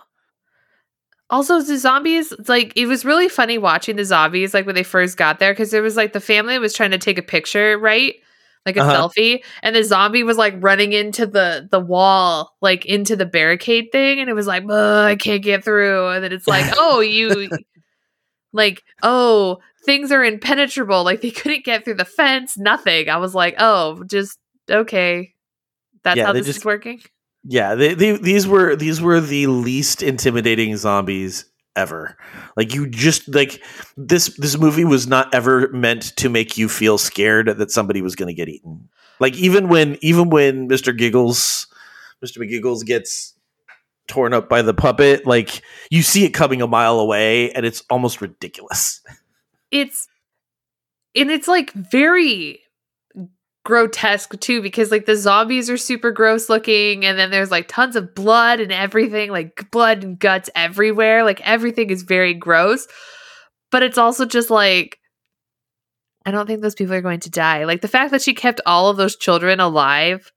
Also, 1.30 1.62
the 1.62 1.78
zombies, 1.78 2.32
like, 2.48 2.72
it 2.76 2.86
was 2.86 3.04
really 3.04 3.28
funny 3.28 3.56
watching 3.56 3.96
the 3.96 4.04
zombies, 4.04 4.52
like, 4.52 4.66
when 4.66 4.74
they 4.74 4.82
first 4.82 5.16
got 5.16 5.38
there, 5.38 5.52
because 5.52 5.70
there 5.70 5.82
was, 5.82 5.96
like, 5.96 6.12
the 6.12 6.20
family 6.20 6.58
was 6.58 6.74
trying 6.74 6.90
to 6.90 6.98
take 6.98 7.18
a 7.18 7.22
picture, 7.22 7.78
right? 7.78 8.16
Like 8.66 8.76
a 8.76 8.82
Uh-huh. 8.82 9.08
selfie. 9.08 9.42
And 9.62 9.74
the 9.74 9.82
zombie 9.84 10.22
was, 10.24 10.36
like, 10.36 10.54
running 10.58 10.92
into 10.92 11.26
the 11.26 11.68
the 11.70 11.80
wall, 11.80 12.56
like, 12.60 12.84
into 12.84 13.16
the 13.16 13.24
barricade 13.26 13.90
thing. 13.92 14.20
And 14.20 14.28
it 14.28 14.34
was 14.34 14.46
like, 14.46 14.68
I 14.68 15.16
can't 15.16 15.42
get 15.42 15.64
through. 15.64 16.08
And 16.08 16.22
then 16.24 16.32
it's 16.32 16.46
like, 16.48 16.66
oh, 16.76 17.00
you, 17.00 17.48
like, 18.52 18.82
oh, 19.02 19.58
things 19.86 20.12
are 20.12 20.24
impenetrable. 20.24 21.04
Like, 21.04 21.20
they 21.22 21.30
couldn't 21.30 21.64
get 21.64 21.84
through 21.84 21.94
the 21.94 22.04
fence, 22.04 22.58
nothing. 22.58 23.08
I 23.08 23.16
was 23.18 23.34
like, 23.34 23.54
oh, 23.58 24.02
just, 24.04 24.36
okay. 24.70 25.32
That's 26.02 26.18
Yeah, 26.18 26.26
how 26.26 26.32
this 26.32 26.46
just- 26.46 26.58
is 26.58 26.64
working? 26.64 27.00
Yeah, 27.44 27.74
they, 27.74 27.94
they, 27.94 28.16
these 28.16 28.46
were 28.46 28.76
these 28.76 29.00
were 29.00 29.20
the 29.20 29.46
least 29.46 30.02
intimidating 30.02 30.76
zombies 30.76 31.46
ever. 31.74 32.16
Like 32.56 32.74
you 32.74 32.86
just 32.88 33.28
like 33.34 33.62
this 33.96 34.36
this 34.36 34.58
movie 34.58 34.84
was 34.84 35.06
not 35.06 35.32
ever 35.34 35.68
meant 35.72 36.16
to 36.16 36.28
make 36.28 36.58
you 36.58 36.68
feel 36.68 36.98
scared 36.98 37.46
that 37.46 37.70
somebody 37.70 38.02
was 38.02 38.14
going 38.16 38.28
to 38.28 38.34
get 38.34 38.48
eaten. 38.48 38.88
Like 39.18 39.34
even 39.36 39.68
when 39.68 39.96
even 40.02 40.30
when 40.30 40.68
Mr. 40.68 40.96
Giggles 40.96 41.66
Mr. 42.24 42.38
McGiggles 42.38 42.84
gets 42.84 43.34
torn 44.06 44.34
up 44.34 44.48
by 44.48 44.60
the 44.60 44.74
puppet, 44.74 45.26
like 45.26 45.62
you 45.90 46.02
see 46.02 46.24
it 46.24 46.30
coming 46.30 46.60
a 46.60 46.66
mile 46.66 47.00
away 47.00 47.52
and 47.52 47.64
it's 47.64 47.82
almost 47.88 48.20
ridiculous. 48.20 49.00
it's 49.70 50.08
and 51.14 51.30
it's 51.30 51.48
like 51.48 51.72
very 51.72 52.60
grotesque 53.70 54.38
too 54.40 54.60
because 54.60 54.90
like 54.90 55.06
the 55.06 55.14
zombies 55.14 55.70
are 55.70 55.76
super 55.76 56.10
gross 56.10 56.48
looking 56.48 57.04
and 57.04 57.16
then 57.16 57.30
there's 57.30 57.52
like 57.52 57.68
tons 57.68 57.94
of 57.94 58.16
blood 58.16 58.58
and 58.58 58.72
everything 58.72 59.30
like 59.30 59.70
blood 59.70 60.02
and 60.02 60.18
guts 60.18 60.50
everywhere 60.56 61.22
like 61.22 61.40
everything 61.42 61.88
is 61.88 62.02
very 62.02 62.34
gross. 62.34 62.88
But 63.70 63.84
it's 63.84 63.96
also 63.96 64.26
just 64.26 64.50
like 64.50 64.98
I 66.26 66.32
don't 66.32 66.48
think 66.48 66.62
those 66.62 66.74
people 66.74 66.94
are 66.94 67.00
going 67.00 67.20
to 67.20 67.30
die. 67.30 67.64
Like 67.64 67.80
the 67.80 67.86
fact 67.86 68.10
that 68.10 68.22
she 68.22 68.34
kept 68.34 68.60
all 68.66 68.90
of 68.90 68.96
those 68.96 69.14
children 69.14 69.60
alive 69.60 70.32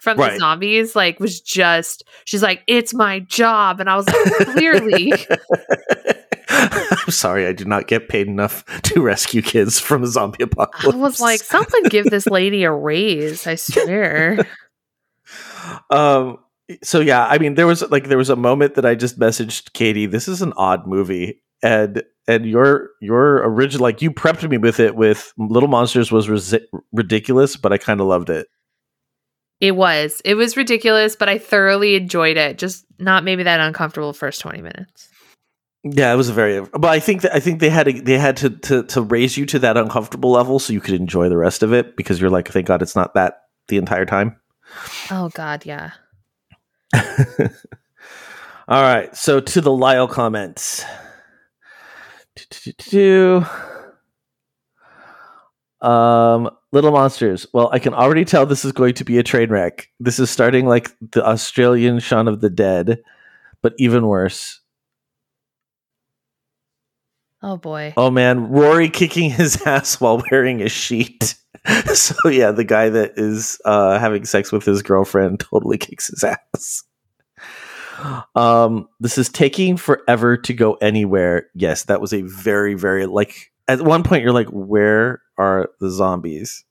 from 0.00 0.18
Right. 0.18 0.32
the 0.32 0.38
zombies 0.40 0.96
like 0.96 1.20
was 1.20 1.40
just 1.40 2.02
she's 2.24 2.42
like 2.42 2.62
it's 2.66 2.92
my 2.92 3.20
job. 3.20 3.78
And 3.78 3.88
I 3.88 3.94
was 3.94 4.08
like 4.08 4.48
clearly 4.48 5.12
I'm 7.06 7.10
sorry, 7.10 7.46
I 7.46 7.52
do 7.52 7.64
not 7.64 7.86
get 7.86 8.08
paid 8.08 8.26
enough 8.28 8.64
to 8.82 9.02
rescue 9.02 9.42
kids 9.42 9.78
from 9.78 10.02
a 10.02 10.06
zombie 10.06 10.44
apocalypse. 10.44 10.94
I 10.94 10.98
was 10.98 11.20
like, 11.20 11.40
someone 11.40 11.84
give 11.84 12.06
this 12.06 12.26
lady 12.26 12.64
a 12.64 12.72
raise, 12.72 13.46
I 13.46 13.56
swear. 13.56 14.46
um 15.90 16.38
so 16.82 17.00
yeah 17.00 17.26
i 17.26 17.38
mean 17.38 17.54
there 17.54 17.66
was 17.66 17.82
like 17.90 18.08
there 18.08 18.18
was 18.18 18.30
a 18.30 18.36
moment 18.36 18.74
that 18.74 18.84
i 18.86 18.94
just 18.94 19.18
messaged 19.18 19.72
katie 19.72 20.06
this 20.06 20.26
is 20.26 20.42
an 20.42 20.52
odd 20.56 20.86
movie 20.86 21.40
and 21.62 22.02
and 22.26 22.46
your 22.46 22.90
your 23.00 23.36
original 23.48 23.82
like 23.82 24.02
you 24.02 24.10
prepped 24.10 24.48
me 24.48 24.58
with 24.58 24.80
it 24.80 24.96
with 24.96 25.32
little 25.38 25.68
monsters 25.68 26.10
was 26.10 26.28
resi- 26.28 26.64
ridiculous 26.92 27.56
but 27.56 27.72
i 27.72 27.78
kind 27.78 28.00
of 28.00 28.06
loved 28.06 28.30
it 28.30 28.46
It 29.60 29.74
was. 29.74 30.20
It 30.24 30.34
was 30.34 30.56
ridiculous, 30.56 31.16
but 31.16 31.28
I 31.30 31.38
thoroughly 31.38 31.94
enjoyed 31.94 32.36
it. 32.36 32.58
Just 32.58 32.84
not 32.98 33.24
maybe 33.24 33.42
that 33.44 33.60
uncomfortable 33.60 34.12
first 34.12 34.40
20 34.42 34.60
minutes. 34.60 35.08
Yeah 35.94 36.12
it 36.12 36.16
was 36.16 36.28
a 36.28 36.32
very 36.32 36.60
but 36.72 36.86
i 36.86 36.98
think 36.98 37.22
that 37.22 37.34
i 37.34 37.40
think 37.40 37.60
they 37.60 37.70
had 37.70 37.86
to, 37.86 38.00
they 38.00 38.18
had 38.18 38.36
to, 38.36 38.50
to 38.50 38.82
to 38.84 39.02
raise 39.02 39.36
you 39.36 39.46
to 39.46 39.58
that 39.58 39.76
uncomfortable 39.76 40.30
level 40.30 40.58
so 40.58 40.72
you 40.72 40.80
could 40.80 40.94
enjoy 40.94 41.28
the 41.28 41.36
rest 41.36 41.62
of 41.62 41.72
it 41.72 41.96
because 41.96 42.20
you're 42.20 42.30
like 42.30 42.48
thank 42.48 42.66
god 42.66 42.82
it's 42.82 42.96
not 42.96 43.14
that 43.14 43.42
the 43.68 43.76
entire 43.76 44.04
time 44.06 44.36
Oh, 45.10 45.30
God, 45.30 45.64
yeah. 45.64 45.92
All 48.68 48.82
right, 48.82 49.14
so 49.16 49.40
to 49.40 49.60
the 49.60 49.72
Lyle 49.72 50.08
comments. 50.08 50.84
Do-do-do-do. 52.34 53.46
Um, 55.86 56.50
Little 56.72 56.90
Monsters. 56.90 57.46
Well, 57.52 57.70
I 57.72 57.78
can 57.78 57.94
already 57.94 58.24
tell 58.24 58.44
this 58.44 58.64
is 58.64 58.72
going 58.72 58.94
to 58.94 59.04
be 59.04 59.18
a 59.18 59.22
train 59.22 59.50
wreck. 59.50 59.88
This 60.00 60.18
is 60.18 60.30
starting 60.30 60.66
like 60.66 60.90
the 61.12 61.24
Australian 61.24 62.00
Shaun 62.00 62.26
of 62.26 62.40
the 62.40 62.50
Dead, 62.50 62.98
but 63.62 63.74
even 63.78 64.06
worse. 64.06 64.60
Oh, 67.46 67.56
boy. 67.56 67.94
Oh 67.96 68.10
man, 68.10 68.48
Rory 68.48 68.88
kicking 68.88 69.30
his 69.40 69.62
ass 69.64 70.00
while 70.00 70.20
wearing 70.30 70.62
a 70.62 70.68
sheet. 70.68 71.36
so 71.94 72.28
yeah, 72.28 72.50
the 72.50 72.64
guy 72.64 72.88
that 72.88 73.12
is 73.16 73.60
uh, 73.64 74.00
having 74.00 74.24
sex 74.24 74.50
with 74.50 74.64
his 74.64 74.82
girlfriend 74.82 75.38
totally 75.38 75.78
kicks 75.78 76.08
his 76.08 76.24
ass. 76.24 76.82
Um, 78.34 78.88
this 78.98 79.16
is 79.16 79.28
taking 79.28 79.76
forever 79.76 80.36
to 80.36 80.52
go 80.52 80.74
anywhere. 80.74 81.46
Yes, 81.54 81.84
that 81.84 82.00
was 82.00 82.12
a 82.12 82.22
very, 82.22 82.74
very 82.74 83.06
like 83.06 83.52
at 83.68 83.80
one 83.80 84.02
point 84.02 84.24
you're 84.24 84.32
like, 84.32 84.48
where 84.48 85.22
are 85.38 85.70
the 85.80 85.90
zombies? 85.90 86.64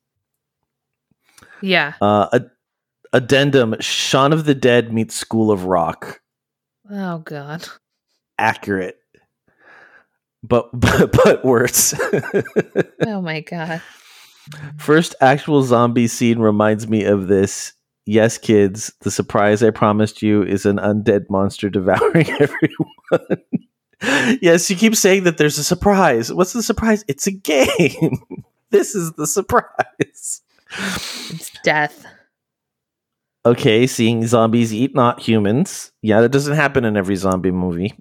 Yeah. 1.61 1.93
Uh, 2.01 2.27
ad- 2.33 2.51
addendum: 3.13 3.75
Shaun 3.79 4.33
of 4.33 4.43
the 4.43 4.53
Dead 4.53 4.91
meets 4.91 5.15
School 5.15 5.51
of 5.51 5.63
Rock. 5.63 6.19
Oh, 6.91 7.19
God. 7.19 7.65
Accurate, 8.37 8.99
but 10.47 10.69
but, 10.73 11.11
but 11.11 11.43
worse. 11.43 11.93
Oh, 13.05 13.21
my 13.21 13.41
God. 13.41 13.81
First 14.77 15.15
actual 15.21 15.63
zombie 15.63 16.07
scene 16.07 16.39
reminds 16.39 16.87
me 16.87 17.03
of 17.03 17.27
this. 17.27 17.73
Yes, 18.05 18.37
kids, 18.37 18.93
the 19.01 19.09
surprise 19.09 19.63
I 19.63 19.71
promised 19.71 20.21
you 20.21 20.43
is 20.43 20.65
an 20.65 20.77
undead 20.77 21.29
monster 21.29 21.69
devouring 21.71 22.29
everyone. 22.39 23.37
yes, 24.41 24.69
you 24.69 24.75
keep 24.75 24.95
saying 24.95 25.23
that 25.23 25.37
there's 25.37 25.57
a 25.57 25.63
surprise. 25.63 26.31
What's 26.31 26.53
the 26.53 26.61
surprise? 26.61 27.03
It's 27.07 27.25
a 27.25 27.31
game. 27.31 28.21
this 28.69 28.93
is 28.93 29.13
the 29.13 29.25
surprise. 29.25 30.41
It's 30.77 31.51
death. 31.63 32.05
Okay, 33.43 33.87
seeing 33.87 34.25
zombies 34.27 34.73
eat 34.73 34.95
not 34.95 35.19
humans. 35.19 35.91
Yeah, 36.01 36.21
that 36.21 36.31
doesn't 36.31 36.55
happen 36.55 36.85
in 36.85 36.97
every 36.97 37.15
zombie 37.15 37.51
movie. 37.51 37.93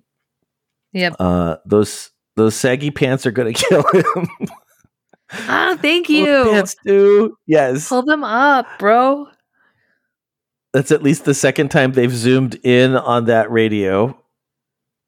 Yep. 0.93 1.17
Uh, 1.19 1.57
those 1.67 2.11
those 2.37 2.55
saggy 2.55 2.91
pants 2.91 3.27
are 3.27 3.31
gonna 3.31 3.53
kill 3.55 3.85
him. 3.93 4.29
Ah, 5.33 5.77
thank 5.81 6.07
Those 6.09 6.17
you. 6.17 6.45
pants 6.45 6.77
do. 6.85 7.37
Yes. 7.47 7.89
Pull 7.89 8.03
them 8.05 8.23
up, 8.25 8.67
bro. 8.79 9.27
that's 10.73 10.93
at 10.93 11.03
least 11.03 11.25
the 11.25 11.35
second 11.35 11.71
time 11.71 11.93
they've 11.93 12.13
zoomed 12.15 12.57
in 12.63 12.95
on 12.97 13.25
that 13.27 13.51
radio. 13.51 14.19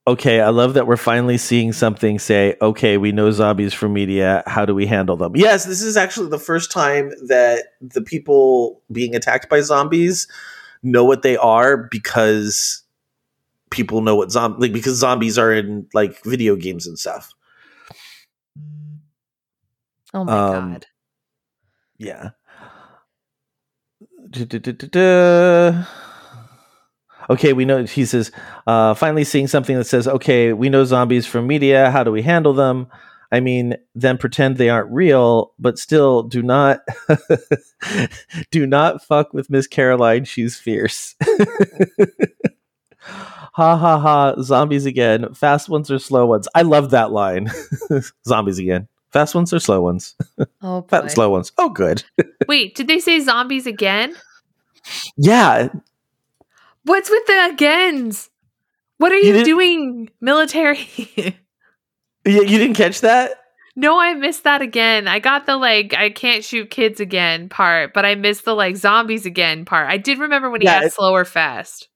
Okay, 0.08 0.40
I 0.40 0.50
love 0.50 0.74
that 0.74 0.86
we're 0.86 0.96
finally 0.96 1.36
seeing 1.36 1.72
something 1.72 2.20
say, 2.20 2.56
okay, 2.62 2.96
we 2.96 3.10
know 3.10 3.32
zombies 3.32 3.74
from 3.74 3.92
media. 3.92 4.44
How 4.46 4.64
do 4.64 4.72
we 4.72 4.86
handle 4.86 5.16
them? 5.16 5.32
Yes, 5.34 5.64
this 5.64 5.82
is 5.82 5.96
actually 5.96 6.28
the 6.30 6.38
first 6.38 6.70
time 6.70 7.10
that 7.26 7.64
the 7.80 8.00
people 8.02 8.80
being 8.92 9.16
attacked 9.16 9.48
by 9.50 9.60
zombies 9.60 10.28
know 10.84 11.04
what 11.04 11.22
they 11.22 11.36
are 11.36 11.88
because 11.90 12.84
people 13.70 14.00
know 14.00 14.14
what 14.16 14.30
zombie 14.30 14.58
like 14.60 14.72
because 14.72 14.96
zombies 14.96 15.38
are 15.38 15.52
in 15.52 15.86
like 15.94 16.22
video 16.24 16.56
games 16.56 16.86
and 16.86 16.98
stuff. 16.98 17.32
Oh, 20.14 20.24
my 20.24 20.32
Um, 20.32 20.72
God. 20.72 20.86
Yeah. 21.98 22.30
Du-du-du-du-du. 24.30 25.84
Okay, 27.28 27.52
we 27.52 27.64
know. 27.64 27.84
He 27.84 28.04
says, 28.04 28.30
uh, 28.66 28.94
finally 28.94 29.24
seeing 29.24 29.48
something 29.48 29.76
that 29.76 29.84
says, 29.86 30.06
"Okay, 30.06 30.52
we 30.52 30.68
know 30.68 30.84
zombies 30.84 31.26
from 31.26 31.46
media. 31.46 31.90
How 31.90 32.04
do 32.04 32.12
we 32.12 32.22
handle 32.22 32.52
them?" 32.52 32.86
I 33.32 33.40
mean, 33.40 33.76
then 33.96 34.16
pretend 34.18 34.56
they 34.56 34.68
aren't 34.68 34.92
real, 34.92 35.52
but 35.58 35.78
still 35.78 36.22
do 36.22 36.40
not 36.42 36.80
do 38.52 38.66
not 38.66 39.04
fuck 39.04 39.32
with 39.32 39.50
Miss 39.50 39.66
Caroline. 39.66 40.24
She's 40.24 40.56
fierce. 40.56 41.16
ha 43.06 43.76
ha 43.76 43.98
ha! 43.98 44.34
Zombies 44.42 44.86
again. 44.86 45.32
Fast 45.34 45.68
ones 45.68 45.90
or 45.90 45.98
slow 45.98 46.26
ones? 46.26 46.48
I 46.54 46.62
love 46.62 46.90
that 46.90 47.12
line. 47.12 47.48
zombies 48.26 48.58
again. 48.58 48.88
Fast 49.12 49.34
ones 49.34 49.52
or 49.52 49.58
slow 49.60 49.80
ones? 49.80 50.14
Oh 50.62 50.82
Fat 50.88 50.90
boy. 50.90 51.02
and 51.02 51.10
slow 51.10 51.30
ones. 51.30 51.52
Oh, 51.58 51.68
good. 51.70 52.04
Wait, 52.48 52.74
did 52.74 52.88
they 52.88 52.98
say 52.98 53.20
zombies 53.20 53.66
again? 53.66 54.14
Yeah, 55.16 55.68
What's 56.84 57.10
with 57.10 57.26
the 57.26 57.48
agains? 57.52 58.30
What 58.98 59.10
are 59.12 59.16
You 59.18 59.36
you, 59.38 59.44
doing, 59.44 60.10
military? 60.20 60.78
Yeah, 61.16 62.40
you 62.42 62.58
didn't 62.58 62.74
catch 62.74 63.00
that? 63.02 63.32
no, 63.76 63.98
I 64.00 64.14
missed 64.14 64.44
that 64.44 64.62
again. 64.62 65.06
I 65.08 65.18
got 65.18 65.46
the 65.46 65.56
like 65.56 65.94
I 65.94 66.10
can't 66.10 66.42
shoot 66.44 66.70
kids 66.70 66.98
again 67.00 67.48
part, 67.48 67.92
but 67.94 68.04
I 68.04 68.14
missed 68.16 68.44
the 68.44 68.54
like 68.54 68.76
zombies 68.76 69.26
again 69.26 69.64
part. 69.64 69.88
I 69.88 69.96
did 69.96 70.18
remember 70.18 70.50
when 70.50 70.60
he 70.60 70.66
Yeah, 70.66 70.84
it- 70.84 70.92
slow 70.92 71.12
or 71.12 71.24
fast. 71.24 71.88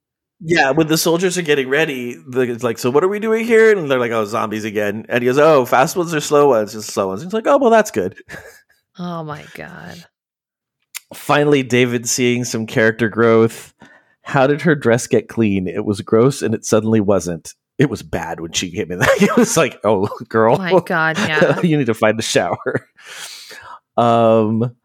Yeah, 0.43 0.71
when 0.71 0.87
the 0.87 0.97
soldiers 0.97 1.37
are 1.37 1.43
getting 1.43 1.69
ready, 1.69 2.17
it's 2.33 2.65
like, 2.65 2.79
so 2.79 2.91
what 2.91 3.05
are 3.05 3.09
we 3.09 3.19
doing 3.19 3.45
here? 3.45 3.77
And 3.77 3.91
they're 3.91 3.99
like, 3.99 4.13
oh, 4.13 4.25
zombies 4.25 4.65
again. 4.65 5.05
And 5.09 5.23
he 5.23 5.29
goes, 5.29 5.39
oh, 5.39 5.67
fast 5.67 5.97
ones 5.97 6.15
or 6.15 6.21
slow 6.21 6.49
ones? 6.49 6.73
Just 6.73 6.91
slow 6.91 7.09
ones. 7.09 7.23
He's 7.23 7.35
like, 7.35 7.47
oh, 7.47 7.59
well, 7.59 7.71
that's 7.71 7.91
good. 7.91 8.17
Oh 8.99 9.25
my 9.25 9.47
god. 9.55 10.05
Finally, 11.15 11.63
David 11.63 12.07
seeing 12.07 12.45
some 12.45 12.67
character 12.67 13.09
growth. 13.09 13.73
How 14.23 14.47
did 14.47 14.61
her 14.63 14.75
dress 14.75 15.07
get 15.07 15.29
clean? 15.29 15.67
It 15.67 15.87
was 15.87 16.03
gross 16.03 16.43
and 16.43 16.55
it 16.55 16.67
suddenly 16.67 17.01
wasn't. 17.01 17.55
It 17.79 17.89
was 17.89 18.03
bad 18.03 18.41
when 18.41 18.53
she 18.53 18.71
came 18.71 18.93
in. 18.93 18.99
it 19.03 19.35
was 19.39 19.57
like, 19.57 19.81
oh, 19.85 20.07
girl. 20.29 20.57
Oh 20.57 20.59
my 20.59 20.81
god, 20.81 21.17
yeah. 21.19 21.61
you 21.63 21.79
need 21.79 21.87
to 21.87 21.95
find 21.95 22.19
a 22.19 22.23
shower. 22.23 22.87
Um, 23.97 24.77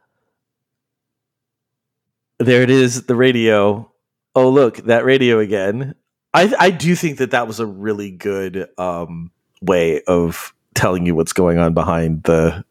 there 2.40 2.62
it 2.62 2.70
is, 2.70 3.08
the 3.08 3.16
radio. 3.16 3.92
Oh, 4.36 4.50
look, 4.50 4.78
that 4.78 5.06
radio 5.06 5.40
again. 5.40 5.96
I 6.34 6.54
I 6.60 6.70
do 6.70 6.96
think 6.96 7.18
that 7.20 7.32
that 7.32 7.48
was 7.48 7.60
a 7.60 7.66
really 7.66 8.12
good 8.12 8.68
um, 8.78 9.32
way 9.62 10.02
of 10.04 10.54
telling 10.74 11.06
you 11.06 11.16
what's 11.16 11.34
going 11.34 11.58
on 11.58 11.74
behind 11.74 12.24
the 12.24 12.64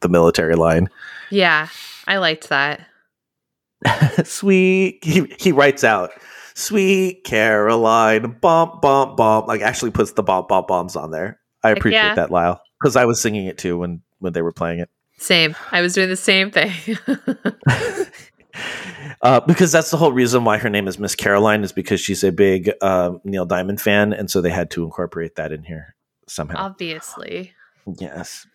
the 0.00 0.08
military 0.08 0.56
line. 0.56 0.88
yeah. 1.30 1.68
I 2.06 2.16
liked 2.16 2.48
that. 2.48 2.80
Sweet, 4.24 5.04
he 5.04 5.32
he 5.38 5.52
writes 5.52 5.84
out. 5.84 6.10
Sweet 6.54 7.22
Caroline, 7.24 8.36
bump, 8.40 8.82
bump, 8.82 9.16
bump. 9.16 9.46
Like 9.46 9.60
actually 9.60 9.92
puts 9.92 10.12
the 10.12 10.22
bump, 10.22 10.48
bump, 10.48 10.66
bombs 10.66 10.96
on 10.96 11.10
there. 11.10 11.38
I 11.62 11.70
appreciate 11.70 12.00
yeah. 12.00 12.14
that, 12.16 12.30
Lyle, 12.30 12.60
because 12.80 12.96
I 12.96 13.04
was 13.04 13.20
singing 13.20 13.46
it 13.46 13.58
too 13.58 13.78
when 13.78 14.02
when 14.18 14.32
they 14.32 14.42
were 14.42 14.52
playing 14.52 14.80
it. 14.80 14.90
Same. 15.18 15.54
I 15.70 15.82
was 15.82 15.94
doing 15.94 16.08
the 16.08 16.16
same 16.16 16.50
thing. 16.50 16.72
uh, 19.22 19.40
because 19.40 19.72
that's 19.72 19.90
the 19.90 19.96
whole 19.96 20.12
reason 20.12 20.44
why 20.44 20.58
her 20.58 20.70
name 20.70 20.88
is 20.88 20.98
Miss 20.98 21.14
Caroline 21.14 21.64
is 21.64 21.72
because 21.72 22.00
she's 22.00 22.24
a 22.24 22.32
big 22.32 22.70
uh, 22.80 23.12
Neil 23.24 23.46
Diamond 23.46 23.80
fan, 23.80 24.12
and 24.12 24.30
so 24.30 24.40
they 24.40 24.50
had 24.50 24.70
to 24.72 24.84
incorporate 24.84 25.36
that 25.36 25.52
in 25.52 25.64
here 25.64 25.94
somehow. 26.26 26.56
Obviously. 26.58 27.52
yes. 27.98 28.46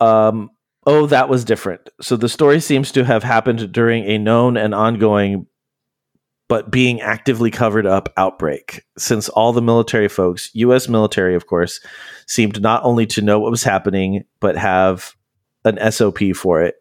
Um. 0.00 0.50
Oh, 0.88 1.06
that 1.06 1.28
was 1.28 1.44
different. 1.44 1.90
So 2.00 2.16
the 2.16 2.28
story 2.28 2.60
seems 2.60 2.92
to 2.92 3.04
have 3.04 3.24
happened 3.24 3.72
during 3.72 4.04
a 4.04 4.18
known 4.18 4.56
and 4.56 4.72
ongoing, 4.72 5.46
but 6.48 6.70
being 6.70 7.00
actively 7.00 7.50
covered 7.50 7.86
up 7.86 8.12
outbreak. 8.16 8.84
Since 8.96 9.28
all 9.28 9.52
the 9.52 9.62
military 9.62 10.06
folks, 10.06 10.48
U.S. 10.54 10.88
military, 10.88 11.34
of 11.34 11.48
course, 11.48 11.80
seemed 12.28 12.62
not 12.62 12.84
only 12.84 13.04
to 13.06 13.22
know 13.22 13.40
what 13.40 13.50
was 13.50 13.64
happening, 13.64 14.24
but 14.38 14.56
have 14.56 15.16
an 15.64 15.90
SOP 15.90 16.18
for 16.36 16.62
it. 16.62 16.76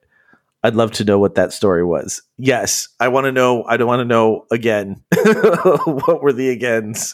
I'd 0.66 0.74
love 0.74 0.92
to 0.94 1.04
know 1.04 1.20
what 1.20 1.36
that 1.36 1.54
story 1.54 1.84
was. 1.86 2.24
Yes, 2.40 2.88
I 3.00 3.10
want 3.10 3.26
to 3.26 3.32
know. 3.32 3.64
I 3.66 3.78
don't 3.78 3.88
want 3.88 4.00
to 4.00 4.06
know 4.06 4.46
again. 4.52 5.04
what 5.86 6.24
were 6.24 6.34
the 6.34 6.50
agains? 6.50 7.14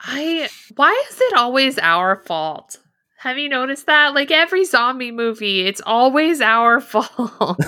I 0.00 0.48
why 0.74 1.04
is 1.10 1.20
it 1.20 1.34
always 1.34 1.78
our 1.78 2.16
fault? 2.16 2.78
Have 3.18 3.36
you 3.36 3.50
noticed 3.50 3.84
that? 3.84 4.14
Like 4.14 4.30
every 4.30 4.64
zombie 4.64 5.10
movie, 5.10 5.66
it's 5.66 5.82
always 5.84 6.40
our 6.40 6.80
fault. 6.80 7.58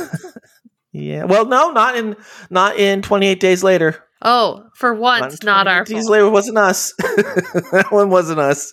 Yeah. 0.92 1.24
Well, 1.24 1.44
no, 1.44 1.72
not 1.72 1.94
in 1.96 2.16
not 2.48 2.78
in 2.78 3.02
28 3.02 3.38
days 3.38 3.62
later. 3.62 4.02
oh, 4.22 4.64
for 4.76 4.94
once, 4.94 5.40
in 5.42 5.44
not 5.44 5.66
our 5.68 5.84
28 5.84 5.94
days 5.94 6.04
fault. 6.06 6.12
later 6.12 6.30
wasn't 6.30 6.56
us. 6.56 6.94
that 7.00 7.88
one 7.90 8.08
wasn't 8.08 8.40
us. 8.40 8.72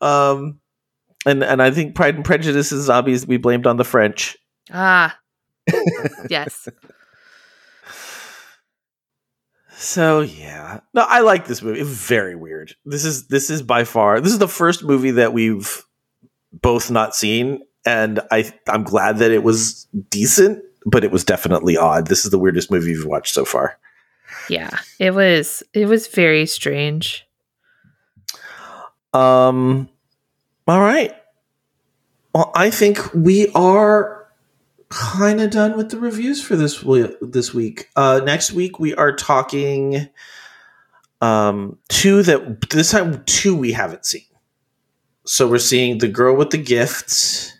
Um 0.00 0.60
and 1.26 1.42
and 1.42 1.60
I 1.60 1.72
think 1.72 1.96
Pride 1.96 2.14
and 2.14 2.24
Prejudice 2.24 2.70
is 2.70 2.84
zombies 2.84 3.26
we 3.26 3.36
blamed 3.36 3.66
on 3.66 3.78
the 3.78 3.84
French. 3.84 4.36
Ah. 4.72 5.18
Yes. 6.30 6.68
So 9.70 10.20
yeah, 10.20 10.80
no, 10.94 11.04
I 11.06 11.20
like 11.20 11.46
this 11.46 11.62
movie. 11.62 11.80
It's 11.80 11.90
very 11.90 12.34
weird. 12.34 12.74
This 12.84 13.04
is 13.04 13.28
this 13.28 13.50
is 13.50 13.62
by 13.62 13.84
far 13.84 14.20
this 14.20 14.32
is 14.32 14.38
the 14.38 14.48
first 14.48 14.82
movie 14.82 15.12
that 15.12 15.32
we've 15.32 15.84
both 16.52 16.90
not 16.90 17.14
seen, 17.14 17.60
and 17.84 18.20
I 18.30 18.52
I'm 18.68 18.84
glad 18.84 19.18
that 19.18 19.30
it 19.30 19.42
was 19.42 19.86
decent, 20.08 20.62
but 20.86 21.04
it 21.04 21.10
was 21.10 21.24
definitely 21.24 21.76
odd. 21.76 22.06
This 22.06 22.24
is 22.24 22.30
the 22.30 22.38
weirdest 22.38 22.70
movie 22.70 22.92
you've 22.92 23.06
watched 23.06 23.34
so 23.34 23.44
far. 23.44 23.78
Yeah. 24.48 24.70
It 24.98 25.12
was 25.12 25.62
it 25.72 25.86
was 25.86 26.06
very 26.06 26.46
strange. 26.46 27.26
Um, 29.12 29.88
all 30.68 30.80
right. 30.80 31.14
Well, 32.34 32.50
I 32.54 32.70
think 32.70 33.14
we 33.14 33.48
are 33.54 34.25
kind 34.88 35.40
of 35.40 35.50
done 35.50 35.76
with 35.76 35.90
the 35.90 35.98
reviews 35.98 36.42
for 36.42 36.56
this 36.56 36.84
this 37.20 37.52
week. 37.52 37.88
Uh, 37.96 38.20
next 38.24 38.52
week 38.52 38.78
we 38.78 38.94
are 38.94 39.14
talking 39.14 40.08
um 41.22 41.78
two 41.88 42.22
that 42.22 42.70
this 42.70 42.90
time 42.90 43.22
two 43.24 43.56
we 43.56 43.72
haven't 43.72 44.04
seen. 44.04 44.22
So 45.24 45.48
we're 45.48 45.58
seeing 45.58 45.98
the 45.98 46.08
girl 46.08 46.36
with 46.36 46.50
the 46.50 46.58
gifts. 46.58 47.52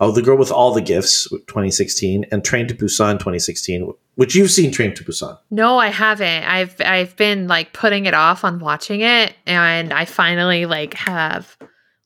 Oh, 0.00 0.10
the 0.10 0.22
girl 0.22 0.36
with 0.36 0.50
all 0.50 0.74
the 0.74 0.80
gifts, 0.80 1.28
2016, 1.30 2.26
and 2.32 2.44
Train 2.44 2.66
to 2.66 2.74
Busan, 2.74 3.14
2016, 3.14 3.92
which 4.16 4.34
you've 4.34 4.50
seen 4.50 4.72
Train 4.72 4.92
to 4.94 5.04
Busan. 5.04 5.38
No, 5.50 5.78
I 5.78 5.88
haven't. 5.88 6.44
I've 6.44 6.74
I've 6.80 7.14
been 7.16 7.46
like 7.46 7.72
putting 7.72 8.06
it 8.06 8.14
off 8.14 8.44
on 8.44 8.58
watching 8.58 9.02
it 9.02 9.34
and 9.46 9.92
I 9.92 10.04
finally 10.04 10.66
like 10.66 10.94
have 10.94 11.56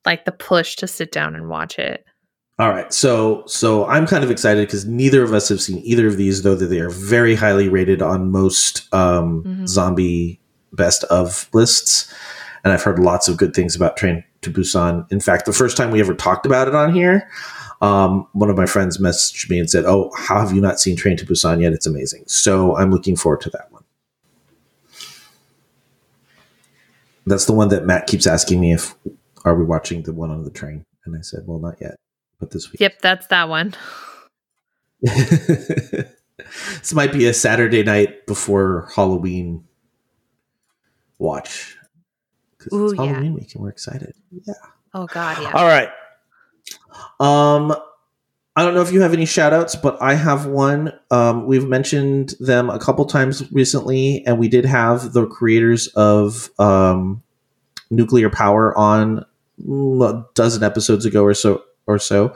like 0.05 0.25
the 0.25 0.33
push 0.33 0.77
to 0.77 0.87
sit 0.87 1.13
down 1.13 1.35
and 1.35 1.49
watch 1.49 1.79
it. 1.79 2.05
All 2.61 2.71
right, 2.71 2.93
so 2.93 3.45
so 3.47 3.87
I'm 3.87 4.05
kind 4.07 4.25
of 4.25 4.33
excited 4.33 4.67
because 4.67 4.85
neither 4.85 5.23
of 5.23 5.33
us 5.33 5.49
have 5.49 5.61
seen 5.61 5.79
either 5.85 6.09
of 6.09 6.17
these, 6.17 6.43
though 6.43 6.57
that 6.57 6.67
they 6.67 6.81
are 6.81 6.91
very 6.91 7.37
highly 7.37 7.69
rated 7.69 8.03
on 8.03 8.33
most 8.33 8.93
um, 8.93 9.45
Mhm. 9.45 9.69
zombie 9.69 10.41
best 10.73 11.05
of 11.05 11.49
lists, 11.53 12.13
and 12.65 12.73
I've 12.73 12.83
heard 12.83 12.99
lots 12.99 13.29
of 13.29 13.37
good 13.37 13.55
things 13.55 13.77
about 13.77 13.97
Train 13.97 14.25
to 14.43 14.51
Busan. 14.51 15.07
In 15.13 15.21
fact, 15.21 15.47
the 15.47 15.53
first 15.53 15.77
time 15.77 15.93
we 15.93 16.01
ever 16.01 16.15
talked 16.15 16.47
about 16.47 16.67
it 16.67 16.75
on 16.75 16.93
here, 16.93 17.29
um, 17.81 18.27
one 18.33 18.51
of 18.51 18.57
my 18.57 18.67
friends 18.67 18.99
messaged 18.99 19.49
me 19.49 19.61
and 19.61 19.71
said, 19.71 19.85
"Oh, 19.85 20.11
how 20.17 20.41
have 20.41 20.53
you 20.53 20.61
not 20.61 20.81
seen 20.81 20.97
Train 20.97 21.17
to 21.19 21.25
Busan 21.27 21.61
yet? 21.61 21.73
It's 21.73 21.87
amazing." 21.87 22.25
So 22.27 22.77
I'm 22.77 22.91
looking 22.91 23.15
forward 23.15 23.41
to 23.43 23.51
that 23.51 23.71
one. 23.71 23.85
That's 27.25 27.45
the 27.45 27.53
one 27.53 27.69
that 27.69 27.87
Matt 27.87 28.09
keeps 28.09 28.27
asking 28.27 28.59
me 28.59 28.73
if 28.73 28.97
are 29.45 29.55
we 29.55 29.63
watching 29.63 30.03
the 30.03 30.13
one 30.13 30.33
on 30.33 30.43
the 30.43 30.51
train, 30.51 30.85
and 31.05 31.15
I 31.17 31.21
said, 31.21 31.45
"Well, 31.47 31.61
not 31.61 31.77
yet, 31.81 31.97
but 32.39 32.51
this 32.51 32.71
week." 32.71 32.81
Yep, 32.81 33.01
that's 33.01 33.27
that 33.29 33.49
one. 33.49 33.75
this 35.03 36.13
might 36.93 37.13
be 37.13 37.27
a 37.27 37.35
Saturday 37.35 37.83
night 37.83 38.27
before 38.27 38.89
Halloween 38.95 39.65
watch. 41.19 41.77
Because 42.57 42.73
Ooh, 42.73 42.87
it's 42.87 42.95
yeah. 42.99 43.07
Halloween 43.07 43.35
week 43.35 43.55
and 43.55 43.63
we're 43.63 43.71
excited. 43.71 44.15
Yeah. 44.31 44.55
Oh 44.95 45.07
god, 45.07 45.43
yeah. 45.43 45.53
All 45.53 45.67
right. 45.67 45.91
Um 47.21 47.77
I 48.57 48.65
don't 48.65 48.75
know 48.75 48.83
if 48.83 48.91
you 48.91 49.03
have 49.03 49.13
any 49.13 49.25
shout 49.25 49.53
outs, 49.53 49.77
but 49.77 50.03
I 50.03 50.15
have 50.15 50.47
one. 50.47 50.93
Um, 51.13 51.47
we've 51.47 51.69
mentioned 51.69 52.35
them 52.41 52.71
a 52.71 52.79
couple 52.81 53.05
times 53.05 53.49
recently, 53.53 54.27
and 54.27 54.37
we 54.37 54.49
did 54.49 54.65
have 54.65 55.13
the 55.13 55.29
creators 55.29 55.87
of 55.95 56.51
um, 56.59 57.23
nuclear 57.89 58.31
power 58.31 58.77
on 58.77 59.25
mm, 59.65 60.05
a 60.05 60.27
dozen 60.35 60.65
episodes 60.65 61.05
ago 61.05 61.23
or 61.23 61.35
so 61.35 61.63
or 61.89 61.99
so. 61.99 62.33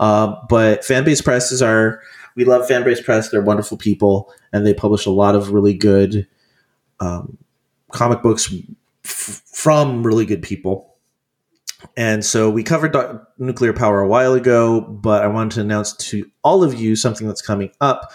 Uh, 0.00 0.34
but 0.48 0.80
Fanbase 0.80 1.22
Press 1.24 1.52
is 1.52 1.62
our 1.62 2.02
we 2.34 2.44
love 2.44 2.66
Fanbase 2.66 3.04
Press. 3.04 3.28
They're 3.30 3.42
wonderful 3.42 3.76
people, 3.76 4.32
and 4.52 4.66
they 4.66 4.74
publish 4.74 5.06
a 5.06 5.10
lot 5.10 5.36
of 5.36 5.52
really 5.52 5.74
good 5.74 6.26
um, 6.98 7.38
comic 7.92 8.22
books 8.22 8.52
f- 9.04 9.42
from 9.46 10.04
really 10.04 10.26
good 10.26 10.42
people. 10.42 10.93
And 11.96 12.24
so 12.24 12.50
we 12.50 12.62
covered 12.62 12.92
do- 12.92 13.20
nuclear 13.38 13.72
power 13.72 14.00
a 14.00 14.08
while 14.08 14.34
ago, 14.34 14.80
but 14.80 15.22
I 15.22 15.28
wanted 15.28 15.54
to 15.56 15.60
announce 15.60 15.94
to 15.96 16.30
all 16.42 16.64
of 16.64 16.74
you 16.74 16.96
something 16.96 17.26
that's 17.26 17.42
coming 17.42 17.70
up. 17.80 18.12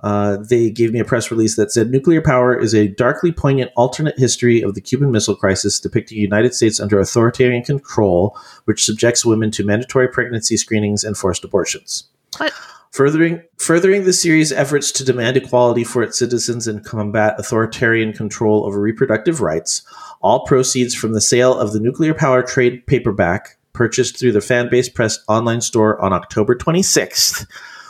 Uh, 0.00 0.36
they 0.36 0.70
gave 0.70 0.92
me 0.92 1.00
a 1.00 1.04
press 1.04 1.30
release 1.30 1.56
that 1.56 1.72
said 1.72 1.90
nuclear 1.90 2.20
power 2.20 2.58
is 2.58 2.74
a 2.74 2.88
darkly 2.88 3.32
poignant 3.32 3.70
alternate 3.76 4.18
history 4.18 4.62
of 4.62 4.74
the 4.74 4.80
Cuban 4.80 5.10
Missile 5.10 5.36
Crisis 5.36 5.80
depicting 5.80 6.18
United 6.18 6.54
States 6.54 6.80
under 6.80 7.00
authoritarian 7.00 7.62
control, 7.62 8.36
which 8.64 8.84
subjects 8.84 9.24
women 9.24 9.50
to 9.52 9.64
mandatory 9.64 10.08
pregnancy 10.08 10.56
screenings 10.56 11.04
and 11.04 11.16
forced 11.16 11.44
abortions. 11.44 12.11
What? 12.38 12.52
Furthering, 12.92 13.42
furthering 13.56 14.04
the 14.04 14.12
series' 14.12 14.52
efforts 14.52 14.92
to 14.92 15.04
demand 15.04 15.38
equality 15.38 15.82
for 15.82 16.02
its 16.02 16.18
citizens 16.18 16.68
and 16.68 16.84
combat 16.84 17.36
authoritarian 17.38 18.12
control 18.12 18.66
over 18.66 18.78
reproductive 18.78 19.40
rights, 19.40 19.82
all 20.20 20.44
proceeds 20.44 20.94
from 20.94 21.12
the 21.12 21.20
sale 21.20 21.54
of 21.58 21.72
the 21.72 21.80
nuclear 21.80 22.12
power 22.12 22.42
trade 22.42 22.86
paperback, 22.86 23.56
purchased 23.72 24.18
through 24.18 24.32
the 24.32 24.40
Fanbase 24.40 24.92
Press 24.92 25.18
online 25.26 25.62
store 25.62 25.98
on 26.02 26.12
October 26.12 26.54
26th, 26.54 27.46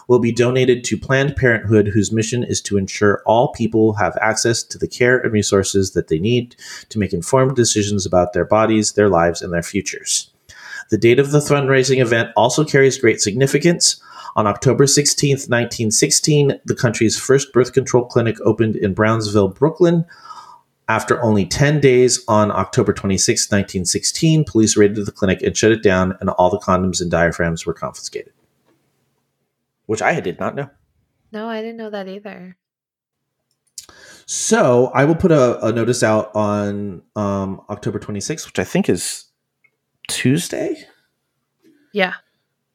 will 0.07 0.21
be 0.21 0.31
donated 0.31 0.85
to 0.85 0.97
Planned 0.97 1.37
Parenthood, 1.37 1.89
whose 1.89 2.13
mission 2.13 2.45
is 2.45 2.61
to 2.63 2.77
ensure 2.77 3.23
all 3.27 3.53
people 3.53 3.95
have 3.95 4.17
access 4.21 4.63
to 4.63 4.79
the 4.79 4.89
care 4.89 5.19
and 5.19 5.33
resources 5.33 5.93
that 5.93 6.09
they 6.09 6.19
need 6.19 6.55
to 6.91 6.99
make 6.99 7.13
informed 7.13 7.57
decisions 7.57 8.07
about 8.07 8.33
their 8.33 8.45
bodies, 8.45 8.93
their 8.93 9.09
lives, 9.09 9.43
and 9.43 9.53
their 9.53 9.63
futures. 9.63 10.31
The 10.91 10.99
date 10.99 11.19
of 11.19 11.31
the 11.31 11.39
fundraising 11.39 12.01
event 12.01 12.31
also 12.37 12.65
carries 12.65 12.99
great 12.99 13.21
significance. 13.21 14.01
On 14.35 14.47
October 14.47 14.85
16th, 14.85 15.49
1916, 15.49 16.61
the 16.65 16.75
country's 16.75 17.19
first 17.19 17.53
birth 17.53 17.73
control 17.73 18.05
clinic 18.05 18.37
opened 18.45 18.77
in 18.77 18.95
Brownsville, 18.95 19.49
Brooklyn. 19.49 20.07
After 20.89 21.23
only 21.23 21.47
10 21.47 21.81
days, 21.81 22.25
on 22.29 22.51
October 22.51 22.93
26, 22.93 23.51
1916, 23.51 24.45
police 24.45 24.77
raided 24.77 25.05
the 25.05 25.13
clinic 25.13 25.43
and 25.43 25.57
shut 25.57 25.73
it 25.73 25.83
down, 25.83 26.17
and 26.21 26.31
all 26.31 26.51
the 26.51 26.59
condoms 26.59 27.01
and 27.01 27.11
diaphragms 27.11 27.67
were 27.67 27.75
confiscated. 27.75 28.33
Which 29.87 30.03
I 30.03 30.19
did 30.21 30.41
not 30.41 30.55
know. 30.55 30.71
No, 31.31 31.49
I 31.49 31.61
didn't 31.61 31.77
know 31.77 31.91
that 31.91 32.09
either. 32.09 32.57
So 34.27 34.87
I 34.95 35.05
will 35.05 35.15
put 35.15 35.31
a, 35.31 35.65
a 35.67 35.73
notice 35.73 36.03
out 36.03 36.35
on 36.35 37.03
um, 37.17 37.61
October 37.69 37.99
26th, 37.99 38.47
which 38.47 38.59
I 38.59 38.65
think 38.65 38.89
is 38.89 39.27
Tuesday. 40.09 40.87
Yeah. 41.93 42.15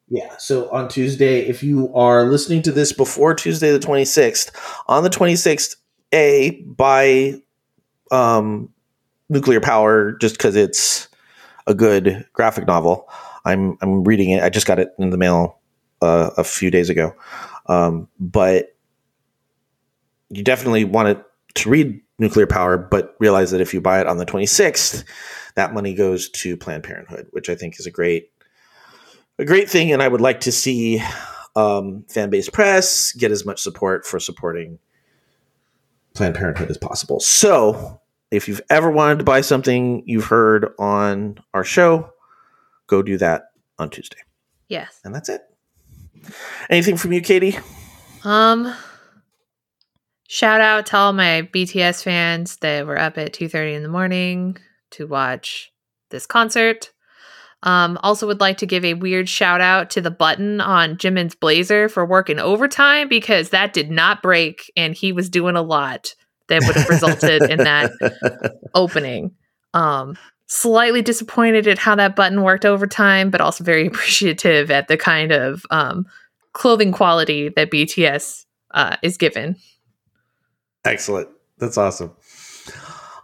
Yeah. 0.09 0.38
So 0.38 0.69
on 0.69 0.88
Tuesday, 0.88 1.41
if 1.41 1.63
you 1.63 1.93
are 1.93 2.25
listening 2.25 2.61
to 2.63 2.71
this 2.71 2.93
before 2.93 3.34
Tuesday 3.34 3.71
the 3.71 3.79
26th, 3.79 4.51
on 4.88 5.03
the 5.03 5.09
26th, 5.09 5.75
A, 6.13 6.61
buy 6.61 7.41
um, 8.11 8.69
Nuclear 9.29 9.59
Power 9.59 10.13
just 10.13 10.38
because 10.38 10.55
it's 10.55 11.09
a 11.65 11.73
good 11.73 12.25
graphic 12.31 12.67
novel. 12.67 13.09
I'm 13.43 13.77
I'm 13.81 14.03
reading 14.03 14.29
it. 14.29 14.43
I 14.43 14.49
just 14.49 14.67
got 14.67 14.79
it 14.79 14.93
in 14.97 15.09
the 15.09 15.17
mail 15.17 15.59
uh, 16.01 16.31
a 16.38 16.43
few 16.43 16.71
days 16.71 16.89
ago. 16.89 17.13
Um, 17.67 18.07
but 18.19 18.75
you 20.29 20.43
definitely 20.43 20.85
want 20.85 21.21
to 21.55 21.69
read 21.69 22.01
Nuclear 22.19 22.47
Power, 22.47 22.77
but 22.77 23.15
realize 23.19 23.51
that 23.51 23.61
if 23.61 23.73
you 23.73 23.81
buy 23.81 23.99
it 23.99 24.07
on 24.07 24.17
the 24.17 24.25
26th, 24.25 25.03
that 25.55 25.73
money 25.73 25.93
goes 25.93 26.29
to 26.29 26.55
Planned 26.55 26.84
Parenthood, 26.84 27.27
which 27.31 27.49
I 27.49 27.55
think 27.55 27.79
is 27.79 27.85
a 27.85 27.91
great 27.91 28.29
a 29.38 29.45
great 29.45 29.69
thing, 29.69 29.91
and 29.91 30.01
I 30.01 30.07
would 30.07 30.22
like 30.22 30.41
to 30.41 30.51
see 30.51 30.99
um, 31.55 32.05
Fanbase 32.09 32.51
Press 32.51 33.14
get 33.14 33.31
as 33.31 33.45
much 33.45 33.61
support 33.61 34.05
for 34.05 34.19
supporting 34.19 34.80
Planned 36.14 36.35
Parenthood 36.35 36.69
as 36.69 36.77
possible. 36.77 37.19
So, 37.19 38.01
if 38.31 38.47
you've 38.47 38.61
ever 38.69 38.91
wanted 38.91 39.19
to 39.19 39.23
buy 39.23 39.41
something 39.41 40.03
you've 40.05 40.26
heard 40.26 40.73
on 40.80 41.39
our 41.53 41.64
show, 41.64 42.11
go 42.88 43.01
do 43.01 43.18
that 43.18 43.51
on 43.80 43.89
Tuesday. 43.89 44.18
Yes. 44.68 44.99
And 45.03 45.14
that's 45.14 45.30
it. 45.30 45.41
Anything 46.69 46.97
from 46.97 47.14
you, 47.14 47.22
Katie? 47.22 47.57
Um 48.23 48.73
shout 50.27 50.59
out 50.59 50.88
to 50.88 50.97
all 50.97 51.14
my 51.14 51.47
BTS 51.53 52.03
fans 52.03 52.57
that 52.57 52.85
were 52.85 52.99
up 52.99 53.18
at 53.18 53.34
2:30 53.34 53.76
in 53.76 53.84
the 53.84 53.89
morning 53.89 54.57
to 54.91 55.07
watch 55.07 55.72
this 56.09 56.26
concert. 56.26 56.91
Um, 57.63 57.97
also 58.03 58.27
would 58.27 58.39
like 58.39 58.57
to 58.59 58.67
give 58.67 58.85
a 58.85 58.93
weird 58.93 59.27
shout 59.27 59.61
out 59.61 59.89
to 59.91 60.01
the 60.01 60.11
button 60.11 60.61
on 60.61 60.95
Jimin's 60.95 61.35
blazer 61.35 61.89
for 61.89 62.05
working 62.05 62.39
overtime 62.39 63.09
because 63.09 63.49
that 63.49 63.73
did 63.73 63.89
not 63.89 64.21
break 64.21 64.71
and 64.77 64.93
he 64.93 65.11
was 65.11 65.29
doing 65.29 65.55
a 65.55 65.61
lot 65.61 66.13
that 66.49 66.63
would 66.65 66.75
have 66.75 66.89
resulted 66.89 67.49
in 67.49 67.57
that 67.59 67.91
opening. 68.75 69.31
Um, 69.73 70.17
slightly 70.47 71.01
disappointed 71.01 71.67
at 71.67 71.77
how 71.77 71.95
that 71.95 72.15
button 72.15 72.43
worked 72.43 72.65
overtime, 72.65 73.29
but 73.29 73.41
also 73.41 73.63
very 73.63 73.88
appreciative 73.88 74.71
at 74.71 74.88
the 74.88 74.97
kind 74.97 75.31
of 75.31 75.65
um, 75.71 76.05
clothing 76.53 76.91
quality 76.91 77.49
that 77.49 77.71
BTS 77.71 78.45
uh, 78.71 78.97
is 79.01 79.17
given. 79.17 79.55
Excellent. 80.85 81.29
That's 81.57 81.77
awesome. 81.77 82.15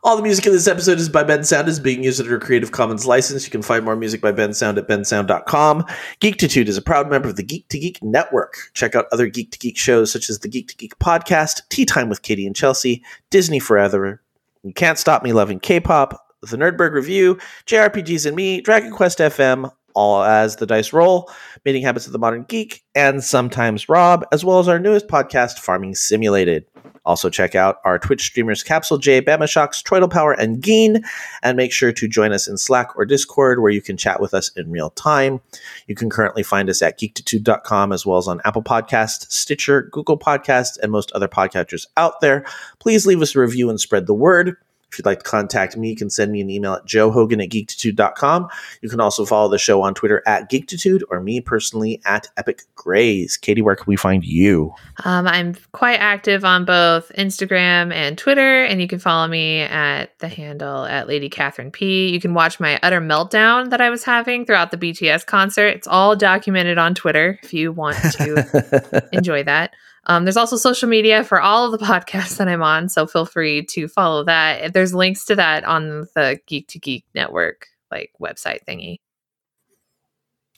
All 0.06 0.18
the 0.18 0.22
music 0.22 0.46
in 0.46 0.52
this 0.52 0.68
episode 0.68 1.00
is 1.00 1.08
by 1.08 1.24
Bensound, 1.24 1.68
is 1.68 1.80
being 1.80 2.04
used 2.04 2.20
under 2.20 2.36
a 2.36 2.40
Creative 2.40 2.74
Commons 2.74 3.06
license. 3.06 3.46
You 3.46 3.52
can 3.52 3.62
find 3.62 3.86
more 3.86 3.96
music 3.96 4.20
by 4.20 4.34
Bensound 4.34 4.78
at 4.78 4.86
bensound.com. 4.86 5.86
Geektitude 6.20 6.68
is 6.68 6.76
a 6.76 6.82
proud 6.82 7.10
member 7.10 7.30
of 7.30 7.38
the 7.38 7.44
Geek 7.44 7.70
to 7.70 7.80
Geek 7.80 8.04
Network. 8.04 8.58
Check 8.74 8.96
out 8.96 9.06
other 9.14 9.28
Geek 9.28 9.52
to 9.52 9.60
Geek 9.60 9.78
shows 9.78 10.12
such 10.12 10.30
as 10.30 10.40
the 10.40 10.50
Geek 10.50 10.68
to 10.68 10.76
Geek 10.76 11.00
podcast, 11.00 11.62
Tea 11.70 11.86
Time 11.86 12.10
with 12.10 12.22
Katie 12.22 12.46
and 12.46 12.54
Chelsea, 12.54 13.02
Disney 13.30 13.60
Forever, 13.60 14.22
You 14.64 14.74
Can't 14.74 15.00
Stop 15.00 15.24
Me 15.24 15.32
Loving 15.32 15.62
K-pop, 15.62 16.36
The 16.42 16.58
Nerdberg 16.58 16.92
Review, 16.92 17.40
JRPGs 17.68 18.26
and 18.26 18.36
Me, 18.36 18.60
Dragon 18.60 18.92
Quest 18.92 19.20
FM, 19.20 19.72
all 19.96 20.24
as 20.24 20.58
the 20.58 20.66
dice 20.66 20.94
roll, 20.94 21.32
Meeting 21.66 21.84
Habits 21.84 22.06
of 22.06 22.14
the 22.14 22.20
Modern 22.20 22.44
Geek, 22.44 22.84
and 22.96 23.24
sometimes 23.24 23.90
Rob, 23.90 24.26
as 24.32 24.44
well 24.44 24.60
as 24.60 24.68
our 24.68 24.80
newest 24.80 25.08
podcast, 25.08 25.60
Farming 25.60 25.96
Simulated. 25.96 26.66
Also, 27.06 27.30
check 27.30 27.54
out 27.54 27.80
our 27.84 28.00
Twitch 28.00 28.24
streamers 28.24 28.64
Capsulejay, 28.64 29.22
Bama 29.22 29.48
Shocks, 29.48 29.82
Troidal 29.82 30.10
Power, 30.10 30.32
and 30.32 30.62
Geen, 30.62 31.04
and 31.42 31.58
make 31.58 31.74
sure 31.74 31.92
to 31.92 32.08
join 32.08 32.32
us 32.32 32.48
in 32.48 32.58
Slack 32.58 32.96
or 32.96 33.04
Discord 33.06 33.62
where 33.62 33.72
you 33.72 33.82
can 33.82 33.98
chat 33.98 34.22
with 34.22 34.34
us 34.34 34.50
in 34.56 34.72
real 34.72 34.90
time. 34.92 35.42
You 35.88 35.96
can 35.96 36.10
currently 36.10 36.44
find 36.44 36.70
us 36.70 36.82
at 36.82 36.98
geektitude.com 36.98 37.92
as 37.92 38.06
well 38.06 38.18
as 38.18 38.28
on 38.30 38.40
Apple 38.46 38.64
Podcasts, 38.64 39.30
Stitcher, 39.30 39.90
Google 39.92 40.18
Podcasts, 40.18 40.80
and 40.82 40.92
most 40.92 41.12
other 41.12 41.28
podcatchers 41.28 41.86
out 41.98 42.22
there. 42.22 42.46
Please 42.80 43.06
leave 43.06 43.22
us 43.22 43.36
a 43.36 43.40
review 43.40 43.70
and 43.70 43.82
spread 43.82 44.08
the 44.08 44.14
word. 44.14 44.56
If 44.94 45.00
you'd 45.00 45.08
like 45.08 45.24
to 45.24 45.30
contact 45.30 45.76
me, 45.76 45.90
you 45.90 45.96
can 45.96 46.12
send 46.12 46.32
me 46.32 46.40
an 46.40 46.52
email 46.52 46.74
at 46.74 46.86
joehogan 46.86 47.44
at 47.44 47.50
geektitude.com. 47.50 48.48
You 48.82 48.90
can 48.90 49.00
also 49.00 49.26
follow 49.26 49.50
the 49.50 49.58
show 49.58 49.82
on 49.82 49.96
Twitter 49.96 50.22
at 50.28 50.52
geektitude 50.52 51.02
or 51.10 51.20
me 51.20 51.42
personally 51.42 52.00
at 52.06 52.28
Epic 52.38 52.62
Grays. 52.76 53.36
Katie, 53.36 53.64
where 53.64 53.76
can 53.76 53.86
we 53.88 53.96
find 53.96 54.24
you? 54.24 54.72
Um, 55.04 55.26
I'm 55.26 55.56
quite 55.72 55.96
active 55.96 56.46
on 56.46 56.64
both 56.64 57.12
Instagram 57.18 57.92
and 57.92 58.20
Twitter, 58.20 58.64
and 58.66 58.80
you 58.80 58.88
can 58.88 59.00
follow 59.00 59.28
me 59.28 59.62
at 59.62 60.18
the 60.20 60.28
handle 60.28 60.86
at 60.86 61.08
Lady 61.08 61.28
Katharine 61.28 61.72
P. 61.72 62.10
You 62.10 62.22
can 62.22 62.36
watch 62.36 62.60
my 62.60 62.80
utter 62.84 63.02
meltdown 63.02 63.72
that 63.72 63.82
I 63.82 63.90
was 63.90 64.04
having 64.04 64.46
throughout 64.46 64.70
the 64.70 64.78
BTS 64.78 65.26
concert. 65.26 65.70
It's 65.70 65.88
all 65.88 66.16
documented 66.16 66.78
on 66.78 66.94
Twitter 66.94 67.40
if 67.42 67.52
you 67.52 67.72
want 67.72 67.98
to 67.98 69.10
enjoy 69.12 69.42
that. 69.46 69.74
Um, 70.06 70.26
there's 70.26 70.38
also 70.38 70.58
social 70.58 70.90
media 70.90 71.24
for 71.24 71.42
all 71.42 71.66
of 71.72 71.80
the 71.80 71.86
podcasts 71.86 72.38
that 72.38 72.48
I'm 72.48 72.64
on, 72.64 72.90
so 72.90 73.08
feel 73.08 73.26
free 73.26 73.66
to 73.68 73.88
follow 73.88 74.24
that. 74.26 74.74
There's 74.74 74.94
links 74.94 75.26
to 75.26 75.36
that 75.36 75.64
on 75.64 76.08
the 76.16 76.40
Geek 76.48 76.68
to 76.70 76.80
Geek 76.80 77.06
Network 77.16 77.68
like 77.92 78.12
website 78.20 78.60
thingy. 78.68 79.00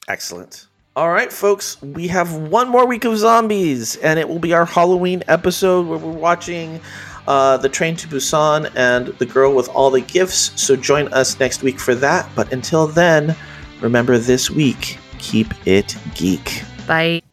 Excellent. 0.07 0.67
All 0.95 1.11
right, 1.11 1.31
folks, 1.31 1.81
we 1.81 2.07
have 2.07 2.34
one 2.34 2.69
more 2.69 2.88
week 2.88 3.03
of 3.03 3.17
zombies, 3.17 3.97
and 3.97 4.17
it 4.17 4.30
will 4.30 4.39
be 4.39 4.53
our 4.53 4.65
Halloween 4.65 5.23
episode 5.27 5.88
where 5.88 5.97
we're 5.97 6.11
watching 6.11 6.80
uh, 7.27 7.57
The 7.57 7.67
Train 7.67 7.97
to 7.97 8.07
Busan 8.07 8.72
and 8.76 9.07
The 9.07 9.26
Girl 9.26 9.53
with 9.53 9.67
All 9.69 9.91
the 9.91 9.99
Gifts. 9.99 10.51
So 10.61 10.77
join 10.77 11.09
us 11.09 11.38
next 11.38 11.63
week 11.63 11.80
for 11.81 11.95
that. 11.95 12.30
But 12.34 12.53
until 12.53 12.88
then, 12.88 13.35
remember 13.81 14.17
this 14.17 14.49
week, 14.49 14.97
keep 15.19 15.53
it 15.67 15.97
geek. 16.15 16.63
Bye. 16.88 17.26